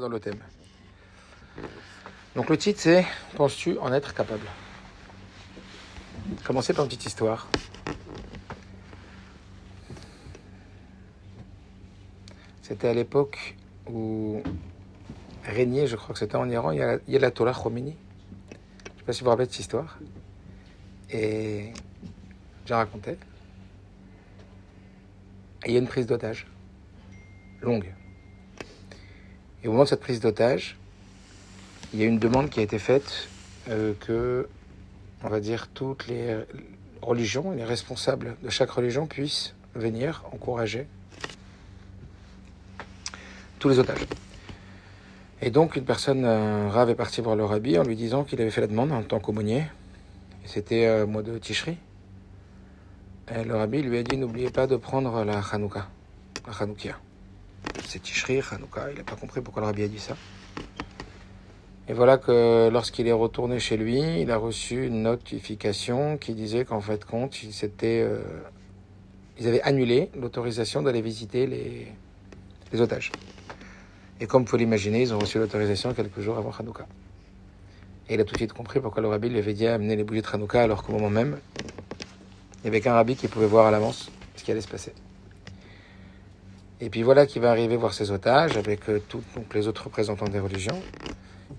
dans 0.00 0.08
le 0.08 0.20
thème. 0.20 0.38
Donc 2.34 2.48
le 2.48 2.56
titre 2.56 2.80
c'est 2.80 3.06
Penses-tu 3.36 3.78
en 3.78 3.92
être 3.92 4.14
capable? 4.14 4.46
Commencez 6.44 6.72
par 6.72 6.84
une 6.84 6.88
petite 6.88 7.06
histoire. 7.06 7.48
C'était 12.62 12.88
à 12.88 12.94
l'époque 12.94 13.56
où 13.86 14.42
régnait, 15.44 15.86
je 15.86 15.96
crois 15.96 16.14
que 16.14 16.18
c'était 16.18 16.36
en 16.36 16.48
Iran, 16.48 16.70
il 16.70 16.78
y 16.78 16.82
a, 16.82 16.98
il 17.06 17.12
y 17.12 17.16
a 17.16 17.20
la 17.20 17.30
Torah 17.30 17.52
Khomeini. 17.52 17.90
Je 17.92 18.90
ne 18.90 18.98
sais 18.98 19.04
pas 19.04 19.12
si 19.12 19.20
vous 19.20 19.24
vous 19.24 19.30
rappelez 19.30 19.46
cette 19.46 19.58
histoire. 19.58 19.98
Et 21.10 21.72
j'ai 22.64 22.74
raconté. 22.74 23.12
Et 25.64 25.68
il 25.68 25.72
y 25.72 25.76
a 25.76 25.80
une 25.80 25.88
prise 25.88 26.06
d'otage 26.06 26.46
longue. 27.60 27.92
Et 29.62 29.68
au 29.68 29.72
moment 29.72 29.84
de 29.84 29.88
cette 29.88 30.00
prise 30.00 30.20
d'otage, 30.20 30.76
il 31.92 32.00
y 32.00 32.02
a 32.02 32.06
une 32.06 32.18
demande 32.18 32.50
qui 32.50 32.60
a 32.60 32.62
été 32.62 32.78
faite 32.78 33.28
euh, 33.68 33.92
que, 34.00 34.48
on 35.22 35.28
va 35.28 35.40
dire, 35.40 35.68
toutes 35.72 36.06
les 36.08 36.36
religions, 37.00 37.52
les 37.52 37.64
responsables 37.64 38.36
de 38.42 38.48
chaque 38.48 38.70
religion 38.70 39.06
puissent 39.06 39.54
venir 39.74 40.24
encourager 40.32 40.86
tous 43.58 43.68
les 43.68 43.78
otages. 43.78 44.06
Et 45.40 45.50
donc, 45.50 45.76
une 45.76 45.84
personne, 45.84 46.24
rave, 46.24 46.90
est 46.90 46.94
parti 46.94 47.20
voir 47.20 47.36
le 47.36 47.44
rabbi 47.44 47.76
en 47.76 47.82
lui 47.82 47.96
disant 47.96 48.22
qu'il 48.24 48.40
avait 48.40 48.50
fait 48.50 48.60
la 48.60 48.68
demande 48.68 48.92
en 48.92 49.02
tant 49.02 49.18
qu'aumônier. 49.18 49.64
C'était 50.44 50.86
euh, 50.86 51.06
mois 51.06 51.22
de 51.22 51.38
Tishri. 51.38 51.76
Et 53.34 53.44
le 53.44 53.56
rabbi 53.56 53.82
lui 53.82 53.98
a 53.98 54.02
dit 54.02 54.16
N'oubliez 54.16 54.50
pas 54.50 54.66
de 54.66 54.76
prendre 54.76 55.24
la 55.24 55.40
Hanouka, 55.40 55.88
la 56.46 56.52
Hanoukia. 56.52 56.96
C'est 57.86 58.02
Tishri, 58.02 58.40
Hanouka. 58.50 58.90
Il 58.90 58.98
n'a 58.98 59.04
pas 59.04 59.16
compris 59.16 59.40
pourquoi 59.40 59.62
le 59.62 59.66
rabbi 59.66 59.82
a 59.82 59.88
dit 59.88 59.98
ça. 59.98 60.16
Et 61.88 61.94
voilà 61.94 62.16
que 62.16 62.70
lorsqu'il 62.72 63.08
est 63.08 63.12
retourné 63.12 63.58
chez 63.58 63.76
lui, 63.76 64.20
il 64.20 64.30
a 64.30 64.36
reçu 64.36 64.86
une 64.86 65.02
notification 65.02 66.16
qui 66.16 66.32
disait 66.34 66.64
qu'en 66.64 66.80
fait 66.80 67.04
compte, 67.04 67.36
euh, 67.82 68.22
ils 69.38 69.48
avaient 69.48 69.62
annulé 69.62 70.10
l'autorisation 70.18 70.82
d'aller 70.82 71.02
visiter 71.02 71.46
les, 71.46 72.80
otages. 72.80 73.10
Et 74.20 74.26
comme 74.26 74.42
vous 74.42 74.48
pouvez 74.48 74.60
l'imaginer, 74.60 75.02
ils 75.02 75.12
ont 75.12 75.18
reçu 75.18 75.38
l'autorisation 75.38 75.92
quelques 75.92 76.20
jours 76.20 76.38
avant 76.38 76.52
Hanouka. 76.52 76.86
Et 78.08 78.14
il 78.14 78.20
a 78.20 78.24
tout 78.24 78.32
de 78.32 78.38
suite 78.38 78.52
compris 78.52 78.78
pourquoi 78.78 79.02
le 79.02 79.08
rabbi 79.08 79.28
lui 79.28 79.38
avait 79.38 79.52
dit 79.52 79.66
amener 79.66 79.96
les 79.96 80.04
bougies 80.04 80.22
de 80.22 80.26
Hanouka 80.32 80.62
alors 80.62 80.84
qu'au 80.84 80.92
moment 80.92 81.10
même, 81.10 81.38
il 82.58 82.62
n'y 82.62 82.68
avait 82.68 82.80
qu'un 82.80 82.94
rabbi 82.94 83.16
qui 83.16 83.26
pouvait 83.26 83.46
voir 83.46 83.66
à 83.66 83.70
l'avance 83.72 84.10
ce 84.36 84.44
qui 84.44 84.52
allait 84.52 84.60
se 84.60 84.68
passer. 84.68 84.92
Et 86.82 86.90
puis 86.90 87.04
voilà 87.04 87.26
qu'il 87.26 87.40
va 87.40 87.50
arriver 87.52 87.76
voir 87.76 87.94
ses 87.94 88.10
otages 88.10 88.56
avec 88.56 88.88
euh, 88.88 89.00
tous 89.08 89.22
les 89.54 89.68
autres 89.68 89.84
représentants 89.84 90.26
des 90.26 90.40
religions. 90.40 90.82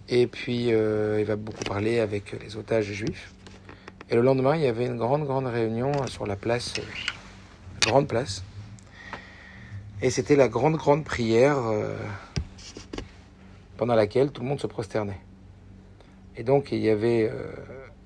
Et 0.10 0.28
puis 0.28 0.74
euh, 0.74 1.22
il 1.22 1.26
va 1.26 1.38
beaucoup 1.38 1.64
parler 1.64 2.00
avec 2.00 2.36
les 2.44 2.58
otages 2.58 2.92
juifs. 2.92 3.34
Et 4.10 4.16
le 4.16 4.22
lendemain, 4.22 4.58
il 4.58 4.64
y 4.64 4.68
avait 4.68 4.86
une 4.86 4.98
grande, 4.98 5.26
grande 5.26 5.46
réunion 5.46 5.94
sur 6.08 6.28
la 6.28 6.36
place, 6.36 6.74
euh, 6.78 6.82
grande 7.80 8.10
place. 8.10 8.44
Et 10.02 10.10
c'était 10.10 10.36
la 10.36 10.50
grande, 10.50 10.76
grande 10.76 11.06
prière 11.06 11.58
euh, 11.58 11.96
pendant 13.78 13.96
laquelle 13.96 14.30
tout 14.32 14.42
le 14.42 14.50
monde 14.50 14.60
se 14.60 14.68
prosternait. 14.68 15.22
Et 16.36 16.44
donc 16.44 16.74
il 16.74 16.80
y 16.80 16.90
avait 16.90 17.32
euh, 17.32 17.46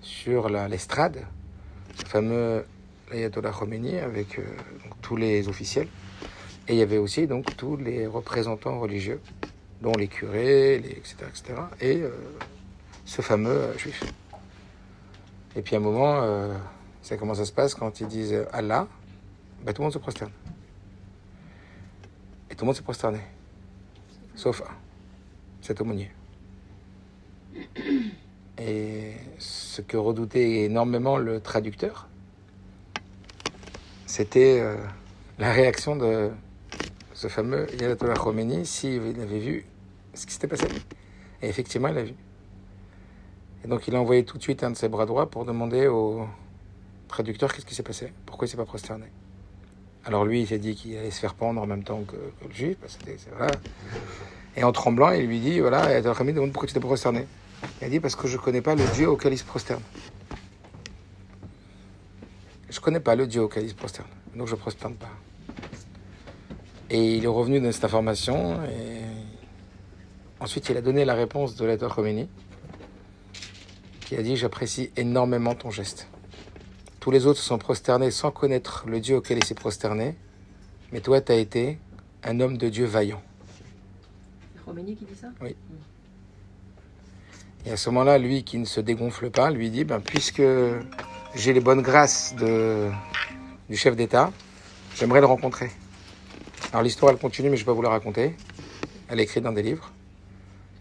sur 0.01 0.49
l'estrade 0.49 1.25
ce 1.95 2.05
fameux 2.05 2.63
l'ayatollah 3.11 3.51
Khomeini 3.51 3.97
avec 3.97 4.37
euh, 4.37 4.43
tous 5.01 5.15
les 5.15 5.47
officiels. 5.47 5.87
Et 6.67 6.73
il 6.73 6.79
y 6.79 6.81
avait 6.81 6.97
aussi 6.97 7.27
donc 7.27 7.55
tous 7.55 7.77
les 7.77 8.07
représentants 8.07 8.79
religieux, 8.79 9.21
dont 9.81 9.93
les 9.93 10.07
curés, 10.07 10.75
etc., 10.75 11.15
etc. 11.29 11.53
Et 11.79 11.97
euh, 12.01 12.11
ce 13.05 13.21
fameux 13.21 13.49
euh, 13.49 13.77
juif. 13.77 14.03
Et 15.55 15.61
puis 15.61 15.75
à 15.75 15.79
un 15.79 15.81
moment, 15.81 16.21
euh, 16.21 16.53
c'est 17.01 17.17
comment 17.17 17.33
ça 17.33 17.45
se 17.45 17.53
passe 17.53 17.73
quand 17.73 18.01
ils 18.01 18.07
disent 18.07 18.45
Allah, 18.51 18.87
ben, 19.63 19.73
tout 19.73 19.81
le 19.81 19.85
monde 19.85 19.93
se 19.93 19.97
prosterne. 19.97 20.31
Et 22.49 22.55
tout 22.55 22.63
le 22.63 22.67
monde 22.67 22.75
s'est 22.75 22.83
prosterné. 22.83 23.19
Sauf 24.35 24.61
cet 25.61 25.81
aumônier. 25.81 26.11
Et 28.57 29.13
ce 29.37 29.81
que 29.81 29.97
redoutait 29.97 30.63
énormément 30.63 31.17
le 31.17 31.39
traducteur, 31.39 32.07
c'était 34.05 34.59
euh, 34.59 34.75
la 35.37 35.51
réaction 35.51 35.95
de 35.95 36.31
ce 37.17 37.29
fameux 37.29 37.65
Ayatollah 37.73 38.13
Khomeini 38.13 38.63
s'il 38.63 39.01
avait 39.19 39.39
vu 39.39 39.65
ce 40.13 40.27
qui 40.27 40.33
s'était 40.33 40.47
passé. 40.47 40.67
Et 41.41 41.49
effectivement, 41.49 41.87
il 41.87 41.95
l'a 41.95 42.03
vu. 42.03 42.13
Et 43.65 43.67
donc, 43.67 43.87
il 43.87 43.95
a 43.95 43.99
envoyé 43.99 44.23
tout 44.23 44.37
de 44.37 44.43
suite 44.43 44.63
un 44.63 44.69
de 44.69 44.77
ses 44.77 44.87
bras 44.87 45.07
droits 45.07 45.27
pour 45.27 45.43
demander 45.43 45.87
au 45.87 46.27
traducteur 47.07 47.51
qu'est-ce 47.51 47.65
qui 47.65 47.73
s'est 47.73 47.81
passé, 47.81 48.13
pourquoi 48.27 48.45
il 48.45 48.51
s'est 48.51 48.57
pas 48.57 48.65
prosterné. 48.65 49.07
Alors 50.05 50.25
lui, 50.25 50.41
il 50.41 50.47
s'est 50.47 50.59
dit 50.59 50.75
qu'il 50.75 50.95
allait 50.95 51.09
se 51.09 51.19
faire 51.19 51.33
pendre 51.33 51.59
en 51.59 51.65
même 51.65 51.83
temps 51.83 52.03
que, 52.03 52.15
le 52.15 52.53
juif. 52.53 52.77
parce 52.79 52.97
que 52.97 53.09
voilà. 53.35 53.51
Et 54.55 54.63
en 54.63 54.71
tremblant, 54.71 55.09
il 55.09 55.25
lui 55.25 55.39
dit, 55.39 55.59
voilà, 55.59 55.85
Ayatollah 55.85 56.13
Khomeini 56.13 56.35
demande 56.35 56.53
pourquoi 56.53 56.67
tu 56.67 56.75
t'es 56.75 56.79
prosterné. 56.79 57.25
Il 57.81 57.85
a 57.85 57.89
dit 57.89 57.99
parce 57.99 58.15
que 58.15 58.27
je 58.27 58.37
connais 58.37 58.61
pas 58.61 58.75
le 58.75 58.85
Dieu 58.93 59.09
auquel 59.09 59.33
il 59.33 59.39
se 59.39 59.43
prosterne. 59.43 59.81
Je 62.69 62.79
connais 62.79 62.99
pas 62.99 63.15
le 63.15 63.25
Dieu 63.25 63.41
auquel 63.41 63.63
il 63.63 63.69
se 63.69 63.75
prosterne, 63.75 64.07
donc 64.35 64.47
je 64.47 64.53
ne 64.53 64.59
prosterne 64.59 64.93
pas. 64.93 65.09
Et 66.89 67.17
il 67.17 67.25
est 67.25 67.27
revenu 67.27 67.59
de 67.59 67.71
cette 67.71 67.83
information 67.83 68.63
et 68.63 69.01
ensuite 70.39 70.69
il 70.69 70.77
a 70.77 70.81
donné 70.81 71.03
la 71.03 71.15
réponse 71.15 71.55
de 71.55 71.65
l'Ayatollah 71.65 71.93
Khomeini 71.93 72.29
qui 74.01 74.15
a 74.15 74.21
dit 74.21 74.37
j'apprécie 74.37 74.91
énormément 74.95 75.53
ton 75.53 75.69
geste. 75.69 76.07
Tous 77.01 77.11
les 77.11 77.25
autres 77.25 77.39
se 77.39 77.45
sont 77.45 77.57
prosternés 77.57 78.09
sans 78.09 78.31
connaître 78.31 78.85
le 78.87 79.01
Dieu 79.01 79.17
auquel 79.17 79.37
il 79.37 79.43
s'est 79.43 79.53
prosterné, 79.53 80.15
mais 80.93 81.01
toi 81.01 81.19
tu 81.19 81.33
as 81.33 81.35
été 81.35 81.77
un 82.23 82.39
homme 82.39 82.57
de 82.57 82.69
Dieu 82.69 82.85
vaillant. 82.85 83.21
C'est 84.55 84.63
Khomeini 84.63 84.95
qui 84.95 85.03
dit 85.03 85.15
ça? 85.15 85.27
Et 87.65 87.71
à 87.71 87.75
ce 87.75 87.89
moment-là, 87.89 88.17
lui 88.17 88.45
qui 88.45 88.59
ne 88.59 88.65
se 88.65 88.79
dégonfle 88.79 89.29
pas, 89.29 89.51
lui 89.51 89.69
dit 89.69 89.83
ben, 89.83 89.99
puisque 89.99 90.43
j'ai 91.35 91.51
les 91.51 91.59
bonnes 91.59 91.81
grâces 91.81 92.33
de, 92.35 92.89
du 93.69 93.75
chef 93.75 93.97
d'État, 93.97 94.31
j'aimerais 94.95 95.19
le 95.19 95.25
rencontrer. 95.25 95.69
Alors 96.71 96.83
l'histoire, 96.83 97.11
elle 97.11 97.17
continue, 97.17 97.49
mais 97.49 97.57
je 97.57 97.61
ne 97.61 97.65
vais 97.65 97.71
pas 97.71 97.75
vous 97.75 97.81
la 97.81 97.89
raconter. 97.89 98.35
Elle 99.09 99.19
est 99.19 99.23
écrite 99.23 99.43
dans 99.43 99.53
des 99.53 99.63
livres. 99.63 99.91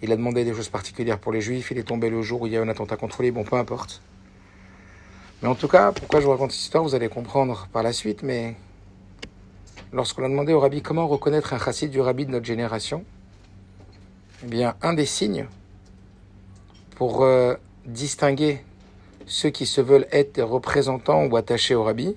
Il 0.02 0.12
a 0.12 0.16
demandé 0.16 0.44
des 0.44 0.52
choses 0.52 0.69
particulières 0.69 1.19
pour 1.19 1.32
les 1.32 1.41
juifs. 1.41 1.70
Il 1.70 1.78
est 1.78 1.84
tombé 1.84 2.10
le 2.10 2.22
jour 2.22 2.42
où 2.42 2.47
il 2.47 2.52
y 2.52 2.56
a 2.56 2.60
eu 2.60 2.62
un 2.62 2.69
attentat 2.69 2.97
contre 2.97 3.22
lui. 3.22 3.30
Bon, 3.30 3.44
peu 3.44 3.56
importe. 3.56 4.02
Mais 5.42 5.48
en 5.48 5.54
tout 5.54 5.69
cas, 5.69 5.92
pourquoi 5.92 6.20
je 6.20 6.25
vous 6.25 6.32
raconte 6.32 6.52
cette 6.52 6.60
histoire, 6.60 6.82
vous 6.82 6.94
allez 6.94 7.08
comprendre 7.08 7.69
par 7.72 7.82
la 7.82 7.92
suite. 7.92 8.22
Mais 8.22 8.56
lorsqu'on 9.92 10.25
a 10.25 10.28
demandé 10.28 10.52
au 10.52 10.60
rabbi 10.60 10.82
comment 10.82 11.06
reconnaître 11.06 11.52
un 11.52 11.58
chassid 11.58 11.91
du 11.91 12.00
rabbi 12.00 12.26
de 12.26 12.30
notre 12.32 12.46
génération, 12.46 13.04
eh 14.44 14.46
bien, 14.46 14.75
un 14.82 14.92
des 14.92 15.06
signes 15.06 15.46
pour 16.96 17.22
euh, 17.22 17.54
distinguer 17.84 18.64
ceux 19.26 19.50
qui 19.50 19.66
se 19.66 19.80
veulent 19.80 20.06
être 20.12 20.42
représentants 20.42 21.26
ou 21.26 21.36
attachés 21.36 21.75
au 21.75 21.84
rabbi, 21.84 22.16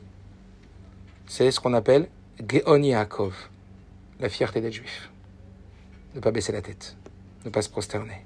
c'est 1.27 1.51
ce 1.51 1.59
qu'on 1.59 1.73
appelle 1.73 2.07
Geon 2.47 2.81
Yaakov, 2.81 3.48
la 4.19 4.29
fierté 4.29 4.61
d'être 4.61 4.73
juif. 4.73 5.09
Ne 6.15 6.19
pas 6.19 6.31
baisser 6.31 6.51
la 6.51 6.61
tête, 6.61 6.97
ne 7.45 7.49
pas 7.49 7.61
se 7.61 7.69
prosterner, 7.69 8.25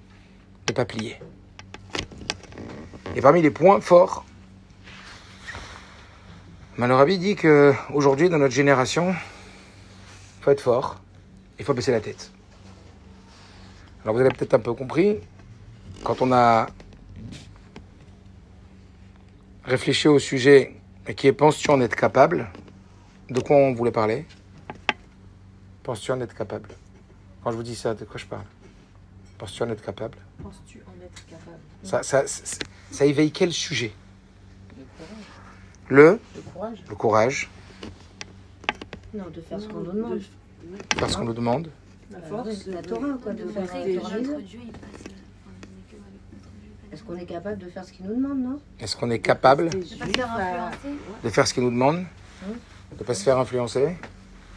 ne 0.67 0.73
pas 0.73 0.85
plier. 0.85 1.19
Et 3.15 3.21
parmi 3.21 3.41
les 3.41 3.51
points 3.51 3.79
forts, 3.79 4.25
le 6.77 6.93
rabbi 6.93 7.17
dit 7.17 7.35
que 7.35 7.73
aujourd'hui 7.93 8.29
dans 8.29 8.39
notre 8.39 8.53
génération, 8.53 9.11
il 9.11 10.43
faut 10.43 10.51
être 10.51 10.61
fort, 10.61 11.01
il 11.59 11.65
faut 11.65 11.73
baisser 11.73 11.91
la 11.91 12.01
tête. 12.01 12.31
Alors 14.03 14.15
vous 14.15 14.21
avez 14.21 14.31
peut-être 14.31 14.55
un 14.55 14.59
peu 14.59 14.73
compris, 14.73 15.19
quand 16.03 16.21
on 16.21 16.31
a 16.31 16.67
réfléchi 19.63 20.07
au 20.07 20.19
sujet 20.19 20.75
et 21.07 21.15
qui 21.15 21.27
est 21.27 21.33
penses-tu 21.33 21.69
en 21.69 21.79
être 21.81 21.95
capable, 21.95 22.49
de 23.29 23.39
quoi 23.39 23.55
on 23.55 23.73
voulait 23.73 23.91
parler? 23.91 24.25
Penses-tu 25.83 26.11
en 26.11 26.21
être 26.21 26.33
capable? 26.35 26.69
Quand 27.43 27.51
je 27.51 27.57
vous 27.57 27.63
dis 27.63 27.75
ça, 27.75 27.93
de 27.93 28.05
quoi 28.05 28.17
je 28.17 28.25
parle? 28.25 28.45
Penses-tu 29.37 29.63
en 29.63 29.69
être 29.69 29.83
capable? 29.83 30.17
Penses-tu 30.41 30.79
en 30.87 31.05
être 31.05 31.25
capable? 31.27 31.57
Ça, 31.83 32.03
ça, 32.03 32.25
ça, 32.27 32.57
ça 32.91 33.05
éveille 33.05 33.31
quel 33.31 33.51
sujet? 33.51 33.91
Le 34.77 34.83
courage. 34.85 35.19
Le, 35.89 36.19
Le 36.35 36.41
courage. 36.41 36.83
Le 36.89 36.95
courage, 36.95 37.49
Non, 39.13 39.29
de 39.29 39.41
faire 39.41 39.59
ce 39.59 39.67
qu'on 39.67 39.81
nous 39.81 39.91
demande. 39.91 40.19
de- 40.19 40.97
faire 40.99 41.09
ce 41.09 41.17
qu'on 41.17 41.25
nous 41.25 41.33
demande. 41.33 41.69
La 42.11 42.21
force. 42.21 42.65
La 42.67 42.81
Torah, 42.81 43.07
quoi, 43.21 43.33
de 43.33 43.43
de 43.43 43.49
faire 43.49 43.63
Est-ce 46.91 47.03
qu'on 47.03 47.15
est 47.17 47.25
capable 47.25 47.57
de 47.57 47.69
faire 47.69 47.83
ce 47.83 47.91
qu'il 47.91 48.05
nous 48.05 48.15
demande, 48.15 48.39
non? 48.39 48.61
Est-ce 48.79 48.95
qu'on 48.95 49.09
est 49.09 49.19
capable 49.19 49.69
De 49.69 49.81
faire 49.81 50.31
influencer. 50.31 50.97
de 51.23 51.29
faire 51.29 51.47
ce 51.47 51.53
qu'il 51.53 51.63
nous 51.63 51.71
demande 51.71 52.05
De 52.91 52.99
ne 52.99 53.03
pas 53.03 53.13
se 53.15 53.23
faire 53.23 53.37
influencer? 53.39 53.97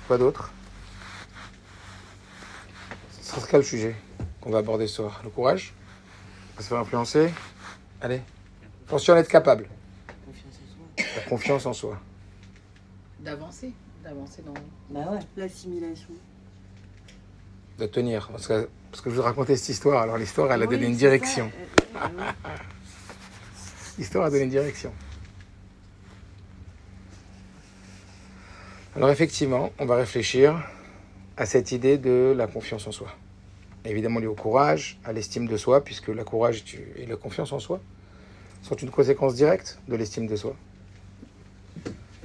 Quoi 0.06 0.18
d'autre? 0.18 0.52
Ce 3.36 3.42
serait 3.42 3.50
quel 3.50 3.64
sujet 3.64 3.94
qu'on 4.40 4.48
va 4.48 4.60
aborder 4.60 4.86
ce 4.86 4.94
soir? 4.94 5.20
Le 5.22 5.28
courage? 5.28 5.74
On 6.54 6.56
va 6.56 6.62
se 6.62 6.68
faire 6.68 6.78
influencer? 6.78 7.30
Allez. 8.00 8.22
Attention 8.86 9.12
à 9.12 9.18
être 9.18 9.28
capable. 9.28 9.68
La 10.96 11.22
confiance 11.28 11.66
en 11.66 11.74
soi. 11.74 12.00
D'avancer. 13.20 13.74
D'avancer 14.02 14.40
dans. 14.40 14.54
Bah 14.88 15.10
ouais. 15.12 15.18
L'assimilation. 15.36 16.08
De 17.78 17.84
tenir. 17.84 18.26
Parce 18.28 18.46
que, 18.46 18.70
parce 18.90 19.02
que 19.02 19.10
je 19.10 19.16
vous 19.16 19.22
racontais 19.22 19.54
cette 19.56 19.68
histoire. 19.68 20.00
Alors 20.00 20.16
l'histoire, 20.16 20.50
elle 20.50 20.62
a 20.62 20.66
donné 20.66 20.86
une 20.86 20.92
c'est 20.94 21.00
direction. 21.00 21.52
Euh, 21.54 21.96
euh, 21.96 22.08
oui. 22.16 22.24
L'histoire 23.98 24.24
a 24.24 24.30
donné 24.30 24.44
une 24.44 24.50
direction. 24.50 24.94
Alors 28.94 29.10
effectivement, 29.10 29.72
on 29.78 29.84
va 29.84 29.96
réfléchir 29.96 30.66
à 31.36 31.44
cette 31.44 31.70
idée 31.72 31.98
de 31.98 32.34
la 32.34 32.46
confiance 32.46 32.86
en 32.86 32.92
soi. 32.92 33.14
Évidemment 33.86 34.20
lié 34.20 34.26
au 34.26 34.34
courage, 34.34 34.98
à 35.04 35.12
l'estime 35.12 35.46
de 35.46 35.56
soi, 35.56 35.82
puisque 35.82 36.08
la 36.08 36.24
courage 36.24 36.64
et 36.96 37.06
la 37.06 37.16
confiance 37.16 37.52
en 37.52 37.60
soi 37.60 37.80
sont 38.62 38.74
une 38.74 38.90
conséquence 38.90 39.34
directe 39.34 39.78
de 39.88 39.96
l'estime 39.96 40.26
de 40.26 40.34
soi. 40.34 40.56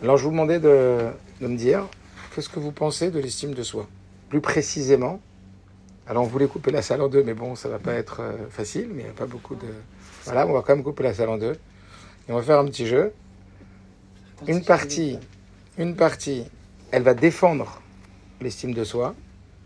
Alors 0.02 0.18
je 0.18 0.24
vous 0.24 0.32
demandais 0.32 0.60
de, 0.60 1.12
de 1.40 1.48
me 1.48 1.56
dire, 1.56 1.88
qu'est-ce 2.34 2.50
que 2.50 2.60
vous 2.60 2.72
pensez 2.72 3.12
de 3.12 3.20
l'estime 3.20 3.54
de 3.54 3.62
soi? 3.62 3.88
Plus 4.30 4.42
précisément, 4.42 5.22
alors 6.08 6.24
on 6.24 6.28
voulait 6.28 6.48
couper 6.48 6.72
la 6.72 6.82
salle 6.82 7.02
en 7.02 7.08
deux, 7.08 7.24
mais 7.24 7.36
bon, 7.36 7.56
ça 7.56 7.70
va 7.70 7.78
pas 7.78 7.94
être 7.94 8.22
euh, 8.22 8.50
facile, 8.50 8.90
mais 8.92 9.04
il 9.04 9.06
n'y 9.06 9.12
a 9.12 9.14
pas 9.14 9.28
beaucoup 9.28 9.56
de... 9.56 9.68
Voilà, 10.26 10.48
on 10.48 10.54
va 10.54 10.62
quand 10.62 10.76
même 10.76 10.84
couper 10.84 11.04
la 11.04 11.14
salle 11.14 11.30
en 11.30 11.38
deux. 11.38 11.54
Et 12.28 12.32
on 12.32 12.36
va 12.36 12.42
faire 12.42 12.60
un 12.60 12.66
petit 12.66 12.88
jeu. 12.88 13.14
Une 14.48 14.64
partie, 14.64 15.20
une 15.78 15.96
partie, 15.96 16.46
elle 16.92 17.04
va 17.04 17.14
défendre 17.14 17.82
l'estime 18.42 18.74
de 18.74 18.84
soi, 18.84 19.16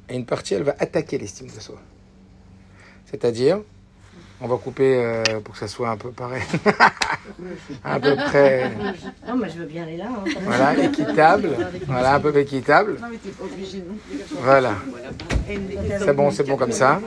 et 0.10 0.16
une 0.16 0.26
partie, 0.26 0.54
elle 0.54 0.64
va 0.64 0.76
attaquer 0.80 1.18
l'estime 1.18 1.48
de 1.48 1.60
soi. 1.60 1.78
C'est-à-dire, 3.06 3.60
on 4.42 4.48
va 4.48 4.58
couper 4.58 4.98
euh, 4.98 5.24
pour 5.44 5.54
que 5.54 5.60
ça 5.60 5.68
soit 5.68 5.90
un 5.90 5.98
peu 5.98 6.12
pareil, 6.12 6.44
à 7.84 8.00
peu 8.00 8.16
près, 8.16 8.72
Non, 9.28 9.38
mais 9.38 9.50
je 9.50 9.60
veux 9.60 9.66
bien 9.66 9.84
aller 9.84 9.98
là. 9.98 10.08
Hein. 10.10 10.30
voilà, 10.42 10.78
équitable, 10.78 11.50
voilà, 11.88 12.16
un 12.16 12.20
peu 12.20 12.38
équitable, 12.38 12.98
Non, 13.02 13.08
mais 13.10 13.18
t'es 13.18 13.30
pas 13.30 13.46
obligé 13.46 13.78
non 13.80 13.96
voilà. 14.42 14.74
C'est 16.00 16.14
bon, 16.14 16.32
c'est 16.32 16.44
bon 16.44 16.58
comme 16.58 16.72
ça. 16.72 17.00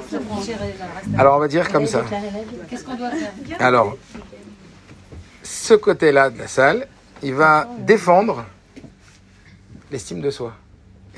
Alors 1.18 1.36
on 1.36 1.40
va 1.40 1.48
dire 1.48 1.70
comme 1.70 1.86
ça. 1.86 2.04
Qu'est-ce 2.70 2.84
qu'on 2.84 2.94
doit 2.94 3.10
faire? 3.10 3.32
Alors, 3.58 3.96
ce 5.42 5.74
côté-là 5.74 6.30
de 6.30 6.38
la 6.38 6.48
salle, 6.48 6.86
il 7.22 7.34
va 7.34 7.68
défendre 7.80 8.44
l'estime 9.90 10.20
de 10.20 10.30
soi. 10.30 10.54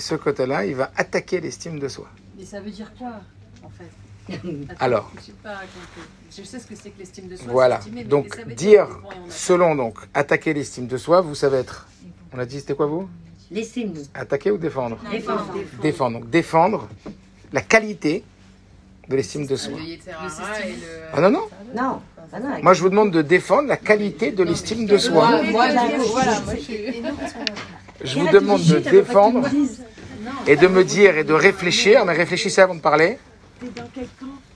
Et 0.01 0.03
ce 0.03 0.15
côté-là, 0.15 0.65
il 0.65 0.77
va 0.77 0.91
attaquer 0.97 1.43
l'estime 1.43 1.79
de 1.79 1.87
soi. 1.87 2.09
Mais 2.39 2.47
ça 2.47 2.59
veut 2.59 2.71
dire 2.71 2.91
quoi, 2.99 3.21
en 3.63 3.69
fait? 3.69 4.33
Attends, 4.71 4.75
Alors. 4.81 5.13
Je 5.15 5.21
sais 5.21 5.33
pas 5.43 5.57
compris. 5.57 6.09
Je 6.35 6.43
sais 6.43 6.59
ce 6.59 6.67
que 6.67 6.75
c'est 6.75 6.89
que 6.89 6.99
l'estime 7.01 7.29
de 7.29 7.37
soi. 7.37 7.49
Voilà. 7.51 7.81
Donc, 8.07 8.43
dire, 8.55 8.89
selon 9.29 9.75
donc, 9.75 9.99
attaquer 10.15 10.55
l'estime 10.55 10.87
de 10.87 10.97
soi, 10.97 11.21
vous 11.21 11.35
savez 11.35 11.59
être. 11.59 11.87
On 12.33 12.39
a 12.39 12.47
dit, 12.47 12.61
c'était 12.61 12.73
quoi 12.75 12.87
vous? 12.87 13.11
L'estime. 13.51 13.93
Attaquer 14.15 14.51
ou 14.51 14.57
défendre? 14.57 14.97
Défendre. 15.11 15.55
Défendre. 15.83 16.21
Donc, 16.21 16.31
défendre 16.31 16.89
la 17.53 17.61
qualité 17.61 18.25
de 19.07 19.17
l'estime 19.17 19.45
de 19.47 19.57
soi. 19.57 19.79
Ah 21.13 21.21
non, 21.21 21.31
non. 21.31 21.49
Non. 21.77 22.01
Ah 22.33 22.39
Moi, 22.63 22.75
je 22.75 22.83
vous 22.83 22.89
demande 22.89 23.11
de 23.11 23.23
défendre 23.23 23.69
la 23.69 23.77
qualité 23.77 24.31
de 24.31 24.45
l'estime 24.45 24.87
de 24.87 24.97
soi. 24.97 25.43
Moi 25.51 25.67
je 25.69 26.57
suis. 26.57 27.03
Je 28.03 28.19
vous 28.19 28.29
demande 28.29 28.63
de 28.65 28.79
défendre 28.79 29.49
et 30.47 30.57
de 30.57 30.67
me 30.67 30.85
dire 30.85 31.17
et 31.19 31.25
de 31.25 31.33
réfléchir, 31.33 32.05
mais 32.05 32.13
réfléchissez 32.15 32.61
avant 32.61 32.75
de 32.75 32.81
parler. 32.81 33.19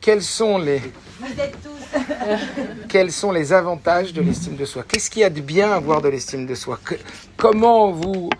Quels 0.00 0.22
sont 0.22 0.58
les 0.58 0.80
quels 2.88 3.12
sont 3.12 3.32
les 3.32 3.52
avantages 3.52 4.12
de 4.12 4.20
l'estime 4.22 4.56
de 4.56 4.64
soi? 4.64 4.84
Qu'est-ce 4.86 5.10
qu'il 5.10 5.20
y 5.22 5.24
a 5.24 5.30
de 5.30 5.40
bien 5.40 5.70
à 5.72 5.76
avoir 5.76 6.00
de 6.02 6.08
l'estime 6.08 6.46
de 6.46 6.54
soi? 6.54 6.78
Que- 6.84 6.94
Comment 7.36 7.90
vous 7.90 8.30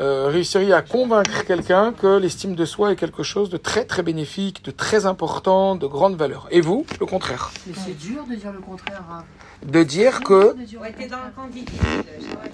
euh, 0.00 0.28
réussiriez 0.28 0.72
à 0.72 0.82
convaincre 0.82 1.44
quelqu'un 1.44 1.92
que 1.92 2.18
l'estime 2.18 2.54
de 2.54 2.64
soi 2.64 2.92
est 2.92 2.96
quelque 2.96 3.22
chose 3.22 3.50
de 3.50 3.56
très 3.56 3.84
très 3.84 4.02
bénéfique, 4.02 4.64
de 4.64 4.70
très 4.70 5.06
important, 5.06 5.74
de 5.76 5.86
grande 5.86 6.16
valeur? 6.16 6.48
Et 6.50 6.60
vous, 6.60 6.84
le 7.00 7.06
contraire? 7.06 7.50
Mais 7.66 7.74
c'est 7.84 7.98
dur 7.98 8.24
de 8.28 8.34
dire 8.34 8.52
le 8.52 8.60
contraire. 8.60 9.02
hein. 9.10 9.24
De 9.64 9.82
dire 9.82 10.20
que 10.20 10.54
Ouais, 10.54 11.08
dans 11.08 11.16
le. 11.16 11.60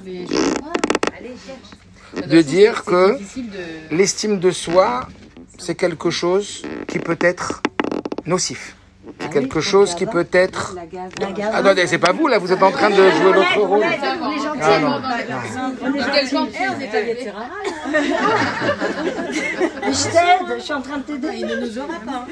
Mais 0.04 0.26
je. 0.26 0.34
Allez, 1.16 1.34
cherche. 1.46 1.83
De 2.26 2.42
dire 2.42 2.84
que- 2.84 3.18
de. 3.18 3.96
l'estime 3.96 4.38
de 4.38 4.50
soi, 4.50 5.08
c'est 5.58 5.74
quelque 5.74 6.10
chose 6.10 6.62
qui 6.88 6.98
peut 6.98 7.18
être 7.20 7.62
nocif. 8.26 8.76
C'est 9.20 9.30
quelque 9.30 9.60
chose 9.60 9.94
qui 9.94 10.06
peut 10.06 10.26
être. 10.32 10.74
Ah, 11.52 11.58
Attendez, 11.58 11.86
c'est 11.86 11.98
pas 11.98 12.12
vous 12.12 12.26
là, 12.26 12.38
vous 12.38 12.52
êtes 12.52 12.62
en 12.62 12.70
train 12.70 12.88
de 12.90 13.10
jouer 13.10 13.32
l'autre 13.32 13.60
rôle. 13.60 13.84
On 13.84 14.32
est 14.32 14.38
gentils. 14.38 14.60
Ah, 14.62 14.78
non. 14.80 15.00
Dans 15.00 16.12
quel 16.14 16.30
camp 16.30 16.48
On 16.76 16.80
est 16.80 16.94
à 16.96 17.00
Yetzirara. 17.02 17.44
Mais 17.92 19.92
je 19.92 20.04
t'aide. 20.04 20.56
Je 20.58 20.62
suis 20.62 20.72
en 20.72 20.80
train 20.82 20.98
de 20.98 21.02
t'aider. 21.02 21.28
Il 21.38 21.46
ne 21.46 21.56
nous 21.56 21.78
aura 21.78 21.98
pas. 22.06 22.26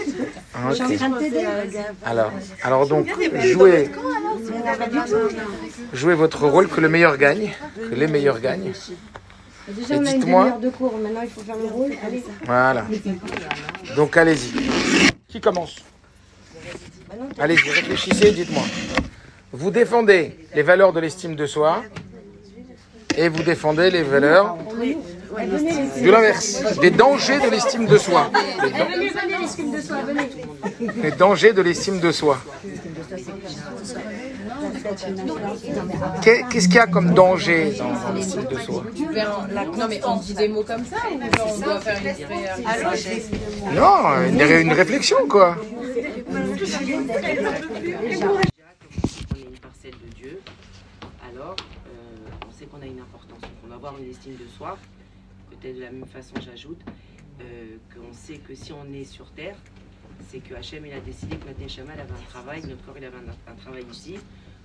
Ah, 0.55 0.59
Je 0.71 0.75
suis 0.75 0.85
en 0.85 0.97
train 0.97 1.09
de 1.11 1.19
t'aider. 1.19 1.47
Alors, 2.05 2.33
alors 2.63 2.87
donc, 2.89 3.07
jouez, 3.53 3.91
jouez 5.93 6.15
votre 6.15 6.47
rôle, 6.47 6.69
que 6.69 6.81
le 6.81 6.89
meilleur 6.89 7.17
gagne, 7.19 7.51
que 7.77 7.95
les 7.95 8.07
meilleurs 8.07 8.41
gagnent. 8.41 8.73
Déjà, 9.69 9.95
on 9.97 10.07
a 10.07 10.11
une 10.11 10.21
demi-heure 10.21 10.59
de 10.59 10.71
cours. 10.71 10.99
Maintenant, 10.99 11.23
il 11.23 11.31
faut 11.31 11.41
faire 11.41 11.57
le 11.57 11.67
rôle. 11.67 11.93
Allez. 12.05 12.25
Voilà. 12.45 12.85
Donc 13.97 14.17
allez-y. 14.17 14.53
Qui 15.29 15.41
commence 15.41 15.77
Allez-y, 17.39 17.71
réfléchissez, 17.71 18.33
dites-moi. 18.33 18.65
Vous 19.53 19.71
défendez 19.71 20.37
les 20.55 20.63
valeurs 20.63 20.93
de 20.93 21.01
l'estime 21.01 21.37
de 21.37 21.47
soi 21.47 21.83
et 23.17 23.29
vous 23.29 23.43
défendez 23.43 23.91
les 23.91 24.03
valeurs 24.03 24.57
de 25.37 26.11
l'inverse, 26.11 26.63
des 26.81 26.91
dangers 26.91 27.39
de 27.41 27.51
l'estime 27.51 27.87
de 27.87 27.99
soi. 27.99 28.31
Les 31.03 31.11
dangers 31.13 31.53
de 31.53 31.63
l'estime 31.63 32.01
de 32.01 32.13
soi. 32.13 32.39
Qu'est- 36.23 36.43
Qu'est-ce 36.51 36.67
qu'il 36.67 36.77
y 36.77 36.81
a 36.81 36.87
comme 36.87 37.15
danger 37.15 37.73
dans, 37.79 38.13
l'estime 38.15 38.45
de 38.45 38.59
soi? 38.59 38.85
Non, 39.77 39.87
mais 39.89 40.01
on 40.05 40.17
dit 40.17 40.35
des 40.35 40.49
mots 40.49 40.63
comme 40.65 40.85
ça 40.85 40.97
ou 41.11 41.15
on 41.15 41.59
doit 41.61 41.81
faire 41.81 41.99
une 42.01 43.75
Non, 43.75 44.29
une, 44.29 44.43
ré- 44.43 44.63
une 44.63 44.73
réflexion 44.73 45.17
quoi. 45.29 45.57
on 45.81 45.85
est 49.37 49.43
une 49.43 49.59
parcelle 49.61 49.93
de 49.93 50.15
Dieu, 50.15 50.41
alors 51.33 51.57
euh, 51.87 52.47
on 52.49 52.53
sait 52.53 52.67
qu'on 52.67 52.81
a 52.83 52.87
une 52.87 53.01
importance. 53.01 53.41
Donc 53.41 53.51
on 53.65 53.67
doit 53.69 53.77
avoir 53.77 53.99
une 53.99 54.11
estime 54.11 54.35
de 54.37 54.47
soi. 54.57 54.79
Peut-être 55.51 55.77
de 55.77 55.83
la 55.83 55.91
même 55.91 56.07
façon, 56.07 56.35
j'ajoute 56.45 56.81
euh, 57.41 57.77
qu'on 57.95 58.13
sait 58.13 58.37
que 58.39 58.55
si 58.55 58.73
on 58.73 58.93
est 58.93 59.05
sur 59.05 59.31
terre, 59.33 59.57
c'est 60.31 60.39
que 60.39 60.55
Hachem 60.55 60.85
il 60.87 60.93
a 60.93 61.01
décidé 61.01 61.37
que 61.37 61.47
notre 61.49 61.61
Neshama 61.61 61.93
elle 61.95 62.01
avait 62.01 62.11
un 62.13 62.31
travail, 62.31 62.63
notre 62.69 62.85
corps 62.85 62.95
il 62.99 63.05
avait 63.05 63.17
un, 63.17 63.53
un 63.53 63.57
travail 63.57 63.85
ici. 63.91 64.19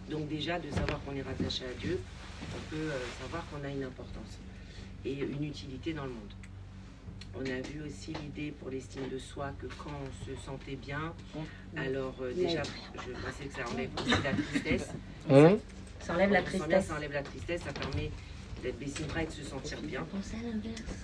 Donc 0.09 0.27
déjà 0.27 0.59
de 0.59 0.69
savoir 0.69 0.99
qu'on 1.03 1.15
est 1.15 1.21
rattaché 1.21 1.65
à 1.65 1.73
Dieu, 1.79 1.99
on 2.41 2.69
peut 2.69 2.81
euh, 2.81 2.99
savoir 3.21 3.45
qu'on 3.49 3.63
a 3.65 3.69
une 3.69 3.83
importance 3.83 4.39
et 5.05 5.13
une 5.13 5.43
utilité 5.43 5.93
dans 5.93 6.05
le 6.05 6.11
monde. 6.11 6.33
On 7.35 7.41
a 7.41 7.61
vu 7.61 7.81
aussi 7.85 8.13
l'idée 8.13 8.51
pour 8.51 8.69
l'estime 8.69 9.09
de 9.09 9.19
soi 9.19 9.51
que 9.59 9.67
quand 9.77 9.91
on 9.91 10.25
se 10.25 10.39
sentait 10.41 10.75
bien, 10.75 11.13
alors 11.75 12.15
euh, 12.21 12.33
déjà, 12.33 12.63
je 12.63 13.11
pensais 13.11 13.45
que 13.45 13.53
ça 13.53 13.69
enlève 13.71 13.89
aussi 13.99 14.23
la 14.23 14.33
tristesse. 14.33 14.89
Hum 15.29 15.59
Ça 15.99 16.13
enlève 16.13 16.31
la 16.31 16.41
tristesse. 16.41 16.85
Ça 16.85 16.95
enlève 16.95 17.11
la 17.11 17.23
tristesse, 17.23 17.61
ça 17.63 17.73
permet 17.73 18.11
d'être 18.63 18.79
bessimra 18.79 19.23
et 19.23 19.25
de 19.25 19.31
se 19.31 19.43
sentir 19.43 19.81
bien. 19.81 20.05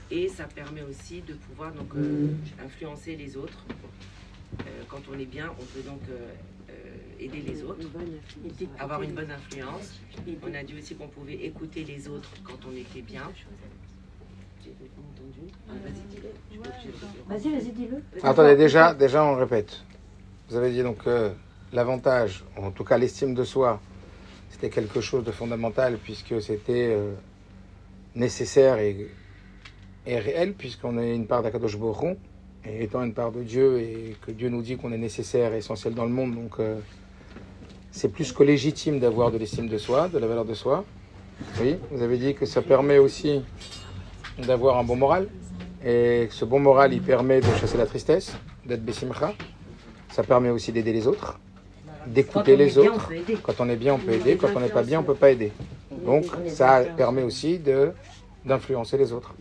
Et 0.10 0.30
ça 0.30 0.46
permet 0.46 0.82
aussi 0.84 1.22
de 1.22 1.34
pouvoir 1.34 1.74
donc 1.74 1.94
euh, 1.96 2.30
influencer 2.64 3.16
les 3.16 3.36
autres. 3.36 3.66
Euh, 4.62 4.84
quand 4.88 5.02
on 5.12 5.20
est 5.20 5.26
bien, 5.26 5.52
on 5.60 5.66
peut 5.66 5.82
donc 5.86 6.02
euh, 6.10 6.32
euh, 6.70 6.93
aider 7.26 7.44
les 7.46 7.64
autres, 7.64 7.88
avoir 8.80 9.02
une 9.02 9.14
bonne 9.14 9.32
influence. 9.32 10.02
On 10.44 10.54
a 10.54 10.64
dit 10.64 10.76
aussi 10.78 10.96
qu'on 10.96 11.08
pouvait 11.08 11.36
écouter 11.46 11.84
les 11.84 12.08
autres 12.08 12.30
quand 12.44 12.58
on 12.68 12.76
était 12.76 13.02
bien. 13.02 13.24
J'ai 14.64 14.72
pas 14.72 15.02
entendu. 15.02 15.52
Ah, 15.70 15.74
vas-y, 15.84 17.50
Vas-y, 17.50 17.60
vas-y, 17.60 17.72
dis-le. 17.72 18.02
Attendez, 18.24 18.56
déjà, 18.56 18.94
déjà 18.94 19.24
on 19.24 19.36
répète. 19.36 19.84
Vous 20.50 20.56
avez 20.56 20.72
dit 20.72 20.84
donc 20.84 21.04
que 21.04 21.32
l'avantage, 21.74 22.44
en 22.58 22.72
tout 22.72 22.84
cas 22.84 22.98
l'estime 22.98 23.34
de 23.34 23.44
soi, 23.44 23.82
c'était 24.50 24.70
quelque 24.70 25.02
chose 25.02 25.24
de 25.24 25.32
fondamental 25.32 25.98
puisque 25.98 26.42
c'était 26.42 26.90
euh, 26.92 27.14
nécessaire 28.16 28.78
et, 28.78 29.10
et 30.06 30.20
réel 30.20 30.54
puisqu'on 30.54 30.98
est 30.98 31.16
une 31.16 31.28
part 31.28 31.44
d'Akadosh 31.44 31.76
Hu, 31.76 32.16
et 32.66 32.84
étant 32.84 33.04
une 33.04 33.14
part 33.14 33.32
de 33.32 33.44
Dieu 33.44 33.80
et 33.80 34.16
que 34.26 34.32
Dieu 34.32 34.50
nous 34.50 34.62
dit 34.62 34.78
qu'on 34.78 34.92
est 34.92 34.98
nécessaire 34.98 35.54
et 35.54 35.58
essentiel 35.58 35.94
dans 35.94 36.06
le 36.06 36.12
monde, 36.12 36.36
donc 36.36 36.60
euh, 36.60 36.80
c'est 37.94 38.10
plus 38.10 38.34
que 38.34 38.44
légitime 38.44 39.00
d'avoir 39.00 39.32
de 39.32 39.38
l'estime 39.38 39.70
de 39.70 39.78
soi, 39.78 40.10
de 40.10 40.18
la 40.18 40.28
valeur 40.28 40.44
de 40.44 40.54
soi. 40.54 40.84
Oui, 41.62 41.78
vous 41.92 42.02
avez 42.02 42.18
dit 42.18 42.34
que 42.34 42.46
ça 42.46 42.62
permet 42.62 42.98
aussi 42.98 43.42
d'avoir 44.40 44.78
un 44.78 44.84
bon 44.84 44.96
moral 44.96 45.30
et 45.86 46.28
ce 46.32 46.44
bon 46.44 46.60
moral, 46.60 46.94
il 46.94 47.02
permet 47.02 47.40
de 47.40 47.54
chasser 47.60 47.78
la 47.78 47.86
tristesse, 47.86 48.34
d'être 48.66 48.84
bessimcha. 48.84 49.34
Ça 50.12 50.24
permet 50.24 50.50
aussi 50.50 50.72
d'aider 50.72 50.94
les 50.94 51.08
autres, 51.08 51.40
d'écouter 52.08 52.56
les 52.56 52.78
autres. 52.78 53.12
Quand 53.44 53.60
on 53.60 53.70
est 53.70 53.76
bien, 53.76 53.94
on 53.94 54.00
peut 54.00 54.14
aider. 54.14 54.38
Quand 54.38 54.50
on 54.56 54.60
n'est 54.60 54.70
pas 54.70 54.84
bien, 54.84 55.00
on 55.02 55.04
peut 55.04 55.14
pas 55.14 55.32
aider. 55.32 55.52
Donc, 56.06 56.26
ça 56.48 56.84
permet 56.98 57.24
aussi 57.24 57.60
de 57.60 57.92
d'influencer 58.46 58.98
les 58.98 59.14
autres. 59.14 59.34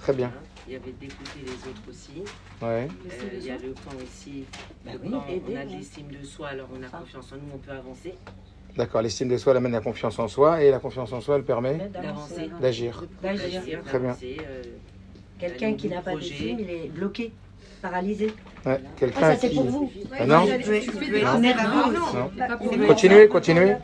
Très 0.00 0.12
bien. 0.12 0.30
Il 0.66 0.72
y 0.72 0.76
avait 0.76 0.92
d'écouter 0.92 1.40
les 1.44 1.52
autres 1.70 1.82
aussi. 1.88 2.22
Ouais. 2.60 2.88
Euh, 2.88 3.30
il 3.34 3.44
y 3.44 3.50
a 3.50 3.56
le 3.56 3.70
point 3.72 3.92
aussi, 4.02 4.44
Bah 4.84 4.92
oui, 5.00 5.08
aider, 5.28 5.42
on 5.48 5.56
a 5.60 5.64
de 5.64 5.70
ouais. 5.70 5.76
l'estime 5.76 6.08
de 6.08 6.24
soi, 6.24 6.48
alors 6.48 6.68
on 6.76 6.82
a 6.82 6.86
Enfin. 6.86 6.98
confiance 6.98 7.32
en 7.32 7.36
nous, 7.36 7.52
on 7.54 7.58
peut 7.58 7.70
avancer, 7.72 8.14
D'accord. 8.76 9.00
L'estime 9.00 9.28
de 9.28 9.38
soi 9.38 9.52
elle 9.52 9.56
amène 9.58 9.72
la 9.72 9.80
confiance 9.80 10.18
en 10.18 10.28
soi 10.28 10.62
et 10.62 10.70
la 10.70 10.78
confiance 10.78 11.10
en 11.12 11.20
soi, 11.22 11.36
elle 11.36 11.44
permet 11.44 11.88
d'avancer, 11.92 12.50
d'agir. 12.60 13.04
D'agir. 13.22 13.62
Très 13.84 13.98
bien. 13.98 14.16
euh, 14.22 14.62
Quelqu'un 15.38 15.74
qui 15.74 15.88
n'a 15.88 16.02
pas 16.02 16.14
d'estime, 16.14 16.58
il 16.60 16.68
est 16.70 16.88
bloqué, 16.88 17.32
paralysé. 17.80 18.26
Ouais. 18.64 18.80
Ah, 18.84 18.88
Quelqu'un 18.98 19.20
ça 19.20 19.36
c'est 19.36 19.48
qui. 19.50 19.54
pour 19.56 19.64
vous. 19.66 19.92
Ah 20.18 20.26
non. 20.26 20.44
Continuez, 22.86 23.28
continuez. 23.28 23.76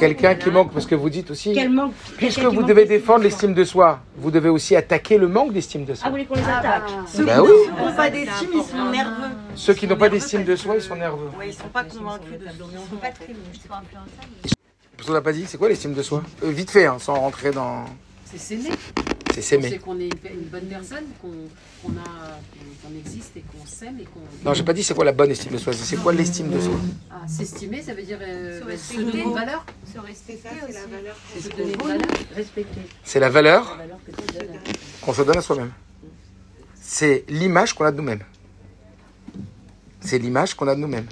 Quelqu'un 0.00 0.34
qui 0.34 0.50
manque, 0.50 0.72
parce 0.72 0.86
que 0.86 0.94
vous 0.94 1.10
dites 1.10 1.30
aussi, 1.30 1.52
Quel 1.52 1.70
manque 1.70 1.92
puisque 2.16 2.40
vous 2.42 2.62
devez 2.62 2.84
défendre 2.86 3.22
l'estime 3.24 3.54
de 3.54 3.64
soi, 3.64 4.00
vous 4.16 4.30
devez 4.30 4.48
aussi 4.48 4.74
attaquer 4.76 5.16
le 5.18 5.28
manque 5.28 5.52
d'estime 5.52 5.84
de 5.84 5.92
Ah, 5.92 5.96
soi. 5.96 6.06
vous 6.06 6.10
voulez 6.12 6.24
qu'on 6.26 6.34
les 6.34 6.42
attaque 6.42 6.90
Bah 7.24 7.42
oui. 7.42 7.48
Ceux 7.56 7.74
qui 7.74 7.76
n'ont 7.86 7.96
pas 7.96 8.10
d'estime, 8.10 8.48
ils 8.54 8.62
sont 8.62 8.90
nerveux. 8.90 9.28
Ceux 9.54 9.74
qui 9.74 9.86
n'ont 9.86 9.96
pas 9.96 10.08
d'estime 10.08 10.44
de 10.44 10.56
soi, 10.56 10.74
ils 10.76 10.82
sont 10.82 10.96
nerveux. 10.96 11.30
Ouais, 11.38 11.48
ils 11.48 11.54
sont 11.54 11.68
pas 11.72 11.84
convaincus 11.84 12.32
de 12.32 12.46
Ils 12.46 12.90
sont 12.90 12.96
pas 12.96 13.08
très 13.10 13.34
Parce 14.96 15.06
qu'on 15.06 15.12
n'a 15.14 15.20
pas 15.20 15.32
dit, 15.32 15.44
c'est 15.46 15.58
quoi 15.58 15.68
l'estime 15.68 15.94
de 15.94 16.02
soi 16.02 16.22
Euh, 16.42 16.50
Vite 16.50 16.70
fait, 16.70 16.86
hein, 16.86 16.96
sans 16.98 17.14
rentrer 17.14 17.50
dans. 17.50 17.84
C'est 18.24 18.38
s'aimer. 18.38 18.70
C'est 19.34 19.42
C'est 19.42 19.60
s'aimer. 19.60 19.78
qu'on 19.78 19.98
est 20.00 20.10
une, 20.32 20.48
bonne 20.50 20.66
personne, 20.66 21.04
qu'on 21.20 22.98
existe 22.98 23.36
et 23.36 23.42
qu'on 23.42 23.66
s'aime 23.66 23.98
et 24.00 24.04
qu'on. 24.04 24.20
Non, 24.44 24.54
j'ai 24.54 24.62
pas 24.64 24.72
dit 24.72 24.82
c'est 24.82 24.94
quoi 24.94 25.04
la 25.04 25.12
bonne 25.12 25.30
estime 25.30 25.52
de 25.52 25.58
soi, 25.58 25.72
c'est 25.72 25.96
quoi 25.96 26.12
l'estime 26.12 26.50
de 26.50 26.60
soi. 26.60 26.74
Ah, 27.10 27.26
s'estimer, 27.28 27.82
ça 27.82 27.94
veut 27.94 28.02
dire 28.02 28.18
euh, 28.20 28.60
Se 28.76 28.96
donner 28.96 29.22
une 29.22 29.34
valeur. 29.34 29.64
Se 29.92 29.98
respecter. 29.98 30.48
C'est 30.66 31.40
se 31.40 31.48
donner 31.56 31.72
une 31.72 31.82
valeur. 31.82 32.06
Respecter 32.34 32.80
C'est 33.04 33.20
la 33.20 33.28
valeur 33.28 33.76
la 33.78 33.84
qu'on 35.02 35.12
se 35.12 35.22
donne 35.22 35.38
à 35.38 35.42
soi-même. 35.42 35.72
C'est 36.80 37.24
l'image 37.28 37.74
qu'on 37.74 37.84
a 37.84 37.92
de 37.92 37.96
nous-mêmes. 37.98 38.22
C'est 40.00 40.18
l'image 40.18 40.54
qu'on 40.54 40.68
a 40.68 40.74
de 40.74 40.80
nous-mêmes. 40.80 41.06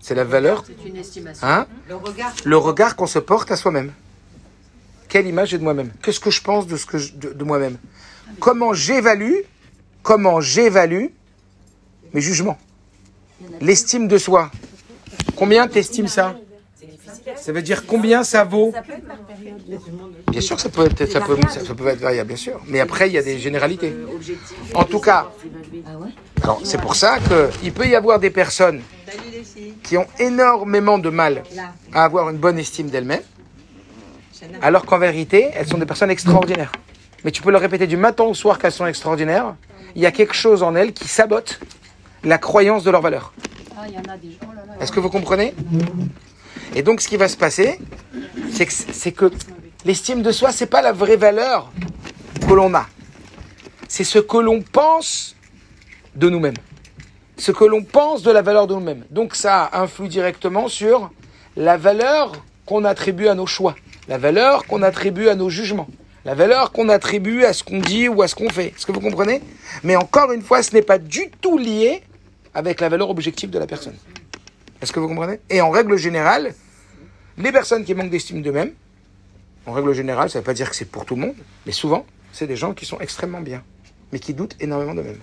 C'est 0.00 0.14
la 0.14 0.24
valeur, 0.24 0.62
C'est 0.64 0.88
une 0.88 0.96
estimation. 0.96 1.44
hein, 1.46 1.66
Le 1.88 1.96
regard. 1.96 2.32
le 2.44 2.56
regard 2.56 2.94
qu'on 2.96 3.06
se 3.08 3.18
porte 3.18 3.50
à 3.50 3.56
soi-même. 3.56 3.92
Quelle 5.08 5.26
image 5.26 5.50
j'ai 5.50 5.58
de 5.58 5.62
moi-même? 5.62 5.90
Qu'est-ce 6.02 6.20
que 6.20 6.30
je 6.30 6.42
pense 6.42 6.66
de, 6.66 7.44
moi-même? 7.44 7.78
Comment 8.40 8.72
j'évalue 8.72 9.40
Comment 10.02 10.40
j'évalue 10.40 11.06
mes 12.12 12.20
jugements? 12.20 12.58
L'estime 13.60 14.08
de 14.08 14.18
soi. 14.18 14.50
Combien 15.36 15.68
t'estimes 15.68 16.08
ça? 16.08 16.36
Ça 17.34 17.52
veut 17.52 17.62
dire 17.62 17.86
combien 17.86 18.24
ça 18.24 18.44
vaut? 18.44 18.72
Bien 20.30 20.40
sûr 20.40 20.56
que 20.56 20.62
ça 20.62 20.68
peut 20.68 20.84
être, 20.84 22.00
variable, 22.00 22.28
bien 22.28 22.36
sûr. 22.36 22.60
Mais 22.68 22.80
après, 22.80 23.08
il 23.08 23.14
y 23.14 23.18
a 23.18 23.22
des 23.22 23.38
généralités. 23.38 23.94
En 24.74 24.84
tout 24.84 25.00
cas, 25.00 25.30
c'est 26.64 26.80
pour 26.80 26.94
ça 26.94 27.18
qu'il 27.60 27.72
peut 27.72 27.86
y 27.86 27.94
avoir 27.94 28.18
des 28.18 28.30
personnes 28.30 28.80
qui 29.82 29.96
ont 29.96 30.06
énormément 30.18 30.98
de 30.98 31.10
mal 31.10 31.42
à 31.92 32.04
avoir 32.04 32.30
une 32.30 32.38
bonne 32.38 32.58
estime 32.58 32.88
d'elles-mêmes, 32.88 33.22
alors 34.62 34.84
qu'en 34.84 34.98
vérité, 34.98 35.50
elles 35.54 35.66
sont 35.66 35.78
des 35.78 35.86
personnes 35.86 36.10
extraordinaires. 36.10 36.72
Mais 37.24 37.30
tu 37.30 37.42
peux 37.42 37.50
leur 37.50 37.60
répéter 37.60 37.86
du 37.86 37.96
matin 37.96 38.24
au 38.24 38.34
soir 38.34 38.58
qu'elles 38.58 38.72
sont 38.72 38.86
extraordinaires, 38.86 39.54
il 39.94 40.02
y 40.02 40.06
a 40.06 40.12
quelque 40.12 40.34
chose 40.34 40.62
en 40.62 40.74
elles 40.74 40.92
qui 40.92 41.08
sabote 41.08 41.60
la 42.22 42.38
croyance 42.38 42.84
de 42.84 42.90
leur 42.90 43.00
valeur. 43.00 43.32
Ah. 43.76 43.84
Oh. 43.86 44.82
Est-ce 44.82 44.92
que 44.92 45.00
vous 45.00 45.10
comprenez? 45.10 45.54
Et 46.74 46.82
donc, 46.82 47.00
ce 47.00 47.08
qui 47.08 47.16
va 47.16 47.28
se 47.28 47.36
passer, 47.36 47.78
c'est 48.52 48.66
que, 48.66 48.72
c'est 48.72 49.12
que 49.12 49.30
l'estime 49.84 50.22
de 50.22 50.32
soi, 50.32 50.52
c'est 50.52 50.66
pas 50.66 50.82
la 50.82 50.92
vraie 50.92 51.16
valeur 51.16 51.70
que 52.46 52.52
l'on 52.52 52.74
a. 52.74 52.86
C'est 53.88 54.04
ce 54.04 54.18
que 54.18 54.36
l'on 54.36 54.60
pense 54.60 55.36
de 56.14 56.28
nous-mêmes. 56.28 56.56
Ce 57.38 57.52
que 57.52 57.64
l'on 57.64 57.82
pense 57.82 58.22
de 58.22 58.30
la 58.30 58.42
valeur 58.42 58.66
de 58.66 58.74
nous-mêmes. 58.74 59.04
Donc, 59.10 59.34
ça 59.34 59.70
influe 59.72 60.08
directement 60.08 60.68
sur 60.68 61.10
la 61.56 61.76
valeur 61.76 62.32
qu'on 62.66 62.84
attribue 62.84 63.28
à 63.28 63.34
nos 63.34 63.46
choix, 63.46 63.76
la 64.08 64.18
valeur 64.18 64.66
qu'on 64.66 64.82
attribue 64.82 65.28
à 65.28 65.34
nos 65.34 65.50
jugements, 65.50 65.88
la 66.24 66.34
valeur 66.34 66.72
qu'on 66.72 66.88
attribue 66.88 67.44
à 67.44 67.52
ce 67.52 67.62
qu'on 67.64 67.80
dit 67.80 68.08
ou 68.08 68.22
à 68.22 68.28
ce 68.28 68.34
qu'on 68.34 68.50
fait. 68.50 68.68
Est-ce 68.68 68.86
que 68.86 68.92
vous 68.92 69.00
comprenez? 69.00 69.42
Mais 69.82 69.96
encore 69.96 70.32
une 70.32 70.42
fois, 70.42 70.62
ce 70.62 70.72
n'est 70.74 70.82
pas 70.82 70.98
du 70.98 71.30
tout 71.40 71.58
lié 71.58 72.02
avec 72.54 72.80
la 72.80 72.88
valeur 72.88 73.10
objective 73.10 73.50
de 73.50 73.58
la 73.58 73.66
personne. 73.66 73.96
Est-ce 74.80 74.92
que 74.92 75.00
vous 75.00 75.08
comprenez? 75.08 75.40
Et 75.50 75.60
en 75.60 75.70
règle 75.70 75.96
générale, 75.96 76.54
les 77.38 77.52
personnes 77.52 77.84
qui 77.84 77.94
manquent 77.94 78.10
d'estime 78.10 78.42
d'eux-mêmes, 78.42 78.72
en 79.66 79.72
règle 79.72 79.92
générale, 79.92 80.30
ça 80.30 80.38
ne 80.38 80.42
veut 80.42 80.46
pas 80.46 80.54
dire 80.54 80.70
que 80.70 80.76
c'est 80.76 80.84
pour 80.90 81.04
tout 81.04 81.16
le 81.16 81.22
monde, 81.22 81.34
mais 81.66 81.72
souvent, 81.72 82.06
c'est 82.32 82.46
des 82.46 82.56
gens 82.56 82.72
qui 82.74 82.86
sont 82.86 83.00
extrêmement 83.00 83.40
bien, 83.40 83.62
mais 84.12 84.18
qui 84.20 84.32
doutent 84.32 84.56
énormément 84.60 84.94
d'eux-mêmes. 84.94 85.18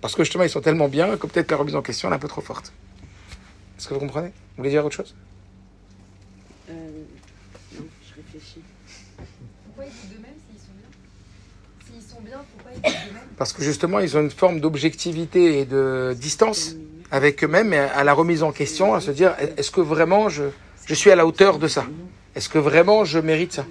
Parce 0.00 0.14
que 0.14 0.22
justement, 0.22 0.44
ils 0.44 0.50
sont 0.50 0.60
tellement 0.60 0.88
bien 0.88 1.16
que 1.16 1.26
peut-être 1.26 1.50
la 1.50 1.56
remise 1.56 1.74
en 1.74 1.82
question 1.82 2.10
est 2.10 2.14
un 2.14 2.18
peu 2.18 2.28
trop 2.28 2.40
forte. 2.42 2.72
Est-ce 3.78 3.88
que 3.88 3.94
vous 3.94 4.00
comprenez? 4.00 4.28
Vous 4.28 4.58
voulez 4.58 4.70
dire 4.70 4.84
autre 4.84 4.94
chose 4.94 5.14
Euh, 6.70 6.72
non, 7.74 7.86
je 8.08 8.14
réfléchis. 8.14 8.60
Pourquoi 9.64 9.84
ils 9.84 9.90
doutent 9.90 10.10
d'eux-mêmes 10.16 10.38
s'ils 10.48 10.60
sont 10.60 10.72
bien 10.76 10.88
S'ils 12.00 12.02
sont 12.14 12.20
bien, 12.22 12.38
pourquoi 12.38 12.44
ils 12.44 12.44
doutent 12.44 12.44
d'eux-mêmes 12.44 12.64
Parce 13.38 13.52
que 13.52 13.62
justement, 13.62 13.98
ils 14.00 14.16
ont 14.16 14.20
une 14.22 14.30
forme 14.30 14.60
d'objectivité 14.60 15.60
et 15.60 15.64
de 15.66 16.14
distance 16.18 16.74
avec 17.10 17.44
eux-mêmes 17.44 17.72
et 17.74 17.78
à 17.78 18.02
la 18.04 18.12
remise 18.14 18.42
en 18.42 18.50
question, 18.52 18.94
à 18.94 19.00
se 19.00 19.10
dire 19.10 19.34
est-ce 19.58 19.70
que 19.70 19.80
vraiment 19.80 20.28
je, 20.28 20.44
je 20.86 20.94
suis 20.94 21.10
à 21.10 21.16
la 21.16 21.26
hauteur 21.26 21.58
de 21.58 21.68
ça? 21.68 21.84
Est-ce 22.34 22.48
que 22.48 22.58
vraiment 22.58 23.04
je 23.04 23.18
mérite 23.18 23.52
ça? 23.52 23.64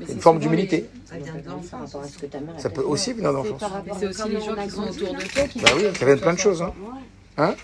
Mais 0.00 0.06
Une 0.12 0.20
forme 0.20 0.38
d'humilité. 0.38 0.86
Ça 1.04 1.16
vient 1.16 1.34
de 1.34 1.40
Par 1.40 1.54
l'enfance. 1.56 1.92
rapport 1.92 2.02
à 2.02 2.08
ce 2.08 2.18
que 2.18 2.26
ta 2.26 2.40
mère 2.40 2.54
a 2.56 2.58
Ça 2.58 2.68
fait. 2.68 2.74
peut 2.76 2.82
aussi 2.82 3.12
venir 3.12 3.32
d'enfance. 3.32 3.62
c'est 3.98 4.06
aussi 4.06 4.28
les 4.28 4.40
gens 4.40 4.54
qui 4.64 4.70
sont 4.70 4.82
autour 4.88 5.14
de 5.14 5.22
toi 5.22 5.42
qui 5.48 5.58
Bah 5.60 5.70
oui, 5.76 5.82
ça 5.98 6.04
vient 6.06 6.14
de 6.16 6.20
plein 6.20 6.32
de 6.34 6.38
choses. 6.38 6.64
Hein. 7.38 7.54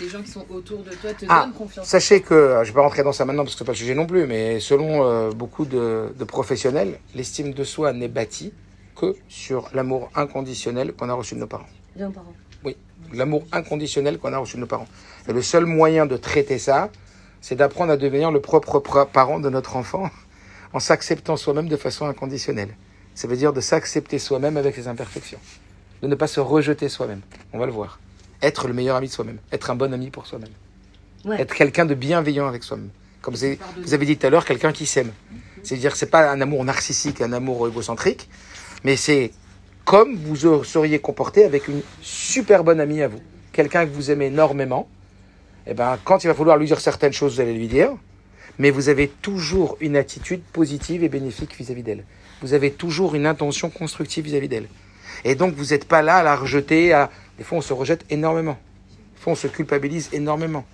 Les 0.00 0.08
gens 0.08 0.22
qui 0.22 0.30
sont 0.30 0.44
autour 0.50 0.78
de 0.82 0.90
toi 0.90 1.12
te 1.14 1.24
Ah, 1.28 1.44
donnent 1.44 1.54
confiance. 1.54 1.86
Sachez 1.86 2.20
que, 2.20 2.54
je 2.56 2.60
ne 2.60 2.64
vais 2.64 2.72
pas 2.72 2.82
rentrer 2.82 3.02
dans 3.04 3.12
ça 3.12 3.24
maintenant 3.24 3.44
parce 3.44 3.54
que 3.54 3.58
ce 3.60 3.64
n'est 3.64 3.66
pas 3.66 3.72
le 3.72 3.78
sujet 3.78 3.94
non 3.94 4.06
plus, 4.06 4.26
mais 4.26 4.58
selon 4.60 5.04
euh, 5.08 5.30
beaucoup 5.30 5.64
de, 5.66 6.06
de 6.18 6.24
professionnels, 6.24 6.98
l'estime 7.14 7.52
de 7.52 7.64
soi 7.64 7.92
n'est 7.92 8.08
bâtie 8.08 8.52
que 8.94 9.14
sur 9.28 9.70
l'amour 9.74 10.10
inconditionnel 10.14 10.92
qu'on 10.92 11.08
a 11.08 11.14
reçu 11.14 11.34
de 11.34 11.40
nos 11.40 11.46
parents. 11.46 11.68
Nos 11.96 12.10
parents. 12.10 12.34
L'amour 13.12 13.44
inconditionnel 13.52 14.18
qu'on 14.18 14.32
a 14.32 14.38
reçu 14.38 14.56
de 14.56 14.62
nos 14.62 14.66
parents. 14.66 14.88
Et 15.28 15.32
le 15.32 15.42
seul 15.42 15.66
moyen 15.66 16.06
de 16.06 16.16
traiter 16.16 16.58
ça, 16.58 16.90
c'est 17.40 17.54
d'apprendre 17.54 17.92
à 17.92 17.96
devenir 17.96 18.30
le 18.30 18.40
propre 18.40 18.80
parent 19.04 19.38
de 19.38 19.50
notre 19.50 19.76
enfant 19.76 20.10
en 20.72 20.80
s'acceptant 20.80 21.36
soi-même 21.36 21.68
de 21.68 21.76
façon 21.76 22.06
inconditionnelle. 22.06 22.74
Ça 23.14 23.28
veut 23.28 23.36
dire 23.36 23.52
de 23.52 23.60
s'accepter 23.60 24.18
soi-même 24.18 24.56
avec 24.56 24.74
ses 24.74 24.88
imperfections. 24.88 25.38
De 26.02 26.08
ne 26.08 26.14
pas 26.14 26.26
se 26.26 26.40
rejeter 26.40 26.88
soi-même. 26.88 27.20
On 27.52 27.58
va 27.58 27.66
le 27.66 27.72
voir. 27.72 28.00
Être 28.42 28.66
le 28.66 28.74
meilleur 28.74 28.96
ami 28.96 29.08
de 29.08 29.12
soi-même. 29.12 29.38
Être 29.52 29.70
un 29.70 29.76
bon 29.76 29.92
ami 29.92 30.10
pour 30.10 30.26
soi-même. 30.26 30.50
Ouais. 31.24 31.40
Être 31.40 31.54
quelqu'un 31.54 31.86
de 31.86 31.94
bienveillant 31.94 32.48
avec 32.48 32.64
soi-même. 32.64 32.90
Comme 33.22 33.34
vous 33.34 33.44
avez, 33.44 33.58
vous 33.78 33.94
avez 33.94 34.04
dit 34.04 34.18
tout 34.18 34.26
à 34.26 34.30
l'heure, 34.30 34.44
quelqu'un 34.44 34.72
qui 34.72 34.84
s'aime. 34.84 35.12
C'est-à-dire 35.62 35.92
que 35.92 35.98
c'est 35.98 36.10
pas 36.10 36.30
un 36.30 36.40
amour 36.40 36.62
narcissique, 36.64 37.22
un 37.22 37.32
amour 37.32 37.66
égocentrique, 37.68 38.28
mais 38.84 38.96
c'est 38.96 39.32
comme 39.84 40.16
vous 40.16 40.64
seriez 40.64 40.98
comporté 40.98 41.44
avec 41.44 41.68
une 41.68 41.82
super 42.00 42.64
bonne 42.64 42.80
amie 42.80 43.02
à 43.02 43.08
vous. 43.08 43.20
Quelqu'un 43.52 43.86
que 43.86 43.90
vous 43.90 44.10
aimez 44.10 44.26
énormément. 44.26 44.88
Et 45.66 45.74
ben, 45.74 45.98
quand 46.04 46.24
il 46.24 46.26
va 46.26 46.34
falloir 46.34 46.56
lui 46.56 46.66
dire 46.66 46.80
certaines 46.80 47.12
choses, 47.12 47.34
vous 47.34 47.40
allez 47.40 47.54
lui 47.54 47.68
dire. 47.68 47.90
Mais 48.58 48.70
vous 48.70 48.88
avez 48.88 49.08
toujours 49.08 49.76
une 49.80 49.96
attitude 49.96 50.42
positive 50.52 51.02
et 51.02 51.08
bénéfique 51.08 51.56
vis-à-vis 51.56 51.82
d'elle. 51.82 52.04
Vous 52.40 52.54
avez 52.54 52.70
toujours 52.70 53.14
une 53.14 53.26
intention 53.26 53.70
constructive 53.70 54.24
vis-à-vis 54.24 54.48
d'elle. 54.48 54.68
Et 55.24 55.34
donc, 55.34 55.54
vous 55.54 55.66
n'êtes 55.66 55.86
pas 55.86 56.02
là 56.02 56.16
à 56.16 56.22
la 56.22 56.36
rejeter. 56.36 56.92
À... 56.92 57.10
Des 57.38 57.44
fois, 57.44 57.58
on 57.58 57.62
se 57.62 57.72
rejette 57.72 58.04
énormément. 58.10 58.58
Des 59.16 59.20
fois, 59.20 59.32
on 59.32 59.36
se 59.36 59.48
culpabilise 59.48 60.08
énormément. 60.12 60.64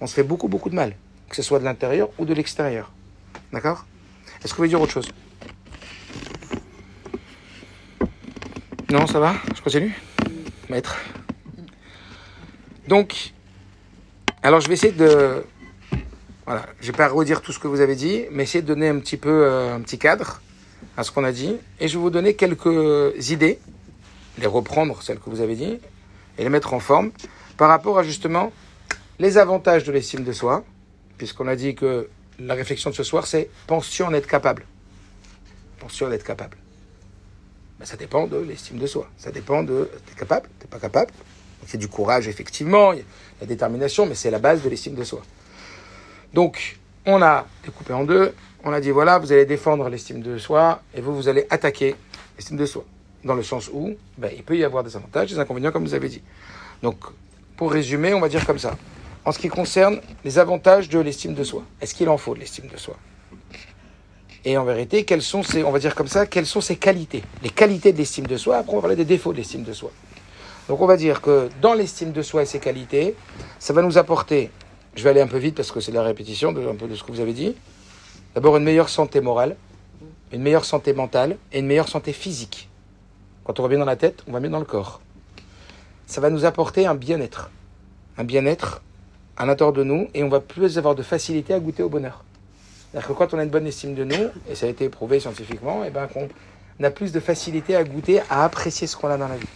On 0.00 0.06
se 0.06 0.14
fait 0.14 0.22
beaucoup, 0.22 0.48
beaucoup 0.48 0.70
de 0.70 0.74
mal. 0.74 0.94
Que 1.28 1.36
ce 1.36 1.42
soit 1.42 1.58
de 1.58 1.64
l'intérieur 1.64 2.08
ou 2.18 2.24
de 2.24 2.34
l'extérieur. 2.34 2.90
D'accord? 3.52 3.86
Est-ce 4.42 4.44
que 4.44 4.50
vous 4.50 4.56
voulez 4.58 4.68
dire 4.68 4.80
autre 4.80 4.92
chose? 4.92 5.08
Non, 8.90 9.06
ça 9.06 9.20
va 9.20 9.34
Je 9.54 9.60
continue 9.60 9.94
Maître. 10.70 10.96
Donc, 12.86 13.34
alors 14.42 14.62
je 14.62 14.68
vais 14.68 14.74
essayer 14.74 14.94
de... 14.94 15.44
Voilà, 16.46 16.64
je 16.80 16.86
vais 16.86 16.96
pas 16.96 17.08
redire 17.08 17.42
tout 17.42 17.52
ce 17.52 17.58
que 17.58 17.68
vous 17.68 17.82
avez 17.82 17.94
dit, 17.94 18.24
mais 18.30 18.44
essayer 18.44 18.62
de 18.62 18.66
donner 18.66 18.88
un 18.88 18.98
petit 18.98 19.18
peu 19.18 19.44
euh, 19.44 19.74
un 19.74 19.82
petit 19.82 19.98
cadre 19.98 20.40
à 20.96 21.04
ce 21.04 21.10
qu'on 21.10 21.24
a 21.24 21.32
dit. 21.32 21.56
Et 21.80 21.88
je 21.88 21.98
vais 21.98 22.02
vous 22.02 22.08
donner 22.08 22.32
quelques 22.32 23.28
idées, 23.28 23.58
les 24.38 24.46
reprendre, 24.46 25.02
celles 25.02 25.18
que 25.18 25.28
vous 25.28 25.42
avez 25.42 25.54
dit, 25.54 25.78
et 26.38 26.42
les 26.42 26.48
mettre 26.48 26.72
en 26.72 26.80
forme, 26.80 27.10
par 27.58 27.68
rapport 27.68 27.98
à 27.98 28.02
justement 28.02 28.52
les 29.18 29.36
avantages 29.36 29.84
de 29.84 29.92
l'estime 29.92 30.24
de 30.24 30.32
soi, 30.32 30.64
puisqu'on 31.18 31.46
a 31.46 31.56
dit 31.56 31.74
que 31.74 32.08
la 32.38 32.54
réflexion 32.54 32.88
de 32.88 32.94
ce 32.94 33.02
soir, 33.02 33.26
c'est 33.26 33.50
penses-tu 33.66 34.02
en 34.02 34.14
être 34.14 34.26
capable 34.26 34.64
Penses-tu 35.78 36.04
en 36.04 36.12
être 36.12 36.24
capable 36.24 36.56
ben, 37.78 37.84
Ça 37.84 37.96
dépend 37.96 38.26
de 38.26 38.38
l'estime 38.38 38.78
de 38.78 38.86
soi. 38.86 39.08
Ça 39.16 39.30
dépend 39.30 39.62
de 39.62 39.90
t'es 40.06 40.18
capable, 40.18 40.48
t'es 40.58 40.66
pas 40.66 40.78
capable. 40.78 41.12
C'est 41.66 41.78
du 41.78 41.88
courage, 41.88 42.28
effectivement, 42.28 42.92
il 42.92 43.00
y 43.00 43.02
a 43.02 43.04
la 43.42 43.46
détermination, 43.46 44.06
mais 44.06 44.14
c'est 44.14 44.30
la 44.30 44.38
base 44.38 44.62
de 44.62 44.68
l'estime 44.68 44.94
de 44.94 45.04
soi. 45.04 45.22
Donc, 46.32 46.78
on 47.04 47.20
a 47.20 47.46
découpé 47.64 47.92
en 47.92 48.04
deux, 48.04 48.34
on 48.64 48.72
a 48.72 48.80
dit 48.80 48.90
voilà, 48.90 49.18
vous 49.18 49.32
allez 49.32 49.46
défendre 49.46 49.88
l'estime 49.88 50.22
de 50.22 50.38
soi 50.38 50.82
et 50.94 51.00
vous, 51.00 51.14
vous 51.14 51.28
allez 51.28 51.46
attaquer 51.50 51.94
l'estime 52.36 52.56
de 52.56 52.66
soi. 52.66 52.84
Dans 53.24 53.34
le 53.34 53.42
sens 53.42 53.68
où 53.72 53.94
ben, 54.16 54.30
il 54.34 54.42
peut 54.42 54.56
y 54.56 54.64
avoir 54.64 54.84
des 54.84 54.96
avantages, 54.96 55.30
des 55.30 55.38
inconvénients, 55.38 55.72
comme 55.72 55.84
vous 55.84 55.94
avez 55.94 56.08
dit. 56.08 56.22
Donc, 56.82 56.96
pour 57.56 57.72
résumer, 57.72 58.14
on 58.14 58.20
va 58.20 58.28
dire 58.28 58.46
comme 58.46 58.58
ça. 58.58 58.76
En 59.24 59.32
ce 59.32 59.38
qui 59.38 59.48
concerne 59.48 60.00
les 60.24 60.38
avantages 60.38 60.88
de 60.88 60.98
l'estime 61.00 61.34
de 61.34 61.44
soi, 61.44 61.64
est-ce 61.80 61.94
qu'il 61.94 62.08
en 62.08 62.16
faut 62.16 62.34
de 62.34 62.40
l'estime 62.40 62.68
de 62.68 62.76
soi? 62.76 62.96
Et 64.48 64.56
en 64.56 64.64
vérité, 64.64 65.04
quelles 65.04 65.20
sont 65.20 65.42
ces, 65.42 65.62
on 65.62 65.70
va 65.70 65.78
dire 65.78 65.94
comme 65.94 66.08
ça, 66.08 66.24
quelles 66.24 66.46
sont 66.46 66.62
ses 66.62 66.76
qualités? 66.76 67.22
Les 67.42 67.50
qualités 67.50 67.92
de 67.92 67.98
l'estime 67.98 68.26
de 68.26 68.38
soi, 68.38 68.56
après 68.56 68.72
on 68.72 68.76
va 68.76 68.80
parler 68.80 68.96
des 68.96 69.04
défauts 69.04 69.32
de 69.32 69.36
l'estime 69.36 69.62
de 69.62 69.74
soi. 69.74 69.90
Donc 70.68 70.80
on 70.80 70.86
va 70.86 70.96
dire 70.96 71.20
que 71.20 71.50
dans 71.60 71.74
l'estime 71.74 72.12
de 72.12 72.22
soi 72.22 72.44
et 72.44 72.46
ses 72.46 72.58
qualités, 72.58 73.14
ça 73.58 73.74
va 73.74 73.82
nous 73.82 73.98
apporter, 73.98 74.50
je 74.94 75.04
vais 75.04 75.10
aller 75.10 75.20
un 75.20 75.26
peu 75.26 75.36
vite 75.36 75.54
parce 75.54 75.70
que 75.70 75.80
c'est 75.80 75.92
la 75.92 76.02
répétition 76.02 76.52
de 76.52 76.62
ce 76.94 77.02
que 77.02 77.12
vous 77.12 77.20
avez 77.20 77.34
dit, 77.34 77.56
d'abord 78.34 78.56
une 78.56 78.64
meilleure 78.64 78.88
santé 78.88 79.20
morale, 79.20 79.54
une 80.32 80.40
meilleure 80.40 80.64
santé 80.64 80.94
mentale 80.94 81.36
et 81.52 81.58
une 81.58 81.66
meilleure 81.66 81.88
santé 81.88 82.14
physique. 82.14 82.70
Quand 83.44 83.60
on 83.60 83.62
va 83.64 83.68
bien 83.68 83.78
dans 83.78 83.84
la 83.84 83.96
tête, 83.96 84.24
on 84.26 84.32
va 84.32 84.40
bien 84.40 84.48
dans 84.48 84.60
le 84.60 84.64
corps. 84.64 85.02
Ça 86.06 86.22
va 86.22 86.30
nous 86.30 86.46
apporter 86.46 86.86
un 86.86 86.94
bien-être. 86.94 87.50
Un 88.16 88.24
bien-être 88.24 88.80
à 89.36 89.44
l'intérieur 89.44 89.74
de 89.74 89.84
nous 89.84 90.08
et 90.14 90.24
on 90.24 90.30
va 90.30 90.40
plus 90.40 90.78
avoir 90.78 90.94
de 90.94 91.02
facilité 91.02 91.52
à 91.52 91.60
goûter 91.60 91.82
au 91.82 91.90
bonheur. 91.90 92.24
C'est-à-dire 92.90 93.08
que 93.08 93.12
quand 93.12 93.34
on 93.34 93.38
a 93.38 93.42
une 93.44 93.50
bonne 93.50 93.66
estime 93.66 93.94
de 93.94 94.04
nous, 94.04 94.28
et 94.50 94.54
ça 94.54 94.66
a 94.66 94.68
été 94.68 94.88
prouvé 94.88 95.20
scientifiquement, 95.20 95.84
et 95.84 95.90
ben 95.90 96.06
qu'on 96.08 96.28
a 96.82 96.90
plus 96.90 97.12
de 97.12 97.20
facilité 97.20 97.76
à 97.76 97.84
goûter, 97.84 98.20
à 98.30 98.44
apprécier 98.44 98.86
ce 98.86 98.96
qu'on 98.96 99.08
a 99.08 99.18
dans 99.18 99.28
la 99.28 99.36
vie. 99.36 99.46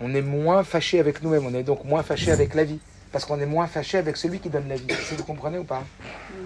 On 0.00 0.14
est 0.14 0.22
moins 0.22 0.64
fâché 0.64 0.98
avec 0.98 1.22
nous-mêmes, 1.22 1.46
on 1.46 1.54
est 1.54 1.62
donc 1.62 1.84
moins 1.84 2.02
fâché 2.02 2.32
avec 2.32 2.54
la 2.54 2.64
vie. 2.64 2.80
Parce 3.12 3.24
qu'on 3.24 3.40
est 3.40 3.46
moins 3.46 3.66
fâché 3.66 3.98
avec 3.98 4.16
celui 4.16 4.38
qui 4.38 4.50
donne 4.50 4.68
la 4.68 4.76
vie. 4.76 4.86
Que 4.86 5.14
vous 5.16 5.24
comprenez 5.24 5.58
ou 5.58 5.64
pas? 5.64 5.82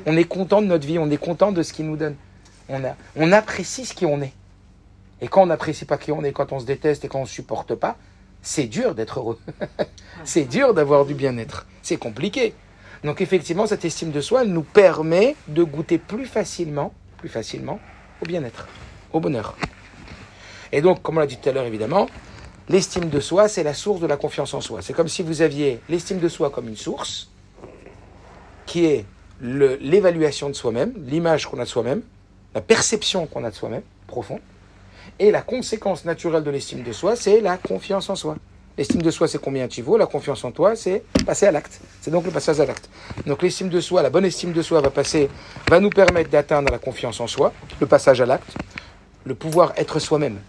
On 0.07 0.17
est 0.17 0.25
content 0.25 0.63
de 0.63 0.67
notre 0.67 0.87
vie, 0.87 0.99
on 0.99 1.11
est 1.11 1.19
content 1.19 1.53
de 1.53 1.63
ce 1.63 1.73
qu'il 1.73 1.87
nous 1.87 1.97
donne. 1.97 2.17
On, 2.69 2.83
a, 2.85 2.97
on 3.17 3.33
apprécie 3.33 3.85
ce 3.85 3.93
qui 3.93 4.07
on 4.07 4.23
est. 4.23 4.33
Et 5.21 5.29
quand 5.29 5.43
on 5.43 5.47
n'apprécie 5.47 5.85
pas 5.85 5.99
qui 5.99 6.11
on 6.11 6.25
est, 6.25 6.33
quand 6.33 6.53
on 6.53 6.61
se 6.61 6.65
déteste 6.65 7.05
et 7.05 7.09
quand 7.09 7.19
on 7.19 7.25
ne 7.25 7.29
supporte 7.29 7.75
pas, 7.75 7.97
c'est 8.43 8.65
dur 8.65 8.95
d'être 8.95 9.21
heureux. 9.21 9.39
c'est 10.25 10.45
dur 10.45 10.75
d'avoir 10.75 11.05
du 11.05 11.15
bien-être. 11.15 11.67
C'est 11.83 11.99
compliqué. 11.99 12.55
Donc 13.05 13.21
effectivement, 13.21 13.67
cette 13.67 13.85
estime 13.85 14.11
de 14.11 14.21
soi, 14.23 14.45
nous 14.45 14.63
permet 14.63 15.37
de 15.49 15.63
goûter 15.63 15.99
plus 15.99 16.25
facilement, 16.25 16.95
plus 17.19 17.29
facilement 17.29 17.79
au 18.23 18.27
bien-être, 18.27 18.67
au 19.13 19.21
bonheur. 19.21 19.57
Et 20.73 20.81
donc, 20.81 21.03
comme 21.03 21.19
on 21.19 21.21
l'a 21.21 21.27
dit 21.27 21.37
tout 21.37 21.49
à 21.51 21.53
l'heure, 21.53 21.67
évidemment, 21.67 22.09
l'estime 22.71 23.11
de 23.11 23.21
soi, 23.21 23.47
c'est 23.47 23.63
la 23.63 23.75
source 23.75 24.01
de 24.01 24.07
la 24.07 24.17
confiance 24.17 24.55
en 24.55 24.63
soi. 24.63 24.81
C'est 24.81 24.95
comme 24.95 25.09
si 25.09 25.23
vous 25.23 25.43
aviez 25.43 25.81
l'estime 25.91 26.19
de 26.19 26.29
soi 26.29 26.49
comme 26.49 26.67
une 26.67 26.77
source, 26.77 27.31
qui 28.65 28.87
est 28.87 29.05
l'évaluation 29.41 30.49
de 30.49 30.55
soi-même, 30.55 30.95
l'image 31.07 31.47
qu'on 31.47 31.59
a 31.59 31.65
de 31.65 31.69
soi-même, 31.69 32.03
la 32.55 32.63
perception 32.63 33.27
qu'on 33.27 33.45
a 33.45 33.51
de 33.51 33.55
soi-même, 33.55 33.83
profonde. 34.07 34.41
Et 35.19 35.31
la 35.31 35.43
conséquence 35.43 36.07
naturelle 36.07 36.43
de 36.43 36.51
l'estime 36.51 36.83
de 36.83 36.93
soi, 36.93 37.17
c'est 37.17 37.43
la 37.43 37.59
confiance 37.59 38.09
en 38.09 38.17
soi. 38.17 38.37
L'estime 38.77 39.03
de 39.03 39.11
soi, 39.13 39.29
c'est 39.29 39.41
combien 39.41 39.69
tu 39.69 39.83
vaux. 39.83 39.97
La 39.97 40.07
confiance 40.07 40.45
en 40.45 40.51
toi, 40.51 40.75
c'est 40.75 41.05
passer 41.25 41.47
à 41.47 41.53
l'acte. 41.53 41.81
C'est 42.01 42.11
donc 42.11 42.25
le 42.25 42.33
passage 42.33 42.59
à 42.59 42.67
l'acte. 42.67 42.91
Donc 43.25 43.41
l'estime 43.43 43.69
de 43.69 43.81
soi, 43.81 44.03
la 44.03 44.11
bonne 44.11 44.25
estime 44.25 44.53
de 44.53 44.63
soi 44.63 44.81
va 44.81 44.91
passer, 44.91 45.29
va 45.71 45.79
nous 45.79 45.91
permettre 45.91 46.31
d'atteindre 46.31 46.73
la 46.73 46.79
confiance 46.79 47.21
en 47.21 47.29
soi, 47.29 47.53
le 47.81 47.87
passage 47.87 48.21
à 48.21 48.27
l'acte, 48.27 48.57
le 49.25 49.37
pouvoir 49.37 49.75
être 49.77 50.01
soi-même. 50.01 50.41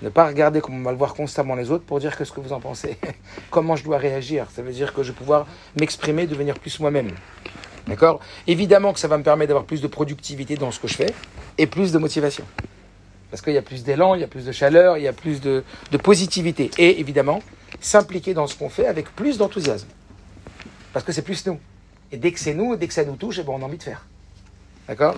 Ne 0.00 0.08
pas 0.08 0.26
regarder 0.26 0.62
comme 0.62 0.80
on 0.80 0.82
va 0.82 0.90
le 0.90 0.96
voir 0.96 1.12
constamment 1.12 1.54
les 1.54 1.70
autres 1.70 1.84
pour 1.84 2.00
dire 2.00 2.16
que 2.16 2.24
ce 2.24 2.32
que 2.32 2.40
vous 2.40 2.54
en 2.54 2.60
pensez. 2.60 2.96
Comment 3.50 3.76
je 3.76 3.84
dois 3.84 3.98
réagir? 3.98 4.46
Ça 4.54 4.62
veut 4.62 4.72
dire 4.72 4.94
que 4.94 5.02
je 5.02 5.12
vais 5.12 5.16
pouvoir 5.16 5.46
m'exprimer, 5.78 6.26
devenir 6.26 6.58
plus 6.58 6.80
moi-même. 6.80 7.10
D'accord? 7.86 8.20
Évidemment 8.46 8.94
que 8.94 9.00
ça 9.00 9.08
va 9.08 9.18
me 9.18 9.22
permettre 9.22 9.48
d'avoir 9.48 9.66
plus 9.66 9.82
de 9.82 9.86
productivité 9.86 10.56
dans 10.56 10.70
ce 10.70 10.80
que 10.80 10.88
je 10.88 10.94
fais 10.94 11.12
et 11.58 11.66
plus 11.66 11.92
de 11.92 11.98
motivation. 11.98 12.44
Parce 13.30 13.42
qu'il 13.42 13.52
y 13.52 13.58
a 13.58 13.62
plus 13.62 13.84
d'élan, 13.84 14.14
il 14.14 14.22
y 14.22 14.24
a 14.24 14.28
plus 14.28 14.46
de 14.46 14.52
chaleur, 14.52 14.96
il 14.96 15.04
y 15.04 15.08
a 15.08 15.12
plus 15.12 15.40
de, 15.40 15.62
de 15.90 15.96
positivité. 15.98 16.70
Et 16.78 17.00
évidemment, 17.00 17.42
s'impliquer 17.80 18.34
dans 18.34 18.46
ce 18.46 18.54
qu'on 18.54 18.68
fait 18.68 18.86
avec 18.86 19.14
plus 19.14 19.38
d'enthousiasme. 19.38 19.88
Parce 20.92 21.04
que 21.04 21.12
c'est 21.12 21.22
plus 21.22 21.46
nous. 21.46 21.58
Et 22.12 22.16
dès 22.16 22.32
que 22.32 22.40
c'est 22.40 22.54
nous, 22.54 22.76
dès 22.76 22.86
que 22.86 22.94
ça 22.94 23.04
nous 23.04 23.16
touche, 23.16 23.38
eh 23.38 23.42
ben, 23.42 23.52
on 23.52 23.62
a 23.62 23.64
envie 23.64 23.78
de 23.78 23.82
faire. 23.82 24.06
D'accord? 24.88 25.16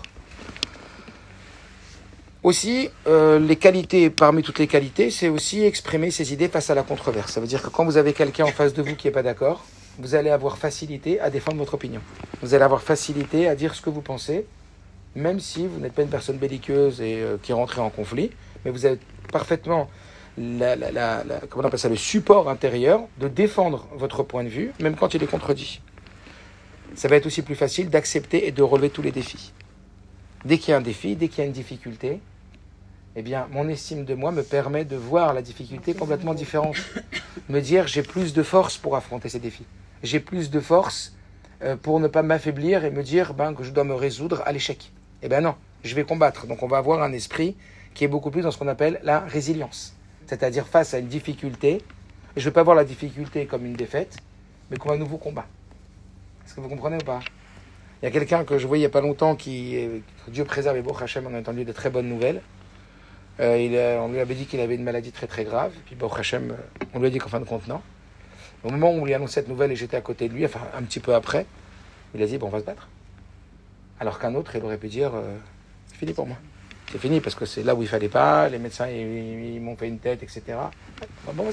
Aussi, 2.42 2.88
euh, 3.06 3.38
les 3.38 3.56
qualités, 3.56 4.10
parmi 4.10 4.42
toutes 4.42 4.58
les 4.58 4.68
qualités, 4.68 5.10
c'est 5.10 5.28
aussi 5.28 5.64
exprimer 5.64 6.10
ses 6.10 6.32
idées 6.32 6.48
face 6.48 6.70
à 6.70 6.74
la 6.74 6.82
controverse. 6.82 7.32
Ça 7.32 7.40
veut 7.40 7.46
dire 7.46 7.62
que 7.62 7.68
quand 7.68 7.84
vous 7.84 7.96
avez 7.96 8.12
quelqu'un 8.12 8.44
en 8.44 8.52
face 8.52 8.72
de 8.74 8.82
vous 8.82 8.94
qui 8.94 9.06
n'est 9.06 9.12
pas 9.12 9.24
d'accord, 9.24 9.64
vous 9.98 10.14
allez 10.14 10.30
avoir 10.30 10.56
facilité 10.56 11.18
à 11.20 11.30
défendre 11.30 11.58
votre 11.58 11.74
opinion. 11.74 12.00
Vous 12.40 12.54
allez 12.54 12.62
avoir 12.62 12.82
facilité 12.82 13.48
à 13.48 13.56
dire 13.56 13.74
ce 13.74 13.82
que 13.82 13.90
vous 13.90 14.02
pensez, 14.02 14.46
même 15.16 15.40
si 15.40 15.66
vous 15.66 15.80
n'êtes 15.80 15.92
pas 15.92 16.02
une 16.02 16.08
personne 16.08 16.38
belliqueuse 16.38 17.00
et 17.00 17.16
euh, 17.16 17.36
qui 17.42 17.50
est 17.50 17.54
rentrée 17.54 17.80
en 17.80 17.90
conflit, 17.90 18.30
mais 18.64 18.70
vous 18.70 18.86
avez 18.86 18.98
parfaitement 19.32 19.90
la, 20.38 21.22
comment 21.48 21.64
on 21.64 21.66
appelle 21.66 21.78
ça, 21.78 21.88
le 21.88 21.96
support 21.96 22.48
intérieur 22.48 23.02
de 23.18 23.28
défendre 23.28 23.86
votre 23.94 24.22
point 24.22 24.44
de 24.44 24.48
vue, 24.48 24.72
même 24.80 24.96
quand 24.96 25.14
il 25.14 25.22
est 25.22 25.26
contredit. 25.26 25.80
Ça 26.94 27.08
va 27.08 27.16
être 27.16 27.26
aussi 27.26 27.42
plus 27.42 27.54
facile 27.54 27.90
d'accepter 27.90 28.46
et 28.46 28.52
de 28.52 28.62
relever 28.62 28.90
tous 28.90 29.02
les 29.02 29.12
défis. 29.12 29.52
Dès 30.44 30.58
qu'il 30.58 30.70
y 30.70 30.74
a 30.74 30.78
un 30.78 30.82
défi, 30.82 31.16
dès 31.16 31.28
qu'il 31.28 31.38
y 31.38 31.42
a 31.42 31.46
une 31.46 31.52
difficulté, 31.52 32.20
eh 33.16 33.22
bien, 33.22 33.48
mon 33.50 33.68
estime 33.68 34.04
de 34.04 34.14
moi 34.14 34.30
me 34.30 34.42
permet 34.42 34.84
de 34.84 34.96
voir 34.96 35.34
la 35.34 35.42
difficulté 35.42 35.94
complètement 35.94 36.34
différente. 36.34 36.76
Me 37.48 37.60
dire, 37.60 37.88
j'ai 37.88 38.02
plus 38.02 38.32
de 38.32 38.42
force 38.42 38.76
pour 38.76 38.94
affronter 38.94 39.28
ces 39.28 39.40
défis. 39.40 39.66
J'ai 40.02 40.20
plus 40.20 40.50
de 40.50 40.60
force 40.60 41.14
euh, 41.62 41.76
pour 41.76 41.98
ne 41.98 42.06
pas 42.06 42.22
m'affaiblir 42.22 42.84
et 42.84 42.90
me 42.90 43.02
dire 43.02 43.34
ben, 43.34 43.54
que 43.54 43.64
je 43.64 43.72
dois 43.72 43.84
me 43.84 43.94
résoudre 43.94 44.42
à 44.46 44.52
l'échec. 44.52 44.92
Eh 45.22 45.28
bien 45.28 45.40
non, 45.40 45.56
je 45.82 45.94
vais 45.96 46.04
combattre. 46.04 46.46
Donc 46.46 46.62
on 46.62 46.68
va 46.68 46.78
avoir 46.78 47.02
un 47.02 47.12
esprit 47.12 47.56
qui 47.94 48.04
est 48.04 48.08
beaucoup 48.08 48.30
plus 48.30 48.42
dans 48.42 48.52
ce 48.52 48.58
qu'on 48.58 48.68
appelle 48.68 49.00
la 49.02 49.20
résilience. 49.20 49.97
C'est-à-dire 50.28 50.66
face 50.66 50.92
à 50.92 50.98
une 50.98 51.08
difficulté, 51.08 51.82
je 52.36 52.40
ne 52.40 52.44
vais 52.44 52.50
pas 52.52 52.62
voir 52.62 52.76
la 52.76 52.84
difficulté 52.84 53.46
comme 53.46 53.64
une 53.64 53.72
défaite, 53.72 54.18
mais 54.70 54.76
comme 54.76 54.92
un 54.92 54.98
nouveau 54.98 55.16
combat. 55.16 55.46
Est-ce 56.44 56.54
que 56.54 56.60
vous 56.60 56.68
comprenez 56.68 56.96
ou 56.96 57.04
pas? 57.04 57.20
Il 58.02 58.04
y 58.04 58.08
a 58.08 58.10
quelqu'un 58.10 58.44
que 58.44 58.58
je 58.58 58.66
voyais 58.66 58.82
il 58.82 58.86
n'y 58.86 58.90
a 58.90 58.92
pas 58.92 59.00
longtemps 59.00 59.36
qui, 59.36 59.88
Dieu 60.28 60.44
préserve 60.44 60.76
et 60.76 60.82
Baruch 60.82 61.00
Hashem, 61.00 61.26
on 61.26 61.34
a 61.34 61.40
entendu 61.40 61.64
de 61.64 61.72
très 61.72 61.88
bonnes 61.88 62.08
nouvelles. 62.08 62.42
Euh, 63.40 63.98
on 64.00 64.08
lui 64.12 64.20
avait 64.20 64.34
dit 64.34 64.44
qu'il 64.44 64.60
avait 64.60 64.74
une 64.74 64.82
maladie 64.82 65.12
très 65.12 65.26
très 65.26 65.44
grave, 65.44 65.72
puis 65.86 65.94
Baruch 65.94 66.18
Hashem, 66.18 66.50
euh, 66.50 66.84
on 66.92 66.98
lui 66.98 67.06
a 67.06 67.10
dit 67.10 67.18
qu'en 67.18 67.28
fin 67.28 67.40
de 67.40 67.46
compte, 67.46 67.66
non. 67.66 67.80
Au 68.64 68.70
moment 68.70 68.90
où 68.90 69.00
on 69.00 69.04
lui 69.06 69.14
annonce 69.14 69.30
cette 69.30 69.48
nouvelle 69.48 69.72
et 69.72 69.76
j'étais 69.76 69.96
à 69.96 70.02
côté 70.02 70.28
de 70.28 70.34
lui, 70.34 70.44
enfin 70.44 70.60
un 70.76 70.82
petit 70.82 71.00
peu 71.00 71.14
après, 71.14 71.46
il 72.14 72.22
a 72.22 72.26
dit, 72.26 72.36
bon, 72.36 72.48
on 72.48 72.50
va 72.50 72.60
se 72.60 72.64
battre. 72.64 72.88
Alors 73.98 74.18
qu'un 74.18 74.34
autre, 74.34 74.54
il 74.56 74.62
aurait 74.62 74.76
pu 74.76 74.88
dire, 74.88 75.14
euh, 75.14 75.38
fini 75.94 76.12
pour 76.12 76.26
moi. 76.26 76.36
C'est 76.90 76.98
fini 76.98 77.20
parce 77.20 77.34
que 77.34 77.44
c'est 77.44 77.62
là 77.62 77.74
où 77.74 77.82
il 77.82 77.88
fallait 77.88 78.08
pas, 78.08 78.48
les 78.48 78.58
médecins 78.58 78.88
ils, 78.88 79.60
m'ont 79.60 79.76
fait 79.76 79.88
une 79.88 79.98
tête, 79.98 80.22
etc. 80.22 80.42
Bon. 81.34 81.50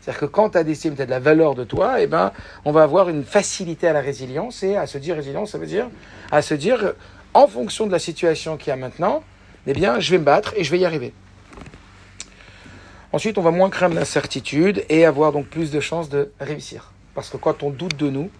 C'est-à-dire 0.00 0.20
que 0.20 0.26
quand 0.26 0.50
tu 0.50 0.58
as 0.58 0.64
d'estime, 0.64 0.96
tu 0.96 1.04
de 1.04 1.10
la 1.10 1.18
valeur 1.18 1.54
de 1.54 1.64
toi, 1.64 2.00
eh 2.00 2.06
ben, 2.06 2.32
on 2.64 2.72
va 2.72 2.82
avoir 2.82 3.08
une 3.08 3.24
facilité 3.24 3.88
à 3.88 3.92
la 3.92 4.00
résilience 4.00 4.62
et 4.62 4.76
à 4.76 4.86
se 4.86 4.98
dire 4.98 5.16
résilience, 5.16 5.52
ça 5.52 5.58
veut 5.58 5.66
dire 5.66 5.88
à 6.30 6.42
se 6.42 6.54
dire 6.54 6.94
en 7.32 7.46
fonction 7.46 7.86
de 7.86 7.92
la 7.92 7.98
situation 7.98 8.56
qu'il 8.56 8.68
y 8.68 8.72
a 8.72 8.76
maintenant, 8.76 9.22
eh 9.66 9.72
bien, 9.72 10.00
je 10.00 10.10
vais 10.10 10.18
me 10.18 10.24
battre 10.24 10.54
et 10.56 10.64
je 10.64 10.70
vais 10.70 10.78
y 10.78 10.84
arriver. 10.84 11.12
Ensuite, 13.12 13.38
on 13.38 13.42
va 13.42 13.50
moins 13.50 13.70
craindre 13.70 13.94
l'incertitude 13.94 14.84
et 14.88 15.04
avoir 15.04 15.32
donc 15.32 15.46
plus 15.46 15.70
de 15.70 15.80
chances 15.80 16.08
de 16.08 16.32
réussir. 16.40 16.92
Parce 17.14 17.30
que 17.30 17.36
quand 17.36 17.62
on 17.62 17.70
doute 17.70 17.96
de 17.96 18.10
nous, 18.10 18.30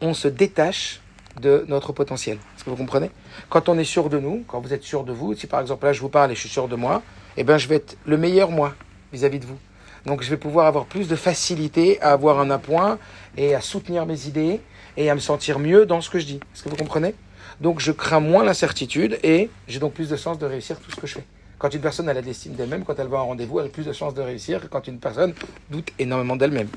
on 0.00 0.14
se 0.14 0.28
détache 0.28 1.00
de 1.40 1.64
notre 1.68 1.92
potentiel. 1.92 2.38
Est-ce 2.56 2.64
que 2.64 2.70
vous 2.70 2.76
comprenez? 2.76 3.10
Quand 3.48 3.68
on 3.68 3.78
est 3.78 3.84
sûr 3.84 4.08
de 4.08 4.18
nous, 4.18 4.44
quand 4.46 4.60
vous 4.60 4.72
êtes 4.72 4.82
sûr 4.82 5.04
de 5.04 5.12
vous, 5.12 5.34
si 5.34 5.46
par 5.46 5.60
exemple 5.60 5.84
là 5.84 5.92
je 5.92 6.00
vous 6.00 6.08
parle 6.08 6.30
et 6.32 6.34
je 6.34 6.40
suis 6.40 6.48
sûr 6.48 6.68
de 6.68 6.76
moi, 6.76 7.02
eh 7.36 7.44
bien 7.44 7.58
je 7.58 7.68
vais 7.68 7.76
être 7.76 7.96
le 8.06 8.16
meilleur 8.16 8.50
moi 8.50 8.74
vis-à-vis 9.12 9.38
de 9.38 9.46
vous. 9.46 9.58
Donc 10.06 10.22
je 10.22 10.30
vais 10.30 10.36
pouvoir 10.36 10.66
avoir 10.66 10.86
plus 10.86 11.08
de 11.08 11.16
facilité 11.16 12.00
à 12.00 12.12
avoir 12.12 12.40
un 12.40 12.50
appoint 12.50 12.98
et 13.36 13.54
à 13.54 13.60
soutenir 13.60 14.06
mes 14.06 14.26
idées 14.26 14.60
et 14.96 15.10
à 15.10 15.14
me 15.14 15.20
sentir 15.20 15.58
mieux 15.58 15.86
dans 15.86 16.00
ce 16.00 16.10
que 16.10 16.18
je 16.18 16.26
dis. 16.26 16.40
Est-ce 16.54 16.62
que 16.62 16.68
vous 16.68 16.76
comprenez? 16.76 17.14
Donc 17.60 17.80
je 17.80 17.92
crains 17.92 18.20
moins 18.20 18.44
l'incertitude 18.44 19.18
et 19.22 19.50
j'ai 19.66 19.78
donc 19.80 19.92
plus 19.92 20.08
de 20.08 20.16
chances 20.16 20.38
de 20.38 20.46
réussir 20.46 20.78
tout 20.80 20.90
ce 20.90 20.96
que 20.96 21.06
je 21.06 21.14
fais. 21.14 21.24
Quand 21.58 21.74
une 21.74 21.80
personne 21.80 22.08
a 22.08 22.14
de 22.14 22.20
l'estime 22.20 22.52
d'elle-même, 22.52 22.84
quand 22.84 22.98
elle 23.00 23.08
va 23.08 23.18
à 23.18 23.20
un 23.20 23.24
rendez-vous, 23.24 23.58
elle 23.58 23.66
a 23.66 23.68
plus 23.68 23.84
de 23.84 23.92
chances 23.92 24.14
de 24.14 24.22
réussir 24.22 24.60
que 24.60 24.66
quand 24.66 24.86
une 24.86 25.00
personne 25.00 25.34
doute 25.70 25.90
énormément 25.98 26.36
d'elle-même. 26.36 26.68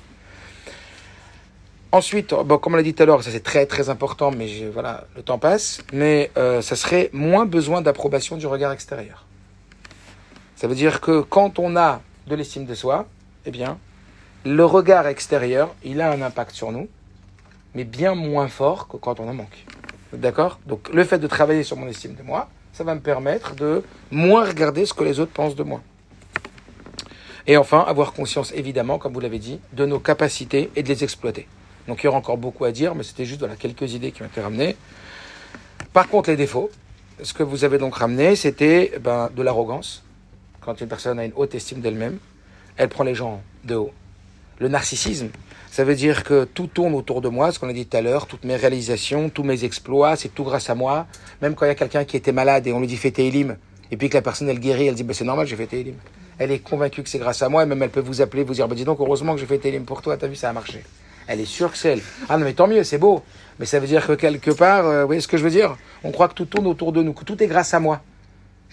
Ensuite, 1.94 2.34
bon, 2.34 2.58
comme 2.58 2.74
on 2.74 2.78
l'a 2.78 2.84
dit 2.84 2.94
tout 2.94 3.04
à 3.04 3.06
l'heure, 3.06 3.22
ça 3.22 3.32
c'est 3.32 3.44
très 3.44 3.66
très 3.66 3.90
important, 3.90 4.32
mais 4.32 4.48
j'ai- 4.48 4.70
voilà, 4.70 5.06
le 5.16 5.24
temps 5.24 5.38
passe, 5.38 5.82
mais 5.92 6.32
euh, 6.38 6.62
ça 6.62 6.78
serait 6.78 7.10
moins 7.12 7.46
besoin 7.46 7.82
d'approbation 7.82 8.38
du 8.38 8.48
regard 8.48 8.72
extérieur. 8.72 9.26
Ça 10.56 10.68
veut 10.68 10.76
dire 10.76 11.02
que 11.02 11.20
quand 11.22 11.60
on 11.60 11.76
a 11.76 12.02
de 12.28 12.36
l'estime 12.36 12.66
de 12.66 12.76
soi, 12.76 13.08
eh 13.46 13.52
bien, 13.52 13.78
le 14.46 14.64
regard 14.64 15.06
extérieur, 15.08 15.76
il 15.84 16.00
a 16.00 16.12
un 16.12 16.22
impact 16.22 16.52
sur 16.56 16.72
nous, 16.72 16.88
mais 17.76 17.84
bien 17.84 18.16
moins 18.16 18.48
fort 18.48 18.88
que 18.88 18.96
quand 18.96 19.20
on 19.20 19.28
en 19.28 19.34
manque. 19.34 19.66
D'accord? 20.14 20.60
Donc 20.68 20.90
le 20.94 21.04
fait 21.04 21.20
de 21.20 21.28
travailler 21.28 21.64
sur 21.64 21.76
mon 21.76 21.88
estime 21.88 22.16
de 22.16 22.24
moi, 22.24 22.48
ça 22.72 22.86
va 22.86 22.96
me 22.96 23.02
permettre 23.02 23.54
de 23.56 23.84
moins 24.12 24.46
regarder 24.46 24.86
ce 24.86 24.94
que 24.94 25.04
les 25.04 25.20
autres 25.20 25.34
pensent 25.34 25.56
de 25.56 25.64
moi. 25.64 25.82
Et 27.48 27.58
enfin, 27.58 27.80
avoir 27.86 28.14
conscience, 28.14 28.54
évidemment, 28.54 28.98
comme 28.98 29.14
vous 29.14 29.20
l'avez 29.20 29.40
dit, 29.40 29.60
de 29.74 29.86
nos 29.86 30.00
capacités 30.00 30.70
et 30.78 30.84
de 30.84 30.88
les 30.88 31.04
exploiter. 31.04 31.48
Donc 31.88 32.04
il 32.04 32.06
y 32.06 32.08
aura 32.08 32.18
encore 32.18 32.38
beaucoup 32.38 32.66
à 32.66 32.72
dire, 32.72 32.96
mais 32.96 33.04
c'était 33.04 33.26
juste 33.26 33.46
quelques 33.60 33.94
idées 33.94 34.12
qui 34.12 34.22
ont 34.24 34.28
été 34.28 34.42
ramenées. 34.42 34.76
Par 35.94 36.08
contre, 36.08 36.30
les 36.30 36.38
défauts, 36.38 36.70
ce 37.22 37.34
que 37.34 37.44
vous 37.44 37.64
avez 37.64 37.78
donc 37.78 37.96
ramené, 37.96 38.36
c'était 38.36 38.94
ben, 39.02 39.30
de 39.36 39.42
l'arrogance. 39.42 40.04
Quand 40.62 40.80
une 40.80 40.88
personne 40.88 41.20
a 41.20 41.26
une 41.26 41.34
haute 41.36 41.56
estime 41.56 41.82
d'elle-même, 41.82 42.18
elle 42.78 42.90
prend 42.90 43.04
les 43.04 43.16
gens 43.16 43.42
de 43.64 43.76
haut. 43.76 43.92
Le 44.60 44.68
narcissisme, 44.68 45.30
ça 45.72 45.84
veut 45.84 45.96
dire 45.96 46.24
que 46.24 46.44
tout 46.44 46.68
tourne 46.68 46.94
autour 46.94 47.22
de 47.22 47.30
moi, 47.30 47.52
ce 47.52 47.60
qu'on 47.60 47.70
a 47.70 47.74
dit 47.74 47.86
tout 47.86 47.98
à 47.98 48.02
l'heure, 48.02 48.28
toutes 48.28 48.44
mes 48.44 48.56
réalisations, 48.56 49.30
tous 49.30 49.44
mes 49.44 49.64
exploits, 49.64 50.16
c'est 50.16 50.30
tout 50.30 50.44
grâce 50.44 50.70
à 50.70 50.76
moi. 50.76 51.08
Même 51.42 51.56
quand 51.56 51.66
il 51.66 51.70
y 51.70 51.72
a 51.72 51.76
quelqu'un 51.76 52.04
qui 52.04 52.18
était 52.18 52.32
malade 52.32 52.68
et 52.68 52.74
on 52.74 52.80
lui 52.80 52.88
dit 52.88 52.98
fais 52.98 53.12
Télim, 53.12 53.58
et 53.90 53.98
puis 53.98 54.10
que 54.10 54.16
la 54.16 54.22
personne 54.22 54.50
elle 54.50 54.60
guérit, 54.60 54.88
elle 54.88 54.96
dit 54.96 55.04
bah, 55.04 55.14
c'est 55.14 55.26
normal, 55.26 55.48
j'ai 55.48 55.56
fait 55.56 55.68
Télim. 55.68 55.96
Elle 56.38 56.52
est 56.52 56.60
convaincue 56.60 57.04
que 57.04 57.10
c'est 57.10 57.20
grâce 57.20 57.42
à 57.42 57.50
moi, 57.50 57.64
et 57.64 57.66
même 57.66 57.82
elle 57.82 57.90
peut 57.90 58.02
vous 58.02 58.22
appeler, 58.22 58.44
vous 58.44 58.54
dire 58.54 58.68
bah, 58.68 58.76
dis 58.76 58.86
donc, 58.86 59.00
heureusement 59.00 59.34
que 59.34 59.40
j'ai 59.40 59.46
fait 59.46 59.58
Télim 59.60 59.84
pour 59.84 60.02
toi, 60.02 60.18
t'as 60.18 60.28
vu, 60.28 60.36
ça 60.36 60.50
a 60.50 60.54
marché. 60.54 60.84
Elle 61.32 61.40
est 61.40 61.46
sûre 61.46 61.72
que 61.72 61.78
c'est 61.78 61.94
elle. 61.94 62.02
Ah 62.28 62.38
non, 62.38 62.44
mais 62.44 62.52
tant 62.52 62.68
mieux, 62.68 62.84
c'est 62.84 62.98
beau. 62.98 63.24
Mais 63.58 63.66
ça 63.66 63.80
veut 63.80 63.88
dire 63.88 64.06
que 64.06 64.12
quelque 64.12 64.52
part, 64.52 64.86
euh, 64.86 65.02
vous 65.02 65.08
voyez 65.08 65.22
ce 65.22 65.30
que 65.30 65.38
je 65.38 65.44
veux 65.44 65.50
dire? 65.50 65.78
On 66.04 66.12
croit 66.12 66.28
que 66.28 66.34
tout 66.34 66.44
tourne 66.44 66.68
autour 66.68 66.92
de 66.92 67.02
nous, 67.02 67.14
que 67.14 67.24
tout 67.24 67.42
est 67.42 67.48
grâce 67.48 67.74
à 67.74 67.80
moi. 67.80 68.02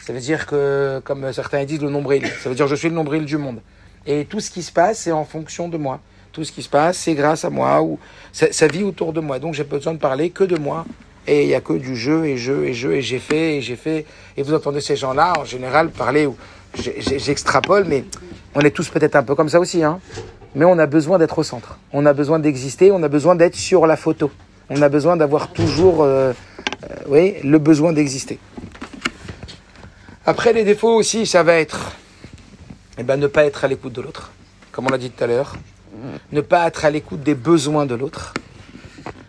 Ça 0.04 0.12
veut 0.12 0.18
dire 0.18 0.44
que, 0.44 1.00
comme 1.04 1.32
certains 1.32 1.64
disent, 1.64 1.80
le 1.80 1.88
nombril. 1.88 2.26
Ça 2.42 2.48
veut 2.48 2.56
dire 2.56 2.64
que 2.64 2.70
je 2.70 2.74
suis 2.74 2.88
le 2.88 2.96
nombril 2.96 3.24
du 3.24 3.36
monde. 3.36 3.60
Et 4.06 4.24
tout 4.24 4.40
ce 4.40 4.50
qui 4.50 4.64
se 4.64 4.72
passe, 4.72 4.98
c'est 4.98 5.12
en 5.12 5.24
fonction 5.24 5.68
de 5.68 5.76
moi. 5.76 6.00
Tout 6.32 6.42
ce 6.42 6.50
qui 6.50 6.64
se 6.64 6.68
passe, 6.68 6.98
c'est 6.98 7.14
grâce 7.14 7.44
à 7.44 7.50
moi 7.50 7.80
ou 7.80 8.00
ça, 8.32 8.66
vit 8.66 8.82
autour 8.82 9.12
de 9.12 9.20
moi. 9.20 9.38
Donc 9.38 9.54
j'ai 9.54 9.62
besoin 9.62 9.94
de 9.94 9.98
parler 9.98 10.30
que 10.30 10.42
de 10.42 10.56
moi. 10.56 10.84
Et 11.28 11.42
il 11.42 11.46
n'y 11.46 11.54
a 11.54 11.60
que 11.60 11.74
du 11.74 11.94
jeu 11.94 12.26
et 12.26 12.36
jeu 12.36 12.64
et 12.64 12.74
jeu 12.74 12.94
et 12.94 13.02
j'ai 13.02 13.20
fait 13.20 13.56
et 13.56 13.62
j'ai 13.62 13.76
fait. 13.76 14.04
Et 14.36 14.42
vous 14.42 14.54
entendez 14.54 14.80
ces 14.80 14.96
gens-là 14.96 15.32
en 15.38 15.44
général 15.44 15.90
parler 15.90 16.28
j'extrapole, 16.74 17.84
mais 17.84 18.04
on 18.54 18.60
est 18.60 18.70
tous 18.70 18.88
peut-être 18.88 19.16
un 19.16 19.22
peu 19.22 19.34
comme 19.34 19.48
ça 19.48 19.60
aussi. 19.60 19.84
Hein. 19.84 20.00
Mais 20.58 20.64
on 20.64 20.76
a 20.80 20.86
besoin 20.86 21.18
d'être 21.18 21.38
au 21.38 21.44
centre. 21.44 21.78
On 21.92 22.04
a 22.04 22.12
besoin 22.12 22.40
d'exister. 22.40 22.90
On 22.90 23.00
a 23.04 23.08
besoin 23.08 23.36
d'être 23.36 23.54
sur 23.54 23.86
la 23.86 23.96
photo. 23.96 24.28
On 24.68 24.82
a 24.82 24.88
besoin 24.88 25.16
d'avoir 25.16 25.52
toujours, 25.52 26.02
euh, 26.02 26.32
euh, 27.12 27.32
le 27.44 27.58
besoin 27.58 27.92
d'exister. 27.92 28.40
Après 30.26 30.52
les 30.52 30.64
défauts 30.64 30.96
aussi, 30.96 31.26
ça 31.26 31.44
va 31.44 31.54
être, 31.54 31.92
eh 32.98 33.04
ben, 33.04 33.16
ne 33.16 33.28
pas 33.28 33.44
être 33.44 33.64
à 33.64 33.68
l'écoute 33.68 33.92
de 33.92 34.00
l'autre, 34.00 34.32
comme 34.72 34.86
on 34.86 34.90
l'a 34.90 34.98
dit 34.98 35.10
tout 35.10 35.22
à 35.22 35.28
l'heure, 35.28 35.54
ne 36.32 36.40
pas 36.40 36.66
être 36.66 36.84
à 36.84 36.90
l'écoute 36.90 37.22
des 37.22 37.36
besoins 37.36 37.86
de 37.86 37.94
l'autre. 37.94 38.34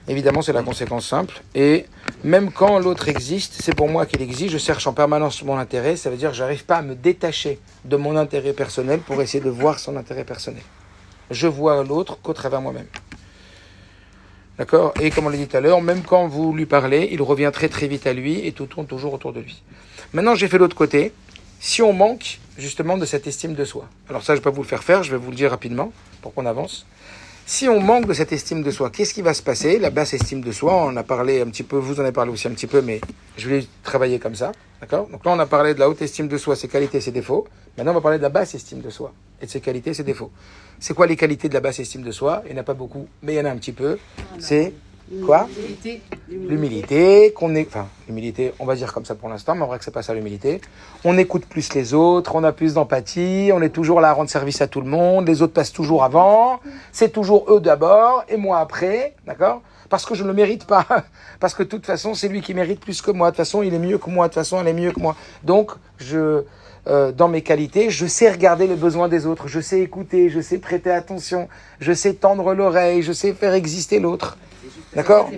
Évidemment, 0.08 0.42
c'est 0.42 0.52
la 0.52 0.63
conséquence 0.63 1.08
simple. 1.08 1.44
Et 1.54 1.86
même 2.24 2.52
quand 2.52 2.80
l'autre 2.80 3.08
existe, 3.08 3.62
c'est 3.62 3.76
pour 3.76 3.88
moi 3.88 4.08
qu'il 4.08 4.24
existe. 4.24 4.50
Je 4.50 4.58
cherche 4.58 4.88
en 4.88 4.94
permanence 4.94 5.44
mon 5.44 5.60
intérêt. 5.60 5.96
Ça 5.96 6.10
veut 6.10 6.18
dire 6.18 6.32
que 6.32 6.36
j'arrive 6.36 6.65
pas 6.65 6.78
à 6.78 6.82
me 6.82 6.96
détacher 6.96 7.60
de 7.86 7.98
mon 7.98 8.18
intérêt 8.18 8.54
personnel 8.54 9.00
pour 9.02 9.22
essayer 9.22 9.44
de 9.44 9.52
voir 9.52 9.78
son 9.78 9.96
intérêt 9.96 10.24
personnel. 10.24 10.63
Je 11.32 11.48
vois 11.48 11.84
l'autre 11.84 12.20
qu'au 12.22 12.34
travers 12.34 12.62
moi-même. 12.62 12.88
D'accord? 14.58 14.94
Et 15.00 15.10
comme 15.10 15.26
on 15.26 15.30
l'a 15.30 15.38
dit 15.38 15.48
tout 15.48 15.56
à 15.56 15.62
l'heure, 15.62 15.82
même 15.82 16.02
quand 16.02 16.28
vous 16.28 16.54
lui 16.54 16.65
parlez, 16.65 17.08
il 17.12 17.22
revient 17.22 17.50
très 17.54 17.70
très 17.70 17.88
vite 17.88 18.06
à 18.08 18.13
lui 18.13 18.46
et 18.46 18.52
tout 18.52 18.65
tourne 18.65 18.88
toujours 18.88 19.13
autour 19.13 19.32
de 19.32 19.39
lui. 19.39 19.63
Maintenant, 20.12 20.36
j'ai 20.36 20.48
fait 20.48 20.58
l'autre 20.58 20.76
côté. 20.76 21.13
Si 21.62 21.82
on 21.82 21.94
manque 21.94 22.39
justement 22.58 22.98
de 22.98 23.06
cette 23.06 23.28
estime 23.28 23.54
de 23.54 23.63
soi, 23.63 23.88
alors 24.10 24.22
ça, 24.22 24.34
je 24.34 24.39
ne 24.39 24.44
vais 24.44 24.44
pas 24.44 24.50
vous 24.50 24.62
le 24.62 24.68
faire 24.68 24.84
faire, 24.84 25.04
je 25.04 25.12
vais 25.12 25.18
vous 25.18 25.30
le 25.30 25.36
dire 25.36 25.52
rapidement 25.52 25.92
pour 26.22 26.34
qu'on 26.34 26.46
avance. 26.46 26.86
Si 27.46 27.68
on 27.68 27.80
manque 27.80 28.06
de 28.06 28.13
cette 28.13 28.32
estime 28.32 28.62
de 28.62 28.70
soi, 28.70 28.89
qu'est-ce 28.92 29.13
qui 29.13 29.22
va 29.22 29.34
se 29.34 29.42
passer? 29.42 29.80
La 29.80 29.89
basse 29.89 30.13
estime 30.13 30.42
de 30.42 30.52
soi, 30.52 30.74
on 30.86 30.96
a 30.98 31.04
parlé 31.04 31.42
un 31.42 31.48
petit 31.48 31.63
peu, 31.63 31.78
vous 31.78 31.96
en 32.00 32.04
avez 32.04 32.12
parlé 32.12 32.32
aussi 32.32 32.48
un 32.48 32.52
petit 32.52 32.68
peu, 32.68 32.82
mais 32.82 33.02
je 33.38 33.50
vais 33.50 33.65
travailler 33.84 34.20
comme 34.20 34.36
ça. 34.36 34.52
D'accord? 34.82 35.08
Donc 35.08 35.26
là, 35.26 35.32
on 35.32 35.39
a 35.39 35.46
parlé 35.46 35.74
de 35.74 35.80
la 35.80 35.89
haute 35.89 36.02
estime 36.02 36.28
de 36.28 36.38
soi, 36.38 36.56
ses 36.56 36.68
qualités, 36.68 37.02
ses 37.02 37.12
défauts. 37.12 37.48
Maintenant, 37.80 37.92
on 37.92 37.96
va 37.96 38.02
parler 38.02 38.18
de 38.18 38.24
la 38.24 38.30
basse 38.30 38.56
estime 38.56 38.82
de 38.82 38.89
soi 38.89 39.13
et 39.42 39.46
de 39.46 39.50
ses 39.50 39.62
qualités, 39.62 39.94
ses 39.94 40.04
défauts. 40.04 40.32
C'est 40.82 40.94
quoi 40.94 41.08
les 41.08 41.15
qualités 41.15 41.48
de 41.48 41.54
la 41.54 41.62
basse 41.62 41.80
estime 41.80 42.02
de 42.02 42.12
soi? 42.12 42.44
Il 42.46 42.52
n'y 42.52 42.58
en 42.58 42.62
a 42.62 42.65
pas 42.65 42.74
beaucoup, 42.74 43.08
mais 43.22 43.36
il 43.36 43.38
y 43.38 43.39
en 43.39 43.46
a 43.46 43.52
un 43.52 43.56
petit 43.56 43.72
peu. 43.72 43.98
C'est 44.38 44.74
quoi? 45.26 45.48
L'humilité. 45.56 46.02
L'humilité, 46.28 47.32
qu'on 47.32 47.56
est, 47.56 47.65
enfin, 47.65 47.88
l'humilité, 48.10 48.54
on 48.60 48.65
va 48.65 48.76
dire 48.76 48.92
comme 48.92 49.06
ça 49.06 49.15
pour 49.15 49.30
l'instant, 49.30 49.56
mais 49.56 49.62
en 49.62 49.68
vrai 49.68 49.80
que 49.80 49.86
c'est 49.86 49.92
pas 49.92 50.04
ça 50.04 50.13
l'humilité. 50.13 50.60
On 51.06 51.18
écoute 51.18 51.46
plus 51.46 51.74
les 51.74 51.94
autres, 51.94 52.36
on 52.36 52.44
a 52.44 52.52
plus 52.52 52.74
d'empathie, 52.74 53.52
on 53.54 53.62
est 53.62 53.70
toujours 53.70 54.02
là 54.02 54.10
à 54.10 54.13
rendre 54.13 54.30
service 54.30 54.60
à 54.60 54.68
tout 54.68 54.82
le 54.82 54.89
monde, 54.89 55.26
les 55.26 55.42
autres 55.42 55.54
passent 55.54 55.72
toujours 55.72 56.04
avant, 56.04 56.60
c'est 56.92 57.13
toujours 57.13 57.46
eux 57.50 57.62
d'abord 57.62 58.26
et 58.28 58.36
moi 58.36 58.60
après, 58.60 59.15
d'accord? 59.26 59.62
Parce 59.88 60.06
que 60.06 60.15
je 60.15 60.24
ne 60.24 60.28
le 60.28 60.34
mérite 60.34 60.65
pas, 60.65 60.86
parce 61.39 61.54
que 61.54 61.63
de 61.63 61.70
toute 61.70 61.86
façon 61.86 62.13
c'est 62.13 62.28
lui 62.28 62.42
qui 62.42 62.54
mérite 62.54 62.82
plus 62.82 63.02
que 63.02 63.12
moi, 63.12 63.28
de 63.28 63.38
toute 63.38 63.46
façon 63.46 63.63
il 63.63 63.74
est 63.74 63.80
mieux 63.80 64.00
que 64.00 64.10
moi, 64.10 64.28
de 64.28 64.34
toute 64.34 64.42
façon 64.42 64.60
elle 64.60 64.68
est 64.68 64.74
mieux 64.74 64.92
que 64.92 65.00
moi. 65.00 65.15
Donc 65.46 65.72
je, 65.98 66.44
euh, 66.89 67.12
dans 67.12 67.28
mes 67.28 67.41
qualités, 67.41 67.89
je 67.89 68.06
sais 68.08 68.30
regarder 68.32 68.67
les 68.67 68.75
besoins 68.75 69.08
des 69.08 69.25
autres, 69.25 69.47
je 69.47 69.60
sais 69.60 69.80
écouter, 69.82 70.30
je 70.30 70.41
sais 70.41 70.58
prêter 70.58 70.91
attention, 70.91 71.47
je 71.80 71.93
sais 71.93 72.13
tendre 72.13 72.54
l'oreille, 72.54 73.02
je 73.04 73.12
sais 73.13 73.34
faire 73.34 73.54
exister 73.54 73.99
l'autre. 73.99 74.38
D'accord 74.95 75.30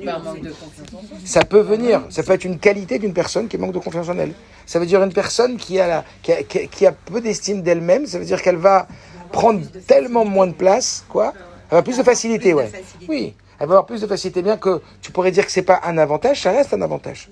ça 1.26 1.44
peut 1.44 1.60
venir, 1.60 2.04
ça 2.10 2.24
peut 2.24 2.32
être 2.34 2.46
une 2.46 2.58
qualité 2.58 3.00
d'une 3.00 3.14
personne 3.14 3.48
qui 3.50 3.58
manque 3.58 3.74
de 3.74 3.80
confiance 3.80 4.08
en 4.10 4.18
elle. 4.18 4.32
Ça 4.66 4.80
veut 4.80 4.86
dire 4.86 5.04
une 5.04 5.12
personne 5.14 5.58
qui 5.58 5.80
a, 5.80 5.88
la, 5.88 6.06
qui 6.22 6.32
a, 6.32 6.44
qui 6.44 6.60
a- 6.60 6.66
qui 6.68 6.86
a 6.86 6.92
peu 6.94 7.20
d'estime 7.20 7.62
d'elle-même, 7.62 8.06
ça 8.08 8.18
veut 8.18 8.26
dire 8.26 8.42
qu'elle 8.42 8.56
va 8.56 8.88
prendre 9.32 9.62
tellement 9.88 10.24
moins 10.26 10.48
de 10.48 10.54
place, 10.54 11.04
quoi. 11.10 11.34
Elle 11.70 11.78
va 11.78 11.84
plus 11.84 11.98
de 11.98 12.04
facilité, 12.04 12.54
ouais. 12.54 12.72
Oui, 13.10 13.34
elle 13.60 13.68
va 13.68 13.74
avoir 13.74 13.86
plus 13.86 14.02
de 14.02 14.08
facilité, 14.08 14.42
bien 14.42 14.58
que 14.58 14.82
tu 15.02 15.12
pourrais 15.12 15.32
dire 15.32 15.46
que 15.46 15.52
c'est 15.52 15.62
pas 15.62 15.82
un 15.84 15.98
avantage, 15.98 16.42
ça 16.42 16.52
reste 16.52 16.74
un 16.74 16.82
avantage. 16.82 17.30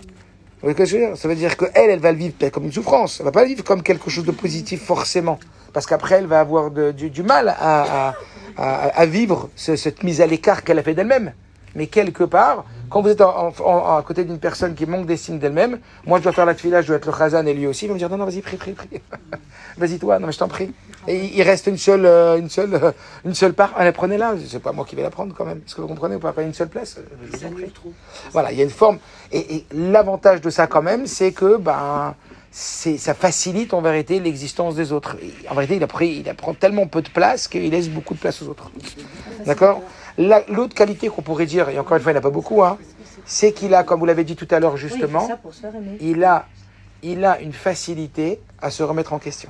Vous 0.62 0.70
ce 0.72 0.76
que 0.76 0.86
je 0.86 0.98
veux 0.98 1.06
dire? 1.08 1.18
Ça 1.18 1.28
veut 1.30 1.36
dire 1.36 1.56
qu'elle, 1.56 1.90
elle 1.90 2.00
va 2.00 2.12
le 2.12 2.18
vivre 2.18 2.34
comme 2.52 2.66
une 2.66 2.72
souffrance. 2.74 3.20
Elle 3.20 3.26
va 3.26 3.32
pas 3.32 3.44
le 3.44 3.48
vivre 3.48 3.64
comme 3.64 3.82
quelque 3.82 4.10
chose 4.10 4.26
de 4.26 4.32
positif 4.32 4.84
forcément. 4.84 5.40
Parce 5.72 5.86
qu'après, 5.86 6.16
elle 6.16 6.26
va 6.26 6.42
avoir 6.42 6.70
du, 6.72 7.24
mal 7.24 7.56
à, 7.58 8.16
vivre 9.06 9.50
ce- 9.56 9.78
cette 9.78 10.04
mise 10.04 10.20
à 10.20 10.28
l'écart 10.28 10.64
qu'elle 10.64 10.80
a 10.80 10.84
fait 10.84 10.94
d'elle-même. 10.94 11.32
Mais 11.76 11.88
quelque 11.88 12.24
part, 12.26 12.66
quand 12.90 13.02
vous 13.02 13.10
êtes 13.10 13.22
en- 13.22 13.48
en- 13.50 13.54
en- 13.64 13.98
à 13.98 14.04
côté 14.04 14.24
d'une 14.26 14.40
personne 14.40 14.76
qui 14.76 14.86
manque 14.86 15.06
d'estime 15.06 15.40
d'elle-même, 15.40 15.80
moi 16.06 16.18
je 16.20 16.24
dois 16.24 16.32
faire 16.34 16.46
la 16.46 16.54
tefila, 16.56 16.82
je 16.82 16.88
dois 16.88 16.98
être 16.98 17.06
le 17.06 17.14
chazan 17.18 17.46
et 17.46 17.54
lui 17.54 17.68
aussi, 17.68 17.86
il 17.86 17.88
va 17.90 17.94
me 17.94 18.00
dire 18.00 18.10
non, 18.10 18.18
non, 18.18 18.26
vas-y, 18.26 18.42
prie, 18.42 18.58
prie, 18.58 18.74
prie. 18.74 18.90
vas-y 19.78 20.00
toi, 20.00 20.20
non 20.20 20.28
mais 20.28 20.34
je 20.34 20.40
t'en 20.40 20.48
prie. 20.48 20.72
Et 21.08 21.16
il 21.26 21.36
il 21.38 21.42
reste 21.44 21.68
une 21.68 21.78
seule, 21.78 22.06
euh, 22.06 22.38
une 22.38 22.50
seule, 22.50 22.74
euh, 22.76 22.92
une 23.26 23.34
seule 23.34 23.54
part. 23.54 23.74
Allez, 23.78 23.92
prenez-la. 23.92 24.34
C'est 24.48 24.60
pas 24.62 24.72
moi 24.74 24.86
qui 24.86 24.96
vais 24.96 25.04
la 25.04 25.10
prendre 25.10 25.34
quand 25.36 25.46
même. 25.46 25.60
Est-ce 25.66 25.76
que 25.76 25.82
vous 25.82 25.88
comprenez 25.88 26.16
ou 26.16 26.20
pas? 26.20 26.34
Une 26.42 26.54
seule 26.54 26.68
place? 26.70 26.98
euh, 26.98 27.02
je 27.32 27.48
vous. 27.48 27.56
Voilà, 28.34 28.52
il 28.52 28.58
y 28.58 28.62
a 28.62 28.64
une 28.66 28.70
forme. 28.70 29.00
Et, 29.32 29.56
et 29.56 29.66
l'avantage 29.74 30.42
de 30.42 30.50
ça 30.50 30.68
quand 30.68 30.82
même, 30.82 31.08
c'est 31.08 31.32
que 31.32 31.58
ben, 31.58 32.16
c'est, 32.52 32.98
ça 32.98 33.14
facilite 33.14 33.74
en 33.74 33.82
vérité 33.82 34.20
l'existence 34.20 34.76
des 34.76 34.92
autres. 34.92 35.16
Et 35.22 35.48
en 35.50 35.54
vérité, 35.56 35.76
il, 35.78 35.84
a 35.84 35.88
pris, 35.88 36.24
il 36.26 36.34
prend 36.36 36.54
tellement 36.54 36.88
peu 36.88 37.02
de 37.02 37.10
place 37.10 37.48
qu'il 37.48 37.70
laisse 37.72 37.90
beaucoup 37.90 38.14
de 38.14 38.20
place 38.20 38.42
aux 38.42 38.48
autres. 38.50 38.70
D'accord? 39.46 39.82
L'autre 40.20 40.76
qualité 40.76 41.08
qu'on 41.08 41.22
pourrait 41.22 41.46
dire, 41.46 41.70
et 41.70 41.80
encore 41.80 41.96
une 41.96 42.04
fois, 42.04 42.12
il 42.12 42.16
n'y 42.16 42.20
en 42.20 42.22
a 42.22 42.24
pas 42.24 42.30
beaucoup, 42.30 42.62
hein, 42.62 42.78
c'est 43.26 43.54
qu'il 43.54 43.74
a, 43.74 43.84
comme 43.84 44.02
vous 44.02 44.06
l'avez 44.06 44.26
dit 44.26 44.36
tout 44.36 44.48
à 44.52 44.60
l'heure 44.60 44.76
justement, 44.76 45.30
il 46.02 46.26
a, 46.26 46.46
il 47.04 47.24
a 47.24 47.40
une 47.40 47.54
facilité 47.54 48.42
à 48.62 48.70
se 48.70 48.84
remettre 48.84 49.14
en 49.14 49.20
question. 49.20 49.50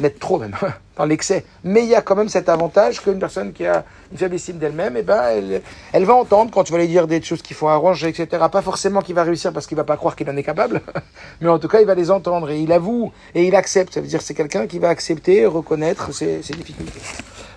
D'être 0.00 0.18
trop 0.18 0.38
même, 0.38 0.54
dans 0.96 1.04
l'excès. 1.04 1.44
Mais 1.62 1.82
il 1.82 1.88
y 1.88 1.94
a 1.94 2.00
quand 2.00 2.16
même 2.16 2.28
cet 2.28 2.48
avantage 2.48 3.02
qu'une 3.02 3.18
personne 3.18 3.52
qui 3.52 3.66
a 3.66 3.84
une 4.10 4.16
faible 4.16 4.34
estime 4.34 4.58
d'elle-même, 4.58 4.96
eh 4.96 5.02
ben, 5.02 5.22
elle, 5.28 5.62
elle 5.92 6.04
va 6.04 6.14
entendre 6.14 6.50
quand 6.50 6.64
tu 6.64 6.72
vas 6.72 6.78
lui 6.78 6.88
dire 6.88 7.06
des 7.06 7.22
choses 7.22 7.42
qu'il 7.42 7.56
faut 7.56 7.68
arranger, 7.68 8.08
etc. 8.08 8.42
Pas 8.50 8.62
forcément 8.62 9.00
qu'il 9.02 9.14
va 9.14 9.22
réussir 9.22 9.52
parce 9.52 9.66
qu'il 9.66 9.76
va 9.76 9.84
pas 9.84 9.96
croire 9.96 10.16
qu'il 10.16 10.28
en 10.30 10.36
est 10.36 10.42
capable, 10.42 10.80
mais 11.40 11.48
en 11.48 11.58
tout 11.58 11.68
cas, 11.68 11.80
il 11.80 11.86
va 11.86 11.94
les 11.94 12.10
entendre 12.10 12.50
et 12.50 12.58
il 12.58 12.72
avoue 12.72 13.12
et 13.34 13.46
il 13.46 13.54
accepte. 13.54 13.94
Ça 13.94 14.00
veut 14.00 14.06
dire 14.06 14.18
que 14.18 14.24
c'est 14.24 14.34
quelqu'un 14.34 14.66
qui 14.66 14.78
va 14.78 14.88
accepter, 14.88 15.44
reconnaître 15.44 16.12
ses, 16.14 16.42
ses 16.42 16.54
difficultés. 16.54 17.00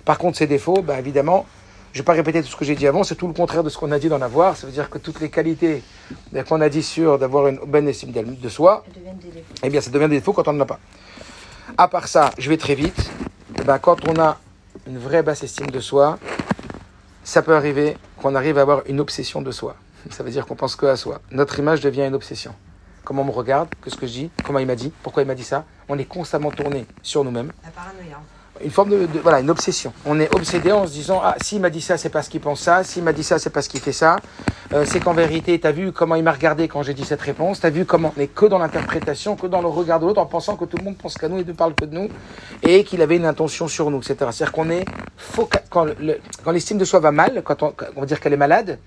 Par 0.04 0.18
contre, 0.18 0.36
ses 0.36 0.46
défauts, 0.46 0.82
ben, 0.82 0.98
évidemment, 0.98 1.46
je 1.92 1.98
ne 1.98 2.02
vais 2.02 2.04
pas 2.04 2.12
répéter 2.12 2.42
tout 2.42 2.48
ce 2.48 2.56
que 2.56 2.64
j'ai 2.64 2.76
dit 2.76 2.86
avant, 2.86 3.02
c'est 3.02 3.16
tout 3.16 3.26
le 3.26 3.32
contraire 3.32 3.64
de 3.64 3.68
ce 3.68 3.76
qu'on 3.76 3.90
a 3.90 3.98
dit 3.98 4.08
d'en 4.08 4.22
avoir. 4.22 4.56
Ça 4.56 4.66
veut 4.66 4.72
dire 4.72 4.88
que 4.90 4.98
toutes 4.98 5.20
les 5.20 5.28
qualités 5.30 5.82
ben, 6.32 6.44
qu'on 6.44 6.60
a 6.60 6.68
dit 6.68 6.82
sur 6.82 7.18
d'avoir 7.18 7.48
une 7.48 7.58
bonne 7.66 7.88
estime 7.88 8.12
de 8.12 8.48
soi, 8.48 8.84
Ça 8.86 9.00
devient 9.00 9.16
des 9.20 9.28
défauts. 9.30 9.54
eh 9.64 9.70
bien, 9.70 9.80
ça 9.80 9.90
devient 9.90 10.08
des 10.08 10.18
défauts 10.18 10.32
quand 10.32 10.46
on 10.48 10.52
n'en 10.52 10.60
a 10.62 10.66
pas. 10.66 10.78
À 11.76 11.88
part 11.88 12.06
ça, 12.06 12.30
je 12.38 12.48
vais 12.48 12.56
très 12.56 12.74
vite. 12.74 13.10
Eh 13.58 13.64
ben, 13.64 13.78
quand 13.78 14.08
on 14.08 14.20
a 14.20 14.38
une 14.86 14.98
vraie 14.98 15.22
basse 15.22 15.42
estime 15.42 15.70
de 15.70 15.80
soi, 15.80 16.18
ça 17.24 17.42
peut 17.42 17.54
arriver 17.54 17.96
qu'on 18.16 18.34
arrive 18.34 18.58
à 18.58 18.62
avoir 18.62 18.82
une 18.86 19.00
obsession 19.00 19.42
de 19.42 19.50
soi. 19.50 19.74
Ça 20.10 20.22
veut 20.22 20.30
dire 20.30 20.46
qu'on 20.46 20.56
pense 20.56 20.76
que 20.76 20.86
à 20.86 20.96
soi. 20.96 21.20
Notre 21.30 21.58
image 21.58 21.80
devient 21.80 22.06
une 22.06 22.14
obsession. 22.14 22.54
Comment 23.04 23.22
on 23.22 23.26
me 23.26 23.30
regarde, 23.32 23.68
qu'est-ce 23.82 23.96
que 23.96 24.06
je 24.06 24.12
dis, 24.12 24.30
comment 24.44 24.58
il 24.60 24.66
m'a 24.66 24.76
dit, 24.76 24.92
pourquoi 25.02 25.22
il 25.22 25.26
m'a 25.26 25.34
dit 25.34 25.44
ça. 25.44 25.64
On 25.88 25.98
est 25.98 26.04
constamment 26.04 26.50
tourné 26.50 26.86
sur 27.02 27.24
nous-mêmes. 27.24 27.52
La 27.64 27.70
paranoïa. 27.70 28.18
Une 28.62 28.70
forme 28.70 28.90
de, 28.90 29.06
de- 29.06 29.18
voilà, 29.20 29.40
une 29.40 29.48
obsession. 29.48 29.92
On 30.04 30.20
est 30.20 30.34
obsédé 30.34 30.70
en 30.70 30.86
se 30.86 30.92
disant 30.92 31.20
ah 31.24 31.34
s'il 31.42 31.60
m'a 31.62 31.70
dit 31.70 31.80
ça 31.80 31.96
c'est 31.96 32.10
parce 32.10 32.28
qu'il 32.28 32.40
pense 32.40 32.60
ça, 32.60 32.84
s'il 32.84 33.02
m'a 33.02 33.12
dit 33.14 33.24
ça 33.24 33.38
c'est 33.38 33.48
parce 33.50 33.68
qu'il 33.68 33.80
fait 33.80 33.92
ça. 33.92 34.16
Euh, 34.74 34.84
c'est 34.86 35.00
qu'en 35.00 35.14
vérité 35.14 35.58
t'as 35.58 35.72
vu 35.72 35.92
comment 35.92 36.14
il 36.14 36.22
m'a 36.22 36.32
regardé 36.32 36.68
quand 36.68 36.82
j'ai 36.82 36.92
dit 36.92 37.04
cette 37.04 37.22
réponse, 37.22 37.60
t'as 37.60 37.70
vu 37.70 37.86
comment 37.86 38.12
on 38.16 38.20
est 38.20 38.26
que 38.26 38.44
dans 38.44 38.58
l'interprétation, 38.58 39.34
que 39.34 39.46
dans 39.46 39.62
le 39.62 39.68
regard 39.68 39.98
de 39.98 40.06
l'autre 40.06 40.20
en 40.20 40.26
pensant 40.26 40.56
que 40.56 40.66
tout 40.66 40.76
le 40.76 40.84
monde 40.84 40.98
pense 40.98 41.16
qu'à 41.16 41.28
nous 41.28 41.38
et 41.38 41.44
ne 41.44 41.52
parle 41.52 41.74
que 41.74 41.86
de 41.86 41.94
nous 41.94 42.08
et 42.62 42.84
qu'il 42.84 43.00
avait 43.00 43.16
une 43.16 43.24
intention 43.24 43.66
sur 43.66 43.90
nous, 43.90 43.98
etc. 43.98 44.16
C'est-à-dire 44.30 44.52
qu'on 44.52 44.68
est 44.68 44.84
foca- 45.18 45.62
quand 45.70 45.84
le- 45.98 46.20
quand 46.44 46.50
l'estime 46.50 46.76
de 46.76 46.84
soi 46.84 47.00
va 47.00 47.12
mal, 47.12 47.42
quand 47.42 47.62
on, 47.62 47.72
on 47.96 48.00
va 48.00 48.06
dire 48.06 48.20
qu'elle 48.20 48.34
est 48.34 48.36
malade, 48.36 48.78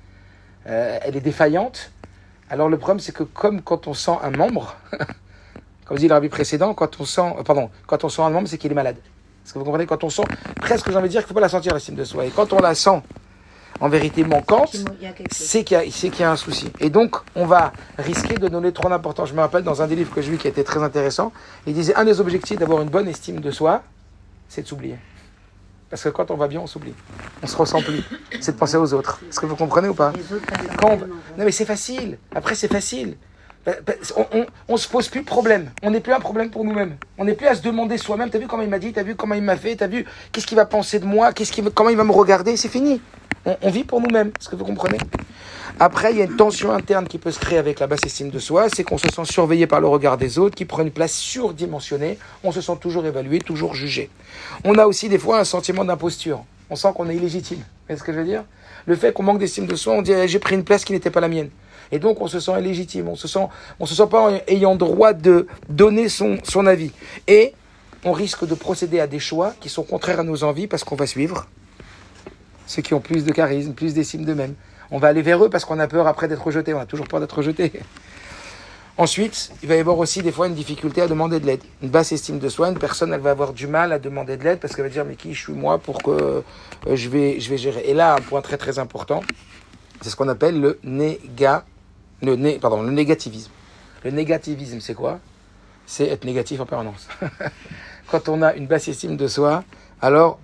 euh, 0.68 1.00
elle 1.04 1.18
est 1.18 1.22
défaillante. 1.22 1.92
Alors 2.50 2.70
le 2.70 2.78
problème 2.78 3.00
c'est 3.00 3.12
que 3.14 3.24
comme 3.24 3.62
quand 3.64 3.88
on 3.88 3.96
sent 3.96 4.18
un 4.22 4.30
membre, 4.30 4.76
comme 5.86 5.98
dit 5.98 6.08
le 6.08 6.14
rabbi 6.14 6.30
précédent, 6.30 6.76
quand 6.76 7.00
on 7.02 7.06
sent, 7.06 7.34
euh, 7.40 7.44
pardon, 7.44 7.72
quand 7.88 8.04
on 8.04 8.10
sent 8.10 8.22
un 8.22 8.30
membre 8.30 8.48
c'est 8.48 8.60
qu'il 8.60 8.72
est 8.72 8.76
malade. 8.76 8.98
Est-ce 9.46 9.54
que 9.54 9.60
vous 9.60 9.66
comprenez 9.66 9.86
Quand 9.86 10.04
on 10.04 10.10
sent, 10.10 10.24
presque 10.58 10.90
j'ai 10.90 10.96
envie 10.98 11.08
de 11.08 11.12
dire 11.12 11.22
qu'il 11.22 11.26
ne 11.26 11.28
faut 11.30 11.34
pas 11.36 11.42
la 11.42 11.50
sentir, 11.50 11.74
l'estime 11.74 11.96
de 11.96 12.04
soi. 12.04 12.26
Et 12.26 12.30
quand 12.30 12.54
on 12.54 12.60
la 12.60 12.76
sent 12.76 13.02
en 13.80 13.90
vérité 13.90 14.24
manquante, 14.24 14.76
c'est 15.32 15.64
qu'il 15.64 15.78
y, 15.86 15.90
qu'il 15.92 16.20
y 16.20 16.24
a 16.24 16.32
un 16.32 16.36
souci. 16.38 16.72
Et 16.80 16.90
donc, 16.90 17.18
on 17.36 17.46
va 17.46 17.74
risquer 17.98 18.36
de 18.36 18.48
donner 18.48 18.72
trop 18.72 18.88
d'importance. 18.90 19.30
Je 19.30 19.34
me 19.34 19.42
rappelle 19.42 19.64
dans 19.64 19.82
un 19.82 19.88
des 19.88 19.96
livres 19.96 20.14
que 20.14 20.22
j'ai 20.22 20.32
lu 20.32 20.38
qui 20.38 20.48
était 20.48 20.64
très 20.64 20.82
intéressant, 20.82 21.34
il 21.68 21.74
disait 21.74 21.96
un 21.96 22.06
des 22.06 22.20
objectifs 22.22 22.58
d'avoir 22.60 22.82
une 22.82 22.90
bonne 22.90 23.08
estime 23.08 23.42
de 23.42 23.52
soi, 23.52 23.84
c'est 24.48 24.62
de 24.62 24.68
s'oublier. 24.68 24.98
Parce 25.90 26.04
que 26.04 26.10
quand 26.10 26.32
on 26.32 26.36
va 26.38 26.48
bien, 26.48 26.60
on 26.62 26.66
s'oublie. 26.68 26.94
On 27.44 27.48
se 27.48 27.56
ressent 27.56 27.82
plus. 27.82 28.02
C'est 28.40 28.54
de 28.54 28.58
penser 28.58 28.78
aux 28.78 28.94
autres. 28.94 29.20
Est-ce 29.30 29.40
que 29.40 29.46
vous 29.46 29.56
comprenez 29.56 29.90
ou 29.90 29.94
pas? 29.94 30.12
Quand 30.80 30.94
on- 30.94 30.98
Non 30.98 31.46
mais 31.46 31.52
c'est 31.52 31.66
facile. 31.66 32.18
Après 32.34 32.56
c'est 32.56 32.72
facile. 32.72 33.16
On, 34.18 34.46
on 34.68 34.78
se 34.78 34.88
pose 34.88 35.08
plus 35.08 35.22
de 35.22 35.26
problème. 35.26 35.72
On 35.82 35.92
n'est 35.92 36.02
plus 36.02 36.14
un 36.14 36.20
problème 36.20 36.50
pour 36.50 36.66
nous-mêmes. 36.66 36.98
On 37.18 37.26
n'est 37.26 37.34
plus 37.34 37.48
à 37.48 37.56
se 37.56 37.62
demander 37.62 37.98
soi-même. 37.98 38.30
T'as 38.30 38.40
vu 38.40 38.48
comment 38.48 38.64
il 38.64 38.70
m'a 38.70 38.80
dit 38.80 38.92
T'as 38.92 39.04
vu 39.04 39.16
comment 39.16 39.36
il 39.36 39.42
m'a 39.42 39.56
fait 39.56 39.76
T'as 39.76 39.88
vu 39.88 40.06
qu'est-ce 40.32 40.46
qu'il 40.46 40.58
va 40.58 40.66
penser 40.66 41.00
de 41.00 41.06
moi 41.06 41.32
Qu'est-ce 41.32 41.52
qu'il, 41.52 41.64
comment 41.70 41.90
il 41.90 41.98
va 41.98 42.04
me 42.04 42.12
regarder 42.12 42.58
C'est 42.58 42.70
fini. 42.70 43.02
On, 43.46 43.56
on 43.62 43.70
vit 43.70 43.84
pour 43.84 44.02
nous-mêmes. 44.02 44.32
Est-ce 44.40 44.50
que 44.50 44.56
vous 44.56 44.66
comprenez? 44.66 44.98
Après, 45.80 46.12
il 46.12 46.20
y 46.20 46.22
a 46.22 46.26
une 46.26 46.36
tension 46.36 46.72
interne 46.72 47.08
qui 47.08 47.18
peut 47.18 47.32
se 47.32 47.40
créer 47.40 47.58
avec 47.58 47.80
la 47.80 47.88
basse 47.88 48.02
estime 48.06 48.30
de 48.30 48.40
soi. 48.40 48.68
C'est 48.74 48.84
qu'on 48.84 48.98
se 48.98 49.08
sent 49.08 49.26
surveillé 49.26 49.66
par 49.66 49.82
le 49.82 49.88
regard 49.88 50.18
des 50.18 50.38
autres, 50.40 50.56
qui 50.56 50.66
prend 50.66 50.82
une 50.84 50.92
place 50.92 51.14
surdimensionnée. 51.14 52.20
On 52.44 52.52
se 52.52 52.62
sent 52.62 52.78
toujours 52.80 53.06
évalué, 53.06 53.40
toujours 53.40 53.74
jugé. 53.74 54.10
On 54.66 54.78
a 54.78 54.86
aussi 54.86 55.10
des 55.10 55.18
fois 55.18 55.40
un 55.40 55.44
sentiment 55.46 55.84
d'imposture. 55.84 56.44
On 56.70 56.76
sent 56.76 56.90
qu'on 56.96 57.10
est 57.10 57.16
illégitime. 57.16 57.58
Vous 57.60 57.66
voyez 57.88 58.00
ce 58.00 58.04
que 58.04 58.14
je 58.14 58.20
veux 58.20 58.26
dire? 58.26 58.44
Le 58.86 58.96
fait 58.96 59.14
qu'on 59.14 59.24
manque 59.24 59.40
d'estime 59.40 59.66
de 59.66 59.76
soi, 59.76 59.94
on 59.94 60.02
dit 60.02 60.12
eh, 60.12 60.28
j'ai 60.28 60.40
pris 60.40 60.56
une 60.56 60.64
place 60.64 60.86
qui 60.86 60.92
n'était 60.94 61.10
pas 61.10 61.22
la 61.22 61.28
mienne. 61.28 61.50
Et 61.94 62.00
donc 62.00 62.22
on 62.22 62.28
se 62.28 62.40
sent 62.40 62.60
illégitime, 62.60 63.08
on 63.08 63.16
se 63.16 63.28
sent, 63.28 63.48
on 63.80 63.86
se 63.86 63.94
sent 63.94 64.08
pas 64.10 64.32
ayant 64.48 64.76
droit 64.76 65.14
de 65.14 65.46
donner 65.70 66.10
son, 66.10 66.66
avis. 66.66 66.92
Et 67.28 67.54
on 68.04 68.12
risque 68.12 68.48
de 68.48 68.56
procéder 68.56 69.00
à 69.00 69.06
des 69.06 69.20
choix 69.20 69.54
qui 69.60 69.70
sont 69.70 69.84
contraires 69.84 70.20
à 70.20 70.24
nos 70.24 70.44
envies 70.44 70.66
parce 70.66 70.84
qu'on 70.84 70.96
va 70.96 71.06
suivre 71.06 71.46
ceux 72.66 72.82
qui 72.82 72.96
ont 72.96 73.00
plus 73.00 73.26
de 73.26 73.32
charisme, 73.32 73.74
plus 73.74 73.94
d'estime 73.94 74.26
d'eux-mêmes. 74.26 74.56
On 74.90 74.98
va 74.98 75.10
aller 75.10 75.22
vers 75.22 75.46
eux 75.46 75.52
parce 75.52 75.66
qu'on 75.66 75.78
a 75.78 75.88
peur 75.88 76.08
après 76.08 76.28
d'être 76.28 76.44
rejeté. 76.44 76.74
On 76.74 76.80
a 76.80 76.88
toujours 76.88 77.08
peur 77.08 77.20
d'être 77.20 77.38
rejeté. 77.38 77.72
Ensuite, 78.98 79.52
il 79.62 79.70
va 79.70 79.76
y 79.76 79.80
avoir 79.80 80.00
aussi 80.00 80.24
des 80.24 80.32
fois 80.32 80.48
une 80.48 80.56
difficulté 80.56 81.00
à 81.02 81.08
demander 81.08 81.40
de 81.40 81.46
l'aide. 81.46 81.62
Une 81.84 81.90
basse 81.90 82.12
estime 82.12 82.40
de 82.40 82.50
soi, 82.50 82.70
une 82.70 82.80
personne, 82.80 83.14
elle 83.14 83.22
va 83.22 83.30
avoir 83.30 83.54
du 83.54 83.68
mal 83.68 83.92
à 83.92 84.00
demander 84.00 84.36
de 84.36 84.44
l'aide 84.44 84.60
parce 84.60 84.76
qu'elle 84.76 84.86
va 84.86 84.92
dire 84.92 85.06
mais 85.06 85.16
qui 85.16 85.36
je 85.36 85.44
suis 85.44 85.54
moi 85.54 85.78
pour 85.78 86.02
que 86.02 86.10
euh, 86.10 86.42
je, 86.96 87.10
vais, 87.10 87.40
gérer. 87.40 87.82
Et 87.86 87.94
là, 87.94 88.16
un 88.16 88.22
point 88.22 88.42
très 88.42 88.58
très 88.58 88.80
important, 88.80 89.22
c'est 90.02 90.10
ce 90.10 90.16
qu'on 90.16 90.28
appelle 90.28 90.60
le 90.60 90.80
néga, 90.84 91.66
le 92.24 92.36
né, 92.36 92.58
pardon, 92.58 92.82
le 92.82 92.92
négativisme. 92.92 93.52
Le 94.04 94.12
négativisme, 94.12 94.80
c'est 94.80 94.94
quoi? 94.94 95.20
C'est 95.86 96.08
être 96.08 96.26
négatif 96.26 96.60
en 96.62 96.66
permanence. 96.66 97.08
Quand 98.08 98.30
on 98.30 98.42
a 98.42 98.54
une 98.56 98.68
basse 98.68 98.88
estime 98.88 99.18
de 99.18 99.28
soi, 99.28 99.64
alors 100.02 100.40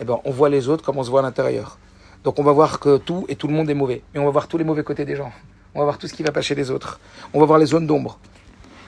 eh 0.00 0.04
ben, 0.04 0.18
on 0.24 0.30
voit 0.30 0.48
les 0.48 0.68
autres 0.68 0.84
comme 0.84 0.98
on 0.98 1.04
se 1.04 1.10
voit 1.10 1.20
à 1.20 1.22
l'intérieur. 1.22 1.78
Donc 2.24 2.38
on 2.38 2.42
va 2.42 2.52
voir 2.52 2.80
que 2.80 2.98
tout 2.98 3.24
et 3.28 3.36
tout 3.36 3.46
le 3.46 3.54
monde 3.54 3.70
est 3.70 3.74
mauvais. 3.74 4.02
Et 4.14 4.18
on 4.18 4.24
va 4.24 4.30
voir 4.30 4.48
tous 4.48 4.58
les 4.58 4.64
mauvais 4.64 4.82
côtés 4.82 5.04
des 5.04 5.16
gens. 5.16 5.32
On 5.74 5.78
va 5.78 5.84
voir 5.84 5.98
tout 5.98 6.08
ce 6.08 6.14
qui 6.14 6.22
va 6.22 6.32
pas 6.32 6.42
chez 6.42 6.54
les 6.54 6.70
autres. 6.70 7.00
On 7.32 7.40
va 7.40 7.46
voir 7.46 7.58
les 7.58 7.66
zones 7.66 7.86
d'ombre. 7.86 8.18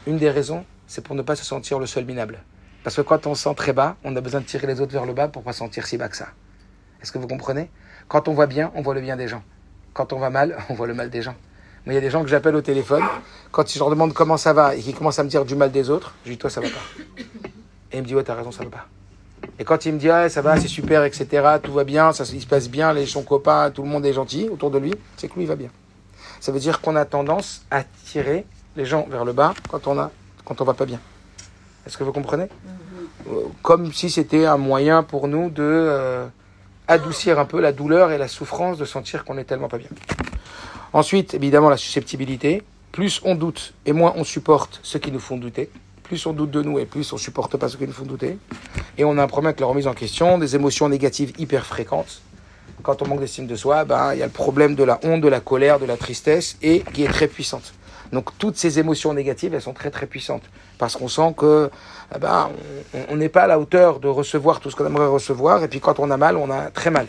Une 0.06 0.18
des 0.18 0.30
raisons, 0.30 0.64
c'est 0.86 1.02
pour 1.02 1.14
ne 1.14 1.22
pas 1.22 1.36
se 1.36 1.44
sentir 1.44 1.78
le 1.78 1.86
seul 1.86 2.04
minable. 2.04 2.42
Parce 2.82 2.96
que 2.96 3.02
quand 3.02 3.26
on 3.26 3.34
se 3.34 3.44
sent 3.44 3.54
très 3.54 3.72
bas, 3.72 3.96
on 4.02 4.14
a 4.16 4.20
besoin 4.20 4.40
de 4.40 4.46
tirer 4.46 4.66
les 4.66 4.80
autres 4.80 4.92
vers 4.92 5.06
le 5.06 5.12
bas 5.12 5.28
pour 5.28 5.44
pas 5.44 5.52
se 5.52 5.60
sentir 5.60 5.86
si 5.86 5.96
bas 5.96 6.08
que 6.08 6.16
ça. 6.16 6.28
Est-ce 7.00 7.12
que 7.12 7.18
vous 7.18 7.28
comprenez? 7.28 7.70
Quand 8.08 8.26
on 8.28 8.34
voit 8.34 8.46
bien, 8.48 8.72
on 8.74 8.82
voit 8.82 8.94
le 8.94 9.00
bien 9.00 9.16
des 9.16 9.28
gens. 9.28 9.42
Quand 9.92 10.12
on 10.12 10.18
va 10.18 10.30
mal, 10.30 10.58
on 10.68 10.74
voit 10.74 10.86
le 10.88 10.94
mal 10.94 11.08
des 11.08 11.22
gens. 11.22 11.36
Mais 11.84 11.92
il 11.92 11.96
y 11.96 11.98
a 11.98 12.00
des 12.00 12.10
gens 12.10 12.22
que 12.22 12.28
j'appelle 12.28 12.54
au 12.54 12.60
téléphone, 12.60 13.02
quand 13.50 13.68
je 13.68 13.78
leur 13.78 13.90
demande 13.90 14.12
comment 14.12 14.36
ça 14.36 14.52
va 14.52 14.76
et 14.76 14.80
qu'ils 14.80 14.94
commencent 14.94 15.18
à 15.18 15.24
me 15.24 15.28
dire 15.28 15.44
du 15.44 15.56
mal 15.56 15.72
des 15.72 15.90
autres, 15.90 16.14
je 16.24 16.30
dis 16.30 16.38
toi 16.38 16.48
ça 16.48 16.60
va 16.60 16.68
pas. 16.68 17.02
Et 17.90 17.98
il 17.98 18.02
me 18.02 18.06
dit 18.06 18.14
ouais 18.14 18.22
t'as 18.22 18.34
raison 18.34 18.52
ça 18.52 18.62
va 18.64 18.70
pas. 18.70 18.86
Et 19.58 19.64
quand 19.64 19.84
il 19.84 19.94
me 19.94 19.98
dit 19.98 20.08
ouais 20.08 20.28
ça 20.28 20.42
va 20.42 20.58
c'est 20.58 20.68
super 20.68 21.02
etc 21.04 21.56
tout 21.62 21.72
va 21.72 21.84
bien 21.84 22.12
ça 22.12 22.24
il 22.32 22.40
se 22.40 22.46
passe 22.46 22.68
bien 22.68 22.92
les 22.92 23.06
son 23.06 23.22
copains 23.22 23.70
tout 23.72 23.82
le 23.82 23.88
monde 23.88 24.06
est 24.06 24.12
gentil 24.12 24.48
autour 24.48 24.70
de 24.70 24.78
lui 24.78 24.94
c'est 25.16 25.28
que 25.28 25.34
lui 25.34 25.42
il 25.42 25.48
va 25.48 25.56
bien. 25.56 25.70
Ça 26.40 26.52
veut 26.52 26.60
dire 26.60 26.80
qu'on 26.80 26.96
a 26.96 27.04
tendance 27.04 27.62
à 27.70 27.82
tirer 28.04 28.46
les 28.76 28.84
gens 28.84 29.06
vers 29.10 29.24
le 29.24 29.32
bas 29.32 29.54
quand 29.68 29.86
on 29.88 29.98
a 29.98 30.10
quand 30.44 30.60
on 30.60 30.64
va 30.64 30.74
pas 30.74 30.86
bien. 30.86 31.00
Est-ce 31.86 31.98
que 31.98 32.04
vous 32.04 32.12
comprenez? 32.12 32.48
Euh, 33.28 33.42
Comme 33.62 33.92
si 33.92 34.08
c'était 34.10 34.46
un 34.46 34.56
moyen 34.56 35.02
pour 35.02 35.28
nous 35.28 35.50
de 35.50 35.62
euh, 35.62 36.26
adoucir 36.88 37.38
un 37.38 37.44
peu 37.44 37.60
la 37.60 37.72
douleur 37.72 38.12
et 38.12 38.18
la 38.18 38.28
souffrance 38.28 38.78
de 38.78 38.84
sentir 38.84 39.24
qu'on 39.24 39.38
est 39.38 39.44
tellement 39.44 39.68
pas 39.68 39.78
bien. 39.78 39.88
Ensuite, 40.92 41.34
évidemment, 41.34 41.70
la 41.70 41.76
susceptibilité. 41.76 42.62
Plus 42.92 43.20
on 43.24 43.34
doute 43.34 43.72
et 43.86 43.92
moins 43.92 44.12
on 44.16 44.24
supporte 44.24 44.80
ceux 44.82 44.98
qui 44.98 45.10
nous 45.10 45.18
font 45.20 45.38
douter. 45.38 45.70
Plus 46.02 46.26
on 46.26 46.34
doute 46.34 46.50
de 46.50 46.60
nous 46.60 46.78
et 46.78 46.84
plus 46.84 47.10
on 47.14 47.16
supporte 47.16 47.56
pas 47.56 47.68
ceux 47.70 47.78
qui 47.78 47.86
nous 47.86 47.92
font 47.94 48.04
douter. 48.04 48.36
Et 48.98 49.04
on 49.04 49.16
a 49.16 49.22
un 49.22 49.26
problème 49.26 49.48
avec 49.48 49.60
la 49.60 49.66
remise 49.66 49.86
en 49.86 49.94
question, 49.94 50.36
des 50.36 50.54
émotions 50.56 50.88
négatives 50.90 51.32
hyper 51.38 51.64
fréquentes. 51.64 52.20
Quand 52.82 53.00
on 53.00 53.08
manque 53.08 53.20
d'estime 53.20 53.46
de 53.46 53.56
soi, 53.56 53.84
ben, 53.86 54.12
il 54.12 54.18
y 54.18 54.22
a 54.22 54.26
le 54.26 54.32
problème 54.32 54.74
de 54.74 54.84
la 54.84 55.00
honte, 55.04 55.22
de 55.22 55.28
la 55.28 55.40
colère, 55.40 55.78
de 55.78 55.86
la 55.86 55.96
tristesse 55.96 56.58
et 56.60 56.80
qui 56.92 57.04
est 57.04 57.08
très 57.08 57.28
puissante. 57.28 57.72
Donc 58.12 58.36
toutes 58.36 58.58
ces 58.58 58.78
émotions 58.78 59.14
négatives, 59.14 59.54
elles 59.54 59.62
sont 59.62 59.72
très 59.72 59.90
très 59.90 60.04
puissantes 60.06 60.42
parce 60.76 60.96
qu'on 60.96 61.08
sent 61.08 61.32
que 61.34 61.70
eh 62.14 62.18
ben, 62.18 62.50
on- 63.08 63.16
n'est 63.16 63.30
pas 63.30 63.44
à 63.44 63.46
la 63.46 63.58
hauteur 63.58 64.00
de 64.00 64.08
recevoir 64.08 64.60
tout 64.60 64.70
ce 64.70 64.76
qu'on 64.76 64.84
aimerait 64.84 65.06
recevoir 65.06 65.64
et 65.64 65.68
puis 65.68 65.80
quand 65.80 65.98
on 65.98 66.10
a 66.10 66.18
mal, 66.18 66.36
on 66.36 66.50
a 66.50 66.70
très 66.70 66.90
mal. 66.90 67.06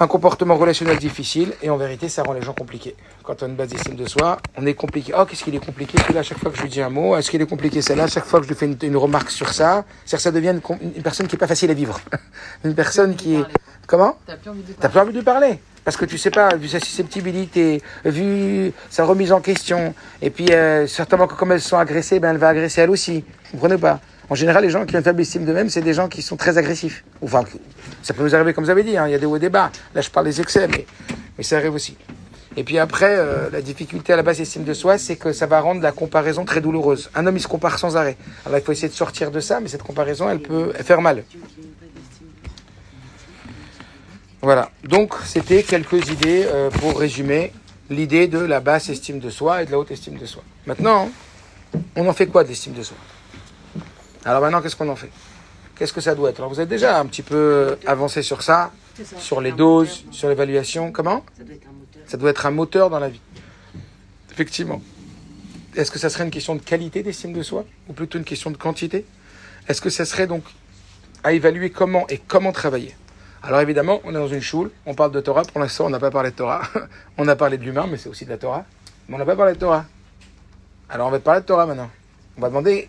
Un 0.00 0.08
comportement 0.08 0.56
relationnel 0.56 0.98
difficile 0.98 1.52
et 1.62 1.70
en 1.70 1.76
vérité, 1.76 2.08
ça 2.08 2.24
rend 2.24 2.32
les 2.32 2.42
gens 2.42 2.52
compliqués. 2.52 2.96
Quand 3.22 3.40
on 3.42 3.46
a 3.46 3.48
une 3.48 3.54
base 3.54 3.68
d'estime 3.68 3.94
de 3.94 4.06
soi, 4.08 4.38
on 4.56 4.66
est 4.66 4.74
compliqué. 4.74 5.12
Oh, 5.16 5.24
qu'est-ce 5.24 5.44
qu'il 5.44 5.54
est 5.54 5.64
compliqué 5.64 5.96
Celui-là, 5.98 6.20
à 6.20 6.22
chaque 6.24 6.38
fois 6.38 6.50
que 6.50 6.56
je 6.56 6.62
lui 6.62 6.68
dis 6.68 6.80
un 6.82 6.90
mot, 6.90 7.16
est-ce 7.16 7.30
qu'il 7.30 7.40
est 7.40 7.46
compliqué 7.46 7.80
celle-là? 7.80 8.04
À 8.04 8.08
chaque 8.08 8.24
fois 8.24 8.40
que 8.40 8.44
je 8.44 8.50
lui 8.50 8.56
fais 8.56 8.66
une, 8.66 8.76
une 8.82 8.96
remarque 8.96 9.30
sur 9.30 9.52
ça, 9.52 9.84
c'est 10.04 10.16
que 10.16 10.22
ça 10.22 10.32
devient 10.32 10.58
une, 10.80 11.02
personne 11.02 11.28
qui 11.28 11.36
est 11.36 11.38
pas 11.38 11.46
facile 11.46 11.70
à 11.70 11.74
vivre. 11.74 12.00
une 12.64 12.74
personne 12.74 13.14
qui 13.14 13.36
est... 13.36 13.44
Comment? 13.86 14.18
T'as 14.26 14.36
plus 14.36 14.50
envie 14.50 14.62
de 14.62 14.72
T'as 14.72 14.88
parler. 14.88 14.90
plus 14.90 15.00
envie 15.00 15.18
de 15.18 15.24
parler. 15.24 15.60
Parce 15.84 15.96
que 15.96 16.06
tu 16.06 16.18
sais 16.18 16.30
pas, 16.30 16.56
vu 16.56 16.66
sa 16.68 16.80
susceptibilité, 16.80 17.82
vu 18.04 18.72
sa 18.90 19.04
remise 19.04 19.30
en 19.30 19.40
question, 19.40 19.94
et 20.22 20.30
puis 20.30 20.50
euh, 20.50 20.86
certainement 20.86 21.26
que 21.26 21.34
comme 21.34 21.52
elles 21.52 21.60
sont 21.60 21.76
agressées, 21.76 22.18
ben 22.18 22.30
elle 22.30 22.38
va 22.38 22.48
agresser 22.48 22.80
elle 22.80 22.90
aussi. 22.90 23.22
Vous 23.52 23.58
comprenez 23.58 23.78
pas? 23.78 24.00
En 24.30 24.34
général, 24.34 24.64
les 24.64 24.70
gens 24.70 24.86
qui 24.86 24.94
ont 24.94 24.98
une 24.98 25.04
faible 25.04 25.20
estime 25.20 25.44
d'eux-mêmes, 25.44 25.68
c'est 25.68 25.82
des 25.82 25.92
gens 25.92 26.08
qui 26.08 26.22
sont 26.22 26.36
très 26.36 26.56
agressifs. 26.56 27.04
Enfin, 27.22 27.44
ça 28.02 28.14
peut 28.14 28.22
nous 28.22 28.34
arriver 28.34 28.54
comme 28.54 28.64
vous 28.64 28.70
avez 28.70 28.82
dit, 28.82 28.96
hein, 28.96 29.06
il 29.06 29.12
y 29.12 29.14
a 29.14 29.18
des 29.18 29.26
hauts 29.26 29.36
et 29.36 29.40
des 29.40 29.50
bas. 29.50 29.70
Là, 29.94 30.00
je 30.00 30.10
parle 30.10 30.26
des 30.26 30.40
excès, 30.40 30.66
mais, 30.68 30.86
ça 31.42 31.56
arrive 31.56 31.74
aussi. 31.74 31.96
Et 32.56 32.64
puis 32.64 32.78
après, 32.78 33.16
euh, 33.18 33.50
la 33.50 33.60
difficulté 33.60 34.12
à 34.12 34.16
la 34.16 34.22
basse 34.22 34.40
estime 34.40 34.64
de 34.64 34.72
soi, 34.72 34.96
c'est 34.96 35.16
que 35.16 35.32
ça 35.32 35.46
va 35.46 35.60
rendre 35.60 35.82
la 35.82 35.92
comparaison 35.92 36.44
très 36.44 36.60
douloureuse. 36.60 37.10
Un 37.14 37.26
homme, 37.26 37.36
il 37.36 37.40
se 37.40 37.48
compare 37.48 37.78
sans 37.78 37.96
arrêt. 37.96 38.16
Alors 38.46 38.58
il 38.58 38.64
faut 38.64 38.72
essayer 38.72 38.88
de 38.88 38.94
sortir 38.94 39.30
de 39.30 39.40
ça, 39.40 39.60
mais 39.60 39.68
cette 39.68 39.82
comparaison, 39.82 40.30
elle 40.30 40.40
peut 40.40 40.72
faire 40.72 41.00
mal. 41.00 41.24
Voilà, 44.40 44.70
donc 44.84 45.14
c'était 45.24 45.62
quelques 45.62 46.10
idées 46.10 46.46
euh, 46.46 46.70
pour 46.70 46.98
résumer 47.00 47.50
l'idée 47.90 48.28
de 48.28 48.38
la 48.38 48.60
basse 48.60 48.88
estime 48.88 49.18
de 49.18 49.30
soi 49.30 49.62
et 49.62 49.66
de 49.66 49.70
la 49.70 49.78
haute 49.78 49.90
estime 49.90 50.18
de 50.18 50.26
soi. 50.26 50.42
Maintenant, 50.66 51.10
on 51.96 52.06
en 52.06 52.12
fait 52.12 52.26
quoi 52.26 52.44
de 52.44 52.50
l'estime 52.50 52.74
de 52.74 52.82
soi? 52.82 52.96
Alors 54.24 54.40
maintenant, 54.40 54.62
qu'est-ce 54.62 54.76
qu'on 54.76 54.88
en 54.88 54.96
fait? 54.96 55.10
Qu'est-ce 55.76 55.92
que 55.92 56.00
ça 56.00 56.14
doit 56.14 56.30
être? 56.30 56.38
Alors 56.38 56.50
vous 56.50 56.60
êtes 56.60 56.68
déjà 56.68 56.98
un 56.98 57.06
petit 57.06 57.22
peu 57.22 57.76
avancé 57.86 58.22
sur 58.22 58.42
ça, 58.42 58.70
sur 59.18 59.40
les 59.40 59.52
doses, 59.52 60.02
moteur. 60.04 60.14
sur 60.14 60.28
l'évaluation. 60.28 60.92
Comment? 60.92 61.24
Ça 61.36 61.44
doit 61.44 61.54
être 61.54 61.66
un 61.66 61.72
moteur. 61.72 62.02
Ça 62.06 62.16
doit 62.16 62.30
être 62.30 62.46
un 62.46 62.50
moteur 62.50 62.90
dans 62.90 63.00
la 63.00 63.08
vie. 63.08 63.20
Effectivement. 64.30 64.80
Est-ce 65.76 65.90
que 65.90 65.98
ça 65.98 66.08
serait 66.08 66.24
une 66.24 66.30
question 66.30 66.54
de 66.54 66.62
qualité 66.62 67.02
d'estime 67.02 67.32
de 67.32 67.42
soi 67.42 67.64
ou 67.88 67.92
plutôt 67.92 68.18
une 68.18 68.24
question 68.24 68.50
de 68.50 68.56
quantité? 68.56 69.04
Est-ce 69.68 69.80
que 69.80 69.90
ça 69.90 70.04
serait 70.04 70.26
donc 70.26 70.44
à 71.24 71.32
évaluer 71.32 71.70
comment 71.70 72.06
et 72.08 72.18
comment 72.18 72.52
travailler? 72.52 72.94
Alors 73.42 73.60
évidemment, 73.60 74.00
on 74.04 74.10
est 74.10 74.14
dans 74.14 74.28
une 74.28 74.40
choule, 74.40 74.70
on 74.86 74.94
parle 74.94 75.10
de 75.10 75.20
Torah. 75.20 75.42
Pour 75.42 75.60
l'instant, 75.60 75.86
on 75.86 75.90
n'a 75.90 75.98
pas 75.98 76.10
parlé 76.10 76.30
de 76.30 76.36
Torah. 76.36 76.62
on 77.18 77.26
a 77.28 77.36
parlé 77.36 77.58
de 77.58 77.64
l'humain, 77.64 77.86
mais 77.90 77.96
c'est 77.98 78.08
aussi 78.08 78.24
de 78.24 78.30
la 78.30 78.38
Torah. 78.38 78.64
Mais 79.08 79.16
on 79.16 79.18
n'a 79.18 79.26
pas 79.26 79.36
parlé 79.36 79.54
de 79.54 79.58
Torah. 79.58 79.84
Alors 80.88 81.08
on 81.08 81.10
va 81.10 81.18
te 81.18 81.24
parler 81.24 81.40
de 81.40 81.46
Torah 81.46 81.66
maintenant. 81.66 81.90
On 82.38 82.40
va 82.40 82.48
demander 82.48 82.88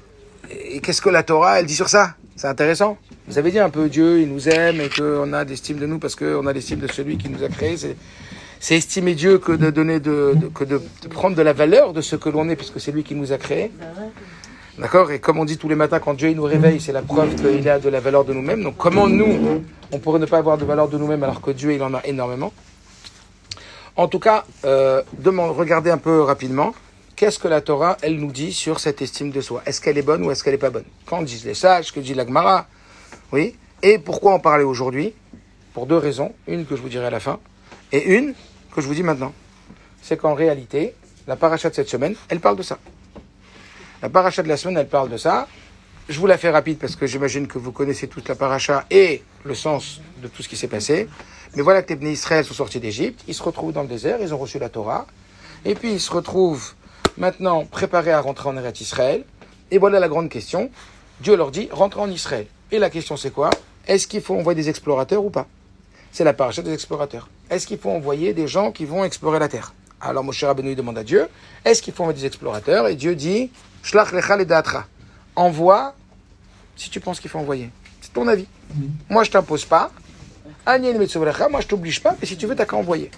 et 0.51 0.79
qu'est-ce 0.79 1.01
que 1.01 1.10
la 1.10 1.23
Torah, 1.23 1.60
elle 1.60 1.65
dit 1.65 1.75
sur 1.75 1.89
ça? 1.89 2.15
C'est 2.36 2.47
intéressant. 2.47 2.97
Vous 3.27 3.38
avez 3.38 3.51
dit 3.51 3.60
un 3.60 3.69
peu 3.69 3.88
Dieu, 3.89 4.21
il 4.21 4.27
nous 4.31 4.49
aime 4.49 4.81
et 4.81 4.89
qu'on 4.89 5.31
a 5.34 5.43
l'estime 5.43 5.77
de 5.77 5.86
nous 5.86 5.99
parce 5.99 6.15
qu'on 6.15 6.45
a 6.47 6.53
l'estime 6.53 6.79
de 6.79 6.88
celui 6.88 7.17
qui 7.17 7.29
nous 7.29 7.43
a 7.43 7.47
créés. 7.47 7.77
C'est, 7.77 7.95
c'est 8.60 8.75
estimer 8.75 9.15
Dieu 9.15 9.38
que 9.39 9.51
de 9.53 9.69
donner 9.69 9.99
de, 9.99 10.34
de- 10.36 10.47
que 10.47 10.63
de, 10.63 10.81
prendre 11.10 11.36
de 11.36 11.41
la 11.41 11.53
valeur 11.53 11.93
de 11.93 12.01
ce 12.01 12.15
que 12.15 12.29
l'on 12.29 12.49
est 12.49 12.55
puisque 12.55 12.79
c'est 12.79 12.91
lui 12.91 13.03
qui 13.03 13.15
nous 13.15 13.31
a 13.31 13.38
créés. 13.38 13.71
D'accord? 14.77 15.12
Et 15.12 15.19
comme 15.19 15.39
on 15.39 15.45
dit 15.45 15.58
tous 15.58 15.69
les 15.69 15.75
matins 15.75 15.99
quand 15.99 16.13
Dieu 16.13 16.29
il 16.29 16.36
nous 16.36 16.43
réveille, 16.43 16.81
c'est 16.81 16.91
la 16.91 17.01
preuve 17.01 17.34
qu'il 17.36 17.67
a 17.69 17.79
de 17.79 17.88
la 17.89 18.01
valeur 18.01 18.25
de 18.25 18.34
nous-mêmes. 18.34 18.62
Donc 18.63 18.75
comment 18.77 19.08
nous, 19.08 19.62
on 19.93 19.99
pourrait 19.99 20.19
ne 20.19 20.25
pas 20.25 20.38
avoir 20.39 20.58
de 20.58 20.65
valeur 20.65 20.89
de 20.89 20.97
nous-mêmes 20.97 21.23
alors 21.23 21.39
que 21.41 21.51
Dieu 21.51 21.71
il 21.73 21.81
en 21.81 21.93
a 21.93 22.01
énormément? 22.05 22.51
En 23.95 24.10
tout 24.10 24.19
cas, 24.19 24.43
euh, 24.65 25.01
regardez 25.25 25.89
un 25.89 25.97
peu 25.97 26.21
rapidement. 26.21 26.75
Qu'est-ce 27.15 27.39
que 27.39 27.47
la 27.47 27.62
Torah, 27.62 27.95
elle 28.01 28.17
nous 28.17 28.32
dit 28.32 28.51
sur 28.51 28.82
cette 28.82 29.01
estime 29.01 29.32
de 29.32 29.39
soi? 29.39 29.63
Est-ce 29.65 29.80
qu'elle 29.80 29.97
est 29.97 30.01
bonne 30.01 30.25
ou 30.25 30.32
est-ce 30.32 30.43
qu'elle 30.43 30.54
n'est 30.54 30.60
pas 30.60 30.69
bonne? 30.69 30.84
Quand 31.06 31.21
disent 31.21 31.45
les 31.45 31.54
sages, 31.54 31.93
que 31.93 32.01
dit 32.01 32.13
la 32.13 32.25
Gemara 32.25 32.67
Oui? 33.32 33.56
Et 33.82 33.99
pourquoi 33.99 34.34
en 34.34 34.39
parler 34.39 34.65
aujourd'hui? 34.65 35.13
Pour 35.73 35.86
deux 35.86 35.95
raisons. 35.95 36.34
Une 36.45 36.65
que 36.65 36.75
je 36.75 36.82
vous 36.82 36.89
dirai 36.89 37.06
à 37.06 37.10
la 37.10 37.21
fin 37.21 37.39
et 37.93 38.04
une 38.17 38.34
que 38.73 38.82
je 38.82 38.88
vous 38.88 38.93
dis 38.93 39.04
maintenant. 39.04 39.32
C'est 40.01 40.17
qu'en 40.17 40.34
réalité, 40.34 40.93
la 41.25 41.38
paracha 41.38 41.69
de 41.69 41.75
cette 41.75 41.88
semaine, 41.88 42.15
elle 42.28 42.41
parle 42.41 42.58
de 42.58 42.63
ça. 42.63 42.80
La 44.01 44.10
paracha 44.10 44.43
de 44.43 44.49
la 44.49 44.58
semaine, 44.58 44.78
elle 44.78 44.89
parle 44.89 45.10
de 45.10 45.17
ça. 45.17 45.47
je 46.10 46.19
vous 46.19 46.28
la 46.28 46.38
fais 46.38 46.49
rapide 46.49 46.80
parce 46.80 46.97
que 46.97 47.08
j'imagine 47.08 47.47
que 47.47 47.58
vous 47.58 47.71
connaissez 47.71 48.10
toute 48.10 48.28
la 48.28 48.36
paracha 48.36 48.86
et 48.91 49.23
le 49.45 49.56
sens 49.56 50.01
de 50.21 50.28
tout 50.28 50.43
ce 50.43 50.49
qui 50.49 50.58
s'est 50.58 50.67
passé. 50.67 51.08
Mais 51.56 51.62
voilà 51.62 51.82
que 51.82 51.93
les 51.93 52.12
Israël 52.12 52.43
sont 52.43 52.54
sortis 52.54 52.82
d'Égypte, 52.82 53.23
ils 53.30 53.34
se 53.34 53.41
retrouvent 53.41 53.71
dans 53.71 53.84
le 53.84 53.88
désert, 53.88 54.17
ils 54.19 54.34
ont 54.34 54.38
reçu 54.38 54.60
la 54.60 54.67
Torah, 54.67 55.08
et 55.63 55.75
puis 55.75 55.93
ils 55.93 56.01
se 56.01 56.12
retrouvent 56.12 56.73
maintenant 57.17 57.65
préparés 57.65 58.12
à 58.12 58.21
rentrer 58.21 58.49
en 58.49 58.58
Eretz 58.58 58.82
Israël. 58.82 59.23
Et 59.71 59.78
voilà 59.78 59.99
la 59.99 60.08
grande 60.08 60.30
question. 60.30 60.69
Dieu 61.21 61.36
leur 61.36 61.51
dit, 61.51 61.69
rentrez 61.71 62.01
en 62.01 62.10
Israël. 62.10 62.47
Et 62.71 62.80
la 62.80 62.89
question 62.89 63.17
c'est 63.17 63.32
quoi? 63.32 63.49
Est-ce 63.88 64.08
qu'il 64.08 64.21
faut 64.21 64.36
envoyer 64.36 64.56
des 64.56 64.69
explorateurs 64.69 65.23
ou 65.23 65.30
pas? 65.30 65.47
C'est 66.12 66.23
la 66.23 66.34
paracha 66.34 66.62
des 66.62 66.73
explorateurs. 66.73 67.30
Est-ce 67.49 67.67
qu'il 67.67 67.78
faut 67.78 67.91
envoyer 67.91 68.34
des 68.34 68.47
gens 68.47 68.71
qui 68.71 68.86
vont 68.86 69.04
explorer 69.04 69.39
la 69.39 69.47
terre? 69.47 69.73
Alors 70.01 70.23
Moshe 70.23 70.43
Rabbeinu 70.43 70.75
demande 70.75 70.97
à 70.97 71.04
Dieu, 71.04 71.28
est-ce 71.63 71.82
qu'il 71.82 71.93
faut 71.93 72.04
envoyer 72.04 72.19
des 72.19 72.25
explorateurs? 72.25 72.88
Et 72.88 72.95
Dieu 72.95 73.15
dit, 73.15 73.51
Shlach 73.84 74.12
lecha. 74.12 74.86
Envoie 75.36 75.93
si 76.75 76.89
tu 76.89 76.99
penses 76.99 77.19
qu'il 77.19 77.30
faut 77.30 77.39
envoyer. 77.39 77.69
C'est 78.01 78.13
ton 78.13 78.28
avis. 78.28 78.47
Moi 79.10 79.23
je 79.23 79.32
t'impose 79.32 79.65
pas. 79.65 79.91
Moi 80.67 80.80
je 80.80 81.67
t'oblige 81.67 82.01
pas, 82.01 82.15
mais 82.19 82.25
si 82.28 82.38
tu 82.38 82.47
veux, 82.47 82.56
t'as 82.56 82.65
qu'à 82.65 82.75
envoyer. 82.75 83.12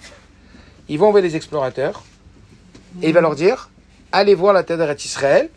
Ils 0.88 0.98
vont 0.98 1.08
envoyer 1.08 1.26
des 1.26 1.36
explorateurs, 1.36 2.04
et 3.02 3.08
il 3.08 3.14
va 3.14 3.20
leur 3.20 3.34
dire, 3.34 3.70
allez 4.12 4.34
voir 4.34 4.52
la 4.52 4.62
terre 4.62 4.78
d'Eretz 4.78 5.04
Israël, 5.04 5.50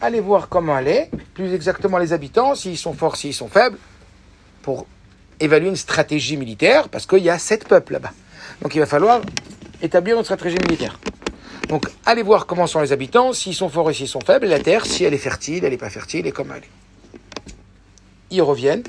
allez 0.00 0.20
voir 0.20 0.48
comment 0.48 0.76
elle 0.78 0.88
est, 0.88 1.10
plus 1.34 1.54
exactement 1.54 1.98
les 1.98 2.12
habitants, 2.12 2.54
s'ils 2.54 2.78
sont 2.78 2.92
forts, 2.92 3.16
s'ils 3.16 3.34
sont 3.34 3.48
faibles, 3.48 3.78
pour 4.62 4.86
évaluer 5.40 5.68
une 5.68 5.76
stratégie 5.76 6.36
militaire, 6.36 6.88
parce 6.88 7.06
qu'il 7.06 7.22
y 7.22 7.30
a 7.30 7.38
sept 7.38 7.66
peuples 7.66 7.94
là-bas. 7.94 8.12
Donc 8.62 8.74
il 8.74 8.78
va 8.78 8.86
falloir 8.86 9.20
établir 9.80 10.18
une 10.18 10.24
stratégie 10.24 10.58
militaire. 10.62 10.98
Donc 11.68 11.86
allez 12.04 12.22
voir 12.22 12.46
comment 12.46 12.66
sont 12.66 12.80
les 12.80 12.92
habitants, 12.92 13.32
s'ils 13.32 13.54
sont 13.54 13.68
forts 13.68 13.90
et 13.90 13.94
s'ils 13.94 14.08
sont 14.08 14.20
faibles, 14.20 14.46
et 14.46 14.48
la 14.48 14.60
terre, 14.60 14.86
si 14.86 15.04
elle 15.04 15.14
est 15.14 15.18
fertile, 15.18 15.64
elle 15.64 15.70
n'est 15.70 15.78
pas 15.78 15.90
fertile, 15.90 16.26
et 16.26 16.32
comment 16.32 16.54
elle 16.54 16.64
est. 16.64 17.18
Ils 18.30 18.42
reviennent, 18.42 18.84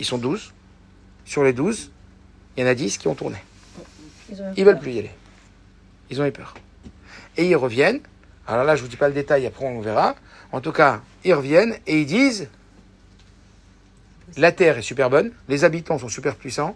ils 0.00 0.06
sont 0.06 0.18
douze. 0.18 0.52
Sur 1.24 1.44
les 1.44 1.52
douze, 1.52 1.90
il 2.56 2.64
y 2.64 2.66
en 2.66 2.70
a 2.70 2.74
dix 2.74 2.96
qui 2.96 3.06
ont 3.06 3.14
tourné. 3.14 3.36
Ils, 4.30 4.40
ont 4.40 4.52
Ils 4.56 4.64
veulent 4.64 4.78
plus 4.78 4.92
y 4.92 4.98
aller. 4.98 5.10
Ils 6.10 6.20
ont 6.20 6.26
eu 6.26 6.32
peur. 6.32 6.54
Et 7.36 7.46
ils 7.46 7.56
reviennent. 7.56 8.00
Alors 8.48 8.64
là, 8.64 8.74
je 8.76 8.82
vous 8.82 8.88
dis 8.88 8.96
pas 8.96 9.08
le 9.08 9.14
détail, 9.14 9.46
après 9.46 9.66
on 9.66 9.80
verra. 9.80 10.16
En 10.52 10.60
tout 10.60 10.72
cas, 10.72 11.02
ils 11.22 11.34
reviennent 11.34 11.76
et 11.86 12.00
ils 12.00 12.06
disent 12.06 12.48
la 14.36 14.52
terre 14.52 14.78
est 14.78 14.82
super 14.82 15.10
bonne, 15.10 15.32
les 15.48 15.64
habitants 15.64 15.98
sont 15.98 16.08
super 16.08 16.34
puissants, 16.34 16.74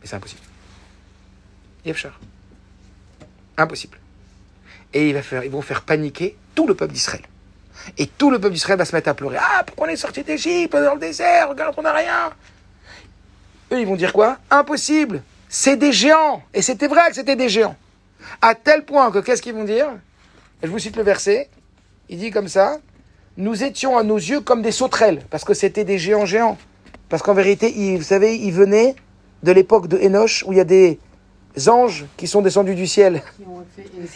mais 0.00 0.06
c'est 0.06 0.16
impossible. 0.16 0.42
Yefchar. 1.86 2.20
Impossible. 3.56 3.98
Et 4.92 5.08
ils 5.08 5.50
vont 5.50 5.62
faire 5.62 5.82
paniquer 5.82 6.36
tout 6.54 6.66
le 6.66 6.74
peuple 6.74 6.92
d'Israël. 6.92 7.22
Et 7.96 8.06
tout 8.06 8.30
le 8.30 8.38
peuple 8.38 8.52
d'Israël 8.52 8.78
va 8.78 8.84
se 8.84 8.94
mettre 8.94 9.08
à 9.08 9.14
pleurer. 9.14 9.38
Ah, 9.40 9.64
pourquoi 9.66 9.86
on 9.86 9.90
est 9.90 9.96
sorti 9.96 10.22
d'Égypte, 10.22 10.74
dans 10.74 10.94
le 10.94 11.00
désert, 11.00 11.48
regarde, 11.48 11.74
on 11.78 11.82
n'a 11.82 11.92
rien. 11.92 12.30
Eux, 13.72 13.80
ils 13.80 13.86
vont 13.86 13.96
dire 13.96 14.12
quoi? 14.12 14.38
Impossible. 14.50 15.22
C'est 15.48 15.76
des 15.76 15.92
géants. 15.92 16.42
Et 16.52 16.60
c'était 16.60 16.88
vrai 16.88 17.08
que 17.08 17.14
c'était 17.14 17.36
des 17.36 17.48
géants. 17.48 17.76
À 18.42 18.54
tel 18.54 18.84
point 18.84 19.10
que 19.10 19.18
qu'est-ce 19.18 19.40
qu'ils 19.40 19.54
vont 19.54 19.64
dire? 19.64 19.88
Je 20.62 20.68
vous 20.68 20.78
cite 20.78 20.96
le 20.96 21.02
verset. 21.02 21.48
Il 22.08 22.18
dit 22.18 22.30
comme 22.30 22.48
ça 22.48 22.78
Nous 23.36 23.64
étions 23.64 23.96
à 23.96 24.02
nos 24.02 24.16
yeux 24.18 24.40
comme 24.40 24.60
des 24.62 24.72
sauterelles, 24.72 25.22
parce 25.30 25.44
que 25.44 25.54
c'était 25.54 25.84
des 25.84 25.98
géants 25.98 26.26
géants. 26.26 26.58
Parce 27.08 27.22
qu'en 27.22 27.32
vérité, 27.34 27.72
ils- 27.74 27.96
vous 27.96 28.02
savez, 28.02 28.36
ils 28.36 28.52
venaient 28.52 28.94
de 29.42 29.52
l'époque 29.52 29.88
de 29.88 29.98
Enoch, 29.98 30.44
où 30.46 30.52
il 30.52 30.58
y 30.58 30.60
a 30.60 30.64
des 30.64 30.98
anges 31.68 32.04
qui 32.16 32.26
sont 32.26 32.42
descendus 32.42 32.74
du 32.74 32.86
ciel 32.86 33.22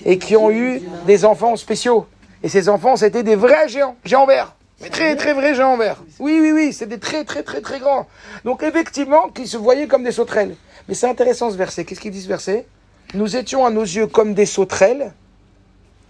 et 0.05 0.19
qui 0.19 0.37
ont 0.37 0.51
eu 0.51 0.83
des 1.07 1.25
enfants 1.25 1.57
spéciaux. 1.57 2.07
Et 2.43 2.49
ces 2.49 2.69
enfants, 2.69 2.97
c'était 2.97 3.23
des 3.23 3.37
vrais 3.37 3.69
géants, 3.69 3.97
géants 4.05 4.27
verts. 4.27 4.55
Mais 4.83 4.91
très, 4.91 5.17
très 5.17 5.33
vrais 5.33 5.55
géants 5.55 5.79
verts. 5.79 6.03
Oui, 6.19 6.39
oui, 6.41 6.53
oui, 6.53 6.73
c'est 6.75 6.87
des 6.87 6.99
très, 6.99 7.25
très, 7.25 7.43
très, 7.43 7.63
très 7.63 7.81
grands. 7.81 8.07
Donc, 8.45 8.63
effectivement, 8.63 9.31
qui 9.31 9.47
se 9.47 9.57
voyaient 9.57 9.87
comme 9.87 10.05
des 10.05 10.13
sauterelles. 10.13 10.55
Mais 10.89 10.95
c'est 10.95 11.09
intéressant 11.09 11.51
ce 11.51 11.57
verset. 11.57 11.85
Qu'est-ce 11.87 12.01
qu'il 12.01 12.11
dit 12.13 12.21
ce 12.21 12.29
verset? 12.29 12.67
Nous 13.15 13.37
étions 13.37 13.65
à 13.65 13.71
nos 13.71 13.83
yeux 13.83 14.07
comme 14.07 14.35
des 14.35 14.45
sauterelles, 14.47 15.13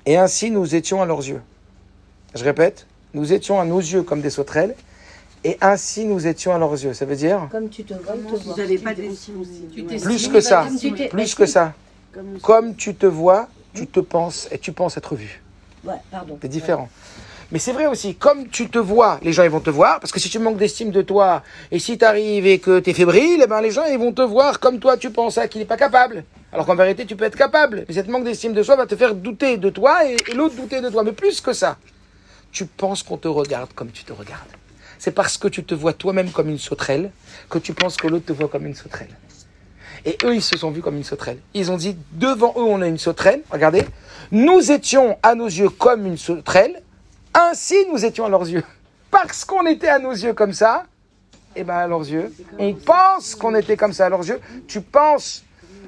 et 0.06 0.16
ainsi 0.16 0.50
nous 0.50 0.74
étions 0.74 1.02
à 1.02 1.06
leurs 1.06 1.18
yeux. 1.26 1.42
Je 2.34 2.44
répète, 2.44 2.86
nous 3.14 3.32
étions 3.32 3.60
à 3.60 3.64
nos 3.64 3.78
yeux 3.80 4.02
comme 4.02 4.20
des 4.20 4.30
sauterelles, 4.30 4.74
et 5.44 5.56
ainsi 5.60 6.04
nous 6.04 6.26
étions 6.26 6.54
à 6.54 6.58
leurs 6.58 6.72
yeux. 6.72 6.94
Ça 6.94 7.04
veut 7.04 7.16
dire 7.16 7.48
Comme 7.50 7.68
tu 7.68 7.84
te 7.84 7.94
vois, 7.94 8.14
te 8.14 8.36
Vous 8.42 8.56
n'avez 8.56 8.78
pas 8.78 8.92
plus 10.02 10.28
que 10.28 10.40
ça, 10.40 10.64
Comme 10.66 10.78
tu 10.78 10.92
t'es- 10.92 11.08
plus 11.08 11.34
que 11.34 11.46
ça. 11.46 11.72
Comme- 12.12 12.38
Comme 12.42 12.74
tu 12.76 12.94
te 12.94 13.06
vois, 13.06 13.48
tu 13.74 13.86
te 13.86 14.00
penses, 14.00 14.48
et 14.50 14.58
tu 14.58 14.72
penses 14.72 14.96
être 14.96 15.14
vu. 15.14 15.42
Ouais, 15.84 15.94
pardon. 16.10 16.38
C'est 16.40 16.48
différent. 16.48 16.88
Mais 17.52 17.60
c'est 17.60 17.72
vrai 17.72 17.86
aussi, 17.86 18.16
comme 18.16 18.48
tu 18.48 18.68
te 18.68 18.78
vois, 18.78 19.20
les 19.22 19.32
gens 19.32 19.44
ils 19.44 19.50
vont 19.50 19.60
te 19.60 19.70
voir, 19.70 20.00
parce 20.00 20.10
que 20.10 20.18
si 20.18 20.28
tu 20.28 20.40
manques 20.40 20.56
d'estime 20.56 20.90
de 20.90 21.02
toi, 21.02 21.42
et 21.70 21.78
si 21.78 21.96
tu 21.96 22.04
arrives 22.04 22.44
et 22.46 22.58
que 22.58 22.80
tu 22.80 22.90
es 22.90 22.92
fébrile, 22.92 23.40
eh 23.44 23.46
ben, 23.46 23.60
les 23.60 23.70
gens 23.70 23.84
ils 23.84 23.98
vont 23.98 24.12
te 24.12 24.22
voir 24.22 24.58
comme 24.58 24.80
toi 24.80 24.96
tu 24.96 25.10
penses 25.10 25.38
à 25.38 25.46
qu'il 25.46 25.60
n'est 25.60 25.66
pas 25.66 25.76
capable. 25.76 26.24
Alors 26.52 26.66
qu'en 26.66 26.74
vérité 26.74 27.06
tu 27.06 27.16
peux 27.16 27.24
être 27.24 27.36
capable. 27.36 27.84
Mais 27.88 27.94
cette 27.94 28.08
manque 28.08 28.24
d'estime 28.24 28.52
de 28.52 28.62
soi 28.62 28.76
va 28.76 28.86
te 28.86 28.96
faire 28.96 29.14
douter 29.14 29.56
de 29.56 29.70
toi 29.70 30.04
et, 30.06 30.16
l'autre 30.34 30.56
douter 30.56 30.80
de 30.80 30.88
toi. 30.88 31.02
Mais 31.02 31.12
plus 31.12 31.40
que 31.40 31.52
ça, 31.52 31.76
tu 32.52 32.66
penses 32.66 33.02
qu'on 33.02 33.16
te 33.16 33.28
regarde 33.28 33.72
comme 33.74 33.90
tu 33.90 34.04
te 34.04 34.12
regardes. 34.12 34.48
C'est 34.98 35.10
parce 35.10 35.36
que 35.36 35.48
tu 35.48 35.64
te 35.64 35.74
vois 35.74 35.92
toi-même 35.92 36.30
comme 36.30 36.48
une 36.48 36.58
sauterelle 36.58 37.10
que 37.50 37.58
tu 37.58 37.74
penses 37.74 37.96
que 37.96 38.06
l'autre 38.06 38.26
te 38.26 38.32
voit 38.32 38.48
comme 38.48 38.66
une 38.66 38.74
sauterelle. 38.74 39.14
Et 40.06 40.16
eux, 40.24 40.36
ils 40.36 40.42
se 40.42 40.56
sont 40.56 40.70
vus 40.70 40.82
comme 40.82 40.96
une 40.96 41.04
sauterelle. 41.04 41.38
Ils 41.52 41.70
ont 41.70 41.76
dit, 41.76 41.96
devant 42.12 42.54
eux, 42.56 42.62
on 42.62 42.80
a 42.80 42.86
une 42.86 42.98
sauterelle. 42.98 43.42
Regardez. 43.50 43.84
Nous 44.30 44.70
étions 44.70 45.18
à 45.22 45.34
nos 45.34 45.46
yeux 45.46 45.68
comme 45.68 46.06
une 46.06 46.16
sauterelle. 46.16 46.82
Ainsi, 47.34 47.74
nous 47.92 48.04
étions 48.04 48.24
à 48.24 48.28
leurs 48.28 48.48
yeux. 48.48 48.62
Parce 49.10 49.44
qu'on 49.44 49.66
était 49.66 49.88
à 49.88 49.98
nos 49.98 50.12
yeux 50.12 50.32
comme 50.32 50.52
ça, 50.52 50.84
et 51.54 51.64
ben 51.64 51.74
à 51.74 51.86
leurs 51.86 52.06
yeux, 52.06 52.32
on 52.58 52.74
pense 52.74 53.34
qu'on 53.34 53.54
était 53.54 53.76
comme 53.76 53.92
ça 53.92 54.06
à 54.06 54.08
leurs 54.08 54.26
yeux. 54.26 54.40
Tu 54.68 54.80
penses. 54.80 55.42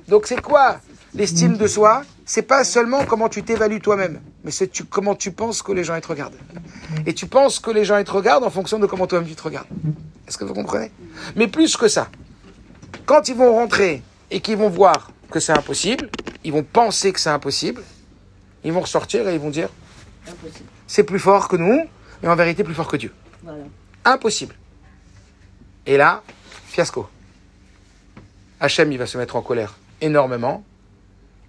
Donc 0.09 0.27
c'est 0.27 0.41
quoi 0.41 0.81
l'estime 1.15 1.57
de 1.57 1.67
soi? 1.67 2.03
C'est 2.25 2.43
pas 2.43 2.65
seulement 2.65 3.05
comment 3.05 3.29
tu 3.29 3.43
t'évalues 3.43 3.81
toi-même, 3.81 4.21
mais 4.45 4.51
c'est 4.51 4.69
tu, 4.69 4.85
comment 4.85 5.15
tu 5.15 5.33
penses 5.33 5.63
que 5.63 5.73
les 5.73 5.85
gens 5.85 5.95
ils 5.95 6.03
te 6.03 6.09
regardent. 6.09 6.37
Et 7.07 7.15
tu 7.15 7.27
penses 7.27 7.59
que 7.59 7.71
les 7.71 7.85
gens 7.85 7.97
ils 7.97 8.05
te 8.05 8.11
regardent 8.11 8.45
en 8.45 8.51
fonction 8.51 8.79
de 8.79 8.87
comment 8.87 9.07
toi-même 9.07 9.29
tu 9.29 9.35
te 9.35 9.43
regardes. 9.43 9.69
Est-ce 10.27 10.37
que 10.37 10.45
vous 10.45 10.53
comprenez? 10.55 10.91
Mais 11.37 11.49
plus 11.49 11.77
que 11.77 11.89
ça, 11.89 12.09
quand 13.07 13.29
ils 13.29 13.35
vont 13.35 13.55
rentrer 13.55 14.03
et 14.31 14.41
qu'ils 14.41 14.59
vont 14.59 14.69
voir 14.69 15.11
que 15.31 15.41
c'est 15.41 15.53
impossible, 15.53 16.11
ils 16.45 16.53
vont 16.53 16.63
penser 16.63 17.13
que 17.13 17.21
c'est 17.21 17.31
impossible, 17.31 17.83
ils 18.65 18.73
vont 18.73 18.81
ressortir 18.81 19.27
et 19.29 19.35
ils 19.35 19.41
vont 19.41 19.51
dire 19.51 19.71
Impossible. 20.27 20.69
c'est 20.87 21.05
plus 21.05 21.19
fort 21.19 21.49
que 21.49 21.57
nous, 21.57 21.87
mais 22.23 22.29
en 22.29 22.37
vérité 22.37 22.65
plus 22.65 22.75
fort 22.75 22.89
que 22.89 22.97
Dieu. 22.99 23.13
Voilà. 23.43 23.65
Impossible. 24.05 24.55
Et 25.87 25.97
là, 25.97 26.23
fiasco. 26.67 27.09
Hachem, 28.61 28.93
il 28.93 28.99
va 28.99 29.07
se 29.07 29.17
mettre 29.17 29.37
en 29.37 29.43
colère 29.43 29.79
énormément 30.01 30.65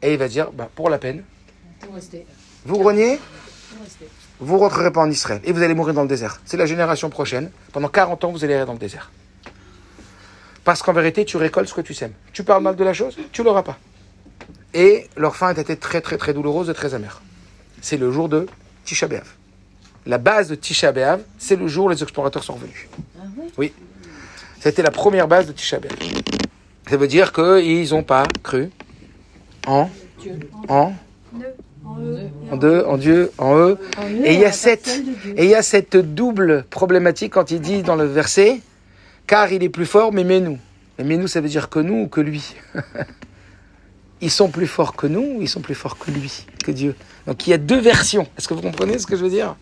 et 0.02 0.14
il 0.14 0.20
va 0.20 0.28
dire 0.28 0.52
bah, 0.52 0.70
pour 0.74 0.90
la 0.90 0.98
peine, 0.98 1.24
rester. 1.94 2.26
vous 2.66 2.78
grognez, 2.78 3.20
vous 4.40 4.56
ne 4.56 4.60
rentrerez 4.60 4.92
pas 4.92 5.02
en 5.02 5.10
Israël 5.10 5.42
et 5.44 5.52
vous 5.52 5.62
allez 5.62 5.74
mourir 5.74 5.94
dans 5.94 6.04
le 6.04 6.08
désert. 6.08 6.42
C'est 6.46 6.58
la 6.58 6.66
génération 6.66 7.10
prochaine. 7.10 7.52
Pendant 7.74 7.90
40 7.90 8.24
ans, 8.24 8.32
vous 8.32 8.44
allez 8.44 8.54
aller 8.54 8.66
dans 8.66 8.74
le 8.74 8.80
désert. 8.80 9.12
Parce 10.64 10.82
qu'en 10.82 10.94
vérité, 10.94 11.26
tu 11.26 11.38
récoltes 11.38 11.68
ce 11.68 11.74
que 11.74 11.82
tu 11.82 11.94
sèmes. 11.94 12.14
Tu 12.34 12.44
parles 12.44 12.64
mal 12.64 12.76
de 12.76 12.84
la 12.84 12.94
chose, 12.94 13.18
tu 13.32 13.44
l'auras 13.44 13.64
pas. 13.64 13.78
Et 14.74 15.08
leur 15.18 15.36
fin 15.36 15.48
a 15.48 15.60
été 15.60 15.76
très 15.78 16.02
très 16.02 16.18
très 16.18 16.34
douloureuse 16.34 16.70
et 16.70 16.74
très 16.74 16.94
amère. 16.94 17.22
C'est 17.82 17.98
le 17.98 18.12
jour 18.12 18.30
de 18.30 18.46
Tisha 18.86 19.08
B'Av. 19.08 19.28
La 20.06 20.18
base 20.18 20.48
de 20.48 20.56
Tisha 20.56 20.92
B'Av, 20.92 21.22
c'est 21.38 21.56
le 21.56 21.68
jour 21.68 21.86
où 21.86 21.90
les 21.90 22.02
explorateurs 22.02 22.44
sont 22.44 22.54
revenus. 22.54 22.88
Ah 23.18 23.24
oui 23.38 23.52
Oui. 23.58 23.74
C'était 24.60 24.84
la 24.84 24.92
première 24.92 25.28
base 25.28 25.48
de 25.48 25.52
Tisha 25.54 25.80
B'Av. 25.80 25.98
Ça 26.90 26.98
veut 26.98 27.08
dire 27.08 27.34
qu'ils 27.34 27.92
n'ont 27.92 28.02
pas 28.02 28.26
cru 28.42 28.72
en, 29.68 29.90
en, 30.68 30.94
en 32.52 32.58
deux, 32.58 32.84
en 32.84 32.98
Dieu, 32.98 33.32
en 33.38 33.56
eux. 33.56 33.78
Et 34.24 34.34
il 34.34 34.40
y 34.40 34.46
a 34.46 34.52
cette, 34.52 34.90
Dieu. 35.04 35.36
et 35.38 35.44
il 35.44 35.50
y 35.52 35.56
a 35.56 35.62
cette 35.62 35.96
double 35.96 36.66
problématique 36.72 37.34
quand 37.34 37.52
il 37.52 37.62
dit 37.62 37.84
dans 37.84 37.96
le 37.96 38.06
verset, 38.06 38.62
car 39.28 39.52
il 39.52 39.62
est 39.62 39.70
plus 39.70 39.86
fort, 39.86 40.12
mais 40.12 40.24
mais 40.24 40.40
nous. 40.40 40.58
Mais 40.98 41.04
mais 41.04 41.18
nous, 41.18 41.28
ça 41.28 41.42
veut 41.42 41.48
dire 41.48 41.70
que 41.70 41.78
nous 41.78 42.02
ou 42.02 42.08
que 42.08 42.22
lui? 42.22 42.56
Ils 44.22 44.32
sont 44.32 44.50
plus 44.50 44.68
forts 44.68 44.96
que 44.96 45.08
nous 45.08 45.38
ou 45.38 45.42
ils 45.42 45.48
sont 45.48 45.62
plus 45.62 45.76
forts 45.76 45.98
que 45.98 46.12
lui, 46.12 46.46
que 46.66 46.72
Dieu? 46.72 46.94
Donc 47.26 47.48
il 47.48 47.52
y 47.52 47.54
a 47.54 47.58
deux 47.58 47.80
versions. 47.80 48.28
Est-ce 48.38 48.50
que 48.50 48.54
vous 48.54 48.62
comprenez 48.62 49.00
ce 49.00 49.08
que 49.08 49.16
je 49.16 49.24
veux 49.24 49.30
dire? 49.30 49.56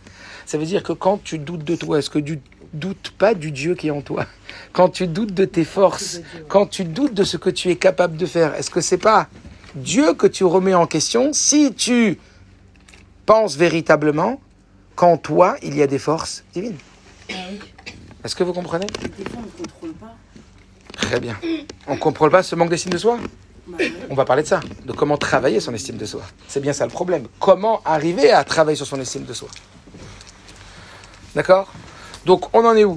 Ça 0.48 0.58
veut 0.58 0.66
dire 0.66 0.82
que 0.82 0.94
quand 0.94 1.24
tu 1.24 1.38
doutes 1.38 1.64
de 1.64 1.76
toi, 1.76 2.00
est-ce 2.00 2.10
que 2.10 2.18
tu 2.18 2.40
doutes 2.74 3.12
pas 3.18 3.34
du 3.34 3.52
Dieu 3.52 3.76
qui 3.76 3.88
est 3.88 3.92
en 3.92 4.02
toi 4.02 4.26
Quand 4.74 4.90
tu 4.90 5.08
doutes 5.08 5.34
de 5.34 5.46
tes 5.46 5.66
forces, 5.66 6.22
quand 6.48 6.68
tu 6.68 6.84
doutes 6.84 7.14
de 7.14 7.24
ce 7.24 7.38
que 7.38 7.50
tu 7.50 7.70
es 7.70 7.76
capable 7.76 8.18
de 8.18 8.26
faire, 8.26 8.56
est-ce 8.56 8.70
que 8.70 8.82
c'est 8.82 8.98
pas 8.98 9.28
Dieu 9.76 10.14
que 10.14 10.28
tu 10.28 10.44
remets 10.44 10.74
en 10.74 10.88
question 10.88 11.34
si 11.34 11.74
tu 11.74 12.20
penses 13.26 13.56
véritablement 13.56 14.40
qu'en 14.96 15.18
toi 15.18 15.58
il 15.62 15.76
y 15.76 15.82
a 15.82 15.88
des 15.88 16.00
forces 16.00 16.44
divines? 16.54 16.78
Ah. 17.30 17.34
Est-ce 18.24 18.36
que 18.36 18.44
vous 18.44 18.54
comprenez? 18.54 18.88
Très 20.94 21.20
bien. 21.20 21.38
On 21.88 21.96
ne 21.96 22.00
contrôle 22.00 22.32
pas 22.32 22.44
ce 22.44 22.56
manque 22.56 22.70
d'estime 22.70 22.92
de 22.92 22.98
soi? 22.98 23.18
Bah. 23.68 23.78
On 24.10 24.16
va 24.16 24.26
parler 24.26 24.44
de 24.44 24.48
ça, 24.48 24.62
de 24.86 24.92
comment 24.94 25.18
travailler 25.18 25.60
son 25.60 25.74
estime 25.74 25.98
de 25.98 26.06
soi. 26.06 26.22
C'est 26.48 26.62
bien 26.62 26.74
ça 26.74 26.86
le 26.86 26.92
problème. 26.92 27.28
Comment 27.40 27.82
arriver 27.86 28.32
à 28.32 28.44
travailler 28.44 28.78
sur 28.78 28.88
son 28.88 29.00
estime 29.00 29.26
de 29.26 29.34
soi? 29.34 29.50
D'accord? 31.36 31.72
Donc, 32.28 32.54
on 32.54 32.66
en 32.66 32.76
est 32.76 32.84
où? 32.84 32.94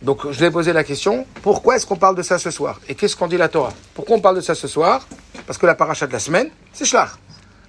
Donc, 0.00 0.30
je 0.30 0.38
vais 0.38 0.52
poser 0.52 0.72
la 0.72 0.84
question, 0.84 1.26
pourquoi 1.42 1.74
est-ce 1.74 1.84
qu'on 1.84 1.96
parle 1.96 2.14
de 2.14 2.22
ça 2.22 2.38
ce 2.38 2.52
soir? 2.52 2.80
Et 2.88 2.94
qu'est-ce 2.94 3.16
qu'on 3.16 3.26
dit 3.26 3.36
la 3.36 3.48
Torah? 3.48 3.72
Pourquoi 3.94 4.16
on 4.16 4.20
parle 4.20 4.36
de 4.36 4.40
ça 4.40 4.54
ce 4.54 4.68
soir? 4.68 5.08
Parce 5.44 5.58
que 5.58 5.66
la 5.66 5.74
paracha 5.74 6.06
de 6.06 6.12
la 6.12 6.20
semaine, 6.20 6.50
c'est 6.72 6.84
Shlach. 6.84 7.10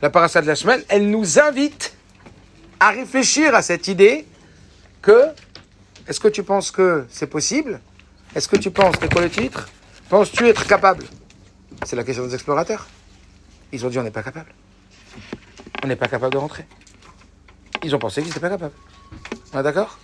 La 0.04 0.12
paracha 0.12 0.44
de 0.44 0.46
la 0.46 0.56
semaine, 0.56 0.84
elle 0.90 1.10
nous 1.10 1.40
invite 1.40 1.96
à 2.80 2.92
réfléchir 2.92 3.56
à 3.56 3.64
cette 3.64 3.88
idée 3.88 4.28
que, 5.02 5.30
est-ce 6.08 6.20
que 6.20 6.28
tu 6.28 6.44
penses 6.44 6.70
que 6.70 7.08
c'est 7.10 7.26
possible? 7.26 7.82
Est-ce 8.36 8.48
que 8.48 8.58
tu 8.58 8.70
penses, 8.70 8.94
c'est 9.02 9.12
quoi 9.12 9.24
le 9.24 9.32
titre? 9.32 9.68
Penses-tu 10.10 10.48
être 10.48 10.68
capable? 10.68 11.04
C'est 11.84 11.96
la 11.96 12.04
question 12.04 12.28
des 12.28 12.36
explorateurs. 12.36 12.86
Ils 13.72 13.84
ont 13.84 13.90
dit 13.90 13.98
on 13.98 14.04
n'est 14.04 14.12
pas 14.12 14.22
capable. 14.22 14.54
On 15.84 15.88
n'est 15.88 15.96
pas 15.96 16.08
capable 16.08 16.34
de 16.34 16.38
rentrer. 16.38 16.68
Ils 17.84 17.96
ont 17.96 18.00
pensé 18.00 18.22
qu'ils 18.22 18.30
n'étaient 18.30 18.40
pas 18.40 18.52
capables. 18.52 18.76
On 19.54 19.60
est 19.60 19.64
d'accord 19.64 20.00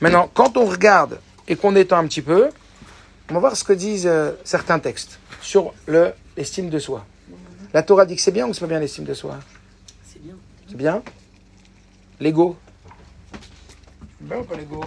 Maintenant, 0.00 0.30
quand 0.34 0.56
on 0.56 0.64
regarde 0.66 1.20
et 1.48 1.56
qu'on 1.56 1.76
étend 1.76 1.98
un 1.98 2.06
petit 2.06 2.22
peu, 2.22 2.48
on 3.30 3.34
va 3.34 3.40
voir 3.40 3.56
ce 3.56 3.64
que 3.64 3.72
disent 3.72 4.06
euh, 4.06 4.32
certains 4.44 4.78
textes 4.78 5.18
sur 5.40 5.72
le- 5.86 6.12
l'estime 6.36 6.70
de 6.70 6.78
soi. 6.78 7.04
La 7.72 7.82
Torah 7.82 8.04
dit 8.04 8.16
que 8.16 8.22
c'est 8.22 8.32
bien 8.32 8.46
ou 8.46 8.52
c'est 8.52 8.60
pas 8.60 8.66
bien 8.66 8.80
l'estime 8.80 9.04
de 9.04 9.14
soi? 9.14 9.38
C'est 10.04 10.22
bien. 10.22 10.34
C'est 10.68 10.76
bien? 10.76 11.02
L'ego? 12.20 12.56
Bien 14.20 14.38
ou 14.38 14.44
pas 14.44 14.56
l'ego? 14.56 14.80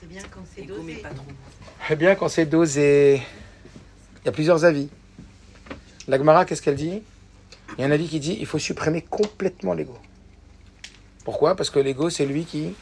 C'est 0.00 0.08
bien 0.08 0.22
quand 0.30 0.40
c'est 0.54 0.66
mais 0.84 0.94
pas 0.94 1.10
trop. 1.10 1.24
Eh 1.90 1.96
bien, 1.96 2.14
quand 2.14 2.28
c'est 2.28 2.46
dosé, 2.46 3.22
il 4.22 4.26
y 4.26 4.28
a 4.28 4.32
plusieurs 4.32 4.64
avis. 4.64 4.88
La 6.06 6.18
Gemara, 6.18 6.44
qu'est-ce 6.44 6.62
qu'elle 6.62 6.76
dit? 6.76 7.02
Il 7.76 7.80
y 7.80 7.84
a 7.84 7.86
un 7.86 7.90
avis 7.90 8.08
qui 8.08 8.18
dit 8.20 8.36
il 8.40 8.46
faut 8.46 8.58
supprimer 8.58 9.02
complètement 9.02 9.74
l'ego. 9.74 9.96
Pourquoi? 11.28 11.54
Parce 11.54 11.68
que 11.68 11.78
l'ego, 11.78 12.08
c'est 12.08 12.24
lui 12.24 12.46
qui. 12.46 12.74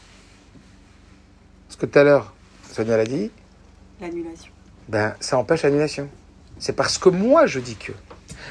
Parce 1.67 1.75
que 1.77 1.85
tout 1.85 1.99
à 1.99 2.03
l'heure, 2.05 2.33
Sonia 2.71 2.95
l'a 2.95 3.03
dit, 3.03 3.29
L'annulation. 3.99 4.53
ben, 4.87 5.17
ça 5.19 5.37
empêche 5.37 5.63
l'annulation. 5.63 6.07
C'est 6.57 6.71
parce 6.71 6.97
que 6.97 7.09
moi, 7.09 7.45
je 7.45 7.59
dis 7.59 7.75
que. 7.75 7.91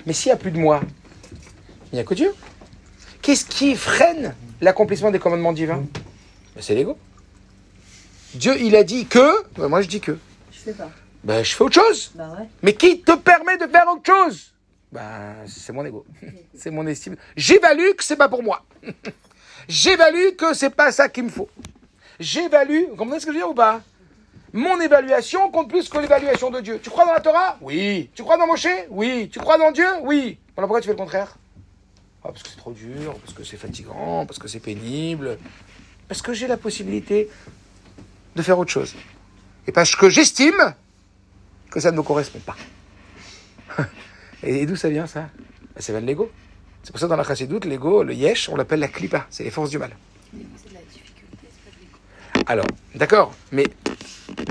Mais 0.05 0.13
s'il 0.13 0.29
n'y 0.29 0.35
a 0.35 0.37
plus 0.37 0.51
de 0.51 0.59
moi, 0.59 0.83
il 1.91 1.95
n'y 1.95 2.01
a 2.01 2.05
que 2.05 2.13
Dieu. 2.13 2.31
Qu'est-ce 3.23 3.47
qui 3.47 3.75
freine 3.75 4.35
l'accomplissement 4.61 5.11
des 5.11 5.19
commandements 5.19 5.55
divins? 5.55 5.83
Ben, 6.55 6.61
C'est 6.61 6.75
l'ego. 6.75 6.99
Dieu, 8.35 8.55
il 8.61 8.77
a 8.77 8.85
dit 8.85 9.07
que, 9.07 9.45
ben, 9.55 9.69
moi 9.69 9.81
je 9.81 9.89
dis 9.89 10.03
que. 10.03 10.19
Je 10.53 10.59
sais 10.59 10.75
pas. 10.75 10.91
Ben, 11.25 11.43
je 11.43 11.55
fais 11.55 11.65
autre 11.65 11.75
chose. 11.83 12.13
Bah 12.15 12.37
ouais. 12.39 12.47
Mais 12.63 12.75
qui 12.75 13.01
te 13.01 13.13
permet 13.17 13.57
de 13.57 13.67
faire 13.67 13.87
autre 13.91 14.05
chose? 14.05 14.53
Ben, 14.93 15.37
c'est 15.47 15.73
mon 15.73 15.87
ego. 15.87 16.05
C'est 16.55 16.71
mon 16.71 16.87
estime. 16.87 17.17
J'évalue 17.35 17.93
que 17.97 18.05
c'est 18.05 18.17
pas 18.17 18.29
pour 18.29 18.43
moi. 18.43 18.63
J'évalue 19.69 20.37
que 20.37 20.55
c'est 20.55 20.71
pas 20.71 20.93
ça 20.93 21.09
qu'il 21.09 21.25
me 21.25 21.29
faut. 21.29 21.49
J'évalue, 22.21 22.85
vous 22.91 22.97
comprenez 22.97 23.21
ce 23.21 23.27
que 23.27 23.33
je 23.33 23.37
veux 23.37 23.43
dire 23.43 23.51
ou 23.51 23.55
pas? 23.55 23.83
Mon 24.53 24.81
évaluation 24.81 25.51
compte 25.51 25.69
plus 25.69 25.89
que 25.89 25.99
l'évaluation 25.99 26.51
de 26.51 26.61
Dieu. 26.61 26.81
Tu 26.83 26.89
crois 26.89 27.05
dans 27.05 27.13
la 27.13 27.21
Torah? 27.21 27.59
Oui. 27.61 28.11
Tu 28.15 28.23
crois 28.23 28.39
dans 28.39 28.47
Moshe? 28.47 28.69
Oui. 28.91 29.29
Tu 29.31 29.39
crois 29.39 29.59
dans 29.59 29.71
Dieu? 29.71 29.87
Oui. 30.03 30.39
Alors 30.57 30.69
pourquoi 30.69 30.81
tu 30.81 30.87
fais 30.87 30.93
le 30.95 30.99
contraire 30.99 31.37
Ah, 32.25 32.29
Parce 32.29 32.43
que 32.43 32.49
c'est 32.49 32.57
trop 32.57 32.73
dur, 32.73 33.15
parce 33.19 33.35
que 33.35 33.45
c'est 33.45 33.59
fatigant, 33.59 34.25
parce 34.25 34.39
que 34.39 34.49
c'est 34.49 34.61
pénible. 34.61 35.37
Parce 36.09 36.23
que 36.23 36.33
j'ai 36.33 36.47
la 36.47 36.57
possibilité 36.57 37.29
de 38.35 38.43
faire 38.43 38.59
autre 38.59 38.71
chose. 38.71 38.95
Et 39.67 39.73
parce 39.73 39.95
que 39.97 40.09
j'estime 40.09 40.75
que 41.71 41.81
ça 41.81 41.91
ne 41.91 41.97
me 41.97 42.03
correspond 42.03 42.39
pas. 42.39 42.57
Et, 44.43 44.65
d'où 44.65 44.77
ça 44.77 44.89
vient 44.89 45.07
ça? 45.07 45.29
Ben, 45.75 45.83
Ça 45.83 45.93
vient 45.93 46.01
de 46.01 46.07
l'ego. 46.07 46.31
C'est 46.87 46.93
pour 46.93 47.01
ça 47.01 47.09
dans 47.09 47.17
la 47.17 47.25
chassidoute, 47.25 47.65
l'ego, 47.65 48.05
le 48.05 48.15
yesh, 48.15 48.49
on 48.49 48.55
l'appelle 48.55 48.79
la 48.79 48.87
klipa, 48.87 49.27
c'est 49.29 49.43
les 49.43 49.51
forces 49.51 49.71
du 49.71 49.79
mal. 49.79 49.91
Alors, 52.47 52.69
d'accord, 52.95 53.35
mais 53.51 53.65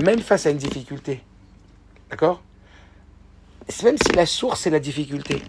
même 0.04 0.20
face 0.20 0.44
à 0.44 0.50
une 0.50 0.58
difficulté, 0.58 1.22
d'accord? 2.10 2.42
Même 3.82 3.96
si 3.96 4.12
la 4.12 4.26
source 4.26 4.60
c'est 4.60 4.68
la 4.68 4.80
difficulté, 4.80 5.40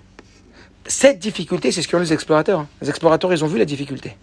cette 0.85 1.19
difficulté, 1.19 1.73
c'est 1.73 1.81
ce 1.81 1.89
qu'ont 1.89 1.99
les 1.99 2.13
explorateurs. 2.13 2.61
hein. 2.61 2.67
Les 2.81 2.89
explorateurs, 2.89 3.33
ils 3.33 3.43
ont 3.43 3.47
vu 3.47 3.59
la 3.59 3.65
difficulté. 3.65 4.15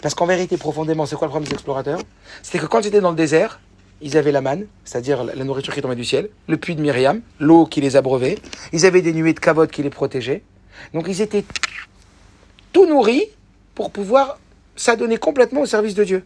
Parce 0.00 0.14
qu'en 0.14 0.26
vérité, 0.26 0.56
profondément, 0.56 1.06
c'est 1.06 1.16
quoi 1.16 1.26
le 1.26 1.30
problème 1.30 1.48
des 1.48 1.54
explorateurs? 1.54 1.98
C'était 2.44 2.60
que 2.60 2.66
quand 2.66 2.82
ils 2.82 2.86
étaient 2.86 3.00
dans 3.00 3.10
le 3.10 3.16
désert, 3.16 3.58
ils 4.00 4.16
avaient 4.16 4.30
la 4.30 4.42
manne, 4.42 4.66
c'est-à-dire 4.84 5.24
la 5.24 5.44
nourriture 5.44 5.74
qui 5.74 5.82
tombait 5.82 5.96
du 5.96 6.04
ciel, 6.04 6.30
le 6.46 6.56
puits 6.56 6.76
de 6.76 6.82
Myriam, 6.82 7.20
l'eau 7.40 7.66
qui 7.66 7.80
les 7.80 7.96
abreuvait, 7.96 8.38
ils 8.72 8.86
avaient 8.86 9.02
des 9.02 9.12
nuées 9.12 9.34
de 9.34 9.40
cavotes 9.40 9.72
qui 9.72 9.82
les 9.82 9.90
protégeaient. 9.90 10.44
Donc 10.94 11.06
ils 11.08 11.20
étaient 11.20 11.44
tout 12.72 12.86
nourris 12.86 13.24
pour 13.74 13.90
pouvoir 13.90 14.38
s'adonner 14.76 15.18
complètement 15.18 15.62
au 15.62 15.66
service 15.66 15.94
de 15.94 16.04
Dieu. 16.04 16.24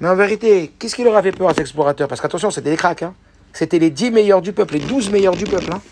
Mais 0.00 0.08
en 0.08 0.16
vérité, 0.16 0.72
qu'est-ce 0.78 0.94
qui 0.94 1.04
leur 1.04 1.16
avait 1.16 1.32
peur 1.32 1.48
à 1.48 1.54
ces 1.54 1.60
explorateurs? 1.60 2.08
Parce 2.08 2.20
qu'attention, 2.20 2.50
c'était 2.50 2.70
des 2.70 2.76
cracks. 2.76 3.02
Hein. 3.02 3.14
C'était 3.52 3.78
les 3.78 3.90
10 3.90 4.10
meilleurs 4.10 4.42
du 4.42 4.52
peuple, 4.52 4.74
les 4.74 4.80
12 4.80 5.10
meilleurs 5.10 5.36
du 5.36 5.44
peuple. 5.44 5.70
hein. 5.72 5.82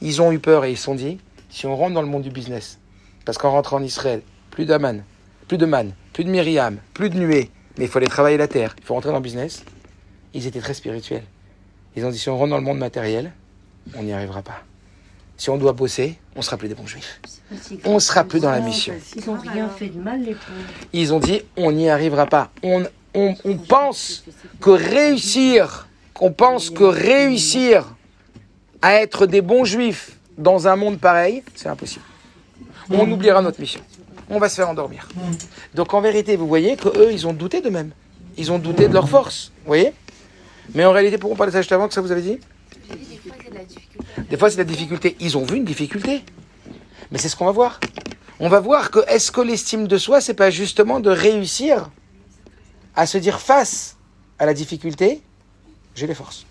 Ils 0.00 0.20
ont 0.20 0.32
eu 0.32 0.38
peur 0.38 0.64
et 0.64 0.72
ils 0.72 0.76
se 0.76 0.84
sont 0.84 0.94
dit, 0.94 1.18
si 1.48 1.66
on 1.66 1.76
rentre 1.76 1.94
dans 1.94 2.02
le 2.02 2.08
monde 2.08 2.22
du 2.22 2.30
business, 2.30 2.78
parce 3.24 3.38
qu'en 3.38 3.50
rentrant 3.50 3.76
en 3.76 3.82
Israël, 3.82 4.22
plus 4.50 4.66
d'Aman, 4.66 5.04
plus 5.48 5.58
de 5.58 5.66
Man, 5.66 5.92
plus 6.12 6.24
de 6.24 6.30
Myriam, 6.30 6.78
plus 6.94 7.10
de 7.10 7.18
nuées, 7.18 7.50
mais 7.78 7.84
il 7.84 7.88
faut 7.88 7.98
aller 7.98 8.06
travailler 8.08 8.36
la 8.36 8.48
terre, 8.48 8.74
il 8.78 8.84
faut 8.84 8.94
rentrer 8.94 9.10
dans 9.10 9.16
le 9.16 9.22
business. 9.22 9.64
Ils 10.34 10.46
étaient 10.46 10.60
très 10.60 10.74
spirituels. 10.74 11.24
Ils 11.96 12.04
ont 12.06 12.10
dit, 12.10 12.18
si 12.18 12.28
on 12.30 12.36
rentre 12.36 12.50
dans 12.50 12.56
le 12.56 12.62
monde 12.62 12.78
matériel, 12.78 13.32
on 13.96 14.02
n'y 14.02 14.12
arrivera 14.12 14.42
pas. 14.42 14.62
Si 15.42 15.50
on 15.50 15.58
doit 15.58 15.72
bosser, 15.72 16.20
on 16.36 16.42
sera 16.42 16.56
plus 16.56 16.68
des 16.68 16.76
bons 16.76 16.86
juifs. 16.86 17.20
On 17.84 17.98
sera 17.98 18.22
plus 18.22 18.38
dans 18.38 18.52
la 18.52 18.60
mission. 18.60 18.94
Ils 19.16 19.28
ont 19.28 19.36
rien 19.36 19.68
fait 19.68 19.88
de 19.88 19.98
mal, 19.98 20.20
les 20.20 20.34
pauvres. 20.34 20.86
Ils 20.92 21.12
ont 21.12 21.18
dit 21.18 21.40
on 21.56 21.72
n'y 21.72 21.90
arrivera 21.90 22.26
pas. 22.26 22.52
On, 22.62 22.84
on, 23.12 23.34
on 23.44 23.56
pense 23.56 24.22
que 24.60 24.70
réussir, 24.70 25.88
qu'on 26.14 26.30
pense 26.30 26.70
que 26.70 26.84
réussir 26.84 27.92
à 28.82 28.94
être 28.94 29.26
des 29.26 29.40
bons 29.40 29.64
juifs 29.64 30.16
dans 30.38 30.68
un 30.68 30.76
monde 30.76 31.00
pareil, 31.00 31.42
c'est 31.56 31.68
impossible. 31.68 32.04
On 32.88 33.10
oubliera 33.10 33.42
notre 33.42 33.60
mission. 33.60 33.80
On 34.30 34.38
va 34.38 34.48
se 34.48 34.54
faire 34.54 34.68
endormir. 34.68 35.08
Donc 35.74 35.92
en 35.92 36.00
vérité, 36.00 36.36
vous 36.36 36.46
voyez 36.46 36.76
que 36.76 36.86
eux, 36.86 37.12
ils 37.12 37.26
ont 37.26 37.32
douté 37.32 37.60
d'eux-mêmes. 37.60 37.90
Ils 38.36 38.52
ont 38.52 38.60
douté 38.60 38.86
de 38.86 38.94
leur 38.94 39.08
force. 39.08 39.50
Vous 39.62 39.66
voyez 39.66 39.92
Mais 40.72 40.84
en 40.84 40.92
réalité, 40.92 41.18
pourquoi 41.18 41.34
on 41.34 41.36
parlait 41.36 41.50
de 41.50 41.56
ça 41.56 41.62
juste 41.62 41.72
avant 41.72 41.88
que 41.88 41.94
ça 41.94 42.00
vous 42.00 42.12
avez 42.12 42.22
dit? 42.22 42.38
Des 44.32 44.38
fois, 44.38 44.48
c'est 44.48 44.56
la 44.56 44.64
difficulté. 44.64 45.14
Ils 45.20 45.36
ont 45.36 45.44
vu 45.44 45.58
une 45.58 45.66
difficulté. 45.66 46.24
Mais 47.10 47.18
c'est 47.18 47.28
ce 47.28 47.36
qu'on 47.36 47.44
va 47.44 47.52
voir. 47.52 47.80
On 48.40 48.48
va 48.48 48.60
voir 48.60 48.90
que 48.90 49.00
est-ce 49.06 49.30
que 49.30 49.42
l'estime 49.42 49.86
de 49.86 49.98
soi, 49.98 50.22
c'est 50.22 50.32
pas 50.32 50.48
justement 50.48 51.00
de 51.00 51.10
réussir 51.10 51.90
à 52.96 53.04
se 53.04 53.18
dire 53.18 53.42
face 53.42 53.98
à 54.38 54.46
la 54.46 54.54
difficulté, 54.54 55.20
j'ai 55.94 56.06
les 56.06 56.14
forces. 56.14 56.46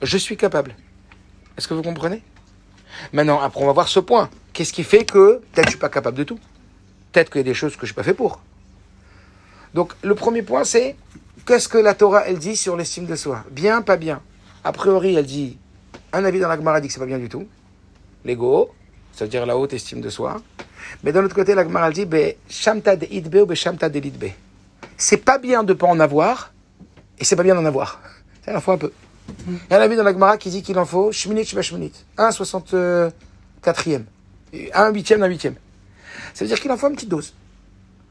Je 0.00 0.16
suis 0.16 0.38
capable. 0.38 0.74
Est-ce 1.58 1.68
que 1.68 1.74
vous 1.74 1.82
comprenez? 1.82 2.22
Maintenant, 3.12 3.42
après, 3.42 3.60
on 3.62 3.66
va 3.66 3.72
voir 3.72 3.88
ce 3.88 4.00
point. 4.00 4.30
Qu'est-ce 4.54 4.72
qui 4.72 4.82
fait 4.82 5.04
que 5.04 5.42
peut-être 5.52 5.66
je 5.66 5.72
suis 5.72 5.78
pas 5.78 5.90
capable 5.90 6.16
de 6.16 6.24
tout? 6.24 6.38
Peut-être 7.12 7.28
qu'il 7.28 7.40
y 7.40 7.44
a 7.44 7.44
des 7.44 7.52
choses 7.52 7.74
que 7.74 7.82
je 7.82 7.88
suis 7.88 7.94
pas 7.94 8.04
fait 8.04 8.14
pour. 8.14 8.40
Donc, 9.74 9.92
le 10.00 10.14
premier 10.14 10.40
point, 10.40 10.64
c'est 10.64 10.96
qu'est-ce 11.46 11.68
que 11.68 11.76
la 11.76 11.92
Torah, 11.92 12.26
elle 12.26 12.38
dit 12.38 12.56
sur 12.56 12.74
l'estime 12.74 13.04
de 13.04 13.16
soi? 13.16 13.44
Bien, 13.50 13.82
pas 13.82 13.98
bien? 13.98 14.22
A 14.64 14.72
priori, 14.72 15.14
elle 15.16 15.26
dit 15.26 15.58
un 16.16 16.24
avis 16.24 16.40
dans 16.40 16.48
la 16.48 16.56
Gemara 16.56 16.80
dit 16.80 16.88
que 16.88 16.94
c'est 16.94 17.00
pas 17.00 17.06
bien 17.06 17.18
du 17.18 17.28
tout. 17.28 17.46
L'ego, 18.24 18.70
ça 19.12 19.24
veut 19.24 19.30
dire 19.30 19.46
la 19.46 19.56
haute 19.56 19.72
estime 19.72 20.00
de 20.00 20.10
soi. 20.10 20.40
Mais 21.02 21.12
d'un 21.12 21.24
autre 21.24 21.34
côté, 21.34 21.54
la 21.54 21.64
Gemara 21.64 21.90
dit 21.90 22.06
be 22.06 22.36
shamta 22.48 22.96
de 22.96 23.06
idbe 23.10 23.36
ou 23.36 23.46
be 23.46 23.54
shamta 23.54 23.88
de 23.88 23.98
lidbe. 23.98 24.30
C'est 24.96 25.18
pas 25.18 25.38
bien 25.38 25.62
de 25.62 25.72
pas 25.72 25.86
en 25.86 26.00
avoir 26.00 26.52
et 27.18 27.24
c'est 27.24 27.36
pas 27.36 27.42
bien 27.42 27.54
d'en 27.54 27.64
avoir. 27.64 28.00
Ça, 28.44 28.52
il 28.52 28.56
en 28.56 28.60
faut 28.60 28.72
un 28.72 28.78
peu. 28.78 28.92
Il 29.46 29.58
y 29.70 29.74
a 29.74 29.78
un 29.78 29.82
avis 29.82 29.96
dans 29.96 30.04
la 30.04 30.12
Gemara 30.12 30.38
qui 30.38 30.50
dit 30.50 30.62
qu'il 30.62 30.78
en 30.78 30.84
faut 30.84 31.12
shminit 31.12 31.44
shba 31.44 31.62
shminit. 31.62 31.92
Un 32.16 32.30
64e. 32.30 33.12
Et 34.52 34.72
Un 34.72 34.92
huitième 34.92 35.20
d'un 35.20 35.26
huitième. 35.26 35.54
Ça 36.32 36.44
veut 36.44 36.48
dire 36.48 36.60
qu'il 36.60 36.70
en 36.70 36.76
faut 36.76 36.88
une 36.88 36.94
petite 36.94 37.08
dose. 37.08 37.34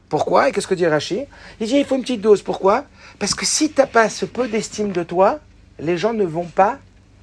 Pourquoi 0.08 0.48
Et 0.48 0.52
qu'est-ce 0.52 0.66
que 0.66 0.74
dit 0.74 0.86
Rachid 0.86 1.26
Il 1.60 1.66
dit 1.66 1.76
il 1.76 1.84
faut 1.84 1.96
une 1.96 2.02
petite 2.02 2.20
dose. 2.20 2.42
Pourquoi? 2.42 2.84
Parce 3.18 3.34
que 3.34 3.44
si 3.44 3.70
tu 3.70 3.80
n'as 3.80 3.86
pas 3.86 4.08
ce 4.08 4.24
peu 4.26 4.46
d'estime 4.46 4.92
de 4.92 5.02
toi, 5.02 5.40
les 5.78 5.96
gens 5.98 6.12
ne 6.12 6.24
vont 6.24 6.44
pas 6.44 6.78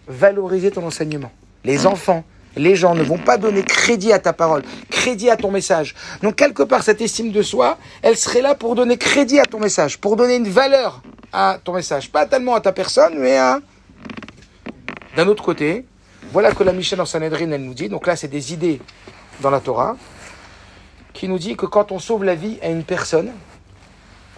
valoriser 0.08 0.72
ton 0.72 0.86
enseignement. 0.86 1.32
Les 1.64 1.86
enfants, 1.86 2.24
les 2.56 2.76
gens 2.76 2.96
ne 2.96 3.04
vont 3.04 3.18
pas 3.18 3.38
donner 3.38 3.64
crédit 3.64 4.12
à 4.12 4.20
ta 4.20 4.34
parole, 4.34 4.64
crédit 4.90 5.30
à 5.30 5.38
ton 5.38 5.52
message. 5.52 5.96
Donc 6.22 6.36
quelque 6.36 6.64
part, 6.64 6.84
cette 6.84 7.02
estime 7.02 7.32
de 7.32 7.42
soi, 7.42 7.78
elle 8.02 8.18
serait 8.18 8.42
là 8.42 8.56
pour 8.56 8.76
donner 8.76 8.98
crédit 8.98 9.40
à 9.40 9.46
ton 9.46 9.60
message, 9.60 10.00
pour 10.00 10.16
donner 10.16 10.36
une 10.36 10.50
valeur 10.50 11.02
à 11.32 11.58
ton 11.64 11.74
message. 11.74 12.12
Pas 12.12 12.26
tellement 12.26 12.56
à 12.56 12.62
ta 12.62 12.72
personne, 12.72 13.16
mais 13.18 13.38
à... 13.38 13.60
D'un 15.16 15.28
autre 15.28 15.44
côté, 15.44 15.86
voilà 16.32 16.52
que 16.52 16.64
la 16.64 16.74
Mishnah 16.74 16.98
dans 16.98 17.06
Sanhedrin, 17.06 17.52
elle 17.52 17.64
nous 17.64 17.74
dit, 17.74 17.90
donc 17.90 18.08
là 18.08 18.16
c'est 18.16 18.28
des 18.28 18.54
idées 18.54 18.82
dans 19.42 19.50
la 19.50 19.60
Torah, 19.60 19.96
qui 21.14 21.28
nous 21.28 21.38
dit 21.38 21.56
que 21.56 21.66
quand 21.66 21.92
on 21.92 22.00
sauve 22.00 22.24
la 22.24 22.36
vie 22.36 22.58
à 22.62 22.70
une 22.70 22.84
personne, 22.84 23.32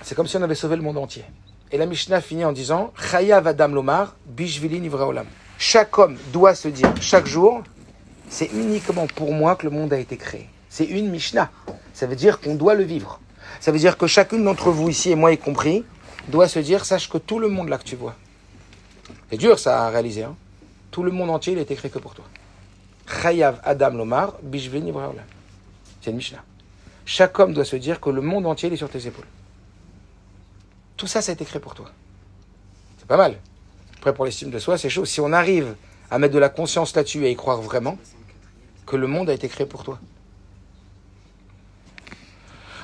c'est 0.02 0.16
comme 0.16 0.28
si 0.28 0.36
on 0.38 0.42
avait 0.42 0.56
sauvé 0.56 0.76
le 0.76 0.82
monde 0.82 0.98
entier. 0.98 1.24
Et 1.72 1.78
la 1.78 1.86
Mishnah 1.86 2.22
finit 2.22 2.46
en 2.46 2.52
disant 2.52 2.94
Chayav 3.12 3.48
Adam 3.48 3.70
Lomar, 3.70 4.16
Bishvili 4.26 4.80
Nivra 4.80 5.08
Olam. 5.08 5.26
Chaque 5.58 5.98
homme 5.98 6.18
doit 6.34 6.56
se 6.56 6.68
dire 6.68 6.94
chaque 7.02 7.26
jour 7.26 7.64
c'est 8.30 8.48
uniquement 8.48 9.08
pour 9.08 9.32
moi 9.32 9.56
que 9.56 9.66
le 9.66 9.72
monde 9.72 9.94
a 9.94 10.00
été 10.00 10.18
créé. 10.18 10.50
C'est 10.70 10.86
une 10.86 11.10
Mishnah. 11.10 11.52
Ça 11.94 12.08
veut 12.08 12.16
dire 12.16 12.40
qu'on 12.40 12.56
doit 12.56 12.74
le 12.74 12.84
vivre. 12.84 13.20
Ça 13.60 13.72
veut 13.72 13.80
dire 13.80 13.98
que 13.98 14.08
chacune 14.08 14.44
d'entre 14.44 14.72
vous 14.72 14.90
ici, 14.90 15.12
et 15.12 15.16
moi 15.16 15.32
y 15.32 15.38
compris, 15.38 15.86
doit 16.28 16.48
se 16.48 16.60
dire, 16.60 16.86
sache 16.86 17.10
que 17.10 17.18
tout 17.18 17.40
le 17.40 17.48
monde 17.48 17.70
là 17.70 17.78
que 17.78 17.84
tu 17.84 17.96
vois, 17.96 18.16
c'est 19.30 19.38
dur 19.38 19.60
ça 19.60 19.86
à 19.86 19.90
réaliser, 19.90 20.24
hein. 20.24 20.36
tout 20.92 21.04
le 21.04 21.12
monde 21.12 21.30
entier, 21.30 21.54
il 21.54 21.60
est 21.60 21.72
écrit 21.72 21.90
que 21.90 22.00
pour 22.00 22.14
toi. 22.16 22.26
Chayav 23.08 23.62
Adam 23.64 23.92
Lomar, 23.92 24.34
Bishveni. 24.42 24.92
C'est 26.02 26.10
une 26.10 26.18
Mishnah. 26.18 26.44
Chaque 27.06 27.38
homme 27.40 27.54
doit 27.54 27.66
se 27.66 27.76
dire 27.76 28.02
que 28.02 28.10
le 28.10 28.22
monde 28.22 28.48
entier 28.48 28.72
est 28.74 28.76
sur 28.76 28.90
tes 28.90 29.06
épaules. 29.08 29.28
Tout 30.98 31.08
ça, 31.08 31.22
ça 31.22 31.32
a 31.32 31.34
été 31.34 31.46
créé 31.46 31.60
pour 31.60 31.76
toi. 31.76 31.86
C'est 32.98 33.08
pas 33.08 33.18
mal. 33.18 33.38
Pour 34.14 34.26
l'estime 34.26 34.50
de 34.50 34.60
soi, 34.60 34.78
c'est 34.78 34.90
chaud. 34.90 35.06
Si 35.06 35.20
on 35.20 35.34
arrive 35.34 35.76
à 36.12 36.20
mettre 36.20 36.34
de 36.34 36.40
la 36.40 36.50
conscience 36.50 36.96
là-dessus 36.96 37.24
et 37.24 37.28
à 37.28 37.30
y 37.30 37.36
croire 37.36 37.62
vraiment, 37.62 37.98
que 38.86 38.96
le 38.96 39.08
monde 39.08 39.30
a 39.30 39.34
été 39.34 39.48
créé 39.48 39.66
pour 39.66 39.84
toi. 39.84 40.00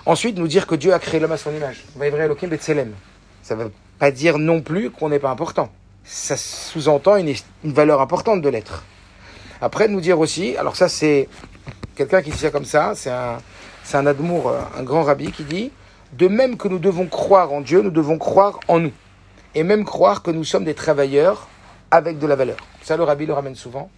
Ensuite, 0.05 0.37
nous 0.37 0.47
dire 0.47 0.65
que 0.65 0.73
Dieu 0.75 0.93
a 0.93 0.99
créé 0.99 1.19
l'homme 1.19 1.31
à 1.31 1.37
son 1.37 1.53
image. 1.53 1.83
Ça 3.43 3.55
ne 3.55 3.63
veut 3.63 3.71
pas 3.99 4.11
dire 4.11 4.39
non 4.39 4.61
plus 4.61 4.89
qu'on 4.89 5.09
n'est 5.09 5.19
pas 5.19 5.29
important. 5.29 5.69
Ça 6.03 6.35
sous-entend 6.37 7.17
une, 7.17 7.33
une 7.63 7.73
valeur 7.73 8.01
importante 8.01 8.41
de 8.41 8.49
l'être. 8.49 8.83
Après, 9.61 9.87
nous 9.87 10.01
dire 10.01 10.19
aussi, 10.19 10.57
alors 10.57 10.75
ça 10.75 10.89
c'est 10.89 11.29
quelqu'un 11.95 12.23
qui 12.23 12.31
dit 12.31 12.37
ça 12.37 12.49
comme 12.49 12.65
ça, 12.65 12.93
c'est 12.95 13.11
un, 13.11 13.37
c'est 13.83 13.97
un 13.97 14.07
admour, 14.07 14.49
euh, 14.49 14.59
un 14.75 14.81
grand 14.81 15.03
rabbi 15.03 15.31
qui 15.31 15.43
dit, 15.43 15.71
de 16.13 16.27
même 16.27 16.57
que 16.57 16.67
nous 16.67 16.79
devons 16.79 17.05
croire 17.05 17.53
en 17.53 17.61
Dieu, 17.61 17.83
nous 17.83 17.91
devons 17.91 18.17
croire 18.17 18.59
en 18.67 18.79
nous. 18.79 18.91
Et 19.55 19.63
même 19.63 19.85
croire 19.85 20.23
que 20.23 20.31
nous 20.31 20.43
sommes 20.43 20.63
des 20.63 20.75
travailleurs 20.75 21.47
avec 21.91 22.19
de 22.19 22.27
la 22.27 22.35
valeur. 22.35 22.57
Ça, 22.83 22.97
le 22.97 23.03
rabbi 23.03 23.25
le 23.25 23.33
ramène 23.33 23.55
souvent. 23.55 23.89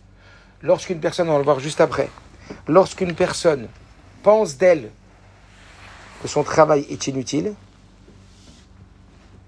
Lorsqu'une 0.61 0.99
personne, 0.99 1.29
on 1.29 1.33
va 1.33 1.37
le 1.37 1.43
voir 1.43 1.59
juste 1.59 1.81
après, 1.81 2.09
lorsqu'une 2.67 3.13
personne 3.13 3.67
pense 4.23 4.57
d'elle 4.57 4.89
que 6.21 6.27
son 6.27 6.43
travail 6.43 6.85
est 6.89 7.07
inutile, 7.07 7.53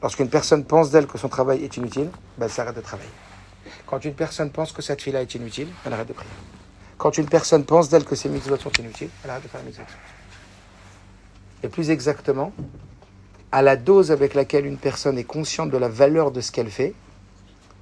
lorsqu'une 0.02 0.30
personne 0.30 0.66
pense 0.66 0.92
d'elle 0.92 1.08
que 1.08 1.18
son 1.18 1.30
travail 1.30 1.64
est 1.64 1.78
inutile, 1.78 2.10
ben, 2.38 2.46
elle 2.46 2.52
s'arrête 2.52 2.76
de 2.76 2.82
travailler. 2.82 3.10
Quand 3.86 4.04
une 4.04 4.14
personne 4.14 4.52
pense 4.52 4.72
que 4.72 4.82
cette 4.82 5.02
fille-là 5.02 5.22
est 5.22 5.36
inutile, 5.36 5.70
elle 5.86 5.94
arrête 5.94 6.08
de 6.08 6.14
prier. 6.14 6.30
Quand 6.98 7.18
une 7.18 7.28
personne 7.28 7.64
pense 7.64 7.90
d'elle 7.90 8.04
que 8.04 8.16
ses 8.16 8.30
mitzvot 8.30 8.58
sont 8.58 8.72
inutiles, 8.80 9.10
elle 9.24 9.30
arrête 9.30 9.44
de 9.44 9.48
faire 9.48 9.62
les 9.62 9.68
mitzvot. 9.68 9.84
Et 11.64 11.68
plus 11.68 11.90
exactement, 11.90 12.52
à 13.56 13.62
la 13.62 13.78
dose 13.78 14.12
avec 14.12 14.34
laquelle 14.34 14.66
une 14.66 14.76
personne 14.76 15.18
est 15.18 15.24
consciente 15.24 15.70
de 15.70 15.78
la 15.78 15.88
valeur 15.88 16.32
de 16.32 16.42
ce 16.42 16.52
qu'elle 16.52 16.70
fait, 16.70 16.94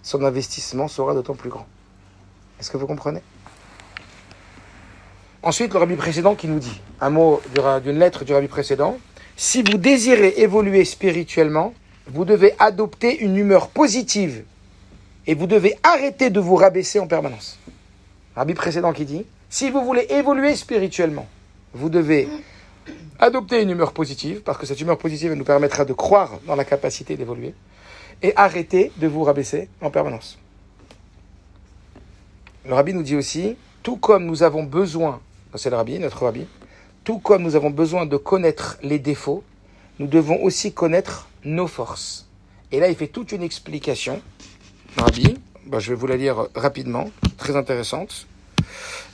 son 0.03 0.24
investissement 0.24 0.88
sera 0.88 1.15
d'autant 1.15 1.34
plus 1.34 1.49
grand. 1.49 1.65
Est-ce 2.59 2.69
que 2.69 2.78
vous 2.78 2.86
comprenez? 2.86 3.24
Ensuite, 5.41 5.74
le 5.74 5.80
rabbi 5.80 5.95
précédent 5.95 6.36
qui 6.36 6.47
nous 6.47 6.59
dit, 6.59 6.80
un 7.01 7.09
mot 7.09 7.41
d'une 7.84 7.97
lettre 7.97 8.24
du 8.24 8.36
rabbi 8.36 8.47
précédent, 8.47 8.99
si 9.36 9.63
vous 9.63 9.80
désirez 9.80 10.36
évoluer 10.38 10.86
spirituellement, 10.86 11.74
vous 12.05 12.24
devez 12.24 12.53
adopter 12.59 13.17
une 13.21 13.36
humeur 13.36 13.69
positive 13.69 14.43
et 15.26 15.34
vous 15.34 15.47
devez 15.47 15.76
arrêter 15.82 16.30
de 16.30 16.39
vous 16.39 16.55
rabaisser 16.55 16.99
en 16.99 17.07
permanence. 17.07 17.57
Rabbi 18.36 18.53
précédent 18.53 18.93
qui 18.93 19.05
dit, 19.05 19.26
si 19.49 19.71
vous 19.71 19.84
voulez 19.84 20.05
évoluer 20.11 20.55
spirituellement, 20.55 21.28
vous 21.74 21.89
devez 21.89 22.30
adopter 23.19 23.61
une 23.61 23.69
humeur 23.69 23.93
positive, 23.93 24.41
parce 24.41 24.57
que 24.57 24.65
cette 24.65 24.79
humeur 24.79 24.97
positive 24.97 25.34
nous 25.34 25.43
permettra 25.43 25.86
de 25.86 25.93
croire 25.93 26.39
dans 26.47 26.55
la 26.55 26.65
capacité 26.65 27.15
d'évoluer, 27.15 27.53
et 28.21 28.34
arrêter 28.36 28.91
de 28.97 29.07
vous 29.07 29.23
rabaisser 29.23 29.69
en 29.81 29.89
permanence. 29.89 30.38
Le 32.65 32.73
rabbi 32.73 32.93
nous 32.93 33.03
dit 33.03 33.15
aussi, 33.15 33.57
tout 33.84 33.97
comme 33.97 34.25
nous 34.25 34.43
avons 34.43 34.63
besoin, 34.63 35.19
c'est 35.55 35.69
le 35.69 35.75
rabbi, 35.75 35.99
notre 35.99 36.23
rabbi, 36.23 36.45
tout 37.03 37.19
comme 37.19 37.43
nous 37.43 37.55
avons 37.55 37.69
besoin 37.69 38.05
de 38.05 38.15
connaître 38.15 38.77
les 38.81 38.99
défauts, 38.99 39.43
nous 39.99 40.07
devons 40.07 40.41
aussi 40.41 40.73
connaître 40.73 41.27
nos 41.43 41.67
forces. 41.67 42.27
Et 42.71 42.79
là, 42.79 42.88
il 42.88 42.95
fait 42.95 43.07
toute 43.07 43.34
une 43.34 43.43
explication, 43.43 44.21
rabbi, 44.97 45.38
ben, 45.65 45.79
je 45.79 45.89
vais 45.89 45.95
vous 45.95 46.07
la 46.07 46.15
lire 46.15 46.47
rapidement, 46.55 47.11
très 47.38 47.55
intéressante, 47.55 48.27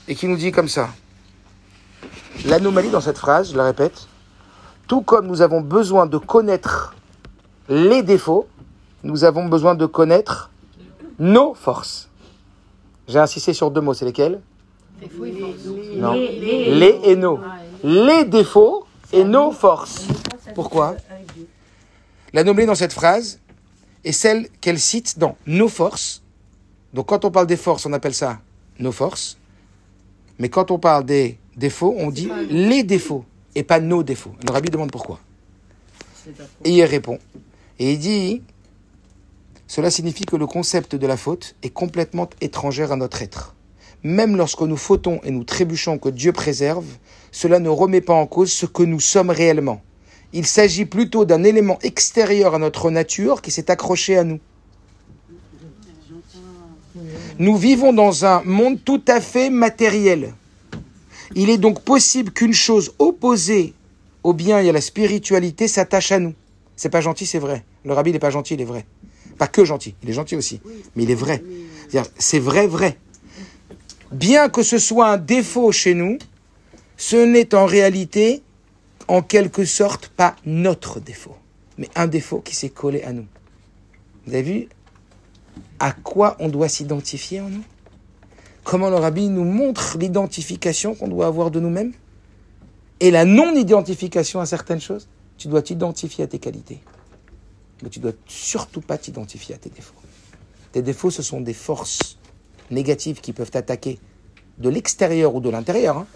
et 0.07 0.15
qui 0.15 0.28
nous 0.28 0.38
dit 0.38 0.51
comme 0.51 0.70
ça. 0.70 0.89
L'anomalie 2.45 2.89
dans 2.89 3.01
cette 3.01 3.17
phrase, 3.17 3.51
je 3.51 3.57
la 3.57 3.65
répète, 3.65 4.07
tout 4.87 5.01
comme 5.01 5.27
nous 5.27 5.41
avons 5.41 5.61
besoin 5.61 6.05
de 6.05 6.17
connaître 6.17 6.95
les 7.67 8.01
défauts, 8.01 8.47
nous 9.03 9.23
avons 9.23 9.45
besoin 9.47 9.75
de 9.75 9.85
connaître 9.85 10.49
nos 11.19 11.53
forces. 11.53 12.09
J'ai 13.07 13.19
insisté 13.19 13.53
sur 13.53 13.71
deux 13.71 13.81
mots, 13.81 13.93
c'est 13.93 14.05
lesquels? 14.05 14.39
Non. 15.95 16.13
Les 16.13 16.99
et 17.03 17.15
nos. 17.15 17.39
Les 17.83 18.25
défauts 18.25 18.85
et 19.11 19.23
nos 19.23 19.51
forces. 19.51 20.07
Pourquoi? 20.55 20.95
L'anomalie 22.33 22.67
dans 22.67 22.75
cette 22.75 22.93
phrase 22.93 23.39
est 24.03 24.11
celle 24.11 24.49
qu'elle 24.61 24.79
cite 24.79 25.19
dans 25.19 25.35
nos 25.45 25.67
forces. 25.67 26.21
Donc 26.93 27.07
quand 27.07 27.25
on 27.25 27.31
parle 27.31 27.47
des 27.47 27.57
forces, 27.57 27.85
on 27.85 27.93
appelle 27.93 28.13
ça 28.13 28.39
nos 28.79 28.91
forces. 28.91 29.37
Mais 30.37 30.49
quand 30.49 30.71
on 30.71 30.79
parle 30.79 31.03
des 31.05 31.37
défauts, 31.60 31.93
on 31.97 32.10
dit 32.10 32.30
les 32.49 32.84
défauts 32.84 33.26
et 33.55 33.64
pas 33.64 33.80
nos 33.80 34.01
défauts. 34.03 34.34
Le 34.47 34.51
rabbi 34.51 34.70
demande 34.70 34.91
pourquoi. 34.91 35.20
Et 36.64 36.72
il 36.72 36.84
répond. 36.84 37.20
Et 37.78 37.93
il 37.93 37.99
dit, 37.99 38.41
cela 39.68 39.91
signifie 39.91 40.26
que 40.26 40.36
le 40.36 40.47
concept 40.47 40.95
de 40.95 41.07
la 41.07 41.18
faute 41.18 41.55
est 41.62 41.70
complètement 41.70 42.30
étranger 42.41 42.88
à 42.89 42.95
notre 42.95 43.22
être. 43.22 43.55
Même 44.03 44.38
lorsque 44.38 44.62
nous 44.62 44.78
fautons 44.78 45.20
et 45.24 45.32
nous 45.32 45.43
trébuchons 45.43 45.97
que 45.97 46.10
Dieu 46.10 46.32
préserve, 46.32 46.86
cela 47.32 47.60
ne 47.60 47.70
remet 47.70 48.01
pas 48.01 48.14
en 48.14 48.26
cause 48.28 48.51
ce 48.51 48.66
que 48.66 48.84
nous 48.84 48.99
sommes 48.99 49.30
réellement. 49.30 49.82
Il 50.32 50.45
s'agit 50.45 50.86
plutôt 50.86 51.26
d'un 51.26 51.43
élément 51.43 51.80
extérieur 51.82 52.55
à 52.55 52.60
notre 52.60 52.91
nature 52.91 53.41
qui 53.41 53.51
s'est 53.51 53.70
accroché 53.70 54.18
à 54.18 54.24
nous. 54.24 54.39
Nous 57.39 57.57
vivons 57.57 57.93
dans 57.93 58.26
un 58.26 58.43
monde 58.43 58.84
tout 58.84 59.01
à 59.07 59.22
fait 59.22 59.49
matériel. 59.49 60.34
Il 61.36 61.49
est 61.49 61.57
donc 61.57 61.82
possible 61.82 62.32
qu'une 62.32 62.53
chose 62.53 62.93
opposée 62.99 63.73
au 64.23 64.34
bien 64.34 64.59
et 64.59 64.69
à 64.69 64.71
la 64.71 64.82
spiritualité 64.82 65.67
s'attache 65.67 66.11
à 66.11 66.19
nous. 66.19 66.34
C'est 66.75 66.89
pas 66.89 67.01
gentil, 67.01 67.25
c'est 67.25 67.39
vrai. 67.39 67.63
Le 67.86 67.93
rabbi 67.93 68.11
n'est 68.11 68.19
pas 68.19 68.30
gentil, 68.30 68.55
il 68.55 68.61
est 68.61 68.65
vrai. 68.65 68.86
Pas 69.38 69.47
que 69.47 69.63
gentil, 69.63 69.95
il 70.03 70.09
est 70.09 70.13
gentil 70.13 70.36
aussi, 70.36 70.59
mais 70.95 71.03
il 71.03 71.11
est 71.11 71.15
vrai. 71.15 71.43
C'est 72.17 72.39
vrai, 72.39 72.67
vrai. 72.67 72.97
Bien 74.11 74.49
que 74.49 74.63
ce 74.63 74.77
soit 74.77 75.07
un 75.07 75.17
défaut 75.17 75.71
chez 75.71 75.93
nous, 75.93 76.17
ce 76.97 77.15
n'est 77.15 77.55
en 77.55 77.65
réalité, 77.65 78.41
en 79.07 79.21
quelque 79.21 79.63
sorte, 79.63 80.09
pas 80.09 80.36
notre 80.45 80.99
défaut, 80.99 81.38
mais 81.77 81.89
un 81.95 82.07
défaut 82.07 82.41
qui 82.41 82.55
s'est 82.55 82.69
collé 82.69 83.03
à 83.03 83.13
nous. 83.13 83.25
Vous 84.25 84.34
avez 84.34 84.41
vu 84.41 84.67
à 85.80 85.93
quoi 85.93 86.36
on 86.39 86.49
doit 86.49 86.67
s'identifier 86.67 87.39
en 87.39 87.49
nous? 87.49 87.63
Comment 88.64 88.89
le 88.89 88.97
rabbi 88.97 89.30
nous 89.30 89.43
montre 89.43 89.97
l'identification 89.97 90.95
qu'on 90.95 91.07
doit 91.07 91.28
avoir 91.28 91.51
de 91.51 91.60
nous-mêmes 91.60 91.93
et 92.99 93.12
la 93.12 93.26
non-identification 93.26 94.39
à 94.39 94.45
certaines 94.45 94.82
choses? 94.82 95.07
Tu 95.38 95.47
dois 95.47 95.62
t'identifier 95.62 96.26
à 96.26 96.28
tes 96.28 96.39
qualités, 96.39 96.82
mais 97.82 97.89
tu 97.89 97.99
dois 97.99 98.12
surtout 98.28 98.82
pas 98.82 98.97
t'identifier 98.97 99.55
à 99.55 99.57
tes 99.57 99.70
défauts. 99.70 99.93
Tes 100.72 100.82
défauts, 100.82 101.10
ce 101.10 101.24
sont 101.24 101.41
des 101.41 101.53
forces 101.53 102.18
négatives 102.70 103.22
qui 103.22 103.34
peuvent 103.34 103.49
t'attaquer 103.49 103.99
de 104.57 104.70
l'extérieur 104.70 105.34
ou 105.34 105.39
de 105.39 105.49
l'intérieur. 105.49 105.97
Hein. 105.97 106.07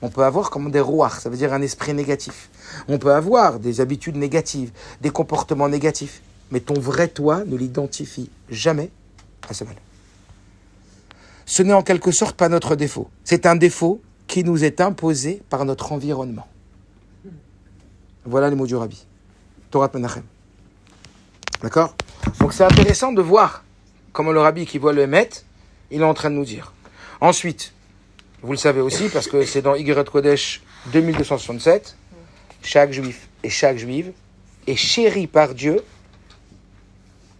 On 0.00 0.08
peut 0.08 0.24
avoir 0.24 0.50
comme 0.50 0.70
des 0.70 0.80
rouards, 0.80 1.20
ça 1.20 1.28
veut 1.28 1.36
dire 1.36 1.52
un 1.52 1.62
esprit 1.62 1.92
négatif. 1.92 2.50
On 2.88 2.98
peut 2.98 3.12
avoir 3.12 3.58
des 3.58 3.80
habitudes 3.80 4.16
négatives, 4.16 4.72
des 5.00 5.10
comportements 5.10 5.68
négatifs. 5.68 6.22
Mais 6.50 6.60
ton 6.60 6.78
vrai 6.78 7.08
toi 7.08 7.44
ne 7.44 7.56
l'identifie 7.56 8.30
jamais 8.48 8.90
à 9.48 9.54
ce 9.54 9.64
mal. 9.64 9.76
Ce 11.46 11.62
n'est 11.62 11.72
en 11.72 11.82
quelque 11.82 12.10
sorte 12.10 12.36
pas 12.36 12.48
notre 12.48 12.76
défaut. 12.76 13.10
C'est 13.24 13.46
un 13.46 13.56
défaut 13.56 14.00
qui 14.26 14.44
nous 14.44 14.64
est 14.64 14.80
imposé 14.80 15.42
par 15.50 15.64
notre 15.64 15.92
environnement. 15.92 16.46
Voilà 18.24 18.48
les 18.48 18.56
mots 18.56 18.66
du 18.66 18.76
rabbi. 18.76 19.04
Torah 19.70 19.90
Menachem. 19.92 20.22
D'accord? 21.62 21.94
Donc 22.40 22.52
c'est 22.52 22.64
intéressant 22.64 23.12
de 23.12 23.22
voir 23.22 23.64
comment 24.12 24.32
le 24.32 24.40
rabbi 24.40 24.66
qui 24.66 24.78
voit 24.78 24.92
le 24.92 25.02
Hémet, 25.02 25.30
il 25.90 26.00
est 26.00 26.04
en 26.04 26.14
train 26.14 26.30
de 26.30 26.36
nous 26.36 26.44
dire. 26.44 26.72
Ensuite, 27.20 27.72
vous 28.42 28.52
le 28.52 28.58
savez 28.58 28.80
aussi, 28.80 29.08
parce 29.08 29.28
que 29.28 29.44
c'est 29.44 29.62
dans 29.62 29.74
Yigret 29.74 30.04
Kodesh 30.04 30.62
2267, 30.92 31.96
chaque 32.62 32.92
juif 32.92 33.28
et 33.42 33.50
chaque 33.50 33.78
juive 33.78 34.12
est 34.66 34.76
chéri 34.76 35.26
par 35.26 35.54
Dieu, 35.54 35.82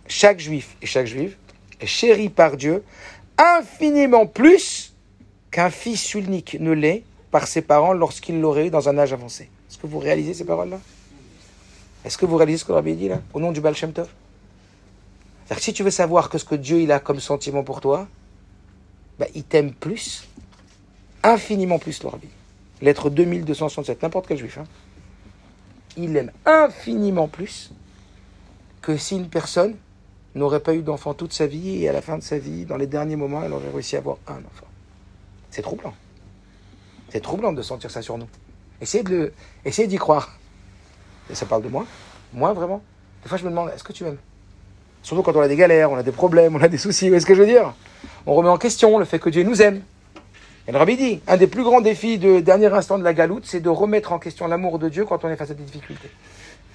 chaque 0.07 0.41
juif 0.41 0.77
et 0.83 0.87
chaque 0.87 1.07
juive 1.07 1.37
est 1.81 1.87
chéri 1.87 2.29
par 2.29 2.57
Dieu 2.57 2.83
infiniment 3.43 4.27
plus 4.27 4.95
qu'un 5.51 5.71
fils 5.71 6.15
unique 6.15 6.57
ne 6.61 6.73
l'est 6.73 7.05
par 7.31 7.47
ses 7.47 7.63
parents 7.63 7.93
lorsqu'il 7.93 8.41
l'aurait 8.41 8.67
eu 8.69 8.71
dans 8.71 8.89
un 8.89 8.99
âge 8.99 9.13
avancé. 9.13 9.51
Est-ce 9.69 9.79
que 9.79 9.87
vous 9.87 9.99
réalisez 9.99 10.35
ces 10.35 10.45
paroles-là? 10.45 10.79
Est-ce 12.05 12.19
que 12.19 12.27
vous 12.27 12.37
réalisez 12.37 12.59
ce 12.59 12.65
que 12.65 12.73
Rabbi 12.73 12.95
dit 12.95 13.09
là, 13.09 13.21
au 13.33 13.41
nom 13.41 13.53
du 13.53 13.61
Baal 13.61 13.75
Shem 13.75 13.93
Tov? 13.93 14.09
Que 15.49 15.61
si 15.61 15.73
tu 15.73 15.83
veux 15.83 15.91
savoir 15.91 16.31
que 16.31 16.39
ce 16.39 16.45
que 16.45 16.55
Dieu 16.55 16.81
il 16.81 16.91
a 16.93 16.99
comme 16.99 17.21
sentiment 17.21 17.63
pour 17.63 17.81
toi, 17.81 18.09
bah, 19.19 19.27
il 19.35 19.45
t'aime 19.45 19.73
plus, 19.73 20.27
infiniment 21.23 21.79
plus, 21.79 22.03
le 22.03 22.09
Rabbi. 22.09 22.29
Lettre 22.81 23.11
2267, 23.11 24.03
n'importe 24.03 24.27
quel 24.27 24.39
juif. 24.39 24.59
Hein. 24.59 24.65
Il 25.97 26.17
aime 26.17 26.33
infiniment 26.47 27.29
plus 27.29 27.71
que 28.81 28.97
si 28.97 29.17
une 29.17 29.29
personne 29.29 29.77
n'aurait 30.35 30.61
pas 30.61 30.75
eu 30.75 30.83
d'enfant 30.83 31.15
toute 31.15 31.33
sa 31.33 31.47
vie 31.47 31.83
et 31.83 31.89
à 31.89 31.93
la 31.93 32.03
fin 32.03 32.17
de 32.17 32.23
sa 32.23 32.39
vie, 32.39 32.65
dans 32.65 32.77
les 32.77 32.87
derniers 32.87 33.17
moments, 33.17 33.43
elle 33.43 33.53
aurait 33.53 33.71
réussi 33.73 33.97
à 33.97 33.99
avoir 33.99 34.17
un 34.27 34.39
enfant. 34.39 34.67
C'est 35.51 35.63
troublant. 35.63 35.95
C'est 37.11 37.21
troublant 37.21 37.53
de 37.53 37.61
sentir 37.63 37.91
ça 37.91 38.01
sur 38.01 38.17
nous. 38.17 38.29
Essayez 38.81 39.87
d'y 39.87 39.97
croire. 39.97 40.39
Et 41.31 41.35
ça 41.35 41.47
parle 41.47 41.63
de 41.63 41.69
moi. 41.69 41.87
Moi, 42.33 42.53
vraiment. 42.53 42.83
Des 43.23 43.29
fois, 43.29 43.39
je 43.39 43.45
me 43.45 43.51
demande, 43.51 43.71
est-ce 43.71 43.85
que 43.85 43.93
tu 43.93 44.05
m'aimes? 44.05 44.19
Surtout 45.03 45.23
quand 45.23 45.37
on 45.37 45.41
a 45.41 45.49
des 45.49 45.57
galères, 45.57 45.91
on 45.91 45.97
a 45.97 46.03
des 46.03 46.13
problèmes, 46.13 46.57
on 46.57 46.63
a 46.63 46.69
des 46.69 46.79
soucis. 46.79 47.07
Vous 47.07 47.11
voyez 47.11 47.21
ce 47.21 47.27
que 47.27 47.35
je 47.35 47.41
veux 47.41 47.47
dire? 47.47 47.75
On 48.25 48.35
remet 48.35 48.49
en 48.49 48.57
question 48.57 48.99
le 48.99 49.05
fait 49.05 49.19
que 49.19 49.29
Dieu 49.31 49.43
nous 49.43 49.61
aime. 49.61 49.83
Et 50.67 50.73
le 50.73 50.79
Rabbi 50.79 50.97
dit, 50.97 51.21
un 51.27 51.37
des 51.37 51.49
plus 51.49 51.65
grands 51.65 51.81
défis 51.81 52.19
de 52.19 52.41
dernier 52.41 52.73
instant 52.73 52.99
de 52.99 53.05
la 53.05 53.13
galoute, 53.13 53.45
c'est 53.47 53.61
de 53.61 53.69
remettre 53.69 54.13
en 54.13 54.19
question 54.19 54.47
l'amour 54.47 54.79
de 54.79 54.89
Dieu 54.89 55.05
quand 55.05 55.25
on 55.25 55.29
est 55.29 55.37
face 55.37 55.51
à 55.51 55.55
des 55.55 55.65
difficultés. 55.65 56.11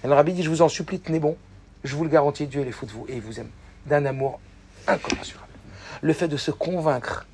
Et 0.04 0.08
le 0.08 0.14
Rabbi 0.14 0.34
dit, 0.34 0.44
je 0.44 0.50
vous 0.50 0.62
en 0.62 0.70
supplie, 0.70 1.00
tenez 1.00 1.20
bon. 1.20 1.38
Je 1.88 1.96
vous 1.96 2.04
le 2.04 2.10
garantis, 2.10 2.48
Dieu 2.48 2.68
est 2.68 2.72
fou 2.72 2.86
de 2.86 2.92
vous 2.92 3.06
et 3.08 3.16
il 3.16 3.22
vous 3.22 3.40
aime 3.40 3.50
d'un 3.86 4.06
amour 4.06 4.42
incommensurable. 4.88 5.48
Le 6.02 6.12
fait 6.12 6.28
de 6.28 6.36
se 6.36 6.52
convaincre 6.52 7.26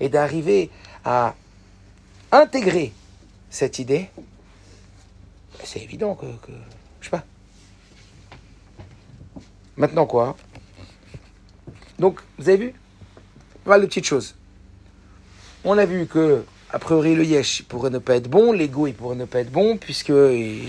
et 0.00 0.08
d'arriver 0.08 0.70
à 1.04 1.34
intégrer 2.32 2.94
cette 3.50 3.78
idée, 3.78 4.08
c'est 5.62 5.82
évident 5.82 6.14
que, 6.14 6.24
je 7.00 7.04
sais 7.04 7.10
pas. 7.10 7.24
Maintenant 9.76 10.06
quoi? 10.06 10.38
Donc, 11.98 12.20
vous 12.38 12.48
avez 12.48 12.56
vu? 12.56 12.74
Mal 13.66 13.82
de 13.82 13.86
petites 13.86 14.06
choses. 14.06 14.36
On 15.64 15.76
a 15.76 15.84
vu 15.84 16.06
que, 16.06 16.46
a 16.70 16.78
priori, 16.78 17.14
le 17.14 17.26
yesh 17.26 17.62
pourrait 17.64 17.90
ne 17.90 17.98
pas 17.98 18.16
être 18.16 18.30
bon, 18.30 18.52
l'ego 18.52 18.86
il 18.86 18.94
pourrait 18.94 19.16
ne 19.16 19.26
pas 19.26 19.40
être 19.40 19.52
bon, 19.52 19.76
puisque 19.76 20.14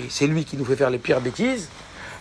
c'est 0.10 0.28
lui 0.28 0.44
qui 0.44 0.58
nous 0.58 0.66
fait 0.66 0.76
faire 0.76 0.90
les 0.90 1.00
pires 1.00 1.22
bêtises. 1.22 1.70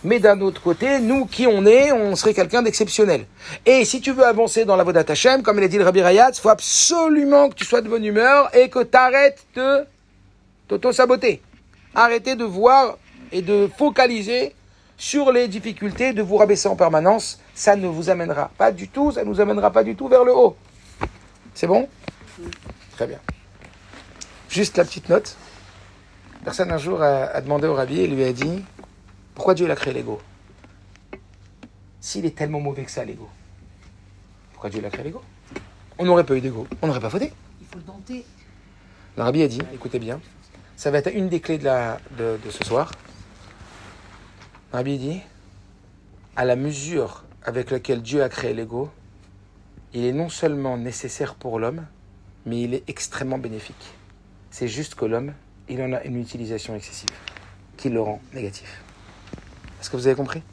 Mais 0.03 0.19
d'un 0.19 0.39
autre 0.39 0.61
côté, 0.61 0.99
nous 0.99 1.25
qui 1.25 1.45
on 1.45 1.65
est, 1.65 1.91
on 1.91 2.15
serait 2.15 2.33
quelqu'un 2.33 2.61
d'exceptionnel. 2.61 3.25
Et 3.65 3.83
si 3.83 3.99
tu 3.99 4.11
veux 4.11 4.25
avancer 4.25 4.63
dans 4.63 4.77
la 4.77 4.83
Vodat 4.83 5.03
Hashem, 5.07 5.43
comme 5.43 5.57
il 5.57 5.63
a 5.63 5.67
dit 5.67 5.77
le 5.77 5.83
Rabbi 5.83 6.01
Rayat, 6.01 6.31
il 6.33 6.39
faut 6.39 6.49
absolument 6.49 7.49
que 7.49 7.55
tu 7.55 7.65
sois 7.65 7.81
de 7.81 7.89
bonne 7.89 8.05
humeur 8.05 8.53
et 8.55 8.69
que 8.69 8.81
tu 8.81 8.97
arrêtes 8.97 9.45
de 9.55 9.85
t'auto-saboter. 10.67 11.41
Arrêtez 11.93 12.35
de 12.35 12.45
voir 12.45 12.97
et 13.31 13.41
de 13.41 13.69
focaliser 13.77 14.55
sur 14.97 15.31
les 15.31 15.47
difficultés, 15.47 16.13
de 16.13 16.21
vous 16.21 16.37
rabaisser 16.37 16.69
en 16.69 16.75
permanence. 16.75 17.39
Ça 17.53 17.75
ne 17.75 17.87
vous 17.87 18.09
amènera 18.09 18.51
pas 18.57 18.71
du 18.71 18.87
tout, 18.87 19.11
ça 19.11 19.23
ne 19.23 19.29
nous 19.29 19.41
amènera 19.41 19.71
pas 19.71 19.83
du 19.83 19.95
tout 19.95 20.07
vers 20.07 20.23
le 20.23 20.33
haut. 20.33 20.55
C'est 21.53 21.67
bon? 21.67 21.89
Très 22.95 23.07
bien. 23.07 23.19
Juste 24.49 24.77
la 24.77 24.85
petite 24.85 25.09
note. 25.09 25.35
Personne 26.45 26.71
un 26.71 26.77
jour 26.77 27.01
a, 27.03 27.25
a 27.25 27.41
demandé 27.41 27.67
au 27.67 27.73
Rabbi 27.73 27.99
et 27.99 28.07
lui 28.07 28.23
a 28.23 28.31
dit 28.31 28.63
Pourquoi 29.39 29.53
Dieu 29.53 29.67
il 29.67 29.71
a 29.71 29.75
créé 29.77 29.93
l'ego? 29.93 30.19
S'il 32.01 32.25
est 32.25 32.35
tellement 32.35 32.59
mauvais 32.59 32.83
que 32.83 32.91
ça, 32.91 33.05
l'ego, 33.05 33.29
pourquoi 34.51 34.69
Dieu 34.69 34.81
il 34.81 34.85
a 34.85 34.89
créé 34.89 35.05
l'ego? 35.05 35.21
On 35.97 36.03
n'aurait 36.03 36.25
pas 36.25 36.35
eu 36.35 36.41
d'ego, 36.41 36.67
on 36.81 36.87
n'aurait 36.87 36.99
pas 36.99 37.09
fauté. 37.09 37.31
Il 37.61 37.65
faut 37.65 37.77
le 37.77 37.83
dompter. 37.83 38.25
Le 39.15 39.23
Rabbi 39.23 39.41
a 39.41 39.47
dit, 39.47 39.61
écoutez 39.73 39.97
bien, 39.97 40.19
ça 40.75 40.91
va 40.91 40.97
être 40.97 41.09
une 41.13 41.29
des 41.29 41.39
clés 41.39 41.57
de, 41.57 41.63
la, 41.63 42.01
de, 42.17 42.37
de 42.43 42.49
ce 42.49 42.65
soir. 42.65 42.91
Le 44.73 44.79
Rabbi 44.79 44.97
dit, 44.97 45.21
à 46.35 46.43
la 46.43 46.57
mesure 46.57 47.23
avec 47.43 47.71
laquelle 47.71 48.01
Dieu 48.01 48.21
a 48.21 48.27
créé 48.27 48.53
l'ego, 48.53 48.89
il 49.93 50.03
est 50.03 50.11
non 50.11 50.27
seulement 50.27 50.75
nécessaire 50.75 51.35
pour 51.35 51.59
l'homme, 51.59 51.85
mais 52.45 52.61
il 52.63 52.73
est 52.73 52.83
extrêmement 52.89 53.37
bénéfique. 53.37 53.93
C'est 54.51 54.67
juste 54.67 54.95
que 54.95 55.05
l'homme, 55.05 55.33
il 55.69 55.81
en 55.81 55.93
a 55.93 56.03
une 56.03 56.19
utilisation 56.19 56.75
excessive, 56.75 57.07
qui 57.77 57.87
le 57.87 58.01
rend 58.01 58.21
négatif. 58.33 58.83
Est-ce 59.79 59.89
que 59.89 59.97
vous 59.97 60.07
avez 60.07 60.15
compris? 60.15 60.43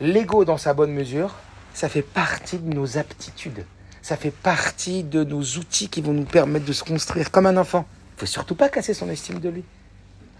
L'ego, 0.00 0.44
dans 0.44 0.56
sa 0.56 0.72
bonne 0.72 0.92
mesure, 0.92 1.34
ça 1.74 1.88
fait 1.88 2.02
partie 2.02 2.58
de 2.58 2.74
nos 2.74 2.96
aptitudes. 2.96 3.64
Ça 4.02 4.16
fait 4.16 4.30
partie 4.30 5.04
de 5.04 5.24
nos 5.24 5.42
outils 5.42 5.88
qui 5.88 6.00
vont 6.00 6.12
nous 6.12 6.24
permettre 6.24 6.64
de 6.64 6.72
se 6.72 6.82
construire 6.82 7.30
comme 7.30 7.46
un 7.46 7.56
enfant. 7.56 7.86
Il 8.16 8.20
faut 8.20 8.26
surtout 8.26 8.54
pas 8.54 8.68
casser 8.68 8.94
son 8.94 9.10
estime 9.10 9.40
de 9.40 9.48
lui. 9.50 9.64